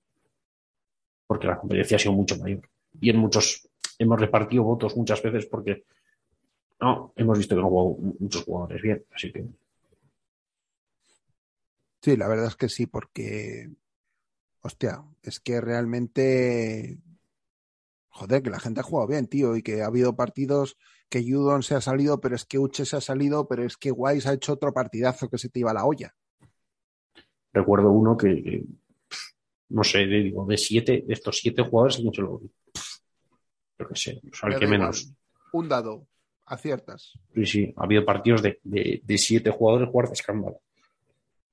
Porque 1.28 1.48
la 1.48 1.58
competencia 1.58 1.98
ha 1.98 2.00
sido 2.00 2.14
mucho 2.14 2.38
mayor. 2.38 2.62
Y 3.02 3.10
en 3.10 3.18
muchos, 3.18 3.68
hemos 3.98 4.20
repartido 4.20 4.64
votos 4.64 4.96
muchas 4.96 5.22
veces 5.22 5.46
porque 5.46 5.84
no, 6.80 7.12
hemos 7.16 7.38
visto 7.38 7.56
que 7.56 7.62
no 7.62 7.70
jugado 7.70 8.14
muchos 8.20 8.44
jugadores 8.44 8.82
bien. 8.82 9.04
Así 9.14 9.32
que 9.32 9.46
Sí, 12.02 12.16
la 12.16 12.28
verdad 12.28 12.48
es 12.48 12.56
que 12.56 12.70
sí, 12.70 12.86
porque, 12.86 13.70
hostia, 14.62 15.04
es 15.22 15.40
que 15.40 15.60
realmente, 15.60 16.98
joder, 18.08 18.42
que 18.42 18.50
la 18.50 18.60
gente 18.60 18.80
ha 18.80 18.84
jugado 18.84 19.08
bien, 19.08 19.28
tío, 19.28 19.56
y 19.56 19.62
que 19.62 19.82
ha 19.82 19.88
habido 19.88 20.16
partidos 20.16 20.78
que 21.10 21.24
Judon 21.24 21.64
se 21.64 21.76
ha 21.76 21.82
salido, 21.82 22.22
pero 22.22 22.36
es 22.36 22.46
que 22.46 22.60
Uche 22.60 22.86
se 22.86 22.96
ha 22.96 23.02
salido, 23.02 23.48
pero 23.48 23.66
es 23.66 23.76
que 23.78 23.92
Wise 23.92 24.30
ha 24.30 24.34
hecho 24.34 24.54
otro 24.54 24.74
partidazo 24.74 25.30
que 25.30 25.38
se 25.38 25.50
te 25.50 25.60
iba 25.60 25.72
a 25.72 25.74
la 25.74 25.86
olla. 25.86 26.16
recuerdo 27.52 27.92
uno 27.92 28.16
que, 28.16 28.64
no 29.70 29.84
sé, 29.84 30.00
de, 30.00 30.24
digo, 30.24 30.46
de 30.46 30.58
siete, 30.58 31.04
de 31.06 31.14
estos 31.14 31.38
siete 31.38 31.64
jugadores, 31.64 31.98
¿a 31.98 32.02
quién 32.02 32.14
se 32.14 32.22
lo 32.22 32.42
Yo 33.80 33.88
qué 33.88 33.96
sé, 33.96 34.22
o 34.32 34.36
sea, 34.36 34.50
el 34.50 34.58
que 34.58 34.66
igual. 34.66 34.80
menos. 34.80 35.12
Un 35.52 35.68
dado, 35.68 36.08
aciertas. 36.46 37.14
Sí, 37.34 37.46
sí, 37.46 37.74
ha 37.76 37.84
habido 37.84 38.06
partidos 38.06 38.42
de, 38.42 38.60
de, 38.64 39.02
de 39.04 39.18
siete 39.18 39.50
jugadores 39.50 39.90
jugar 39.90 40.08
de 40.08 40.14
escándalo. 40.14 40.62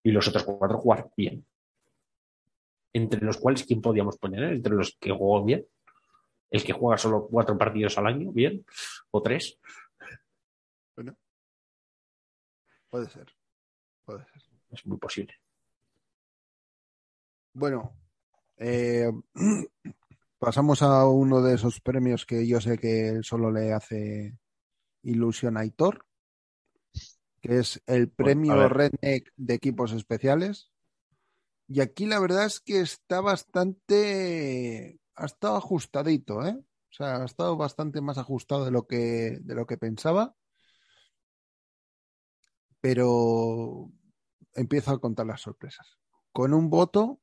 Y 0.07 0.12
los 0.12 0.28
otros 0.28 0.45
cuatro 0.45 0.78
jugar 0.78 1.11
bien. 1.16 1.45
Entre 2.93 3.20
los 3.20 3.39
cuales, 3.39 3.65
¿quién 3.65 3.83
podíamos 3.83 4.16
poner? 4.19 4.45
Entre 4.45 4.73
los 4.73 4.97
que 5.01 5.11
jugó 5.11 5.45
bien. 5.45 5.66
El 6.49 6.62
que 6.62 6.73
juega 6.73 6.97
solo 6.97 7.27
cuatro 7.28 7.59
partidos 7.59 7.99
al 7.99 8.07
año, 8.07 8.31
bien. 8.31 8.65
O 9.11 9.20
tres. 9.20 9.59
Puede 12.89 13.11
ser, 13.11 13.27
puede 14.05 14.24
ser. 14.27 14.43
Es 14.70 14.87
muy 14.87 14.97
posible. 14.97 15.35
Bueno, 17.53 17.97
eh, 18.59 19.11
pasamos 20.39 20.83
a 20.83 21.05
uno 21.05 21.43
de 21.43 21.57
esos 21.57 21.81
premios 21.81 22.24
que 22.24 22.47
yo 22.47 22.61
sé 22.61 22.78
que 22.78 23.24
solo 23.24 23.51
le 23.51 23.73
hace 23.73 24.39
ilusión 25.03 25.57
a 25.57 25.62
Aitor, 25.62 26.07
que 27.47 27.59
es 27.59 27.82
el 27.86 28.10
premio 28.10 28.56
ver. 28.56 28.73
Redneck 28.73 29.32
de 29.36 29.55
equipos 29.55 29.93
especiales. 29.93 30.70
Y 31.68 31.81
aquí 31.81 32.06
la 32.06 32.20
verdad 32.20 32.47
es 32.47 32.60
que 32.60 32.81
está 32.81 33.20
bastante, 33.20 35.01
ha 35.14 35.27
estado 35.27 35.56
ajustadito, 35.56 36.47
¿eh? 36.47 36.56
O 36.59 36.93
sea, 36.93 37.23
ha 37.23 37.24
estado 37.24 37.56
bastante 37.56 38.01
más 38.01 38.18
ajustado 38.18 38.64
de 38.64 38.70
lo 38.70 38.86
que, 38.86 39.39
de 39.40 39.55
lo 39.55 39.66
que 39.66 39.77
pensaba. 39.77 40.35
Pero 42.81 43.90
empiezo 44.55 44.93
a 44.93 45.01
contar 45.01 45.27
las 45.27 45.40
sorpresas. 45.40 45.98
Con 46.32 46.55
un 46.55 46.70
voto 46.70 47.20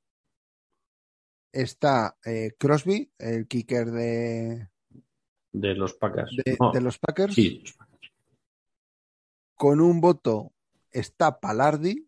está 1.52 2.18
eh, 2.26 2.56
Crosby, 2.58 3.12
el 3.18 3.48
kicker 3.48 3.92
de, 3.92 4.70
De 5.52 5.76
los 5.76 5.94
Packers. 5.94 6.36
de, 6.36 6.58
No, 6.60 6.72
de 6.72 6.82
los 6.82 7.00
Packers. 7.00 7.34
Sí, 7.34 7.60
los 7.60 7.74
Packers. 7.74 7.83
Con 9.64 9.80
un 9.80 10.02
voto 10.02 10.52
está 10.92 11.40
Palardi. 11.40 12.06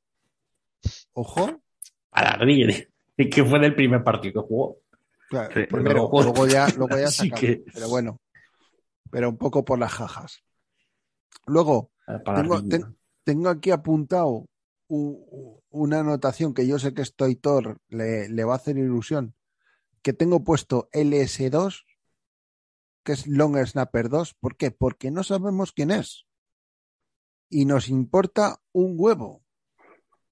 Ojo. 1.13 1.61
A 2.11 2.21
la 2.21 2.31
ríe, 2.35 2.89
que 3.15 3.45
fue 3.45 3.59
del 3.59 3.73
primer 3.73 4.03
partido 4.03 4.41
que 4.43 4.47
jugó. 4.49 4.79
Claro, 5.29 5.53
Sí, 5.53 5.61
primero, 5.65 6.09
pero- 6.11 6.23
luego 6.23 6.47
ya, 6.47 6.67
luego 6.75 6.97
ya 6.97 7.07
que- 7.39 7.63
Pero 7.73 7.87
bueno, 7.87 8.19
pero 9.09 9.29
un 9.29 9.37
poco 9.37 9.63
por 9.63 9.79
las 9.79 9.93
jajas. 9.93 10.43
Luego, 11.45 11.91
Para 12.25 12.41
Tengo- 12.41 12.59
la 12.59 12.67
ten- 12.67 12.97
tengo 13.23 13.47
aquí 13.47 13.71
apuntado 13.71 14.47
u- 14.89 15.61
una 15.69 16.01
anotación 16.01 16.53
que 16.53 16.67
yo 16.67 16.77
sé 16.77 16.93
que 16.93 17.03
esto 17.03 17.23
a 17.23 17.27
Aitor 17.27 17.77
le, 17.87 18.27
le 18.27 18.43
va 18.43 18.51
a 18.51 18.57
hacer 18.57 18.77
ilusión, 18.77 19.33
que 20.01 20.11
tengo 20.11 20.43
puesto 20.43 20.89
LS2, 20.91 21.85
que 23.05 23.13
es 23.13 23.25
Long 23.27 23.55
Snapper 23.65 24.09
2. 24.09 24.33
¿Por 24.33 24.57
qué? 24.57 24.71
Porque 24.71 25.09
no 25.09 25.23
sabemos 25.23 25.71
quién 25.71 25.91
es. 25.91 26.25
Y 27.49 27.65
nos 27.65 27.89
importa 27.89 28.59
un 28.71 28.95
huevo. 28.97 29.43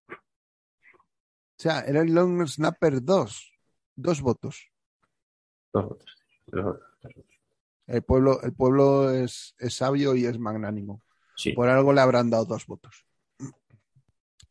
O 0.10 1.58
sea, 1.58 1.82
era 1.82 2.02
el 2.02 2.14
Long 2.14 2.48
Snapper 2.48 3.04
2. 3.04 3.54
Dos 3.96 4.22
votos. 4.22 4.72
Dos 5.72 5.86
votos. 5.90 6.16
Dos 6.48 6.64
votos. 6.66 7.26
El 7.88 8.02
pueblo, 8.04 8.42
el 8.42 8.54
pueblo 8.54 9.12
es, 9.12 9.56
es 9.60 9.76
sabio 9.76 10.16
y 10.16 10.26
es 10.26 10.40
magnánimo. 10.40 11.04
Sí. 11.36 11.54
Por 11.54 11.70
algo 11.70 11.94
le 11.94 12.02
habrán 12.02 12.30
dado 12.30 12.46
dos 12.46 12.66
votos. 12.66 13.06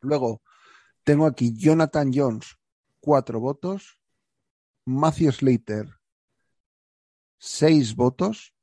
Luego, 0.01 0.41
tengo 1.03 1.25
aquí 1.25 1.53
Jonathan 1.55 2.11
Jones, 2.13 2.57
cuatro 2.99 3.39
votos. 3.39 3.99
Matthew 4.85 5.31
Slater, 5.31 5.87
seis 7.37 7.95
votos. 7.95 8.53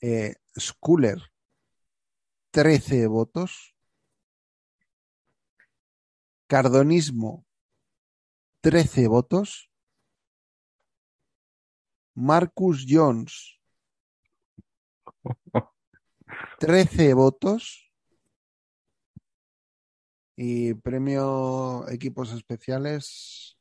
Eh, 0.00 0.36
Schuller, 0.58 1.22
trece 2.50 3.06
votos. 3.06 3.74
Cardonismo, 6.46 7.46
trece 8.60 9.06
votos. 9.06 9.68
Marcus 12.14 12.84
Jones, 12.88 13.60
13 16.58 17.14
votos. 17.14 17.92
Y 20.36 20.74
premio 20.74 21.88
equipos 21.88 22.32
especiales. 22.32 23.56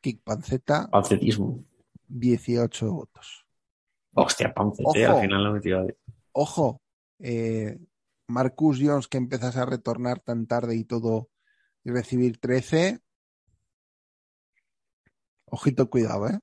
Kick 0.00 0.22
Panceta, 0.22 0.88
Pancetismo. 0.90 1.64
18 2.08 2.92
votos. 2.92 3.46
Hostia, 4.12 4.52
Ojo. 4.56 4.92
al 4.92 5.20
final 5.20 5.44
la 5.44 5.50
metió. 5.50 5.86
Ojo, 6.32 6.82
eh, 7.18 7.78
Marcus 8.28 8.78
Jones 8.80 9.08
que 9.08 9.18
empiezas 9.18 9.56
a 9.56 9.66
retornar 9.66 10.20
tan 10.20 10.46
tarde 10.46 10.76
y 10.76 10.84
todo 10.84 11.30
y 11.84 11.90
recibir 11.90 12.38
13. 12.38 13.00
Ojito, 15.46 15.90
cuidado, 15.90 16.28
¿eh? 16.28 16.38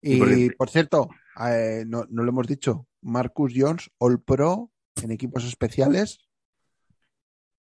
Y 0.00 0.50
por 0.50 0.68
cierto, 0.68 1.10
eh, 1.46 1.84
no, 1.86 2.04
no 2.10 2.24
lo 2.24 2.30
hemos 2.30 2.48
dicho, 2.48 2.86
Marcus 3.02 3.52
Jones, 3.54 3.90
All 3.98 4.20
Pro 4.20 4.70
en 5.02 5.12
equipos 5.12 5.44
especiales, 5.44 6.28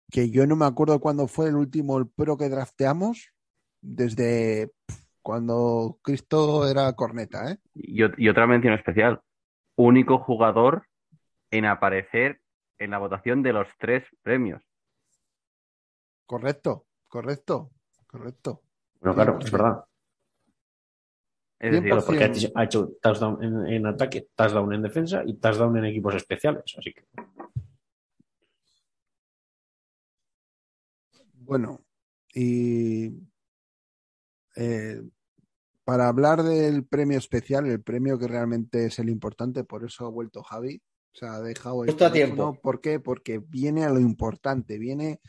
que 0.10 0.30
yo 0.30 0.48
no 0.48 0.56
me 0.56 0.66
acuerdo 0.66 1.00
cuándo 1.00 1.28
fue 1.28 1.50
el 1.50 1.56
último 1.56 1.94
All 1.94 2.10
Pro 2.10 2.38
que 2.38 2.50
drafteamos, 2.50 3.32
desde 3.82 4.72
cuando 5.22 6.00
Cristo 6.02 6.68
era 6.68 6.92
corneta, 6.94 7.52
¿eh? 7.52 7.58
Y, 7.74 8.02
ot- 8.02 8.16
y 8.18 8.30
otra 8.30 8.48
mención 8.48 8.74
especial. 8.74 9.22
Único 9.76 10.20
jugador 10.20 10.88
en 11.52 11.66
aparecer 11.66 12.42
en 12.80 12.92
la 12.92 12.98
votación 12.98 13.44
de 13.44 13.54
los 13.54 13.68
tres 13.78 14.04
premios. 14.22 14.64
Correcto, 16.26 16.86
correcto, 17.08 17.72
correcto. 18.08 18.62
Bueno, 19.00 19.16
claro, 19.16 19.40
es 19.42 19.52
verdad. 19.52 19.86
Es 21.60 21.74
decir, 21.74 21.90
por 21.92 22.04
Porque 22.04 22.24
ha 22.24 22.28
cien. 22.34 22.38
hecho- 22.38 22.52
ha 22.56 22.64
hecho 22.64 22.90
touchdown 23.02 23.44
en, 23.44 23.68
en 23.68 23.86
ataque, 23.86 24.28
touchdown 24.36 24.74
en 24.74 24.82
defensa 24.82 25.24
y 25.26 25.36
touchdown 25.36 25.78
en 25.78 25.86
equipos 25.86 26.16
especiales. 26.16 26.64
Así 26.78 26.94
que 26.94 27.04
Bueno, 31.34 31.82
y 32.34 33.10
eh, 34.56 35.02
para 35.84 36.08
hablar 36.08 36.44
del 36.44 36.86
premio 36.86 37.18
especial, 37.18 37.66
el 37.66 37.82
premio 37.82 38.18
que 38.20 38.28
realmente 38.28 38.86
es 38.86 39.00
el 39.00 39.10
importante, 39.10 39.64
por 39.64 39.84
eso 39.84 40.06
ha 40.06 40.10
vuelto 40.10 40.44
Javi, 40.44 40.82
o 41.14 41.18
sea, 41.18 41.34
ha 41.36 41.42
dejado 41.42 41.84
el 41.84 41.90
Justo 41.90 42.06
a 42.06 42.12
teléfono. 42.12 42.36
tiempo. 42.52 42.62
¿Por 42.62 42.82
qué? 42.82 43.00
Porque 43.00 43.40
viene 43.40 43.84
a 43.84 43.90
lo 43.90 44.00
importante, 44.00 44.78
viene 44.78 45.20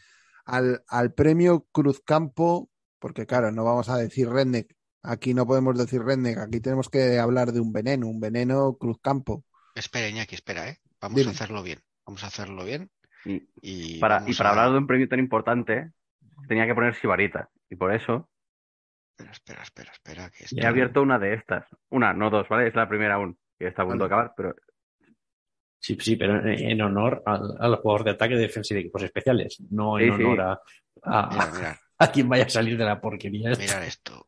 al, 0.44 0.82
al 0.88 1.12
premio 1.14 1.66
Cruzcampo, 1.72 2.68
porque 2.98 3.26
claro, 3.26 3.50
no 3.50 3.64
vamos 3.64 3.88
a 3.88 3.96
decir 3.96 4.28
Redneck, 4.28 4.74
aquí 5.02 5.34
no 5.34 5.46
podemos 5.46 5.76
decir 5.76 6.02
Redneck, 6.02 6.38
aquí 6.38 6.60
tenemos 6.60 6.88
que 6.88 7.18
hablar 7.18 7.52
de 7.52 7.60
un 7.60 7.72
veneno, 7.72 8.06
un 8.06 8.20
veneno 8.20 8.76
Cruzcampo. 8.78 9.44
Espera, 9.74 10.08
Iñaki, 10.08 10.34
espera, 10.34 10.68
¿eh? 10.68 10.78
Vamos 11.00 11.16
Dime. 11.18 11.30
a 11.30 11.34
hacerlo 11.34 11.62
bien. 11.62 11.80
Vamos 12.06 12.22
a 12.22 12.26
hacerlo 12.28 12.64
bien. 12.64 12.90
y 13.24 13.42
Y 13.62 13.98
para, 13.98 14.22
y 14.28 14.34
para 14.34 14.50
a- 14.50 14.52
hablar 14.52 14.72
de 14.72 14.78
un 14.78 14.86
premio 14.86 15.08
tan 15.08 15.18
importante, 15.18 15.90
tenía 16.46 16.66
que 16.66 16.74
poner 16.74 16.94
Sibarita. 16.94 17.48
Y 17.70 17.76
por 17.76 17.92
eso 17.94 18.28
Espera, 19.30 19.62
espera, 19.62 19.92
espera, 19.92 20.26
espera. 20.26 20.30
Que 20.30 20.44
he 20.60 20.66
abierto 20.66 21.02
una 21.02 21.18
de 21.18 21.34
estas. 21.34 21.66
Una, 21.90 22.12
no 22.12 22.30
dos, 22.30 22.48
¿vale? 22.48 22.68
Es 22.68 22.74
la 22.74 22.88
primera 22.88 23.14
aún, 23.14 23.38
que 23.58 23.68
está 23.68 23.82
a 23.82 23.86
punto 23.86 24.04
de 24.04 24.06
acabar, 24.06 24.32
pero 24.36 24.54
sí, 25.78 25.96
sí, 26.00 26.16
pero 26.16 26.38
en, 26.40 26.48
en 26.48 26.80
honor 26.82 27.22
al, 27.26 27.56
al 27.58 27.76
jugador 27.76 28.04
de 28.04 28.10
ataque, 28.12 28.34
defensa 28.36 28.72
y 28.72 28.76
de 28.76 28.80
equipos 28.82 29.02
especiales, 29.02 29.60
no 29.70 29.98
en 29.98 30.12
Sí, 30.12 30.16
sí. 30.18 30.24
honor 30.24 30.40
a, 30.42 30.60
a 31.98 32.10
quien 32.12 32.28
vaya 32.28 32.44
a 32.44 32.48
salir 32.48 32.76
de 32.76 32.84
la 32.84 33.00
porquería. 33.00 33.50
esta. 33.52 33.64
Mirar 33.64 33.82
esto. 33.84 34.26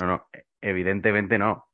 No, 0.00 0.06
no, 0.06 0.28
evidentemente 0.60 1.38
no. 1.38 1.68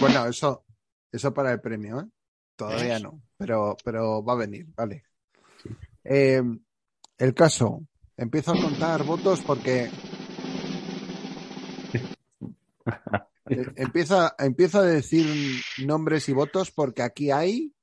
Bueno, 0.00 0.26
eso, 0.26 0.64
eso 1.10 1.34
para 1.34 1.52
el 1.52 1.60
premio, 1.60 2.00
¿eh? 2.00 2.04
Todavía 2.56 2.98
no, 2.98 3.20
pero, 3.36 3.76
pero 3.84 4.24
va 4.24 4.32
a 4.32 4.36
venir, 4.36 4.66
vale. 4.74 5.04
Eh, 6.10 6.42
el 7.18 7.34
caso, 7.34 7.82
empiezo 8.16 8.52
a 8.52 8.60
contar 8.60 9.04
votos 9.04 9.42
porque 9.46 9.90
Eh, 13.50 13.66
empieza, 13.76 14.34
empieza 14.38 14.78
a 14.78 14.82
decir 14.82 15.26
nombres 15.84 16.28
y 16.28 16.32
votos 16.32 16.70
porque 16.70 17.02
aquí 17.02 17.30
hay, 17.30 17.74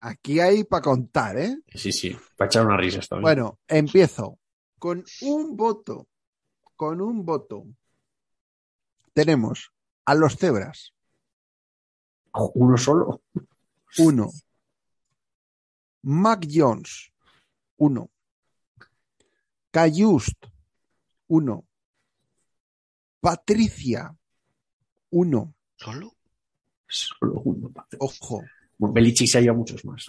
aquí 0.00 0.40
hay 0.40 0.64
para 0.64 0.82
contar, 0.82 1.38
¿eh? 1.38 1.58
Sí, 1.74 1.92
sí, 1.92 2.16
para 2.36 2.46
echar 2.46 2.66
una 2.66 2.76
risa 2.78 3.00
también. 3.00 3.22
Bueno, 3.22 3.58
empiezo 3.68 4.38
con 4.78 5.04
un 5.22 5.56
voto, 5.56 6.06
con 6.76 7.00
un 7.02 7.24
voto. 7.26 7.64
Tenemos 9.12 9.70
a 10.06 10.14
los 10.14 10.36
cebras, 10.36 10.92
Uno 12.32 12.76
solo. 12.76 13.22
uno. 13.98 14.30
Mac 16.08 16.46
Jones, 16.48 17.10
uno. 17.78 18.08
Cayust, 19.72 20.46
uno. 21.26 21.66
Patricia, 23.20 24.16
uno. 25.10 25.54
¿Solo? 25.74 26.12
Solo 26.86 27.40
uno. 27.44 27.72
Ojo. 27.98 28.44
Bueno, 28.78 28.92
Belichick 28.92 29.26
se 29.26 29.38
ha 29.38 29.40
ido 29.40 29.52
a 29.52 29.56
muchos 29.56 29.84
más. 29.84 30.06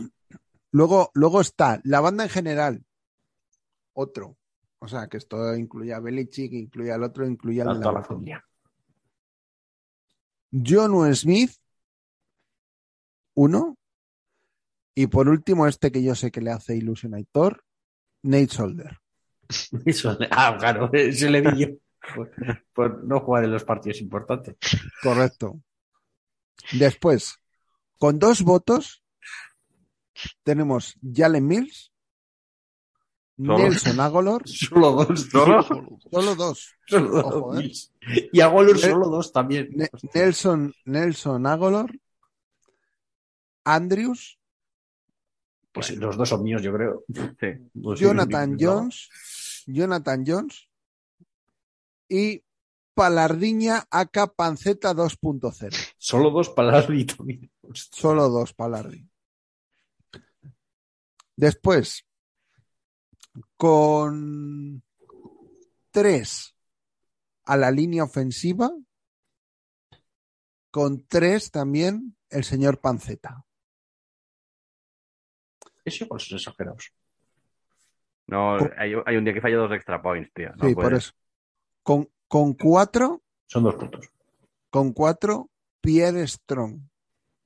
Luego, 0.72 1.10
luego 1.16 1.42
está 1.42 1.82
la 1.84 2.00
banda 2.00 2.26
en 2.26 2.30
general, 2.30 2.86
otro. 3.94 4.38
O 4.80 4.88
sea, 4.88 5.08
que 5.08 5.18
esto 5.18 5.56
incluye 5.56 5.94
a 5.96 6.00
Belichick, 6.00 6.54
incluye 6.54 6.92
al 6.92 7.02
otro, 7.02 7.26
incluye 7.26 7.62
al 7.64 7.70
A 7.70 7.74
la 7.74 7.80
toda 7.80 7.86
la 7.94 8.00
banda. 8.02 8.08
familia. 8.08 8.46
John 10.52 11.16
Smith, 11.16 11.52
uno. 13.34 13.76
Y 15.00 15.06
por 15.06 15.30
último, 15.30 15.68
este 15.68 15.92
que 15.92 16.02
yo 16.02 16.16
sé 16.16 16.32
que 16.32 16.42
le 16.42 16.50
hace 16.50 16.76
ilusión 16.76 17.14
a 17.14 17.20
Nate 18.24 18.48
Solder. 18.48 18.98
Ah, 20.32 20.58
claro, 20.60 20.90
se 20.92 21.30
le 21.30 21.42
vi 21.42 21.60
yo. 21.60 21.68
Por, 22.16 22.32
por 22.74 23.04
no 23.04 23.20
jugar 23.20 23.44
en 23.44 23.52
los 23.52 23.64
partidos 23.64 24.02
importantes. 24.02 24.56
Correcto. 25.04 25.62
Después, 26.72 27.36
con 28.00 28.18
dos 28.18 28.42
votos, 28.42 29.04
tenemos 30.42 30.96
Jalen 31.14 31.46
Mills, 31.46 31.92
¿Solo? 33.38 33.60
Nelson 33.60 34.00
Agolor, 34.00 34.42
Solo 34.50 34.92
dos. 34.94 35.30
¿Solo? 35.30 35.64
solo 36.12 36.36
dos. 36.36 36.76
Solo 36.88 37.10
dos. 37.10 37.24
Ojo, 37.24 37.60
¿eh? 37.60 37.72
Y 38.34 38.42
a 38.42 38.48
Golur 38.48 38.76
Ne- 38.76 38.82
solo 38.82 39.10
dos 39.10 39.32
también. 39.32 39.70
Ne-. 39.76 39.90
Nelson, 40.16 40.74
Nelson 40.86 41.46
Agolor, 41.46 41.92
Andrews, 43.64 44.40
Pues 45.78 45.96
los 45.98 46.18
dos 46.18 46.28
son 46.28 46.44
míos, 46.44 46.62
yo 46.64 46.74
creo. 46.74 47.04
Sí. 47.40 47.48
Jonathan 48.00 48.52
no. 48.54 48.58
Jones, 48.60 49.10
Jonathan 49.68 50.24
Jones 50.26 50.68
y 52.10 52.44
Palardiña 52.96 53.88
AK 53.92 54.34
Panceta 54.36 54.96
2.0. 54.96 55.94
Solo 56.00 56.32
dos 56.32 56.50
también. 56.50 57.52
Hostia. 57.62 58.02
Solo 58.02 58.28
dos 58.28 58.54
Palardi. 58.54 59.08
Después, 61.36 62.08
con 63.56 64.82
tres 65.92 66.56
a 67.46 67.56
la 67.56 67.70
línea 67.70 68.04
ofensiva, 68.04 68.72
con 70.72 71.06
tres 71.06 71.52
también 71.52 72.18
el 72.32 72.44
señor 72.44 72.80
Panceta. 72.80 73.47
Eso 75.88 76.06
son 76.20 76.38
exagerados. 76.38 76.92
No, 78.28 78.58
hay, 78.78 78.94
hay 79.06 79.16
un 79.16 79.24
día 79.24 79.34
que 79.34 79.40
falla 79.42 79.56
dos 79.56 79.72
extra 79.72 80.02
points, 80.02 80.32
tío. 80.34 80.52
No 80.58 80.68
sí, 80.68 80.76
por 80.76 80.94
eso. 80.94 81.14
Con, 81.82 82.10
con 82.28 82.54
cuatro, 82.56 83.24
Son 83.46 83.64
dos 83.64 83.76
puntos. 83.76 84.10
con 84.70 84.92
cuatro, 84.92 85.50
Pierre 85.80 86.28
Strong. 86.28 86.82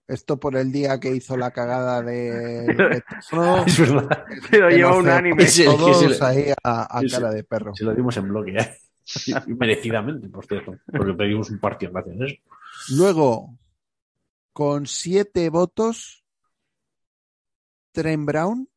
Esto 0.08 0.40
por 0.40 0.58
el 0.58 0.72
día 0.72 1.00
que 1.00 1.16
hizo 1.16 1.38
la 1.38 1.52
cagada 1.52 2.02
de, 2.02 2.66
de 2.66 3.04
Es 3.68 3.80
verdad. 3.80 4.26
Se 4.50 4.58
lo 4.58 4.70
lleva 4.72 4.98
un 4.98 5.08
anime. 5.08 5.46
Todos 5.64 6.22
ahí 6.24 6.52
a, 6.64 7.02
cara 7.12 7.30
de 7.32 7.44
perro. 7.44 7.76
Se 7.76 7.86
lo 7.86 7.94
dimos 7.94 8.18
en 8.18 8.28
bloque. 8.28 8.58
¿eh? 8.58 8.78
Merecidamente, 9.48 10.28
por 10.30 10.48
cierto. 10.48 10.80
Porque 10.92 11.14
pedimos 11.14 11.52
un 11.52 11.60
partido 11.60 11.92
gracias 11.94 12.20
a 12.20 12.26
eso. 12.26 12.36
Luego, 12.98 13.56
con 14.52 14.88
siete 14.88 15.50
votos, 15.52 16.21
Trent 17.92 18.26
Brown, 18.26 18.68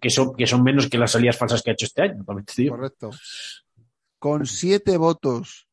que 0.00 0.10
son, 0.10 0.34
que 0.36 0.46
son 0.46 0.62
menos 0.62 0.88
que 0.88 0.98
las 0.98 1.12
salidas 1.12 1.36
falsas 1.38 1.62
que 1.62 1.70
ha 1.70 1.72
hecho 1.72 1.86
este 1.86 2.02
año, 2.02 2.24
digo. 2.56 2.76
correcto. 2.76 3.10
Con 4.18 4.46
siete 4.46 4.96
votos, 4.96 5.68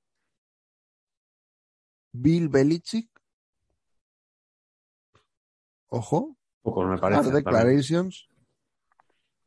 Bill 2.13 2.49
Belichick. 2.49 3.09
Ojo, 5.89 6.35
Poco 6.61 6.83
me 6.83 6.93
hard 6.93 7.01
parece. 7.01 7.21
también. 7.23 7.43
declarations. 7.43 8.29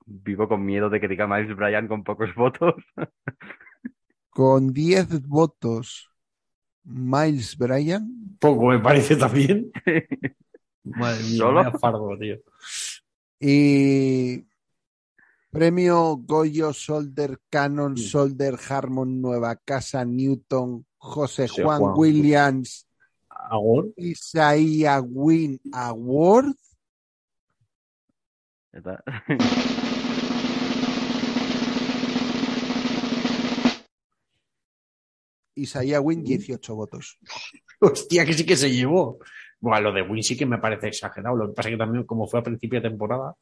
Vivo 0.07 0.49
con 0.49 0.65
miedo 0.65 0.91
de 0.91 1.01
que 1.01 1.09
diga 1.09 1.27
Miles 1.27 1.55
Bryan 1.57 1.87
con 1.87 2.03
pocos 2.03 2.35
votos. 2.35 2.75
Con 4.31 4.73
diez 4.73 5.27
votos, 5.27 6.11
Miles 6.85 7.57
Bryan. 7.57 8.37
Poco 8.41 8.67
me 8.69 8.79
parece 8.79 9.17
también. 9.17 9.71
Madre 10.85 11.23
mía, 11.25 11.39
¿Solo? 11.39 11.79
fardo, 11.79 12.19
tío. 12.19 12.37
Y 13.39 14.47
premio 15.51 16.17
Goyo 16.17 16.73
Solder 16.73 17.41
Cannon 17.51 17.97
Sí. 17.97 18.09
Solder 18.09 18.59
Harmon 18.69 19.21
Nueva 19.21 19.57
Casa 19.57 20.05
Newton 20.05 20.87
José 20.99 21.49
Juan, 21.49 21.81
Juan. 21.81 21.95
Williams 21.97 22.87
Agor. 23.29 23.93
Isaiah 23.97 25.01
Win 25.01 25.61
Award 25.73 26.55
Ya 28.73 28.79
está. 28.79 29.03
Isaiah 35.57 36.01
Win 36.01 36.23
18 36.25 36.75
votos. 36.75 37.19
Hostia, 37.81 38.25
que 38.25 38.35
sí 38.35 38.45
que 38.45 38.57
se 38.57 38.71
llevó. 38.71 39.19
Bueno, 39.61 39.81
lo 39.83 39.93
de 39.93 40.03
Win 40.03 40.23
sí 40.23 40.37
que 40.37 40.47
me 40.47 40.59
parece 40.59 40.89
exagerado. 40.89 41.37
Lo 41.37 41.49
que 41.49 41.55
pasa 41.55 41.69
es 41.69 41.75
que 41.75 41.79
también, 41.79 42.05
como 42.05 42.27
fue 42.27 42.41
a 42.41 42.43
principio 42.43 42.81
de 42.81 42.89
temporada, 42.89 43.35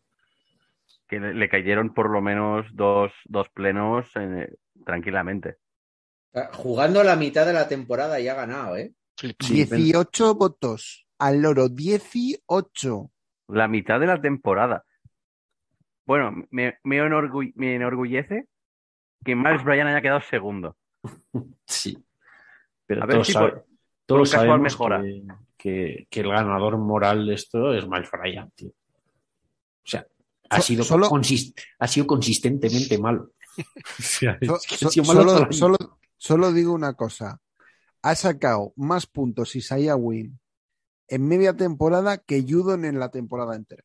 que 1.07 1.21
le, 1.21 1.33
le 1.35 1.49
cayeron 1.49 1.95
por 1.95 2.11
lo 2.11 2.21
menos 2.21 2.67
dos, 2.75 3.13
dos 3.25 3.49
plenos 3.51 4.07
eh, 4.17 4.53
tranquilamente. 4.85 5.57
Jugando 6.53 7.03
la 7.03 7.17
mitad 7.17 7.47
de 7.47 7.53
la 7.53 7.69
temporada 7.69 8.21
y 8.21 8.29
ha 8.29 8.35
ganado, 8.35 8.77
¿eh? 8.77 8.93
Sí, 9.17 9.33
18 9.65 10.35
votos 10.35 11.07
al 11.19 11.41
loro 11.41 11.69
18. 11.69 13.11
La 13.49 13.67
mitad 13.67 13.99
de 13.99 14.07
la 14.07 14.21
temporada. 14.21 14.85
Bueno, 16.05 16.33
me, 16.51 16.79
me, 16.85 17.03
enorgu- 17.03 17.53
me 17.57 17.75
enorgullece 17.75 18.45
que 19.25 19.35
Miles 19.35 19.65
Bryan 19.65 19.89
haya 19.89 20.01
quedado 20.01 20.21
segundo. 20.21 20.77
sí. 21.67 21.97
Pero 22.87 23.03
A 23.03 23.07
ver 23.07 23.25
si 23.25 23.33
sabe- 23.33 23.51
por- 23.53 23.67
todos 24.09 24.31
sabemos 24.31 24.61
mejora. 24.61 25.03
que, 25.03 25.23
que- 25.57 26.07
que 26.11 26.21
el 26.21 26.29
ganador 26.29 26.79
moral 26.79 27.27
de 27.27 27.35
esto 27.35 27.73
es 27.75 27.87
Miles 27.89 28.11
Bryan, 28.11 28.51
tío. 28.55 28.71
O 28.71 29.91
sea, 29.91 30.07
ha, 30.51 30.57
So- 30.57 30.63
sido, 30.63 30.85
solo- 30.85 31.09
consis- 31.09 31.55
ha 31.79 31.87
sido 31.89 32.07
consistentemente 32.07 32.99
malo. 32.99 33.33
O 33.59 33.63
sea, 34.03 34.39
So- 34.45 34.57
es 34.57 34.67
que 34.67 34.75
ha 34.75 34.79
so- 34.79 34.91
sido 34.91 35.05
malo 35.07 35.25
todo 35.25 35.47
el 35.47 35.53
solo, 35.53 35.77
año. 35.79 35.79
solo, 35.87 35.99
solo 36.17 36.53
digo 36.53 36.73
una 36.73 36.95
cosa. 36.95 37.41
Ha 38.03 38.15
sacado 38.15 38.73
más 38.77 39.07
puntos 39.07 39.57
Isaiah 39.57 39.97
Win 39.97 40.39
en 41.09 41.27
media 41.27 41.57
temporada 41.57 42.19
que 42.19 42.45
Judon 42.49 42.85
en 42.85 42.99
la 43.01 43.11
temporada 43.11 43.57
entera. 43.57 43.83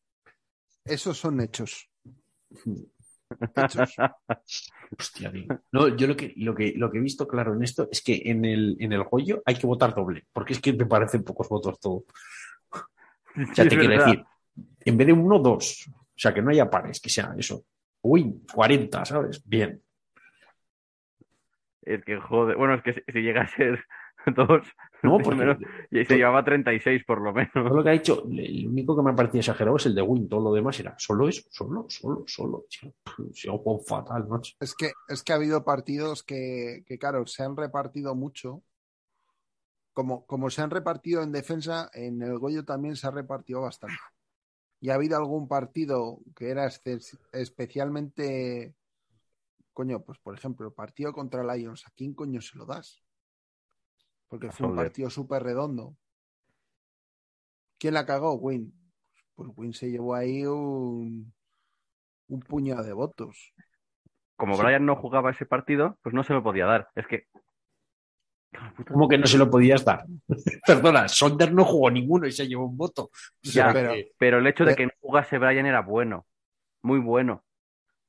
Esos 0.85 1.17
son 1.17 1.41
hechos. 1.41 1.89
Hostia, 4.99 5.31
tío. 5.31 5.47
No, 5.71 5.87
yo 5.95 6.07
lo 6.07 6.15
que, 6.15 6.33
lo, 6.37 6.53
que, 6.53 6.73
lo 6.75 6.91
que 6.91 6.97
he 6.97 7.01
visto 7.01 7.27
claro 7.27 7.53
en 7.53 7.63
esto 7.63 7.87
es 7.91 8.01
que 8.01 8.21
en 8.25 8.45
el, 8.45 8.77
en 8.79 8.93
el 8.93 9.03
Goyo 9.03 9.41
hay 9.45 9.55
que 9.55 9.67
votar 9.67 9.93
doble, 9.93 10.25
porque 10.31 10.53
es 10.53 10.59
que 10.59 10.73
me 10.73 10.85
parecen 10.85 11.23
pocos 11.23 11.49
votos 11.49 11.79
todo. 11.79 12.05
O 12.71 13.55
sea, 13.55 13.63
te 13.67 13.69
quiero 13.69 13.89
verdad. 13.89 14.05
decir, 14.05 14.25
en 14.85 14.97
vez 14.97 15.07
de 15.07 15.13
uno, 15.13 15.39
dos. 15.39 15.87
O 15.89 16.19
sea, 16.19 16.33
que 16.33 16.41
no 16.41 16.51
haya 16.51 16.69
pares, 16.69 16.99
que 16.99 17.09
sea 17.09 17.33
eso. 17.37 17.65
Uy, 18.01 18.41
40, 18.53 19.05
¿sabes? 19.05 19.43
Bien. 19.45 19.81
Es 21.81 22.03
que 22.03 22.17
joder. 22.17 22.55
Bueno, 22.55 22.75
es 22.75 22.83
que 22.83 22.93
si, 22.93 23.01
si 23.11 23.21
llega 23.21 23.41
a 23.41 23.47
ser 23.47 23.83
Dos. 24.35 24.67
No, 25.01 25.17
porque 25.19 25.39
Menos- 25.39 25.57
y 25.91 26.05
se 26.05 26.15
llevaba 26.15 26.43
36 26.45 27.03
por 27.05 27.19
lo 27.21 27.33
todo 27.33 27.63
menos. 27.63 27.75
lo 27.75 27.83
que 27.83 27.89
ha 27.89 27.93
hecho, 27.93 28.23
el 28.31 28.67
único 28.67 28.95
que 28.95 29.01
me 29.01 29.11
ha 29.11 29.15
parecido 29.15 29.39
exagerado 29.41 29.75
es 29.75 29.85
el 29.85 29.95
de 29.95 30.01
Win. 30.01 30.29
Todo 30.29 30.41
lo 30.41 30.53
demás 30.53 30.79
era 30.79 30.95
solo 30.97 31.27
eso, 31.27 31.43
solo, 31.51 31.85
solo, 31.89 32.23
solo. 32.27 32.65
Se 33.33 33.49
ha 33.49 33.51
jugado 33.51 33.79
fatal, 33.83 34.27
macho. 34.27 34.53
Es 34.61 34.73
que, 34.73 34.91
es 35.09 35.21
que 35.23 35.33
ha 35.33 35.35
habido 35.35 35.65
partidos 35.65 36.23
que, 36.23 36.83
que, 36.85 36.97
claro, 36.97 37.27
se 37.27 37.43
han 37.43 37.57
repartido 37.57 38.15
mucho. 38.15 38.63
Como, 39.91 40.25
como 40.25 40.49
se 40.49 40.61
han 40.61 40.71
repartido 40.71 41.21
en 41.21 41.31
defensa, 41.31 41.89
en 41.93 42.21
el 42.23 42.39
Goyo 42.39 42.63
también 42.65 42.95
se 42.95 43.05
ha 43.05 43.11
repartido 43.11 43.61
bastante. 43.61 43.95
Y 44.79 44.89
ha 44.89 44.95
habido 44.95 45.17
algún 45.17 45.47
partido 45.47 46.19
que 46.35 46.49
era 46.49 46.67
especialmente. 47.33 48.73
Coño, 49.73 50.01
pues 50.03 50.17
por 50.19 50.33
ejemplo, 50.35 50.67
el 50.67 50.73
partido 50.73 51.13
contra 51.13 51.43
Lions, 51.55 51.85
¿a 51.87 51.91
quién 51.95 52.13
coño 52.13 52.41
se 52.41 52.57
lo 52.57 52.65
das? 52.65 53.03
Porque 54.33 54.51
fue 54.51 54.65
un 54.67 54.75
partido 54.75 55.11
súper 55.11 55.43
redondo. 55.43 55.95
¿Quién 57.77 57.93
la 57.93 58.03
cagó? 58.03 58.33
Win. 58.33 58.73
Pues 59.35 59.51
Win 59.55 59.73
se 59.73 59.91
llevó 59.91 60.15
ahí 60.15 60.43
un, 60.43 61.31
un 62.29 62.39
puñado 62.39 62.81
de 62.83 62.93
votos. 62.93 63.53
Como 64.35 64.55
Sí. 64.55 64.63
Brian 64.63 64.87
no 64.87 64.95
jugaba 64.95 65.29
ese 65.29 65.45
partido, 65.45 65.99
pues 66.01 66.15
no 66.15 66.23
se 66.23 66.33
lo 66.33 66.41
podía 66.41 66.65
dar. 66.65 66.89
Es 66.95 67.05
que. 67.05 67.27
¿Cómo 68.91 69.07
que 69.07 69.19
no 69.19 69.27
se 69.27 69.37
lo 69.37 69.51
podías 69.51 69.85
dar? 69.85 70.03
Perdona, 70.65 71.07
Sonder 71.07 71.53
no 71.53 71.63
jugó 71.63 71.91
ninguno 71.91 72.25
y 72.25 72.31
se 72.31 72.47
llevó 72.47 72.65
un 72.65 72.75
voto. 72.75 73.03
O 73.03 73.11
sea, 73.43 73.67
Ya, 73.67 73.73
pero- 73.73 73.93
Pero 74.17 74.37
el 74.39 74.47
hecho 74.47 74.65
de 74.65 74.75
que 74.75 74.87
no 74.87 74.91
jugase 74.99 75.37
Brian 75.37 75.67
era 75.67 75.81
bueno. 75.81 76.25
Muy 76.81 76.97
bueno. 76.99 77.43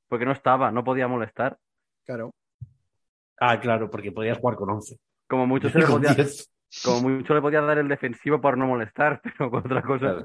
Porque 0.07 0.25
no 0.25 0.31
estaba, 0.31 0.71
no 0.71 0.83
podía 0.83 1.07
molestar. 1.07 1.59
Claro. 2.03 2.33
Ah, 3.39 3.59
claro, 3.59 3.91
porque 3.91 4.11
podías 4.11 4.39
jugar 4.39 4.55
con 4.55 4.71
11. 4.71 4.97
Como 5.27 5.47
mucho, 5.47 5.69
se 5.71 5.79
le 5.79 5.87
podía, 5.87 6.13
10. 6.13 6.51
como 6.83 7.09
mucho 7.09 7.33
le 7.33 7.41
podía 7.41 7.61
dar 7.61 7.77
el 7.77 7.87
defensivo 7.87 8.39
por 8.41 8.57
no 8.57 8.67
molestar, 8.67 9.21
pero 9.37 9.49
con 9.49 9.59
otra 9.65 9.81
cosa. 9.81 10.23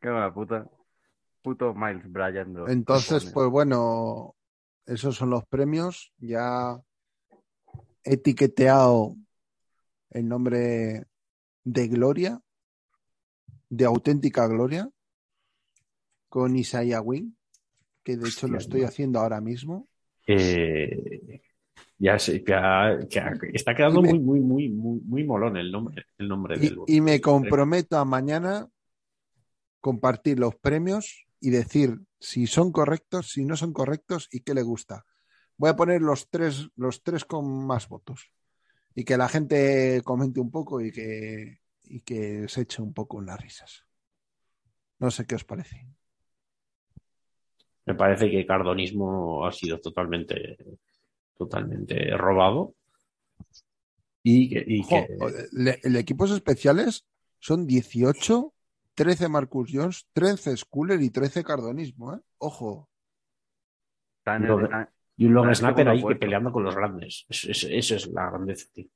Qué 0.00 0.08
mala 0.08 0.32
puta. 0.32 0.68
Puto 1.42 1.74
Miles 1.74 2.10
Bryan. 2.10 2.54
los 2.54 2.70
Entonces, 2.70 3.30
pues 3.32 3.48
bueno, 3.48 4.36
esos 4.86 5.16
son 5.16 5.30
los 5.30 5.44
premios. 5.46 6.12
Ya 6.18 6.80
he 8.04 8.14
etiqueteado 8.14 9.16
el 10.10 10.28
nombre 10.28 11.06
de 11.64 11.88
Gloria, 11.88 12.40
de 13.68 13.84
auténtica 13.84 14.46
Gloria, 14.46 14.88
con 16.28 16.56
Isaiah 16.56 17.00
Wing, 17.00 17.32
que 18.02 18.16
de 18.16 18.28
hecho 18.28 18.48
lo 18.48 18.58
estoy 18.58 18.82
no. 18.82 18.88
haciendo 18.88 19.18
ahora 19.18 19.40
mismo. 19.40 19.88
Eh, 20.26 21.42
ya 22.02 22.18
sé, 22.18 22.42
que, 22.42 22.52
ha- 22.54 22.98
que 23.08 23.20
ha- 23.20 23.32
está 23.52 23.74
quedando 23.74 24.00
Y 24.00 24.02
me- 24.02 24.08
muy, 24.08 24.18
muy, 24.18 24.40
muy, 24.40 24.68
muy, 24.68 25.00
muy 25.00 25.24
molón 25.24 25.56
el 25.56 25.70
nombre, 25.70 26.04
el 26.18 26.28
nombre 26.28 26.56
Y, 26.56 26.60
del 26.68 26.78
y 26.86 27.00
me 27.00 27.20
comprometo 27.20 27.96
a 27.96 28.04
mañana 28.04 28.68
compartir 29.80 30.38
los 30.38 30.54
premios 30.56 31.26
y 31.40 31.50
decir 31.50 31.98
si 32.20 32.46
son 32.46 32.72
correctos, 32.72 33.30
si 33.32 33.44
no 33.44 33.56
son 33.56 33.72
correctos 33.72 34.28
y 34.30 34.40
qué 34.40 34.54
le 34.54 34.62
gusta. 34.62 35.04
Voy 35.56 35.70
a 35.70 35.76
poner 35.76 36.02
los 36.02 36.28
tres, 36.28 36.68
los 36.76 37.02
tres 37.02 37.24
con 37.24 37.66
más 37.66 37.88
votos 37.88 38.30
y 38.94 39.04
que 39.04 39.16
la 39.16 39.28
gente 39.28 40.02
comente 40.04 40.40
un 40.40 40.50
poco 40.50 40.80
y 40.80 40.92
que, 40.92 41.60
y 41.84 42.00
que 42.00 42.48
se 42.48 42.62
eche 42.62 42.82
un 42.82 42.92
poco 42.92 43.16
unas 43.18 43.40
risas. 43.40 43.84
No 45.00 45.10
sé 45.10 45.26
qué 45.26 45.34
os 45.34 45.44
parece. 45.44 45.76
Me 47.86 47.94
parece 47.94 48.30
que 48.30 48.46
Cardonismo 48.46 49.44
ha 49.46 49.52
sido 49.52 49.78
totalmente, 49.80 50.56
totalmente 51.44 52.16
robado. 52.16 52.74
Y 54.22 54.48
que, 54.50 54.64
y 54.66 54.82
Jo, 54.82 54.88
que- 55.06 55.48
le- 55.52 55.80
el 55.82 55.96
equipos 55.96 56.30
especiales 56.30 57.04
son 57.40 57.66
18, 57.66 58.54
13 58.94 59.28
Marcus 59.28 59.70
Jones, 59.72 60.06
13 60.12 60.56
Schuller 60.56 61.00
y 61.00 61.10
13 61.10 61.42
Cardonismo. 61.42 62.14
¿eh? 62.14 62.20
Ojo. 62.38 62.88
Lo 64.26 64.58
de- 64.58 64.64
está- 64.64 64.92
y 65.16 65.26
un 65.26 65.34
long 65.34 65.54
snapper 65.54 65.88
ahí 65.88 66.02
que 66.04 66.14
peleando 66.16 66.52
con 66.52 66.62
los 66.64 66.74
grandes. 66.74 67.26
Es- 67.28 67.44
es- 67.44 67.64
Eso 67.64 67.96
es 67.96 68.06
la 68.08 68.30
grandeza, 68.30 68.66
tío. 68.72 68.86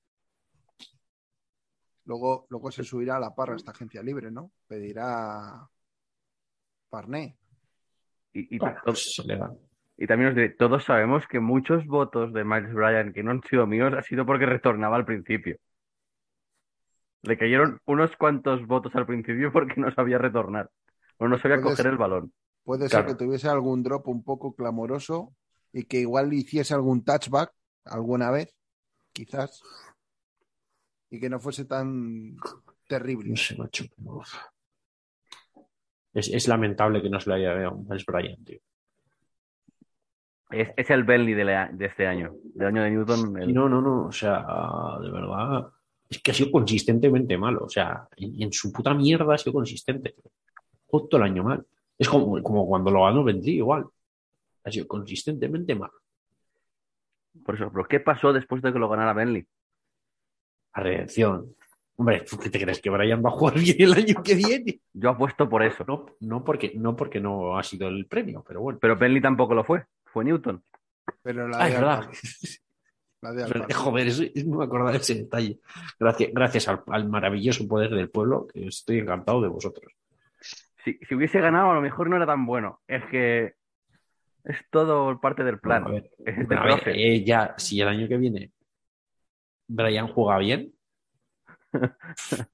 Luego, 2.05 2.47
luego 2.51 2.70
se 2.70 2.85
subirá 2.85 3.16
a 3.16 3.20
la 3.20 3.35
parra 3.35 3.56
esta 3.56 3.73
agencia 3.73 4.01
libre, 4.02 4.31
¿no? 4.31 4.52
Pedirá 4.68 5.68
Parné. 6.89 7.36
y, 8.32 8.55
y 8.55 8.59
Bueno, 8.59 8.77
pues 8.85 9.14
se 9.14 9.24
le 9.24 9.36
da. 9.36 9.52
Y 9.97 10.06
también 10.06 10.31
os 10.31 10.36
diré, 10.36 10.51
todos 10.51 10.85
sabemos 10.85 11.27
que 11.27 11.40
muchos 11.40 11.86
votos 11.86 12.32
de 12.32 12.44
Miles 12.44 12.73
Bryan 12.73 13.12
que 13.12 13.23
no 13.23 13.31
han 13.31 13.43
sido 13.43 13.66
míos 13.66 13.93
ha 13.97 14.02
sido 14.02 14.27
porque 14.27 14.47
retornaba 14.47 14.97
al 14.97 15.05
principio. 15.05 15.56
Le 17.23 17.36
cayeron 17.36 17.81
unos 17.86 18.16
cuantos 18.16 18.66
votos 18.66 18.94
al 18.94 19.06
principio 19.06 19.52
porque 19.52 19.81
no 19.81 19.90
sabía 19.93 20.18
retornar. 20.18 20.70
O 21.18 21.27
no 21.28 21.39
sabía 21.39 21.60
coger 21.60 21.86
el 21.86 21.97
balón. 21.97 22.32
Puede 22.62 22.89
Claro. 22.89 23.09
ser 23.09 23.16
que 23.16 23.24
tuviese 23.24 23.48
algún 23.48 23.82
drop 23.82 24.06
un 24.09 24.23
poco 24.23 24.55
clamoroso 24.55 25.35
y 25.73 25.85
que 25.85 25.98
igual 26.01 26.32
hiciese 26.32 26.74
algún 26.74 27.05
touchback 27.05 27.52
alguna 27.85 28.31
vez, 28.31 28.55
quizás, 29.12 29.62
y 31.10 31.20
que 31.20 31.31
no 31.31 31.39
fuese 31.40 31.64
tan 31.64 32.36
terrible. 32.89 33.31
No 33.31 33.36
sé, 33.36 33.56
macho. 33.56 33.85
Es, 36.12 36.28
es 36.28 36.48
lamentable 36.48 37.02
que 37.02 37.10
no 37.10 37.20
se 37.20 37.31
le 37.31 37.36
haya 37.36 37.55
dado 37.55 37.77
Miles 37.77 38.05
Bryant, 38.05 38.44
tío. 38.47 38.59
Es, 40.51 40.68
es 40.77 40.90
el 40.90 41.05
Bentley 41.05 41.35
de, 41.35 41.44
la- 41.44 41.68
de 41.73 41.86
este 41.86 42.06
año. 42.06 42.35
Del 42.55 42.68
año 42.68 42.82
de 42.82 42.90
Newton. 42.90 43.43
el- 43.43 43.51
Y 43.51 43.52
no, 43.52 43.68
no, 43.68 43.81
no, 43.81 44.06
o 44.06 44.12
sea, 44.12 44.44
de 45.02 45.10
verdad, 45.10 45.66
es 46.09 46.20
que 46.23 46.31
ha 46.31 46.35
sido 46.35 46.51
consistentemente 46.52 47.36
malo, 47.36 47.64
o 47.64 47.68
sea, 47.68 48.06
en, 48.16 48.43
en 48.43 48.52
su 48.52 48.73
puta 48.73 48.94
mierda 48.94 49.35
ha 49.35 49.39
sido 49.39 49.52
consistente. 49.55 50.14
Todo 50.89 51.09
el 51.16 51.23
año 51.24 51.43
mal. 51.43 51.66
Es 51.98 52.09
como, 52.09 52.40
como 52.43 52.66
cuando 52.66 52.90
lo 52.90 53.05
ganó 53.05 53.24
Bentley, 53.24 53.56
igual. 53.56 53.86
Ha 54.64 54.70
sido 54.70 54.86
consistentemente 54.86 55.74
mal. 55.74 55.90
Por 57.44 57.55
eso, 57.55 57.70
pero 57.73 57.85
¿qué 57.86 58.01
pasó 58.01 58.32
después 58.32 58.62
de 58.62 58.73
que 58.73 58.78
lo 58.78 58.89
ganara 58.89 59.12
Bentley? 59.12 59.47
La 60.77 60.82
redención. 60.82 61.55
Hombre, 61.97 62.24
¿tú 62.28 62.39
¿qué 62.39 62.51
te 62.51 62.60
crees 62.60 62.81
que 62.81 62.90
Brian 62.90 63.23
va 63.24 63.31
a 63.31 63.32
jugar 63.32 63.59
bien 63.59 63.77
el 63.81 63.93
año 63.94 64.23
que 64.23 64.35
viene? 64.35 64.81
Yo 64.93 65.10
apuesto 65.10 65.48
por 65.48 65.62
eso. 65.62 65.85
No, 65.86 66.06
no, 66.20 66.44
porque, 66.44 66.73
no 66.77 66.94
porque 66.94 67.20
no 67.20 67.59
ha 67.59 67.62
sido 67.62 67.89
el 67.89 68.06
premio, 68.06 68.44
pero 68.47 68.60
bueno. 68.60 68.78
Pero 68.81 68.97
Bentley 68.97 69.23
tampoco 69.23 69.55
lo 69.55 69.64
fue. 69.64 69.85
Fue 70.16 70.24
Newton. 70.24 70.64
Pero 71.22 71.47
la 71.47 71.59
Ah, 71.59 71.64
de 71.64 71.68
es 71.68 71.74
verdad. 71.78 72.09
La 73.20 73.32
de. 73.32 73.74
Joder, 73.74 74.47
no 74.47 74.56
me 74.56 74.64
acordaba 74.64 74.93
de 74.93 74.97
ese 74.97 75.14
detalle. 75.14 75.60
Gracias, 76.01 76.30
gracias 76.32 76.68
al, 76.68 76.82
al 76.86 77.06
maravilloso 77.06 77.68
poder 77.68 77.90
del 77.90 78.09
pueblo, 78.09 78.47
que 78.47 78.68
estoy 78.68 79.01
encantado 79.01 79.43
de 79.43 79.48
vosotros. 79.48 79.93
Si, 80.82 80.98
si 81.06 81.14
hubiese 81.14 81.38
ganado, 81.43 81.70
a 81.70 81.74
lo 81.74 81.82
mejor 81.82 82.09
no 82.09 82.16
era 82.16 82.24
tan 82.24 82.47
bueno. 82.47 82.80
Es 82.88 83.05
que 83.10 83.56
es 84.44 84.56
todo 84.70 85.20
parte 85.20 85.44
del 85.44 85.59
plan. 85.59 85.84
Bueno, 85.84 86.06
a 86.24 86.64
ver, 86.64 86.88
a 86.88 86.90
eh, 86.93 87.22
ya, 87.22 87.55
si 87.59 87.78
el 87.82 87.88
año 87.88 88.09
que 88.09 88.16
viene 88.16 88.52
Brian 89.68 90.09
juega 90.09 90.38
bien, 90.38 90.72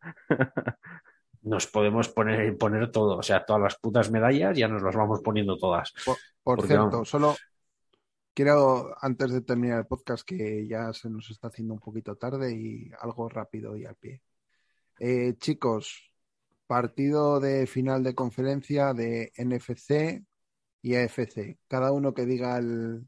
nos 1.43 1.69
podemos 1.69 2.09
poner, 2.09 2.59
poner 2.59 2.91
todo, 2.91 3.19
o 3.19 3.23
sea, 3.23 3.45
todas 3.45 3.63
las 3.63 3.79
putas 3.79 4.11
medallas, 4.11 4.59
ya 4.59 4.67
nos 4.67 4.83
las 4.83 4.97
vamos 4.97 5.21
poniendo 5.21 5.57
todas. 5.57 5.95
Por 6.43 6.67
cierto, 6.67 6.91
vamos. 6.91 7.09
solo 7.09 7.37
quiero, 8.35 8.95
antes 9.01 9.33
de 9.33 9.41
terminar 9.43 9.81
el 9.81 9.87
podcast, 9.87 10.25
que 10.27 10.67
ya 10.67 10.93
se 10.93 11.11
nos 11.11 11.31
está 11.31 11.49
haciendo 11.49 11.75
un 11.75 11.81
poquito 11.81 12.17
tarde 12.17 12.55
y 12.55 12.91
algo 13.01 13.29
rápido 13.29 13.77
y 13.77 13.85
al 13.85 13.97
pie. 13.97 14.23
Eh, 15.01 15.35
chicos, 15.39 16.13
partido 16.67 17.41
de 17.41 17.67
final 17.67 18.03
de 18.03 18.15
conferencia 18.15 18.95
de 18.95 19.33
NFC 19.37 20.25
y 20.83 20.95
AFC. 20.97 21.59
Cada 21.69 21.93
uno 21.93 22.15
que 22.15 22.27
diga 22.27 22.59
el, 22.59 23.07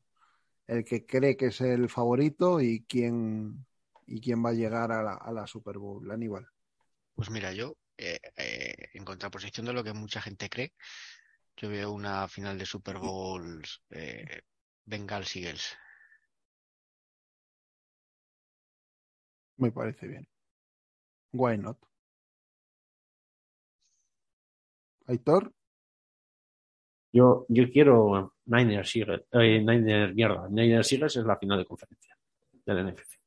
el 0.66 0.84
que 0.84 1.06
cree 1.06 1.36
que 1.36 1.46
es 1.46 1.60
el 1.60 1.88
favorito 1.88 2.60
y 2.60 2.84
quién, 2.84 3.66
y 4.06 4.20
quién 4.20 4.44
va 4.44 4.50
a 4.50 4.54
llegar 4.54 4.92
a 4.92 5.32
la, 5.32 5.46
Super 5.46 5.78
Bowl. 5.78 6.10
Aníbal. 6.10 6.46
Pues 7.14 7.30
mira, 7.30 7.52
yo, 7.52 7.76
eh, 7.96 8.18
eh, 8.36 8.74
en 8.94 9.04
contraposición 9.04 9.66
de 9.66 9.72
lo 9.72 9.84
que 9.84 9.92
mucha 9.92 10.20
gente 10.20 10.48
cree, 10.48 10.74
yo 11.56 11.68
veo 11.68 11.92
una 11.92 12.26
final 12.28 12.58
de 12.58 12.66
Super 12.66 12.98
Bowls 12.98 13.82
eh, 13.90 14.42
Bengals 14.86 15.36
Eagles. 15.36 15.76
Me 19.56 19.70
parece 19.70 20.06
bien. 20.08 20.28
Why 21.32 21.58
not? 21.58 21.78
Aitor, 25.06 25.52
Yo, 27.14 27.46
yo 27.48 27.70
quiero 27.70 28.34
Niners 28.46 28.96
Eagles, 28.96 29.26
eh, 29.30 29.60
Niners, 29.60 30.12
mierda, 30.16 30.48
Niners 30.48 30.92
Eagles 30.92 31.14
es 31.14 31.24
la 31.24 31.36
final 31.36 31.58
de 31.58 31.64
conferencia 31.64 32.18
del 32.66 32.88
NFC. 32.88 33.20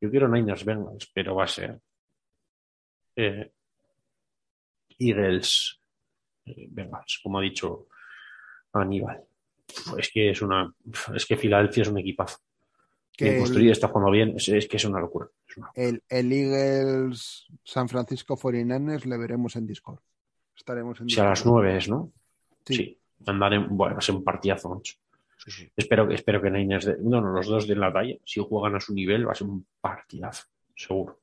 Yo 0.00 0.08
quiero 0.08 0.28
Niners 0.28 0.64
Bengals, 0.64 1.10
pero 1.12 1.34
va 1.34 1.42
a 1.42 1.48
ser 1.48 1.80
eh, 3.16 3.52
Eagles 4.96 5.80
eh, 6.44 6.68
Bengals, 6.70 7.18
como 7.20 7.40
ha 7.40 7.42
dicho 7.42 7.88
Aníbal. 8.74 9.26
Es 9.98 10.10
que 10.12 10.30
es 10.30 10.42
una, 10.42 10.72
es 11.14 11.26
que 11.26 11.36
Filadelfia 11.36 11.82
es 11.82 11.88
un 11.88 11.98
equipazo. 11.98 12.38
Que 13.16 13.24
Bien 13.24 13.36
el- 13.36 13.40
construido, 13.42 13.72
está 13.72 13.88
jugando 13.88 14.10
bien. 14.12 14.34
Es, 14.36 14.48
es 14.48 14.66
que 14.66 14.76
es 14.76 14.84
una 14.84 15.00
locura. 15.00 15.28
Es 15.48 15.56
una- 15.56 15.70
el, 15.74 16.02
el 16.08 16.32
Eagles 16.32 17.46
San 17.64 17.88
Francisco 17.88 18.36
49ers 18.36 19.04
le 19.04 19.18
veremos 19.18 19.56
en 19.56 19.66
Discord. 19.66 19.98
Estaremos 20.56 21.00
en 21.00 21.08
Si 21.08 21.20
a 21.20 21.24
las 21.24 21.38
Discord. 21.40 21.52
nueve 21.52 21.76
es, 21.76 21.88
¿no? 21.88 22.12
Sí. 22.66 22.74
Sí. 22.74 22.98
Andaré, 23.26 23.58
bueno, 23.58 23.94
va 23.94 23.98
a 23.98 24.02
ser 24.02 24.14
un 24.14 24.24
partidazo, 24.24 24.68
macho. 24.70 24.94
Sí, 25.36 25.50
sí. 25.50 25.72
Espero, 25.76 26.06
que- 26.08 26.14
espero 26.14 26.40
que 26.40 26.50
Niners, 26.50 26.84
de, 26.86 26.96
no, 27.00 27.20
no, 27.20 27.30
los 27.32 27.46
dos 27.46 27.66
de 27.66 27.74
la 27.76 27.92
talla, 27.92 28.16
si 28.24 28.40
juegan 28.40 28.76
a 28.76 28.80
su 28.80 28.94
nivel, 28.94 29.26
va 29.26 29.32
a 29.32 29.34
ser 29.34 29.46
un 29.48 29.66
partidazo, 29.80 30.44
seguro. 30.74 31.18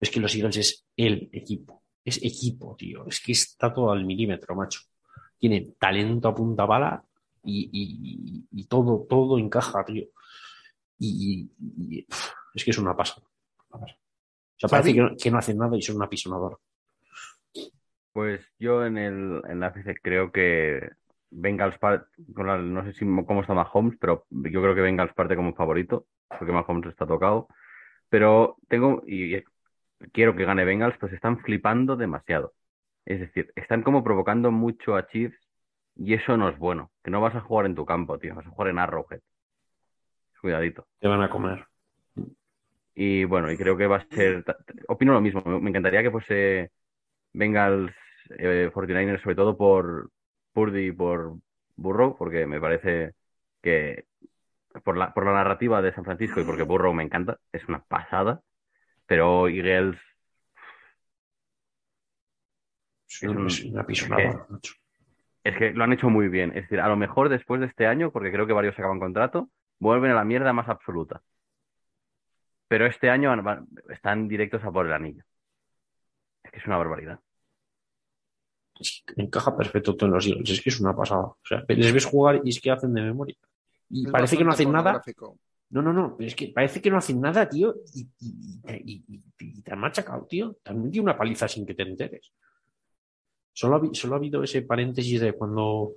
Es 0.00 0.10
que 0.10 0.20
los 0.20 0.34
Eagles 0.34 0.56
es 0.56 0.84
el 0.96 1.28
equipo. 1.32 1.82
Es 2.04 2.18
equipo, 2.22 2.74
tío. 2.76 3.06
Es 3.06 3.20
que 3.20 3.32
está 3.32 3.72
todo 3.72 3.92
al 3.92 4.04
milímetro, 4.04 4.54
macho. 4.56 4.80
Tiene 5.38 5.74
talento 5.78 6.28
a 6.28 6.34
punta 6.34 6.64
bala 6.66 7.04
y, 7.44 7.70
y- 7.72 8.46
y 8.52 8.64
todo, 8.66 9.06
todo 9.08 9.38
encaja, 9.38 9.84
tío. 9.84 10.06
Y, 10.98 11.50
es 12.54 12.64
que 12.64 12.70
es 12.70 12.78
una 12.78 12.96
pasada. 12.96 13.26
una 13.70 13.80
pasada. 13.80 13.98
O 14.56 14.60
sea, 14.60 14.68
parece 14.70 14.94
que 14.94 15.00
no, 15.00 15.10
que 15.16 15.30
no 15.30 15.38
hacen 15.38 15.58
nada 15.58 15.76
y 15.76 15.82
son 15.82 15.96
una 15.96 16.08
pisonadora. 16.08 16.56
Pues 18.12 18.40
yo 18.58 18.84
en 18.84 18.98
el 18.98 19.42
en 19.48 19.60
la 19.60 19.68
FC 19.68 19.94
creo 20.02 20.30
que 20.32 20.90
Bengals 21.30 21.78
par- 21.78 22.08
con 22.34 22.46
la- 22.46 22.58
no 22.58 22.84
sé 22.84 22.92
si 22.92 23.06
cómo 23.26 23.40
está 23.40 23.54
Mahomes, 23.54 23.96
pero 24.00 24.26
yo 24.30 24.60
creo 24.62 24.74
que 24.74 24.82
Bengals 24.82 25.14
parte 25.14 25.34
como 25.36 25.54
favorito, 25.54 26.06
porque 26.38 26.52
Mahomes 26.52 26.88
está 26.90 27.06
tocado. 27.06 27.48
Pero 28.10 28.58
tengo 28.68 29.02
y 29.06 29.36
y 29.36 29.44
quiero 30.12 30.36
que 30.36 30.44
gane 30.46 30.64
Bengals, 30.66 30.96
pues 31.00 31.12
están 31.14 31.40
flipando 31.40 31.96
demasiado. 31.96 32.54
Es 33.06 33.20
decir, 33.20 33.52
están 33.56 33.82
como 33.82 34.04
provocando 34.04 34.50
mucho 34.52 34.96
a 34.96 35.06
Chiefs 35.08 35.38
y 35.96 36.14
eso 36.14 36.36
no 36.36 36.48
es 36.48 36.58
bueno. 36.58 36.90
Que 37.02 37.10
no 37.10 37.20
vas 37.20 37.34
a 37.34 37.40
jugar 37.40 37.66
en 37.66 37.74
tu 37.74 37.84
campo, 37.84 38.18
tío, 38.18 38.34
vas 38.34 38.46
a 38.46 38.50
jugar 38.50 38.68
en 38.70 38.78
Arrowhead. 38.78 39.20
Cuidadito. 40.40 40.86
Te 40.98 41.06
van 41.08 41.22
a 41.22 41.30
comer. 41.30 41.66
Y 42.94 43.24
bueno, 43.24 43.50
y 43.50 43.56
creo 43.56 43.76
que 43.76 43.86
va 43.86 43.98
a 43.98 44.06
ser. 44.06 44.44
Opino 44.88 45.12
lo 45.12 45.20
mismo. 45.20 45.40
Me 45.44 45.70
encantaría 45.70 46.02
que 46.02 46.10
fuese 46.10 46.70
Bengals 47.32 47.92
eh, 48.38 48.70
49ers, 48.74 49.22
sobre 49.22 49.36
todo 49.36 49.56
por 49.56 50.10
Purdy 50.52 50.88
y 50.88 50.92
por 50.92 51.36
Burrow, 51.76 52.16
porque 52.18 52.44
me 52.46 52.60
parece 52.60 53.12
que 53.62 54.04
por 54.84 54.96
la, 54.96 55.14
por 55.14 55.24
la 55.24 55.32
narrativa 55.32 55.80
de 55.80 55.94
San 55.94 56.04
Francisco 56.04 56.40
y 56.40 56.44
porque 56.44 56.64
Burrow 56.64 56.92
me 56.92 57.04
encanta, 57.04 57.38
es 57.52 57.66
una 57.68 57.82
pasada. 57.84 58.40
Pero 59.06 59.48
Eagles 59.48 59.96
Es 63.08 63.22
una, 63.22 63.40
un- 63.40 63.46
es 63.46 63.64
una 63.64 63.86
pisonadora, 63.86 64.46
macho. 64.48 64.74
Es 65.44 65.56
que 65.56 65.72
lo 65.72 65.84
han 65.84 65.92
hecho 65.92 66.08
muy 66.10 66.28
bien. 66.28 66.50
Es 66.50 66.62
decir, 66.64 66.80
a 66.80 66.88
lo 66.88 66.96
mejor 66.96 67.28
después 67.28 67.60
de 67.60 67.66
este 67.66 67.86
año, 67.86 68.10
porque 68.10 68.30
creo 68.32 68.46
que 68.46 68.52
varios 68.52 68.78
acaban 68.78 69.00
contrato, 69.00 69.50
vuelven 69.78 70.12
a 70.12 70.14
la 70.14 70.24
mierda 70.24 70.52
más 70.52 70.68
absoluta. 70.68 71.22
Pero 72.68 72.86
este 72.86 73.10
año 73.10 73.28
van- 73.30 73.44
van- 73.44 73.68
están 73.90 74.28
directos 74.28 74.64
a 74.64 74.70
por 74.70 74.86
el 74.86 74.92
anillo. 74.92 75.24
Es 76.42 76.50
que 76.52 76.58
es 76.58 76.66
una 76.66 76.76
barbaridad. 76.78 77.18
Es 78.80 79.02
que 79.06 79.20
encaja 79.22 79.56
perfecto 79.56 79.94
todo 79.96 80.06
en 80.08 80.14
los 80.14 80.26
Eagles. 80.26 80.50
Es 80.50 80.60
que 80.60 80.70
es 80.70 80.80
una 80.80 80.96
pasada. 80.96 81.22
O 81.24 81.38
sea, 81.44 81.64
les 81.68 81.92
ves 81.92 82.04
jugar 82.04 82.40
y 82.44 82.50
es 82.50 82.60
que 82.60 82.70
hacen 82.70 82.94
de 82.94 83.02
memoria. 83.02 83.36
Y 83.90 84.06
Es 84.06 84.12
parece 84.12 84.36
que 84.36 84.44
no 84.44 84.52
hacen 84.52 84.72
nada. 84.72 84.92
No, 85.70 85.82
no, 85.82 85.92
no. 85.92 86.16
pero 86.16 86.26
Es 86.28 86.34
que 86.34 86.48
parece 86.48 86.80
que 86.82 86.90
no 86.90 86.96
hacen 86.98 87.20
nada, 87.20 87.48
tío. 87.48 87.74
Y, 87.94 88.08
y- 88.20 88.60
y- 88.84 89.04
y- 89.08 89.22
y 89.38 89.62
te 89.62 89.72
han 89.72 89.78
machacado, 89.78 90.26
tío. 90.26 90.56
Te 90.62 90.70
han 90.70 90.82
metido 90.82 91.02
una 91.04 91.16
paliza 91.16 91.46
sin 91.48 91.64
que 91.66 91.74
te 91.74 91.82
enteres. 91.82 92.32
Solo 93.52 93.76
ha, 93.76 93.94
solo 93.94 94.14
ha 94.14 94.18
habido 94.18 94.42
ese 94.42 94.62
paréntesis 94.62 95.20
de 95.20 95.32
cuando 95.34 95.94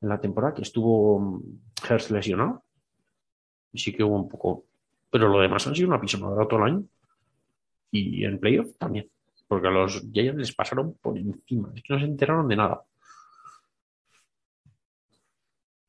en 0.00 0.08
la 0.08 0.20
temporada 0.20 0.54
que 0.54 0.62
estuvo 0.62 1.18
mm, 1.20 1.42
Hurst 1.90 2.10
lesionado. 2.10 2.64
Y 3.72 3.78
sí 3.78 3.92
que 3.92 4.02
hubo 4.04 4.16
un 4.16 4.28
poco. 4.28 4.64
Pero 5.10 5.28
lo 5.28 5.40
demás 5.40 5.66
han 5.66 5.74
sido 5.74 5.88
una 5.88 6.00
pisonadora 6.00 6.46
todo 6.48 6.60
el 6.60 6.72
año. 6.72 6.84
Y 7.90 8.24
en 8.24 8.38
playoff 8.38 8.76
también. 8.78 9.10
Porque 9.46 9.68
a 9.68 9.70
los 9.70 10.02
Giants 10.12 10.38
les 10.38 10.54
pasaron 10.54 10.94
por 11.00 11.16
encima. 11.16 11.72
Es 11.74 11.82
que 11.82 11.92
no 11.94 11.98
se 12.00 12.06
enteraron 12.06 12.48
de 12.48 12.56
nada. 12.56 12.82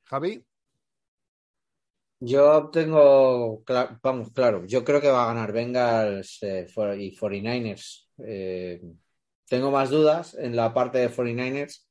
Javi, 0.09 0.43
Yo 2.21 2.69
tengo, 2.69 3.63
vamos, 4.03 4.31
claro, 4.33 4.65
yo 4.65 4.83
creo 4.83 4.99
que 4.99 5.07
va 5.09 5.23
a 5.23 5.27
ganar 5.33 5.53
Bengals 5.53 6.43
eh, 6.43 6.67
for- 6.67 6.99
y 6.99 7.15
49ers. 7.15 8.09
Eh, 8.17 8.81
tengo 9.49 9.71
más 9.71 9.89
dudas 9.89 10.35
en 10.35 10.55
la 10.55 10.73
parte 10.73 10.99
de 10.99 11.09
49ers, 11.09 11.85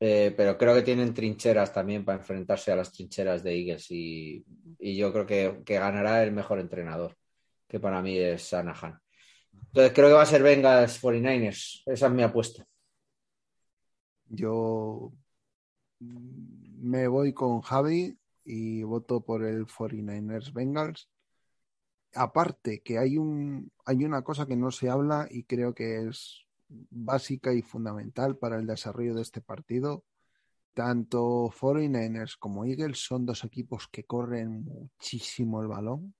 eh, 0.00 0.34
pero 0.36 0.58
creo 0.58 0.74
que 0.74 0.82
tienen 0.82 1.14
trincheras 1.14 1.72
también 1.72 2.04
para 2.04 2.18
enfrentarse 2.18 2.72
a 2.72 2.76
las 2.76 2.92
trincheras 2.92 3.42
de 3.42 3.56
Eagles 3.56 3.90
y, 3.90 4.44
yo 4.78 5.12
creo 5.12 5.26
que, 5.26 5.62
que 5.64 5.78
ganará 5.78 6.22
el 6.24 6.32
mejor 6.32 6.58
entrenador, 6.58 7.16
que 7.68 7.80
para 7.80 8.02
mí 8.02 8.18
es 8.18 8.42
Shanahan. 8.42 9.00
Entonces 9.68 9.92
creo 9.94 10.08
que 10.08 10.14
va 10.14 10.22
a 10.22 10.26
ser 10.26 10.42
Bengals 10.42 11.02
49ers, 11.02 11.82
esa 11.86 12.06
es 12.06 12.12
mi 12.12 12.22
apuesta. 12.22 12.66
yo 14.28 15.12
me 15.98 17.06
voy 17.06 17.32
con 17.32 17.60
Javi 17.60 18.18
y 18.44 18.82
voto 18.82 19.24
por 19.24 19.44
el 19.44 19.66
49ers 19.66 20.52
Bengals. 20.52 21.08
Aparte 22.14 22.82
que 22.82 22.98
hay 22.98 23.16
un 23.16 23.70
hay 23.86 24.04
una 24.04 24.22
cosa 24.22 24.46
que 24.46 24.56
no 24.56 24.70
se 24.70 24.90
habla 24.90 25.28
y 25.30 25.44
creo 25.44 25.74
que 25.74 26.08
es 26.08 26.41
básica 26.90 27.52
y 27.52 27.62
fundamental 27.62 28.36
para 28.36 28.58
el 28.58 28.66
desarrollo 28.66 29.14
de 29.14 29.22
este 29.22 29.40
partido. 29.40 30.04
Tanto 30.74 31.50
49ers 31.50 32.36
como 32.38 32.64
Eagles 32.64 33.04
son 33.04 33.26
dos 33.26 33.44
equipos 33.44 33.88
que 33.88 34.04
corren 34.04 34.64
muchísimo 34.64 35.60
el 35.60 35.68
balón, 35.68 36.14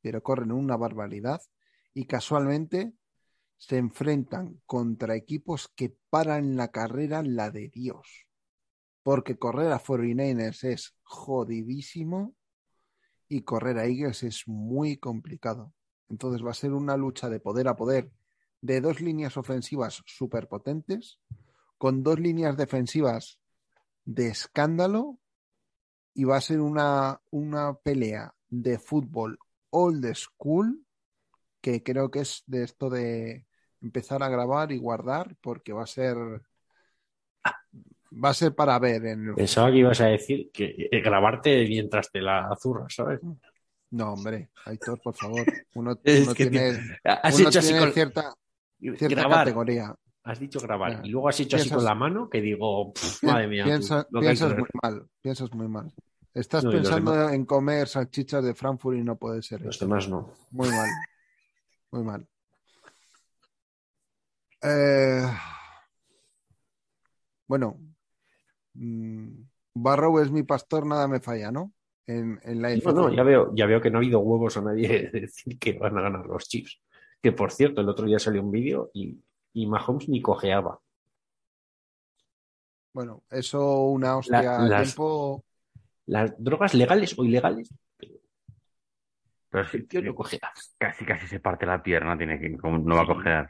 pero 0.00 0.22
corren 0.22 0.52
una 0.52 0.76
barbaridad 0.76 1.40
y 1.94 2.06
casualmente 2.06 2.94
se 3.56 3.76
enfrentan 3.76 4.60
contra 4.66 5.16
equipos 5.16 5.68
que 5.74 5.96
paran 6.10 6.56
la 6.56 6.68
carrera 6.68 7.22
la 7.22 7.50
de 7.50 7.68
Dios. 7.68 8.26
Porque 9.02 9.36
correr 9.36 9.72
a 9.72 9.80
49ers 9.80 10.64
es 10.64 10.94
jodidísimo 11.02 12.36
y 13.28 13.42
correr 13.42 13.78
a 13.78 13.86
Eagles 13.86 14.22
es 14.22 14.46
muy 14.46 14.96
complicado. 14.96 15.72
Entonces 16.08 16.44
va 16.44 16.52
a 16.52 16.54
ser 16.54 16.72
una 16.72 16.96
lucha 16.96 17.28
de 17.28 17.40
poder 17.40 17.68
a 17.68 17.76
poder 17.76 18.10
de 18.60 18.80
dos 18.80 19.00
líneas 19.00 19.36
ofensivas 19.36 20.02
superpotentes, 20.06 21.20
con 21.76 22.02
dos 22.02 22.18
líneas 22.18 22.56
defensivas 22.56 23.38
de 24.04 24.28
escándalo, 24.28 25.18
y 26.14 26.24
va 26.24 26.36
a 26.36 26.40
ser 26.40 26.60
una, 26.60 27.20
una 27.30 27.74
pelea 27.74 28.34
de 28.48 28.78
fútbol 28.78 29.38
old 29.70 30.14
school, 30.14 30.84
que 31.60 31.82
creo 31.82 32.10
que 32.10 32.20
es 32.20 32.42
de 32.46 32.64
esto 32.64 32.90
de 32.90 33.46
empezar 33.80 34.22
a 34.22 34.28
grabar 34.28 34.72
y 34.72 34.78
guardar, 34.78 35.36
porque 35.40 35.72
va 35.72 35.84
a 35.84 35.86
ser 35.86 36.16
va 38.12 38.30
a 38.30 38.34
ser 38.34 38.54
para 38.54 38.78
ver 38.78 39.04
en 39.06 39.28
el 39.28 39.34
Pensaba 39.34 39.70
que 39.70 39.78
ibas 39.78 40.00
a 40.00 40.06
decir 40.06 40.50
que 40.52 40.88
eh, 40.90 41.00
grabarte 41.00 41.64
mientras 41.68 42.10
te 42.10 42.20
la 42.20 42.48
zurras, 42.60 42.94
¿sabes? 42.94 43.20
No, 43.90 44.12
hombre, 44.12 44.50
Aitor, 44.66 45.00
por 45.00 45.14
favor. 45.14 45.44
Uno, 45.74 45.98
Es 46.04 46.24
uno 46.24 46.34
que 46.34 46.46
tiene, 46.46 46.98
Has 47.04 47.38
uno 47.38 47.48
hecho 47.48 47.58
así 47.58 47.68
tiene 47.68 47.84
con... 47.84 47.92
cierta, 47.92 48.34
cierta 48.80 49.08
grabar. 49.08 49.38
categoría. 49.44 49.94
Has 50.24 50.38
dicho 50.40 50.60
grabar. 50.60 51.00
Y 51.04 51.08
luego 51.10 51.28
has 51.28 51.40
hecho 51.40 51.56
así 51.56 51.70
con 51.70 51.84
la 51.84 51.94
mano 51.94 52.28
que 52.28 52.40
digo, 52.40 52.92
pff, 52.92 53.22
madre 53.24 53.48
mía. 53.48 53.64
Piensa- 53.64 54.06
piensas 54.20 54.56
muy 54.56 54.68
mal, 54.82 55.08
piensas 55.22 55.52
muy 55.54 55.68
mal. 55.68 55.92
Estás 56.34 56.62
No, 56.64 56.70
pensando 56.70 57.30
en 57.30 57.44
comer 57.46 57.88
salchichas 57.88 58.44
de 58.44 58.54
Frankfurt 58.54 58.98
y 58.98 59.02
no 59.02 59.16
puede 59.16 59.42
ser 59.42 59.62
Los 59.62 59.76
eso. 59.76 59.86
demás 59.86 60.08
no. 60.08 60.30
Muy 60.50 60.68
mal. 60.68 60.88
Muy 61.90 62.04
mal. 62.04 62.28
Eh, 64.62 65.22
bueno. 67.46 67.78
mm, 68.74 69.28
Barrow 69.74 70.18
es 70.18 70.30
mi 70.30 70.42
pastor, 70.42 70.84
nada 70.86 71.06
me 71.08 71.20
falla, 71.20 71.50
¿no? 71.52 71.72
En, 72.06 72.38
en 72.42 72.60
la 72.62 72.74
No, 72.76 72.92
no, 72.92 73.14
ya 73.14 73.22
veo, 73.22 73.52
ya 73.54 73.66
veo 73.66 73.80
que 73.80 73.90
no 73.90 73.98
ha 73.98 74.00
habido 74.00 74.18
huevos 74.20 74.56
a 74.56 74.62
nadie 74.62 75.08
de 75.12 75.20
decir 75.22 75.58
que 75.58 75.74
van 75.78 75.96
a 75.98 76.02
ganar 76.02 76.26
los 76.26 76.48
Chiefs. 76.48 76.80
Que 77.22 77.32
por 77.32 77.50
cierto, 77.50 77.80
el 77.80 77.88
otro 77.88 78.06
día 78.06 78.18
salió 78.18 78.42
un 78.42 78.50
vídeo 78.50 78.90
y, 78.94 79.18
y 79.52 79.66
Mahomes 79.66 80.08
ni 80.08 80.22
cojeaba. 80.22 80.78
Bueno, 82.92 83.22
eso 83.30 83.82
una 83.84 84.16
hostia 84.16 84.42
La- 84.42 84.56
al 84.56 84.68
las- 84.70 84.82
tiempo. 84.94 85.44
Las 86.06 86.42
drogas 86.42 86.72
legales 86.72 87.18
o 87.18 87.24
ilegales, 87.24 87.68
Pero 89.50 89.64
sí, 89.66 89.76
el 89.78 89.86
tío 89.88 90.00
no 90.02 90.14
cojea. 90.14 90.40
casi 90.78 91.04
casi 91.04 91.26
se 91.26 91.38
parte 91.38 91.66
la 91.66 91.82
pierna, 91.82 92.16
tiene 92.16 92.40
que, 92.40 92.48
no 92.48 92.94
va 92.96 93.02
a 93.02 93.06
coger. 93.06 93.48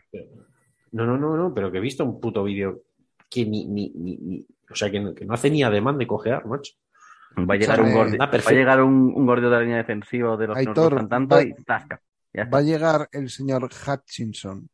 No, 0.92 1.06
no, 1.06 1.16
no, 1.16 1.36
no, 1.36 1.54
pero 1.54 1.70
que 1.70 1.78
he 1.78 1.80
visto 1.80 2.04
un 2.04 2.20
puto 2.20 2.42
vídeo 2.42 2.82
que 3.30 3.44
ni, 3.46 3.64
ni, 3.66 3.90
ni, 3.94 4.16
ni- 4.16 4.46
o 4.70 4.74
sea, 4.74 4.90
que 4.90 4.98
no, 4.98 5.14
que 5.14 5.24
no 5.24 5.34
hace 5.34 5.50
ni 5.50 5.62
ademán 5.62 5.98
de 5.98 6.06
cojear, 6.08 6.46
macho. 6.46 6.72
Va 7.38 7.54
a 7.54 7.56
llegar 7.58 7.80
un 7.80 7.88
Ah, 8.20 8.26
va 8.26 8.34
a 8.50 8.52
llegar 8.52 8.82
un, 8.82 9.12
un 9.14 9.26
gordo 9.26 9.48
de 9.50 9.56
la 9.56 9.60
línea 9.62 9.76
defensiva 9.76 10.36
de 10.36 10.46
los 10.48 10.56
que 10.58 10.64
nos 10.64 10.76
Aitor, 10.78 10.92
gustan 10.94 11.08
tanto 11.08 11.36
va- 11.36 11.42
y 11.42 11.54
tasca. 11.64 12.00
Va 12.36 12.58
a 12.58 12.62
llegar 12.62 13.08
el 13.12 13.30
señor 13.30 13.64
Hutchinson 13.64 14.68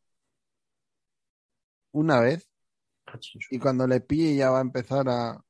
una 1.93 2.19
vez 2.19 2.49
y 3.49 3.59
cuando 3.59 3.87
le 3.87 4.01
pille 4.01 4.35
ya 4.35 4.49
va 4.49 4.59
a 4.59 4.61
empezar 4.61 5.07
a 5.09 5.41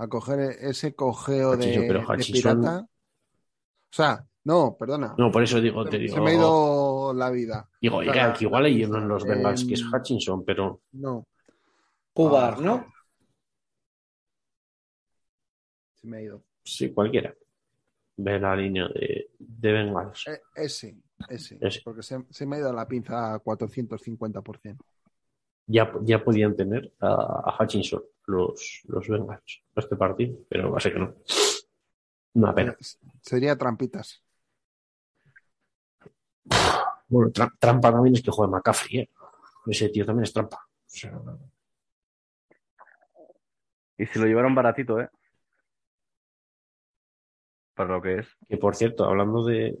a 0.00 0.06
coger 0.08 0.40
ese 0.60 0.94
cojeo 0.94 1.56
de, 1.56 1.66
Hutchinson, 1.66 1.88
de 1.88 1.98
Hutchinson- 2.00 2.32
pirata. 2.32 2.86
sea, 3.90 4.24
no, 4.44 4.76
perdona. 4.78 5.14
No, 5.18 5.30
por 5.30 5.42
eso 5.42 5.60
digo, 5.60 5.84
te 5.88 5.98
digo. 5.98 6.14
Se 6.14 6.20
me 6.20 6.30
ha 6.30 6.34
ido 6.34 7.12
la 7.14 7.30
vida. 7.30 7.68
Digo, 7.80 7.96
O 7.96 7.98
oiga, 7.98 8.32
que 8.32 8.44
igual 8.44 8.64
hay 8.66 8.84
uno 8.84 8.98
en 8.98 9.08
los 9.08 9.24
Bengals 9.24 9.64
que 9.64 9.74
es 9.74 9.80
em, 9.82 9.92
Hutchinson, 9.92 10.44
pero 10.44 10.82
No, 10.92 11.26
Cubar, 12.12 12.60
¿no? 12.60 12.86
se 15.94 16.06
me 16.06 16.18
ha 16.18 16.22
ido. 16.22 16.42
sí, 16.64 16.92
cualquiera. 16.92 17.34
Ve 18.20 18.38
la 18.40 18.56
línea 18.56 18.88
de, 18.88 19.30
de 19.38 19.72
Bengals. 19.72 20.26
Eh, 20.26 20.40
ese, 20.56 20.96
ese, 21.28 21.56
Ese. 21.60 21.80
Porque 21.84 22.02
se, 22.02 22.24
se 22.30 22.46
me 22.46 22.56
ha 22.56 22.58
ido 22.58 22.72
la 22.72 22.86
pinza 22.88 23.34
a 23.34 23.38
450%. 23.38 24.84
Ya, 25.66 25.92
ya 26.02 26.24
podían 26.24 26.56
tener 26.56 26.92
a, 26.98 27.44
a 27.50 27.56
Hutchinson 27.58 28.02
los, 28.26 28.80
los 28.88 29.06
Bengals 29.08 29.62
este 29.76 29.96
partido, 29.96 30.36
pero 30.48 30.70
va 30.72 30.78
a 30.78 30.80
ser 30.80 30.94
que 30.94 30.98
no. 30.98 31.14
Una 32.34 32.54
pena. 32.54 32.72
Eh, 32.72 32.84
Sería 33.22 33.56
trampitas. 33.56 34.22
Bueno, 37.08 37.30
tra- 37.30 37.54
trampa 37.58 37.92
también 37.92 38.16
es 38.16 38.22
que 38.22 38.30
juega 38.30 38.50
McCaffrey, 38.50 38.98
¿eh? 39.00 39.10
Ese 39.66 39.88
tío 39.90 40.04
también 40.04 40.24
es 40.24 40.32
trampa. 40.32 40.56
O 40.56 40.90
sea, 40.90 41.12
Y 43.96 44.06
se 44.06 44.18
lo 44.18 44.26
llevaron 44.26 44.54
baratito, 44.54 45.00
¿eh? 45.00 45.08
Para 47.78 47.94
lo 47.94 48.02
que 48.02 48.18
es. 48.18 48.26
que 48.48 48.56
por 48.56 48.74
cierto, 48.74 49.04
hablando 49.04 49.44
de. 49.44 49.78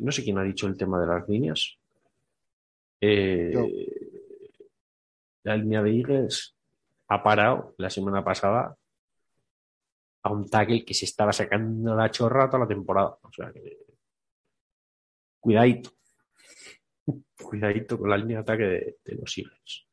No 0.00 0.10
sé 0.10 0.24
quién 0.24 0.38
ha 0.38 0.42
dicho 0.42 0.66
el 0.66 0.76
tema 0.76 1.00
de 1.00 1.06
las 1.06 1.28
líneas. 1.28 1.78
Eh, 3.00 3.54
la 5.44 5.56
línea 5.56 5.80
de 5.80 5.96
Eagles 5.96 6.56
ha 7.06 7.22
parado 7.22 7.76
la 7.78 7.90
semana 7.90 8.24
pasada 8.24 8.76
a 10.24 10.32
un 10.32 10.50
tackle 10.50 10.84
que 10.84 10.94
se 10.94 11.04
estaba 11.04 11.32
sacando 11.32 11.94
la 11.94 12.10
chorra 12.10 12.50
toda 12.50 12.64
la 12.64 12.66
temporada. 12.66 13.16
O 13.22 13.30
sea 13.30 13.52
que. 13.52 13.86
Cuidadito. 15.38 15.90
Cuidadito 17.40 18.00
con 18.00 18.10
la 18.10 18.18
línea 18.18 18.38
de 18.38 18.42
ataque 18.42 18.64
de, 18.64 18.96
de 19.04 19.14
los 19.14 19.38
Eagles. 19.38 19.86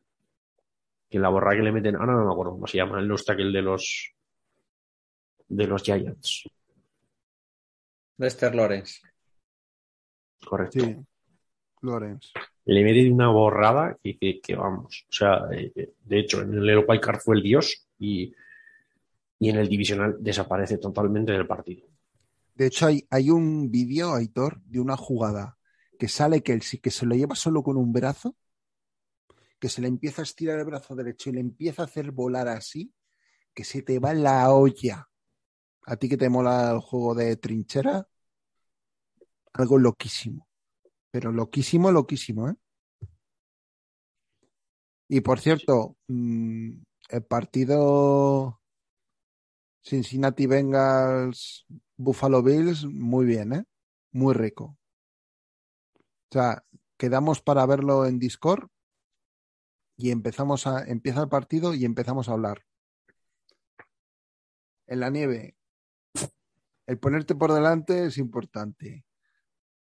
Que 1.08 1.20
la 1.20 1.30
borra 1.30 1.56
que 1.56 1.62
le 1.62 1.72
meten. 1.72 1.96
Ahora 1.96 2.14
no 2.14 2.26
me 2.26 2.32
acuerdo 2.32 2.54
cómo 2.54 2.66
se 2.66 2.78
llama 2.78 3.00
el 3.00 3.06
los 3.06 3.24
tackle 3.24 3.52
de 3.52 3.62
los. 3.62 4.16
De 5.48 5.68
los 5.68 5.84
Giants. 5.84 6.50
Lester 8.18 8.56
Lawrence. 8.56 9.02
Correcto. 10.46 10.80
Sí. 10.80 10.96
Lorenz. 11.82 12.32
le 12.66 12.84
mete 12.84 13.12
una 13.12 13.30
borrada 13.30 13.98
que, 14.02 14.18
que, 14.18 14.42
que 14.42 14.56
vamos. 14.56 15.06
O 15.10 15.14
sea, 15.14 15.48
eh, 15.52 15.94
de 16.04 16.20
hecho, 16.20 16.42
en 16.42 16.54
el 16.54 17.00
Card 17.00 17.20
fue 17.20 17.36
el 17.38 17.44
dios 17.44 17.88
y, 18.00 18.34
y 19.40 19.50
en 19.50 19.58
el 19.58 19.70
divisional 19.70 20.18
desaparece 20.20 20.78
totalmente 20.78 21.32
del 21.32 21.48
partido. 21.48 21.88
De 22.56 22.68
hecho, 22.68 22.88
hay, 22.88 23.06
hay 23.10 23.30
un 23.30 23.70
vídeo, 23.70 24.14
Aitor, 24.14 24.62
de 24.64 24.80
una 24.80 24.98
jugada 24.98 25.58
que 26.00 26.08
sale 26.08 26.42
que, 26.42 26.54
él 26.54 26.62
sí 26.62 26.80
que 26.80 26.92
se 26.92 27.06
lo 27.06 27.16
lleva 27.16 27.36
solo 27.36 27.64
con 27.64 27.78
un 27.78 27.94
brazo, 27.94 28.36
que 29.60 29.70
se 29.70 29.82
le 29.82 29.88
empieza 29.88 30.22
a 30.22 30.24
estirar 30.24 30.60
el 30.60 30.66
brazo 30.66 30.96
derecho 30.96 31.30
y 31.30 31.34
le 31.34 31.40
empieza 31.40 31.84
a 31.84 31.86
hacer 31.86 32.12
volar 32.12 32.48
así, 32.48 32.94
que 33.54 33.64
se 33.64 33.82
te 33.82 34.00
va 34.00 34.14
la 34.14 34.52
olla. 34.52 35.08
A 35.86 35.96
ti 35.98 36.10
que 36.10 36.18
te 36.18 36.30
mola 36.30 36.72
el 36.72 36.80
juego 36.80 37.16
de 37.16 37.36
trinchera, 37.38 38.08
algo 39.54 39.78
loquísimo. 39.78 40.48
Pero 41.12 41.32
loquísimo, 41.32 41.92
loquísimo, 41.92 42.50
¿eh? 42.50 42.56
Y 45.08 45.22
por 45.22 45.40
cierto, 45.40 45.98
mm, 46.08 46.72
el 47.10 47.24
partido 47.24 48.60
Cincinnati 49.84 50.48
Bengals 50.48 51.66
Buffalo 51.96 52.42
Bills, 52.44 52.86
muy 52.86 53.26
bien, 53.26 53.54
¿eh? 53.54 53.64
Muy 54.12 54.34
rico. 54.34 54.78
O 56.30 56.34
sea, 56.34 56.66
quedamos 56.98 57.42
para 57.42 57.66
verlo 57.66 58.06
en 58.06 58.20
Discord 58.20 58.68
y 59.98 60.12
empezamos 60.12 60.68
a, 60.68 60.84
empieza 60.86 61.22
el 61.22 61.30
partido 61.30 61.74
y 61.74 61.86
empezamos 61.86 62.28
a 62.28 62.34
hablar. 62.34 62.66
En 64.88 65.00
la 65.00 65.10
nieve, 65.10 65.56
el 66.88 67.00
ponerte 67.00 67.36
por 67.36 67.54
delante 67.54 68.06
es 68.06 68.18
importante. 68.18 69.06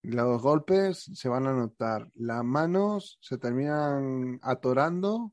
Los 0.03 0.43
golpes 0.43 1.11
se 1.15 1.29
van 1.29 1.47
a 1.47 1.53
notar, 1.55 2.11
las 2.15 2.45
manos 2.45 3.19
se 3.23 3.39
terminan 3.39 4.39
atorando 4.43 5.33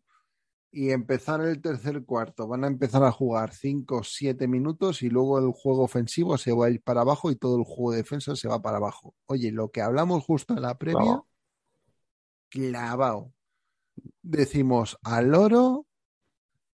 y 0.71 0.91
empezar 0.91 1.41
el 1.41 1.61
tercer 1.61 2.05
cuarto. 2.05 2.47
Van 2.47 2.63
a 2.63 2.67
empezar 2.67 3.03
a 3.03 3.11
jugar 3.11 3.53
5 3.53 3.97
o 3.97 4.03
7 4.03 4.47
minutos 4.47 5.03
y 5.03 5.09
luego 5.09 5.39
el 5.39 5.51
juego 5.51 5.83
ofensivo 5.83 6.38
se 6.38 6.53
va 6.53 6.67
a 6.67 6.69
ir 6.69 6.81
para 6.81 7.01
abajo 7.01 7.29
y 7.29 7.35
todo 7.35 7.57
el 7.57 7.65
juego 7.65 7.91
de 7.91 7.97
defensa 7.97 8.35
se 8.38 8.47
va 8.47 8.61
para 8.61 8.77
abajo. 8.77 9.13
Oye, 9.25 9.51
lo 9.51 9.71
que 9.71 9.81
hablamos 9.81 10.23
justo 10.23 10.53
en 10.53 10.61
la 10.61 10.77
previa, 10.77 10.97
Clavao. 10.97 11.27
clavado. 12.49 13.33
Decimos 14.21 14.97
al 15.03 15.35
oro 15.35 15.85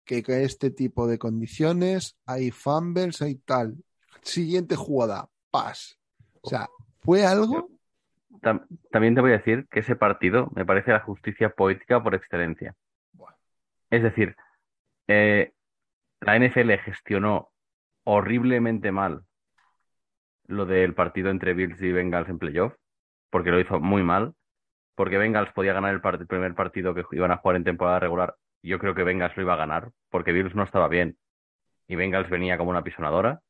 que 0.03 0.21
con 0.21 0.35
este 0.35 0.69
tipo 0.69 1.07
de 1.07 1.17
condiciones 1.17 2.17
hay 2.25 2.51
fumbles, 2.51 3.21
hay 3.21 3.35
tal. 3.35 3.84
Siguiente 4.25 4.75
jugada, 4.75 5.29
pas. 5.51 5.97
O 6.41 6.49
sea, 6.49 6.67
fue 6.99 7.25
algo. 7.25 7.69
Tam- 8.41 8.65
también 8.91 9.15
te 9.15 9.21
voy 9.21 9.31
a 9.31 9.37
decir 9.37 9.67
que 9.69 9.79
ese 9.79 9.95
partido 9.95 10.49
me 10.55 10.65
parece 10.65 10.91
la 10.91 10.99
justicia 10.99 11.49
poética 11.51 12.03
por 12.03 12.15
excelencia. 12.15 12.75
Es 13.89 14.03
decir, 14.03 14.35
eh, 15.07 15.53
la 16.21 16.35
NFL 16.39 16.77
gestionó 16.79 17.51
horriblemente 18.03 18.91
mal 18.91 19.23
lo 20.47 20.65
del 20.65 20.93
partido 20.93 21.29
entre 21.29 21.53
Bills 21.53 21.81
y 21.81 21.91
Bengals 21.91 22.29
en 22.29 22.39
playoff, 22.39 22.73
porque 23.29 23.51
lo 23.51 23.59
hizo 23.59 23.79
muy 23.79 24.03
mal, 24.03 24.33
porque 24.95 25.17
Bengals 25.17 25.51
podía 25.53 25.73
ganar 25.73 25.93
el, 25.93 26.01
part- 26.01 26.19
el 26.19 26.27
primer 26.27 26.53
partido 26.55 26.93
que 26.93 27.03
iban 27.11 27.31
a 27.31 27.37
jugar 27.37 27.55
en 27.57 27.63
temporada 27.63 27.99
regular. 27.99 28.35
Yo 28.63 28.79
creo 28.79 28.95
que 28.95 29.03
Bengals 29.03 29.35
lo 29.37 29.43
iba 29.43 29.53
a 29.53 29.57
ganar, 29.57 29.91
porque 30.09 30.31
Bills 30.31 30.55
no 30.55 30.63
estaba 30.63 30.87
bien 30.87 31.17
y 31.87 31.95
Bengals 31.95 32.29
venía 32.29 32.57
como 32.57 32.71
una 32.71 32.83
pisonadora. 32.83 33.41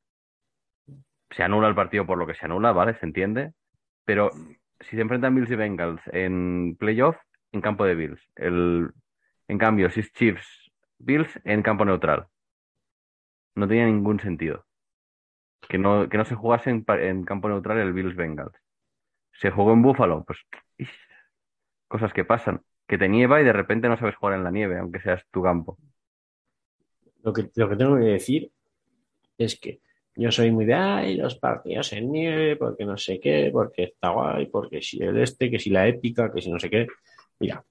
Se 1.36 1.44
anula 1.44 1.68
el 1.68 1.76
partido 1.76 2.06
por 2.06 2.18
lo 2.18 2.26
que 2.26 2.36
se 2.36 2.46
anula, 2.46 2.72
¿vale? 2.72 2.94
Se 2.96 3.06
entiende. 3.06 3.54
Pero 4.06 4.32
si 4.80 4.96
se 4.96 5.02
enfrentan 5.02 5.36
Bills 5.36 5.52
y 5.52 5.56
Bengals 5.56 6.02
en 6.08 6.78
playoff, 6.80 7.18
en 7.52 7.62
campo 7.62 7.84
de 7.86 7.96
Bills. 7.96 8.22
El, 8.36 8.92
en 9.48 9.58
cambio, 9.58 9.90
si 9.90 10.00
es 10.00 10.14
Chiefs, 10.14 10.72
Bills 10.98 11.40
en 11.44 11.62
campo 11.62 11.84
neutral. 11.84 12.28
No 13.56 13.68
tenía 13.68 13.86
ningún 13.86 14.20
sentido. 14.20 14.66
Que 15.68 15.78
no, 15.78 16.08
que 16.08 16.18
no 16.18 16.26
se 16.26 16.36
jugase 16.36 16.70
en, 16.70 16.86
en 16.88 17.26
campo 17.26 17.50
neutral 17.50 17.80
el 17.80 17.92
Bills 17.92 18.16
Bengals. 18.16 18.56
Se 19.34 19.52
jugó 19.52 19.74
en 19.74 19.82
Buffalo, 19.82 20.24
pues 20.24 20.40
cosas 21.88 22.14
que 22.14 22.24
pasan. 22.24 22.62
Que 22.88 22.98
te 22.98 23.10
nieva 23.10 23.42
y 23.42 23.44
de 23.44 23.54
repente 23.54 23.90
no 23.90 23.98
sabes 23.98 24.16
jugar 24.16 24.36
en 24.36 24.44
la 24.44 24.52
nieve, 24.52 24.80
aunque 24.80 25.02
seas 25.02 25.26
tu 25.32 25.44
campo. 25.44 25.78
Lo 27.24 27.34
que, 27.34 27.50
lo 27.56 27.68
que 27.68 27.76
tengo 27.76 27.98
que 27.98 28.04
decir 28.04 28.52
es 29.38 29.60
que 29.60 29.82
yo 30.16 30.32
soy 30.32 30.52
muy 30.52 30.66
de, 30.66 30.74
ay, 30.74 31.18
los 31.18 31.36
partidos 31.36 31.92
en 31.94 32.12
nieve, 32.12 32.56
porque 32.56 32.86
no 32.86 32.98
sé 32.98 33.20
qué, 33.20 33.50
porque 33.52 33.84
está 33.84 34.10
guay, 34.10 34.46
porque 34.48 34.82
si 34.82 35.02
el 35.02 35.18
este, 35.18 35.52
que 35.52 35.60
si 35.60 35.70
la 35.70 35.88
épica, 35.88 36.32
que 36.32 36.42
si 36.42 36.50
no 36.50 36.60
sé 36.60 36.70
qué. 36.70 36.88
Mira, 37.40 37.64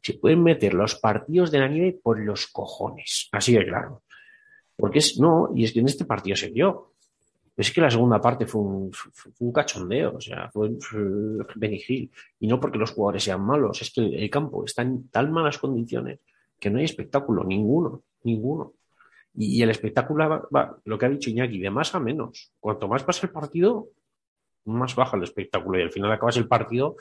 se 0.00 0.14
pueden 0.14 0.42
meter 0.42 0.74
los 0.74 0.94
partidos 0.96 1.50
de 1.50 1.58
la 1.58 1.68
nieve 1.68 1.98
por 2.02 2.18
los 2.18 2.46
cojones, 2.46 3.28
así 3.32 3.54
de 3.54 3.66
claro. 3.66 4.02
Porque 4.76 4.98
es, 4.98 5.18
no, 5.18 5.50
y 5.54 5.64
es 5.64 5.72
que 5.72 5.80
en 5.80 5.86
este 5.86 6.04
partido 6.04 6.34
se 6.34 6.50
vio. 6.50 6.94
Es 7.54 7.70
que 7.70 7.82
la 7.82 7.90
segunda 7.90 8.18
parte 8.18 8.46
fue 8.46 8.62
un, 8.62 9.52
cachondeo, 9.52 10.16
o 10.16 10.20
sea, 10.20 10.50
fue, 10.50 10.70
Hill. 11.60 12.10
Y 12.40 12.46
no 12.46 12.58
porque 12.58 12.78
los 12.78 12.92
jugadores 12.92 13.24
sean 13.24 13.42
malos, 13.42 13.82
es 13.82 13.92
que 13.92 14.00
el 14.00 14.30
campo 14.30 14.64
está 14.64 14.82
en 14.82 15.08
tan 15.08 15.30
malas 15.30 15.58
condiciones 15.58 16.20
que 16.58 16.70
no 16.70 16.78
hay 16.78 16.84
espectáculo, 16.84 17.44
ninguno, 17.44 18.02
ninguno. 18.22 18.72
Y, 19.34 19.62
el 19.62 19.70
espectáculo 19.70 20.48
va, 20.54 20.76
lo 20.84 20.98
que 20.98 21.06
ha 21.06 21.08
dicho 21.08 21.30
Iñaki, 21.30 21.58
de 21.58 21.70
más 21.70 21.94
a 21.94 22.00
menos. 22.00 22.52
Cuanto 22.60 22.88
más 22.88 23.02
pasa 23.04 23.26
el 23.26 23.32
partido, 23.32 23.88
más 24.64 24.94
baja 24.94 25.16
el 25.16 25.22
espectáculo. 25.22 25.78
Y 25.78 25.82
al 25.82 25.90
final 25.90 26.12
acabas 26.12 26.36
el 26.36 26.48
partido, 26.48 26.96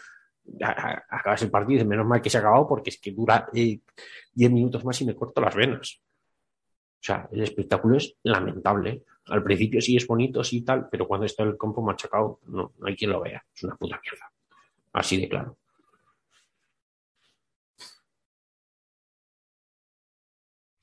acabas 1.09 1.41
el 1.41 1.51
partido 1.51 1.81
y 1.81 1.87
menos 1.87 2.05
mal 2.05 2.21
que 2.21 2.29
se 2.29 2.37
ha 2.37 2.41
acabado 2.41 2.67
porque 2.67 2.89
es 2.89 2.99
que 2.99 3.11
dura 3.11 3.47
eh, 3.53 3.79
10 4.33 4.51
minutos 4.51 4.85
más 4.85 4.99
y 5.01 5.05
me 5.05 5.15
corto 5.15 5.41
las 5.41 5.55
venas. 5.55 6.01
O 7.01 7.03
sea, 7.03 7.27
el 7.31 7.41
espectáculo 7.41 7.97
es 7.97 8.15
lamentable. 8.23 9.03
Al 9.27 9.43
principio 9.43 9.81
sí 9.81 9.95
es 9.95 10.07
bonito, 10.07 10.43
sí 10.43 10.63
tal, 10.63 10.87
pero 10.89 11.07
cuando 11.07 11.25
está 11.25 11.43
el 11.43 11.57
campo 11.57 11.81
machacado, 11.81 12.39
no, 12.47 12.73
no 12.77 12.87
hay 12.87 12.95
quien 12.95 13.11
lo 13.11 13.21
vea. 13.21 13.43
Es 13.53 13.63
una 13.63 13.75
puta 13.75 13.99
mierda. 14.01 14.31
Así 14.93 15.19
de 15.19 15.29
claro. 15.29 15.57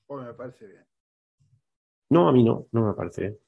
Pues 0.07 0.27
me 0.27 0.33
parece 0.33 0.67
bien. 0.67 0.89
No, 2.11 2.29
a 2.29 2.33
mí 2.33 2.43
no, 2.43 2.67
no 2.73 2.87
me 2.87 2.95
parece. 2.95 3.39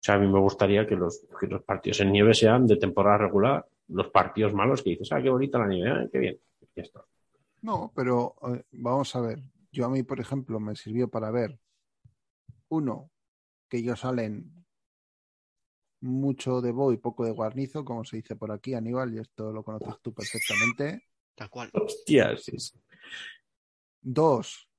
O 0.00 0.02
sea, 0.02 0.14
a 0.14 0.18
mí 0.18 0.26
me 0.26 0.38
gustaría 0.38 0.86
que 0.86 0.96
los, 0.96 1.26
que 1.38 1.46
los 1.46 1.62
partidos 1.62 2.00
en 2.00 2.12
nieve 2.12 2.32
sean 2.32 2.66
de 2.66 2.76
temporada 2.76 3.18
regular, 3.18 3.66
los 3.88 4.08
partidos 4.08 4.54
malos 4.54 4.82
que 4.82 4.90
dices, 4.90 5.12
ah, 5.12 5.20
qué 5.20 5.28
bonita 5.28 5.58
la 5.58 5.66
nieve, 5.66 5.90
ah, 5.90 6.08
qué 6.10 6.18
bien. 6.18 6.40
Ya 6.74 6.82
está. 6.82 7.04
No, 7.62 7.92
pero 7.94 8.34
eh, 8.54 8.62
vamos 8.72 9.14
a 9.14 9.20
ver. 9.20 9.42
Yo 9.70 9.84
a 9.84 9.90
mí, 9.90 10.02
por 10.02 10.20
ejemplo, 10.20 10.58
me 10.58 10.74
sirvió 10.74 11.08
para 11.08 11.30
ver, 11.30 11.58
uno, 12.70 13.10
que 13.68 13.78
ellos 13.78 14.00
salen 14.00 14.64
mucho 16.00 16.62
de 16.62 16.72
Bo 16.72 16.92
y 16.92 16.96
poco 16.96 17.24
de 17.24 17.32
guarnizo, 17.32 17.84
como 17.84 18.04
se 18.04 18.16
dice 18.16 18.36
por 18.36 18.50
aquí, 18.52 18.74
Aníbal, 18.74 19.14
y 19.14 19.18
esto 19.18 19.52
lo 19.52 19.62
conoces 19.62 19.96
tú 20.00 20.14
perfectamente. 20.14 21.04
Tal 21.34 21.50
cual. 21.50 21.70
Hostias, 21.74 22.72
Dos, 24.00 24.69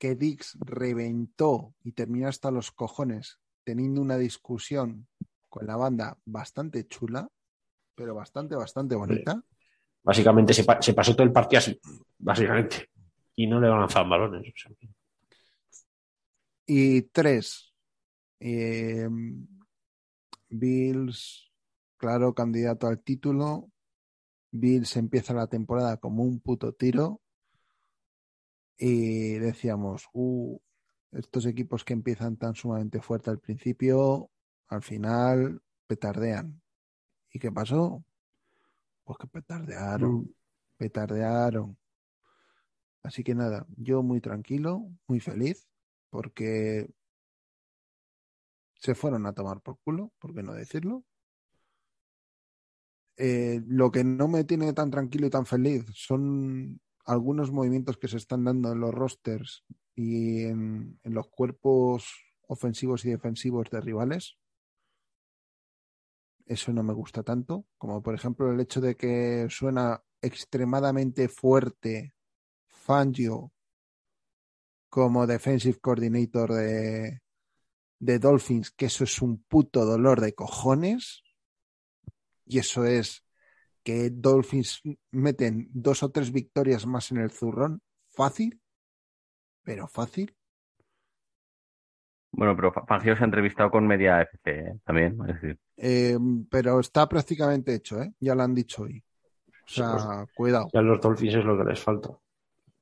que 0.00 0.16
Dix 0.16 0.56
reventó 0.60 1.74
y 1.84 1.92
terminó 1.92 2.26
hasta 2.26 2.50
los 2.50 2.72
cojones 2.72 3.38
teniendo 3.64 4.00
una 4.00 4.16
discusión 4.16 5.06
con 5.50 5.66
la 5.66 5.76
banda 5.76 6.18
bastante 6.24 6.88
chula, 6.88 7.28
pero 7.94 8.14
bastante, 8.14 8.56
bastante 8.56 8.94
bonita. 8.96 9.44
básicamente 10.02 10.54
se, 10.54 10.64
pa- 10.64 10.80
se 10.80 10.94
pasó 10.94 11.14
todo 11.14 11.24
el 11.24 11.32
partido 11.32 11.58
así, 11.58 11.78
básicamente. 12.18 12.88
Y 13.36 13.46
no 13.46 13.60
le 13.60 13.68
lanzaban 13.68 14.08
balones. 14.08 14.52
Y 16.66 17.02
tres, 17.02 17.74
eh, 18.40 19.06
Bills, 20.48 21.50
claro, 21.98 22.34
candidato 22.34 22.86
al 22.86 23.02
título. 23.02 23.70
Bills 24.50 24.96
empieza 24.96 25.34
la 25.34 25.46
temporada 25.46 25.98
como 25.98 26.22
un 26.24 26.40
puto 26.40 26.72
tiro. 26.72 27.20
Y 28.82 29.34
decíamos, 29.34 30.08
uh, 30.14 30.58
estos 31.12 31.44
equipos 31.44 31.84
que 31.84 31.92
empiezan 31.92 32.38
tan 32.38 32.54
sumamente 32.54 33.02
fuerte 33.02 33.28
al 33.28 33.38
principio, 33.38 34.30
al 34.68 34.82
final 34.82 35.60
petardean. 35.86 36.62
¿Y 37.30 37.38
qué 37.38 37.52
pasó? 37.52 38.02
Pues 39.04 39.18
que 39.18 39.26
petardearon, 39.26 40.34
petardearon. 40.78 41.76
Así 43.02 43.22
que 43.22 43.34
nada, 43.34 43.66
yo 43.76 44.02
muy 44.02 44.22
tranquilo, 44.22 44.88
muy 45.06 45.20
feliz, 45.20 45.68
porque 46.08 46.88
se 48.76 48.94
fueron 48.94 49.26
a 49.26 49.34
tomar 49.34 49.60
por 49.60 49.78
culo, 49.80 50.10
¿por 50.18 50.34
qué 50.34 50.42
no 50.42 50.54
decirlo? 50.54 51.04
Eh, 53.18 53.60
lo 53.66 53.90
que 53.90 54.04
no 54.04 54.26
me 54.26 54.44
tiene 54.44 54.72
tan 54.72 54.90
tranquilo 54.90 55.26
y 55.26 55.30
tan 55.30 55.44
feliz 55.44 55.84
son 55.92 56.80
algunos 57.10 57.50
movimientos 57.50 57.98
que 57.98 58.06
se 58.06 58.18
están 58.18 58.44
dando 58.44 58.72
en 58.72 58.80
los 58.80 58.94
rosters 58.94 59.64
y 59.96 60.44
en, 60.44 61.00
en 61.02 61.14
los 61.14 61.26
cuerpos 61.28 62.06
ofensivos 62.46 63.04
y 63.04 63.10
defensivos 63.10 63.68
de 63.68 63.80
rivales. 63.80 64.38
Eso 66.46 66.72
no 66.72 66.84
me 66.84 66.94
gusta 66.94 67.24
tanto, 67.24 67.66
como 67.78 68.00
por 68.00 68.14
ejemplo 68.14 68.52
el 68.52 68.60
hecho 68.60 68.80
de 68.80 68.96
que 68.96 69.48
suena 69.50 70.02
extremadamente 70.22 71.28
fuerte 71.28 72.14
Fangio 72.68 73.52
como 74.88 75.26
defensive 75.26 75.80
coordinator 75.80 76.52
de, 76.52 77.22
de 77.98 78.18
Dolphins, 78.20 78.70
que 78.70 78.86
eso 78.86 79.02
es 79.02 79.20
un 79.20 79.42
puto 79.42 79.84
dolor 79.84 80.20
de 80.20 80.34
cojones. 80.34 81.22
Y 82.46 82.58
eso 82.58 82.84
es 82.84 83.24
que 83.82 84.10
Dolphins 84.10 84.82
meten 85.10 85.68
dos 85.72 86.02
o 86.02 86.10
tres 86.10 86.32
victorias 86.32 86.86
más 86.86 87.10
en 87.12 87.18
el 87.18 87.30
zurrón. 87.30 87.80
Fácil, 88.10 88.60
pero 89.62 89.86
fácil. 89.88 90.34
Bueno, 92.32 92.54
pero 92.54 92.72
Fa- 92.72 92.84
Fangio 92.86 93.16
se 93.16 93.22
ha 93.22 93.26
entrevistado 93.26 93.70
con 93.70 93.86
media 93.86 94.22
FC 94.22 94.50
¿eh? 94.50 94.78
también. 94.84 95.16
Es 95.28 95.40
decir, 95.40 95.58
Eh, 95.76 96.16
pero 96.50 96.78
está 96.80 97.08
prácticamente 97.08 97.74
hecho, 97.74 98.00
¿eh? 98.02 98.12
Ya 98.20 98.34
lo 98.34 98.42
han 98.42 98.54
dicho 98.54 98.82
hoy. 98.82 99.02
O 99.48 99.72
sea, 99.72 100.26
cuidado. 100.34 100.68
Ya 100.72 100.80
los 100.82 101.00
Dolphins 101.00 101.34
es 101.36 101.44
lo 101.44 101.56
que 101.56 101.64
les 101.64 101.80
falta. 101.80 102.10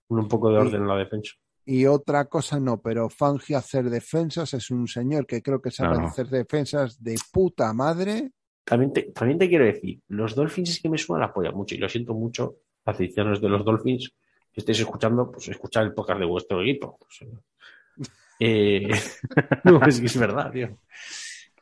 Un, 0.08 0.26
poco 0.28 0.50
de 0.50 0.60
Sí. 0.60 0.66
orden 0.66 0.82
en 0.82 0.88
la 0.88 0.96
defensa. 0.96 1.32
Y 1.66 1.84
otra 1.84 2.24
cosa 2.26 2.58
no, 2.58 2.80
pero 2.80 3.10
Fangio 3.10 3.58
hacer 3.58 3.90
defensas 3.90 4.54
es 4.54 4.70
un 4.70 4.86
señor 4.88 5.26
que 5.26 5.42
creo 5.42 5.60
que 5.60 5.70
sabe 5.70 5.96
No, 5.96 6.02
no. 6.02 6.08
hacer 6.08 6.28
defensas 6.28 7.02
de 7.02 7.16
puta 7.30 7.72
madre. 7.74 8.32
También 8.68 8.92
te, 8.92 9.02
también 9.12 9.38
te 9.38 9.48
quiero 9.48 9.64
decir, 9.64 10.00
los 10.08 10.34
Dolphins 10.34 10.70
es 10.70 10.82
que 10.82 10.90
me 10.90 10.98
suena 10.98 11.26
la 11.26 11.32
polla 11.32 11.52
mucho 11.52 11.74
y 11.74 11.78
lo 11.78 11.88
siento 11.88 12.12
mucho, 12.12 12.56
aficionados 12.84 13.40
de 13.40 13.48
los 13.48 13.64
Dolphins, 13.64 14.12
que 14.52 14.60
estéis 14.60 14.80
escuchando, 14.80 15.30
pues 15.30 15.48
escuchar 15.48 15.84
el 15.84 15.94
podcast 15.94 16.20
de 16.20 16.26
vuestro 16.26 16.60
equipo. 16.60 16.98
pues, 16.98 17.30
eh, 18.40 18.88
no, 19.64 19.80
es 19.86 20.00
que 20.00 20.06
es 20.06 20.18
verdad, 20.18 20.52
tío. 20.52 20.78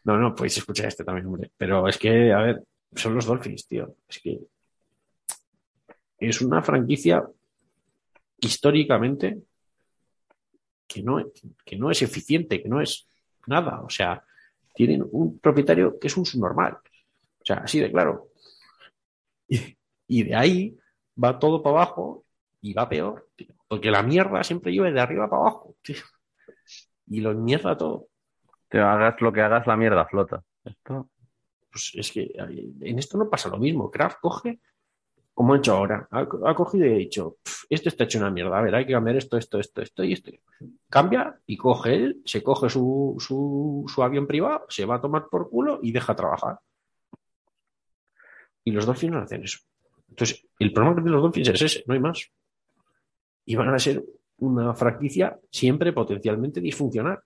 No, 0.02 0.18
no, 0.18 0.34
podéis 0.34 0.58
escuchar 0.58 0.86
este 0.86 1.04
también, 1.04 1.26
hombre. 1.26 1.52
Pero 1.56 1.86
es 1.86 1.96
que, 1.96 2.32
a 2.32 2.38
ver, 2.38 2.62
son 2.94 3.14
los 3.14 3.26
Dolphins, 3.26 3.68
tío. 3.68 3.94
Es 4.08 4.18
que 4.18 4.40
es 6.18 6.40
una 6.40 6.60
franquicia 6.60 7.24
históricamente 8.38 9.42
que 10.88 11.02
no, 11.02 11.24
que 11.64 11.76
no 11.76 11.90
es 11.90 12.02
eficiente, 12.02 12.60
que 12.60 12.68
no 12.68 12.80
es 12.80 13.08
nada. 13.46 13.82
O 13.82 13.90
sea, 13.90 14.24
tienen 14.74 15.04
un 15.10 15.38
propietario 15.38 15.98
que 16.00 16.08
es 16.08 16.16
un 16.16 16.26
subnormal. 16.26 16.78
O 17.46 17.48
sea, 17.48 17.56
así 17.58 17.80
de 17.80 17.90
claro. 17.92 18.28
Y, 19.48 19.76
y 20.08 20.22
de 20.24 20.34
ahí 20.34 20.78
va 21.22 21.38
todo 21.38 21.62
para 21.62 21.76
abajo 21.76 22.24
y 22.60 22.72
va 22.74 22.88
peor, 22.88 23.28
tío. 23.36 23.54
Porque 23.68 23.90
la 23.90 24.02
mierda 24.02 24.42
siempre 24.44 24.72
llueve 24.72 24.92
de 24.92 25.00
arriba 25.00 25.28
para 25.28 25.42
abajo, 25.42 25.76
tío. 25.82 25.96
Y 27.08 27.20
lo 27.20 27.34
mierda 27.34 27.76
todo. 27.76 28.08
te 28.68 28.80
hagas 28.80 29.20
lo 29.20 29.32
que 29.32 29.42
hagas, 29.42 29.66
la 29.66 29.76
mierda 29.76 30.06
flota. 30.06 30.42
Esto, 30.64 31.10
Pues 31.70 31.92
es 31.94 32.12
que 32.12 32.32
en 32.80 32.98
esto 32.98 33.18
no 33.18 33.30
pasa 33.30 33.48
lo 33.50 33.58
mismo. 33.58 33.90
Kraft 33.90 34.18
coge, 34.20 34.60
como 35.34 35.54
ha 35.54 35.58
hecho 35.58 35.74
ahora, 35.76 36.08
ha, 36.10 36.20
ha 36.46 36.54
cogido 36.54 36.86
y 36.86 36.90
ha 36.90 36.98
dicho, 36.98 37.38
"Pf, 37.44 37.66
esto 37.70 37.88
está 37.90 38.04
hecho 38.04 38.18
una 38.18 38.30
mierda, 38.30 38.58
a 38.58 38.62
ver, 38.62 38.74
hay 38.74 38.86
que 38.86 38.92
cambiar 38.92 39.16
esto, 39.16 39.36
esto, 39.38 39.58
esto, 39.60 39.82
esto 39.82 40.04
y 40.04 40.14
esto. 40.14 40.32
Cambia 40.90 41.38
y 41.46 41.56
coge 41.56 41.94
él, 41.96 42.22
se 42.24 42.42
coge 42.42 42.70
su, 42.70 43.16
su, 43.20 43.84
su 43.88 44.02
avión 44.02 44.26
privado, 44.26 44.66
se 44.68 44.86
va 44.86 44.96
a 44.96 45.00
tomar 45.00 45.28
por 45.30 45.50
culo 45.50 45.80
y 45.82 45.92
deja 45.92 46.16
trabajar. 46.16 46.58
Y 48.66 48.72
los 48.72 48.84
Dolphins 48.84 49.12
no 49.12 49.20
hacen 49.20 49.44
eso. 49.44 49.60
Entonces, 50.08 50.44
el 50.58 50.72
problema 50.72 50.96
tienen 50.96 51.12
los 51.12 51.22
Dolphins 51.22 51.48
es 51.50 51.62
ese, 51.62 51.84
no 51.86 51.94
hay 51.94 52.00
más. 52.00 52.32
Y 53.44 53.54
van 53.54 53.72
a 53.72 53.78
ser 53.78 54.04
una 54.38 54.74
franquicia 54.74 55.38
siempre 55.52 55.92
potencialmente 55.92 56.60
disfuncional. 56.60 57.20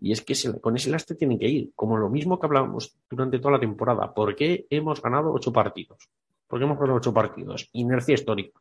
Y 0.00 0.10
es 0.10 0.20
que 0.20 0.34
con 0.60 0.74
ese 0.74 0.90
lastre 0.90 1.14
tienen 1.14 1.38
que 1.38 1.48
ir, 1.48 1.70
como 1.76 1.96
lo 1.96 2.10
mismo 2.10 2.40
que 2.40 2.46
hablábamos 2.46 2.98
durante 3.08 3.38
toda 3.38 3.52
la 3.52 3.60
temporada. 3.60 4.12
¿Por 4.12 4.34
qué 4.34 4.66
hemos 4.68 5.00
ganado 5.00 5.32
ocho 5.32 5.52
partidos? 5.52 6.08
¿Por 6.48 6.58
qué 6.58 6.64
hemos 6.64 6.78
ganado 6.78 6.98
ocho 6.98 7.14
partidos? 7.14 7.68
Inercia 7.72 8.14
histórica. 8.14 8.60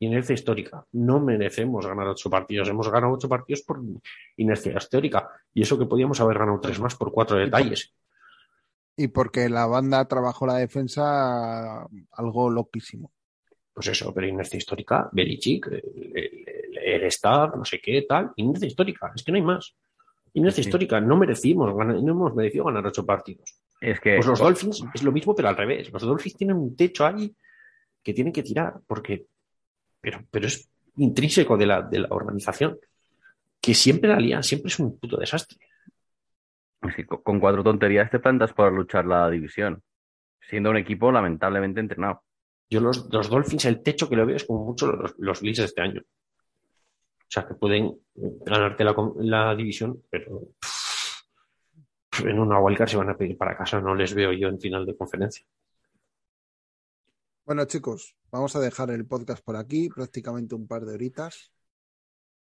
Inercia 0.00 0.34
histórica. 0.34 0.84
No 0.92 1.20
merecemos 1.20 1.86
ganar 1.86 2.08
ocho 2.08 2.28
partidos. 2.28 2.68
Hemos 2.68 2.90
ganado 2.90 3.12
ocho 3.12 3.28
partidos 3.28 3.62
por 3.62 3.80
inercia 4.36 4.76
histórica. 4.76 5.28
Y 5.54 5.62
eso 5.62 5.78
que 5.78 5.86
podíamos 5.86 6.20
haber 6.20 6.38
ganado 6.38 6.58
tres 6.58 6.80
más 6.80 6.96
por 6.96 7.12
cuatro 7.12 7.38
detalles. 7.38 7.94
Y 8.96 9.08
porque 9.08 9.48
la 9.48 9.66
banda 9.66 10.06
trabajó 10.06 10.46
la 10.46 10.56
defensa 10.56 11.86
algo 12.12 12.50
loquísimo. 12.50 13.12
Pues 13.74 13.88
eso, 13.88 14.12
pero 14.14 14.26
inercia 14.26 14.56
histórica, 14.56 15.08
Belichick, 15.12 15.66
el, 15.66 16.44
el, 16.82 17.02
staff, 17.04 17.54
no 17.56 17.64
sé 17.64 17.78
qué, 17.78 18.02
tal. 18.08 18.32
Inercia 18.36 18.66
histórica. 18.68 19.12
Es 19.14 19.22
que 19.22 19.32
no 19.32 19.36
hay 19.36 19.42
más. 19.42 19.74
Inercia 20.32 20.62
Sí. 20.62 20.68
histórica. 20.68 20.98
No 21.00 21.16
merecimos, 21.16 21.74
no 21.74 22.10
hemos 22.10 22.34
merecido 22.34 22.64
ganar 22.64 22.86
ocho 22.86 23.04
partidos. 23.04 23.54
es 23.80 24.00
que 24.00 24.14
Pues 24.16 24.26
los 24.26 24.38
Dolphins 24.38 24.82
es 24.94 25.02
lo 25.02 25.12
mismo, 25.12 25.34
pero 25.34 25.48
al 25.50 25.56
revés. 25.56 25.92
Los 25.92 26.02
Dolphins 26.02 26.36
tienen 26.36 26.56
un 26.56 26.74
techo 26.74 27.04
ahí 27.04 27.34
que 28.02 28.14
tienen 28.14 28.32
que 28.32 28.42
tirar, 28.42 28.80
porque, 28.86 29.26
pero, 30.00 30.20
pero 30.30 30.46
es 30.46 30.70
intrínseco 30.96 31.58
de 31.58 31.66
la, 31.66 31.82
de 31.82 31.98
la 31.98 32.08
organización, 32.10 32.78
que 33.60 33.74
siempre 33.74 34.08
la 34.08 34.18
lían, 34.18 34.42
siempre 34.42 34.68
es 34.68 34.78
un 34.78 34.96
puto 34.98 35.18
desastre. 35.18 35.58
Es 36.88 36.96
que 36.96 37.06
con- 37.06 37.40
cuatro 37.40 37.62
tonterías 37.62 38.10
te 38.10 38.18
plantas 38.18 38.52
por 38.52 38.72
luchar 38.72 39.06
la 39.06 39.28
división, 39.30 39.82
siendo 40.40 40.70
un 40.70 40.76
equipo 40.76 41.10
lamentablemente 41.12 41.80
entrenado. 41.80 42.22
Yo 42.68 42.80
los, 42.80 43.08
los 43.12 43.28
Dolphins, 43.28 43.64
el 43.66 43.82
techo 43.82 44.08
que 44.08 44.16
lo 44.16 44.26
veo 44.26 44.36
es 44.36 44.44
como 44.44 44.64
mucho 44.64 44.88
los, 44.88 45.14
los 45.18 45.40
Bills 45.40 45.60
este 45.60 45.82
año. 45.82 46.02
O 46.02 47.28
sea, 47.28 47.46
que 47.46 47.54
pueden 47.54 47.98
ganarte 48.14 48.84
la, 48.84 49.54
división, 49.54 50.02
pero 50.08 50.52
pff, 50.60 52.24
en 52.24 52.38
una 52.38 52.60
wildcard 52.60 52.88
se 52.88 52.96
van 52.96 53.10
a 53.10 53.16
pedir 53.16 53.36
para 53.36 53.56
casa, 53.56 53.80
no 53.80 53.94
les 53.94 54.14
veo 54.14 54.32
yo 54.32 54.48
en 54.48 54.60
final 54.60 54.86
de 54.86 54.96
conferencia. 54.96 55.44
Bueno, 57.44 57.64
chicos, 57.66 58.16
vamos 58.30 58.54
a 58.56 58.60
dejar 58.60 58.90
el 58.90 59.06
podcast 59.06 59.44
por 59.44 59.56
aquí, 59.56 59.88
prácticamente 59.88 60.54
un 60.54 60.66
par 60.66 60.84
de 60.84 60.94
horitas. 60.94 61.52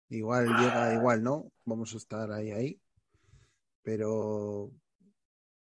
Igual 0.09 0.47
llega, 0.47 0.93
igual 0.93 1.23
no, 1.23 1.51
vamos 1.65 1.93
a 1.93 1.97
estar 1.97 2.31
ahí, 2.31 2.51
ahí. 2.51 2.81
Pero 3.87 4.69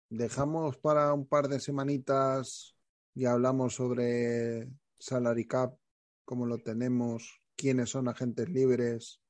dejamos 0.10 0.78
para 0.78 1.14
un 1.14 1.26
par 1.26 1.48
de 1.48 1.62
semanitas 1.62 2.76
y 3.16 3.24
hablamos 3.24 3.76
sobre 3.76 4.68
salary 5.00 5.48
cap, 5.48 5.76
cómo 6.26 6.46
lo 6.46 6.58
tenemos, 6.58 7.42
quiénes 7.56 7.90
son 7.90 8.10
agentes 8.10 8.50
libres 8.50 9.22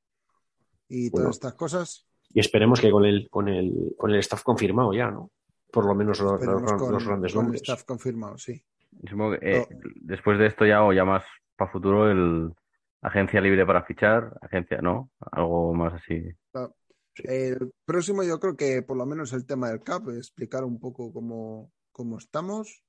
y 0.88 1.12
Bueno. 1.12 1.26
todas 1.26 1.36
estas 1.36 1.54
cosas. 1.54 2.08
Y 2.34 2.40
esperemos 2.40 2.82
que 2.82 2.90
con 2.90 3.06
el, 3.06 3.30
con 3.30 3.50
el, 3.50 3.94
con 4.00 4.10
el 4.10 4.18
staff 4.18 4.42
confirmado 4.42 4.96
ya, 4.96 5.12
¿no? 5.12 5.30
Por 5.72 5.86
lo 5.86 5.94
menos 5.94 6.20
los, 6.20 6.42
los, 6.44 6.74
con, 6.74 6.92
los 6.92 7.06
grandes 7.06 7.34
con 7.34 7.42
el 7.42 7.46
nombres. 7.46 7.62
staff 7.62 7.84
confirmado, 7.84 8.40
sí. 8.40 8.66
Supongo 9.08 9.38
que, 9.38 9.58
eh, 9.58 9.68
No. 9.70 9.80
después 10.02 10.40
de 10.40 10.48
esto 10.48 10.66
ya 10.66 10.84
o 10.84 10.92
ya 10.92 11.06
más 11.06 11.24
para 11.56 11.72
futuro 11.72 12.10
el 12.10 12.52
agencia 13.04 13.42
libre 13.42 13.64
para 13.64 13.84
fichar, 13.84 14.40
agencia, 14.42 14.80
¿no? 14.82 15.12
Algo 15.32 15.72
más 15.76 15.94
así. 15.94 16.24
El 17.16 17.74
próximo 17.86 18.24
yo 18.24 18.40
creo 18.40 18.56
que 18.56 18.82
por 18.82 18.98
lo 18.98 19.06
menos 19.06 19.34
el 19.34 19.46
tema 19.46 19.70
del 19.70 19.84
CAP, 19.84 20.10
explicar 20.10 20.64
un 20.64 20.80
poco 20.80 21.12
cómo, 21.12 21.72
cómo 21.92 22.18
estamos, 22.18 22.84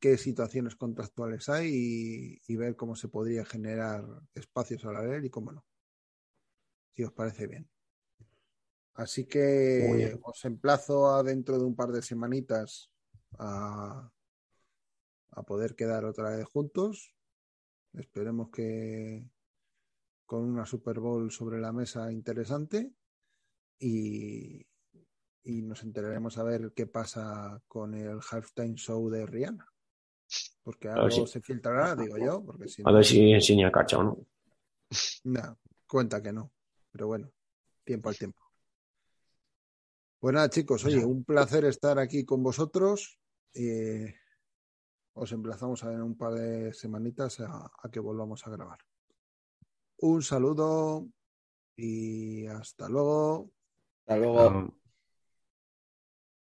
qué 0.00 0.18
situaciones 0.18 0.76
contractuales 0.76 1.48
hay 1.48 1.70
y, 1.72 2.52
y 2.52 2.56
ver 2.56 2.76
cómo 2.76 2.96
se 2.96 3.08
podría 3.08 3.44
generar 3.44 4.04
espacios 4.34 4.84
a 4.84 4.92
la 4.92 5.02
vez 5.02 5.24
y 5.24 5.30
cómo 5.30 5.52
no. 5.52 5.64
Si 6.94 7.04
os 7.04 7.12
parece 7.12 7.46
bien. 7.46 7.68
Así 8.94 9.26
que 9.26 10.18
os 10.22 10.44
emplazo 10.44 11.14
a 11.14 11.22
dentro 11.22 11.56
de 11.56 11.64
un 11.64 11.76
par 11.76 11.92
de 11.92 12.02
semanitas 12.02 12.90
a, 13.38 14.10
a 15.30 15.42
poder 15.44 15.76
quedar 15.76 16.04
otra 16.04 16.36
vez 16.36 16.44
juntos. 16.46 17.14
Esperemos 17.92 18.50
que 18.50 19.24
con 20.26 20.42
una 20.42 20.66
Super 20.66 20.98
Bowl 20.98 21.30
sobre 21.30 21.60
la 21.60 21.72
mesa 21.72 22.10
interesante 22.10 22.92
y, 23.78 24.66
y 25.44 25.62
nos 25.62 25.82
enteraremos 25.82 26.38
a 26.38 26.42
ver 26.42 26.72
qué 26.74 26.86
pasa 26.86 27.62
con 27.68 27.94
el 27.94 28.18
halftime 28.30 28.74
show 28.74 29.08
de 29.10 29.26
Rihanna. 29.26 29.66
Porque 30.62 30.88
algo 30.88 31.08
si- 31.10 31.26
se 31.26 31.40
filtrará, 31.40 31.96
digo 31.96 32.18
yo, 32.18 32.44
porque 32.44 32.68
si 32.68 32.82
A 32.82 32.86
no, 32.90 32.94
ver 32.96 33.04
si 33.04 33.32
enseña 33.32 33.72
cacha 33.72 33.98
o 33.98 34.02
no. 34.04 34.18
nah, 35.24 35.54
cuenta 35.86 36.22
que 36.22 36.32
no. 36.32 36.52
Pero 36.92 37.06
bueno, 37.06 37.30
tiempo 37.84 38.08
al 38.10 38.18
tiempo. 38.18 38.42
Pues 40.20 40.34
nada, 40.34 40.50
chicos, 40.50 40.84
oye, 40.84 41.04
un 41.04 41.24
placer 41.24 41.64
estar 41.64 41.98
aquí 41.98 42.24
con 42.24 42.42
vosotros. 42.42 43.18
Eh, 43.54 44.14
os 45.14 45.32
emplazamos 45.32 45.82
a 45.84 45.92
en 45.92 46.02
un 46.02 46.16
par 46.18 46.34
de 46.34 46.72
semanitas 46.74 47.40
a, 47.40 47.70
a 47.82 47.90
que 47.90 48.00
volvamos 48.00 48.46
a 48.46 48.50
grabar. 48.50 48.78
Un 50.00 50.22
saludo 50.22 51.08
y 51.76 52.46
hasta 52.46 52.88
luego. 52.88 53.50
Hasta 54.08 54.16
luego. 54.18 54.48
Um, 54.48 54.77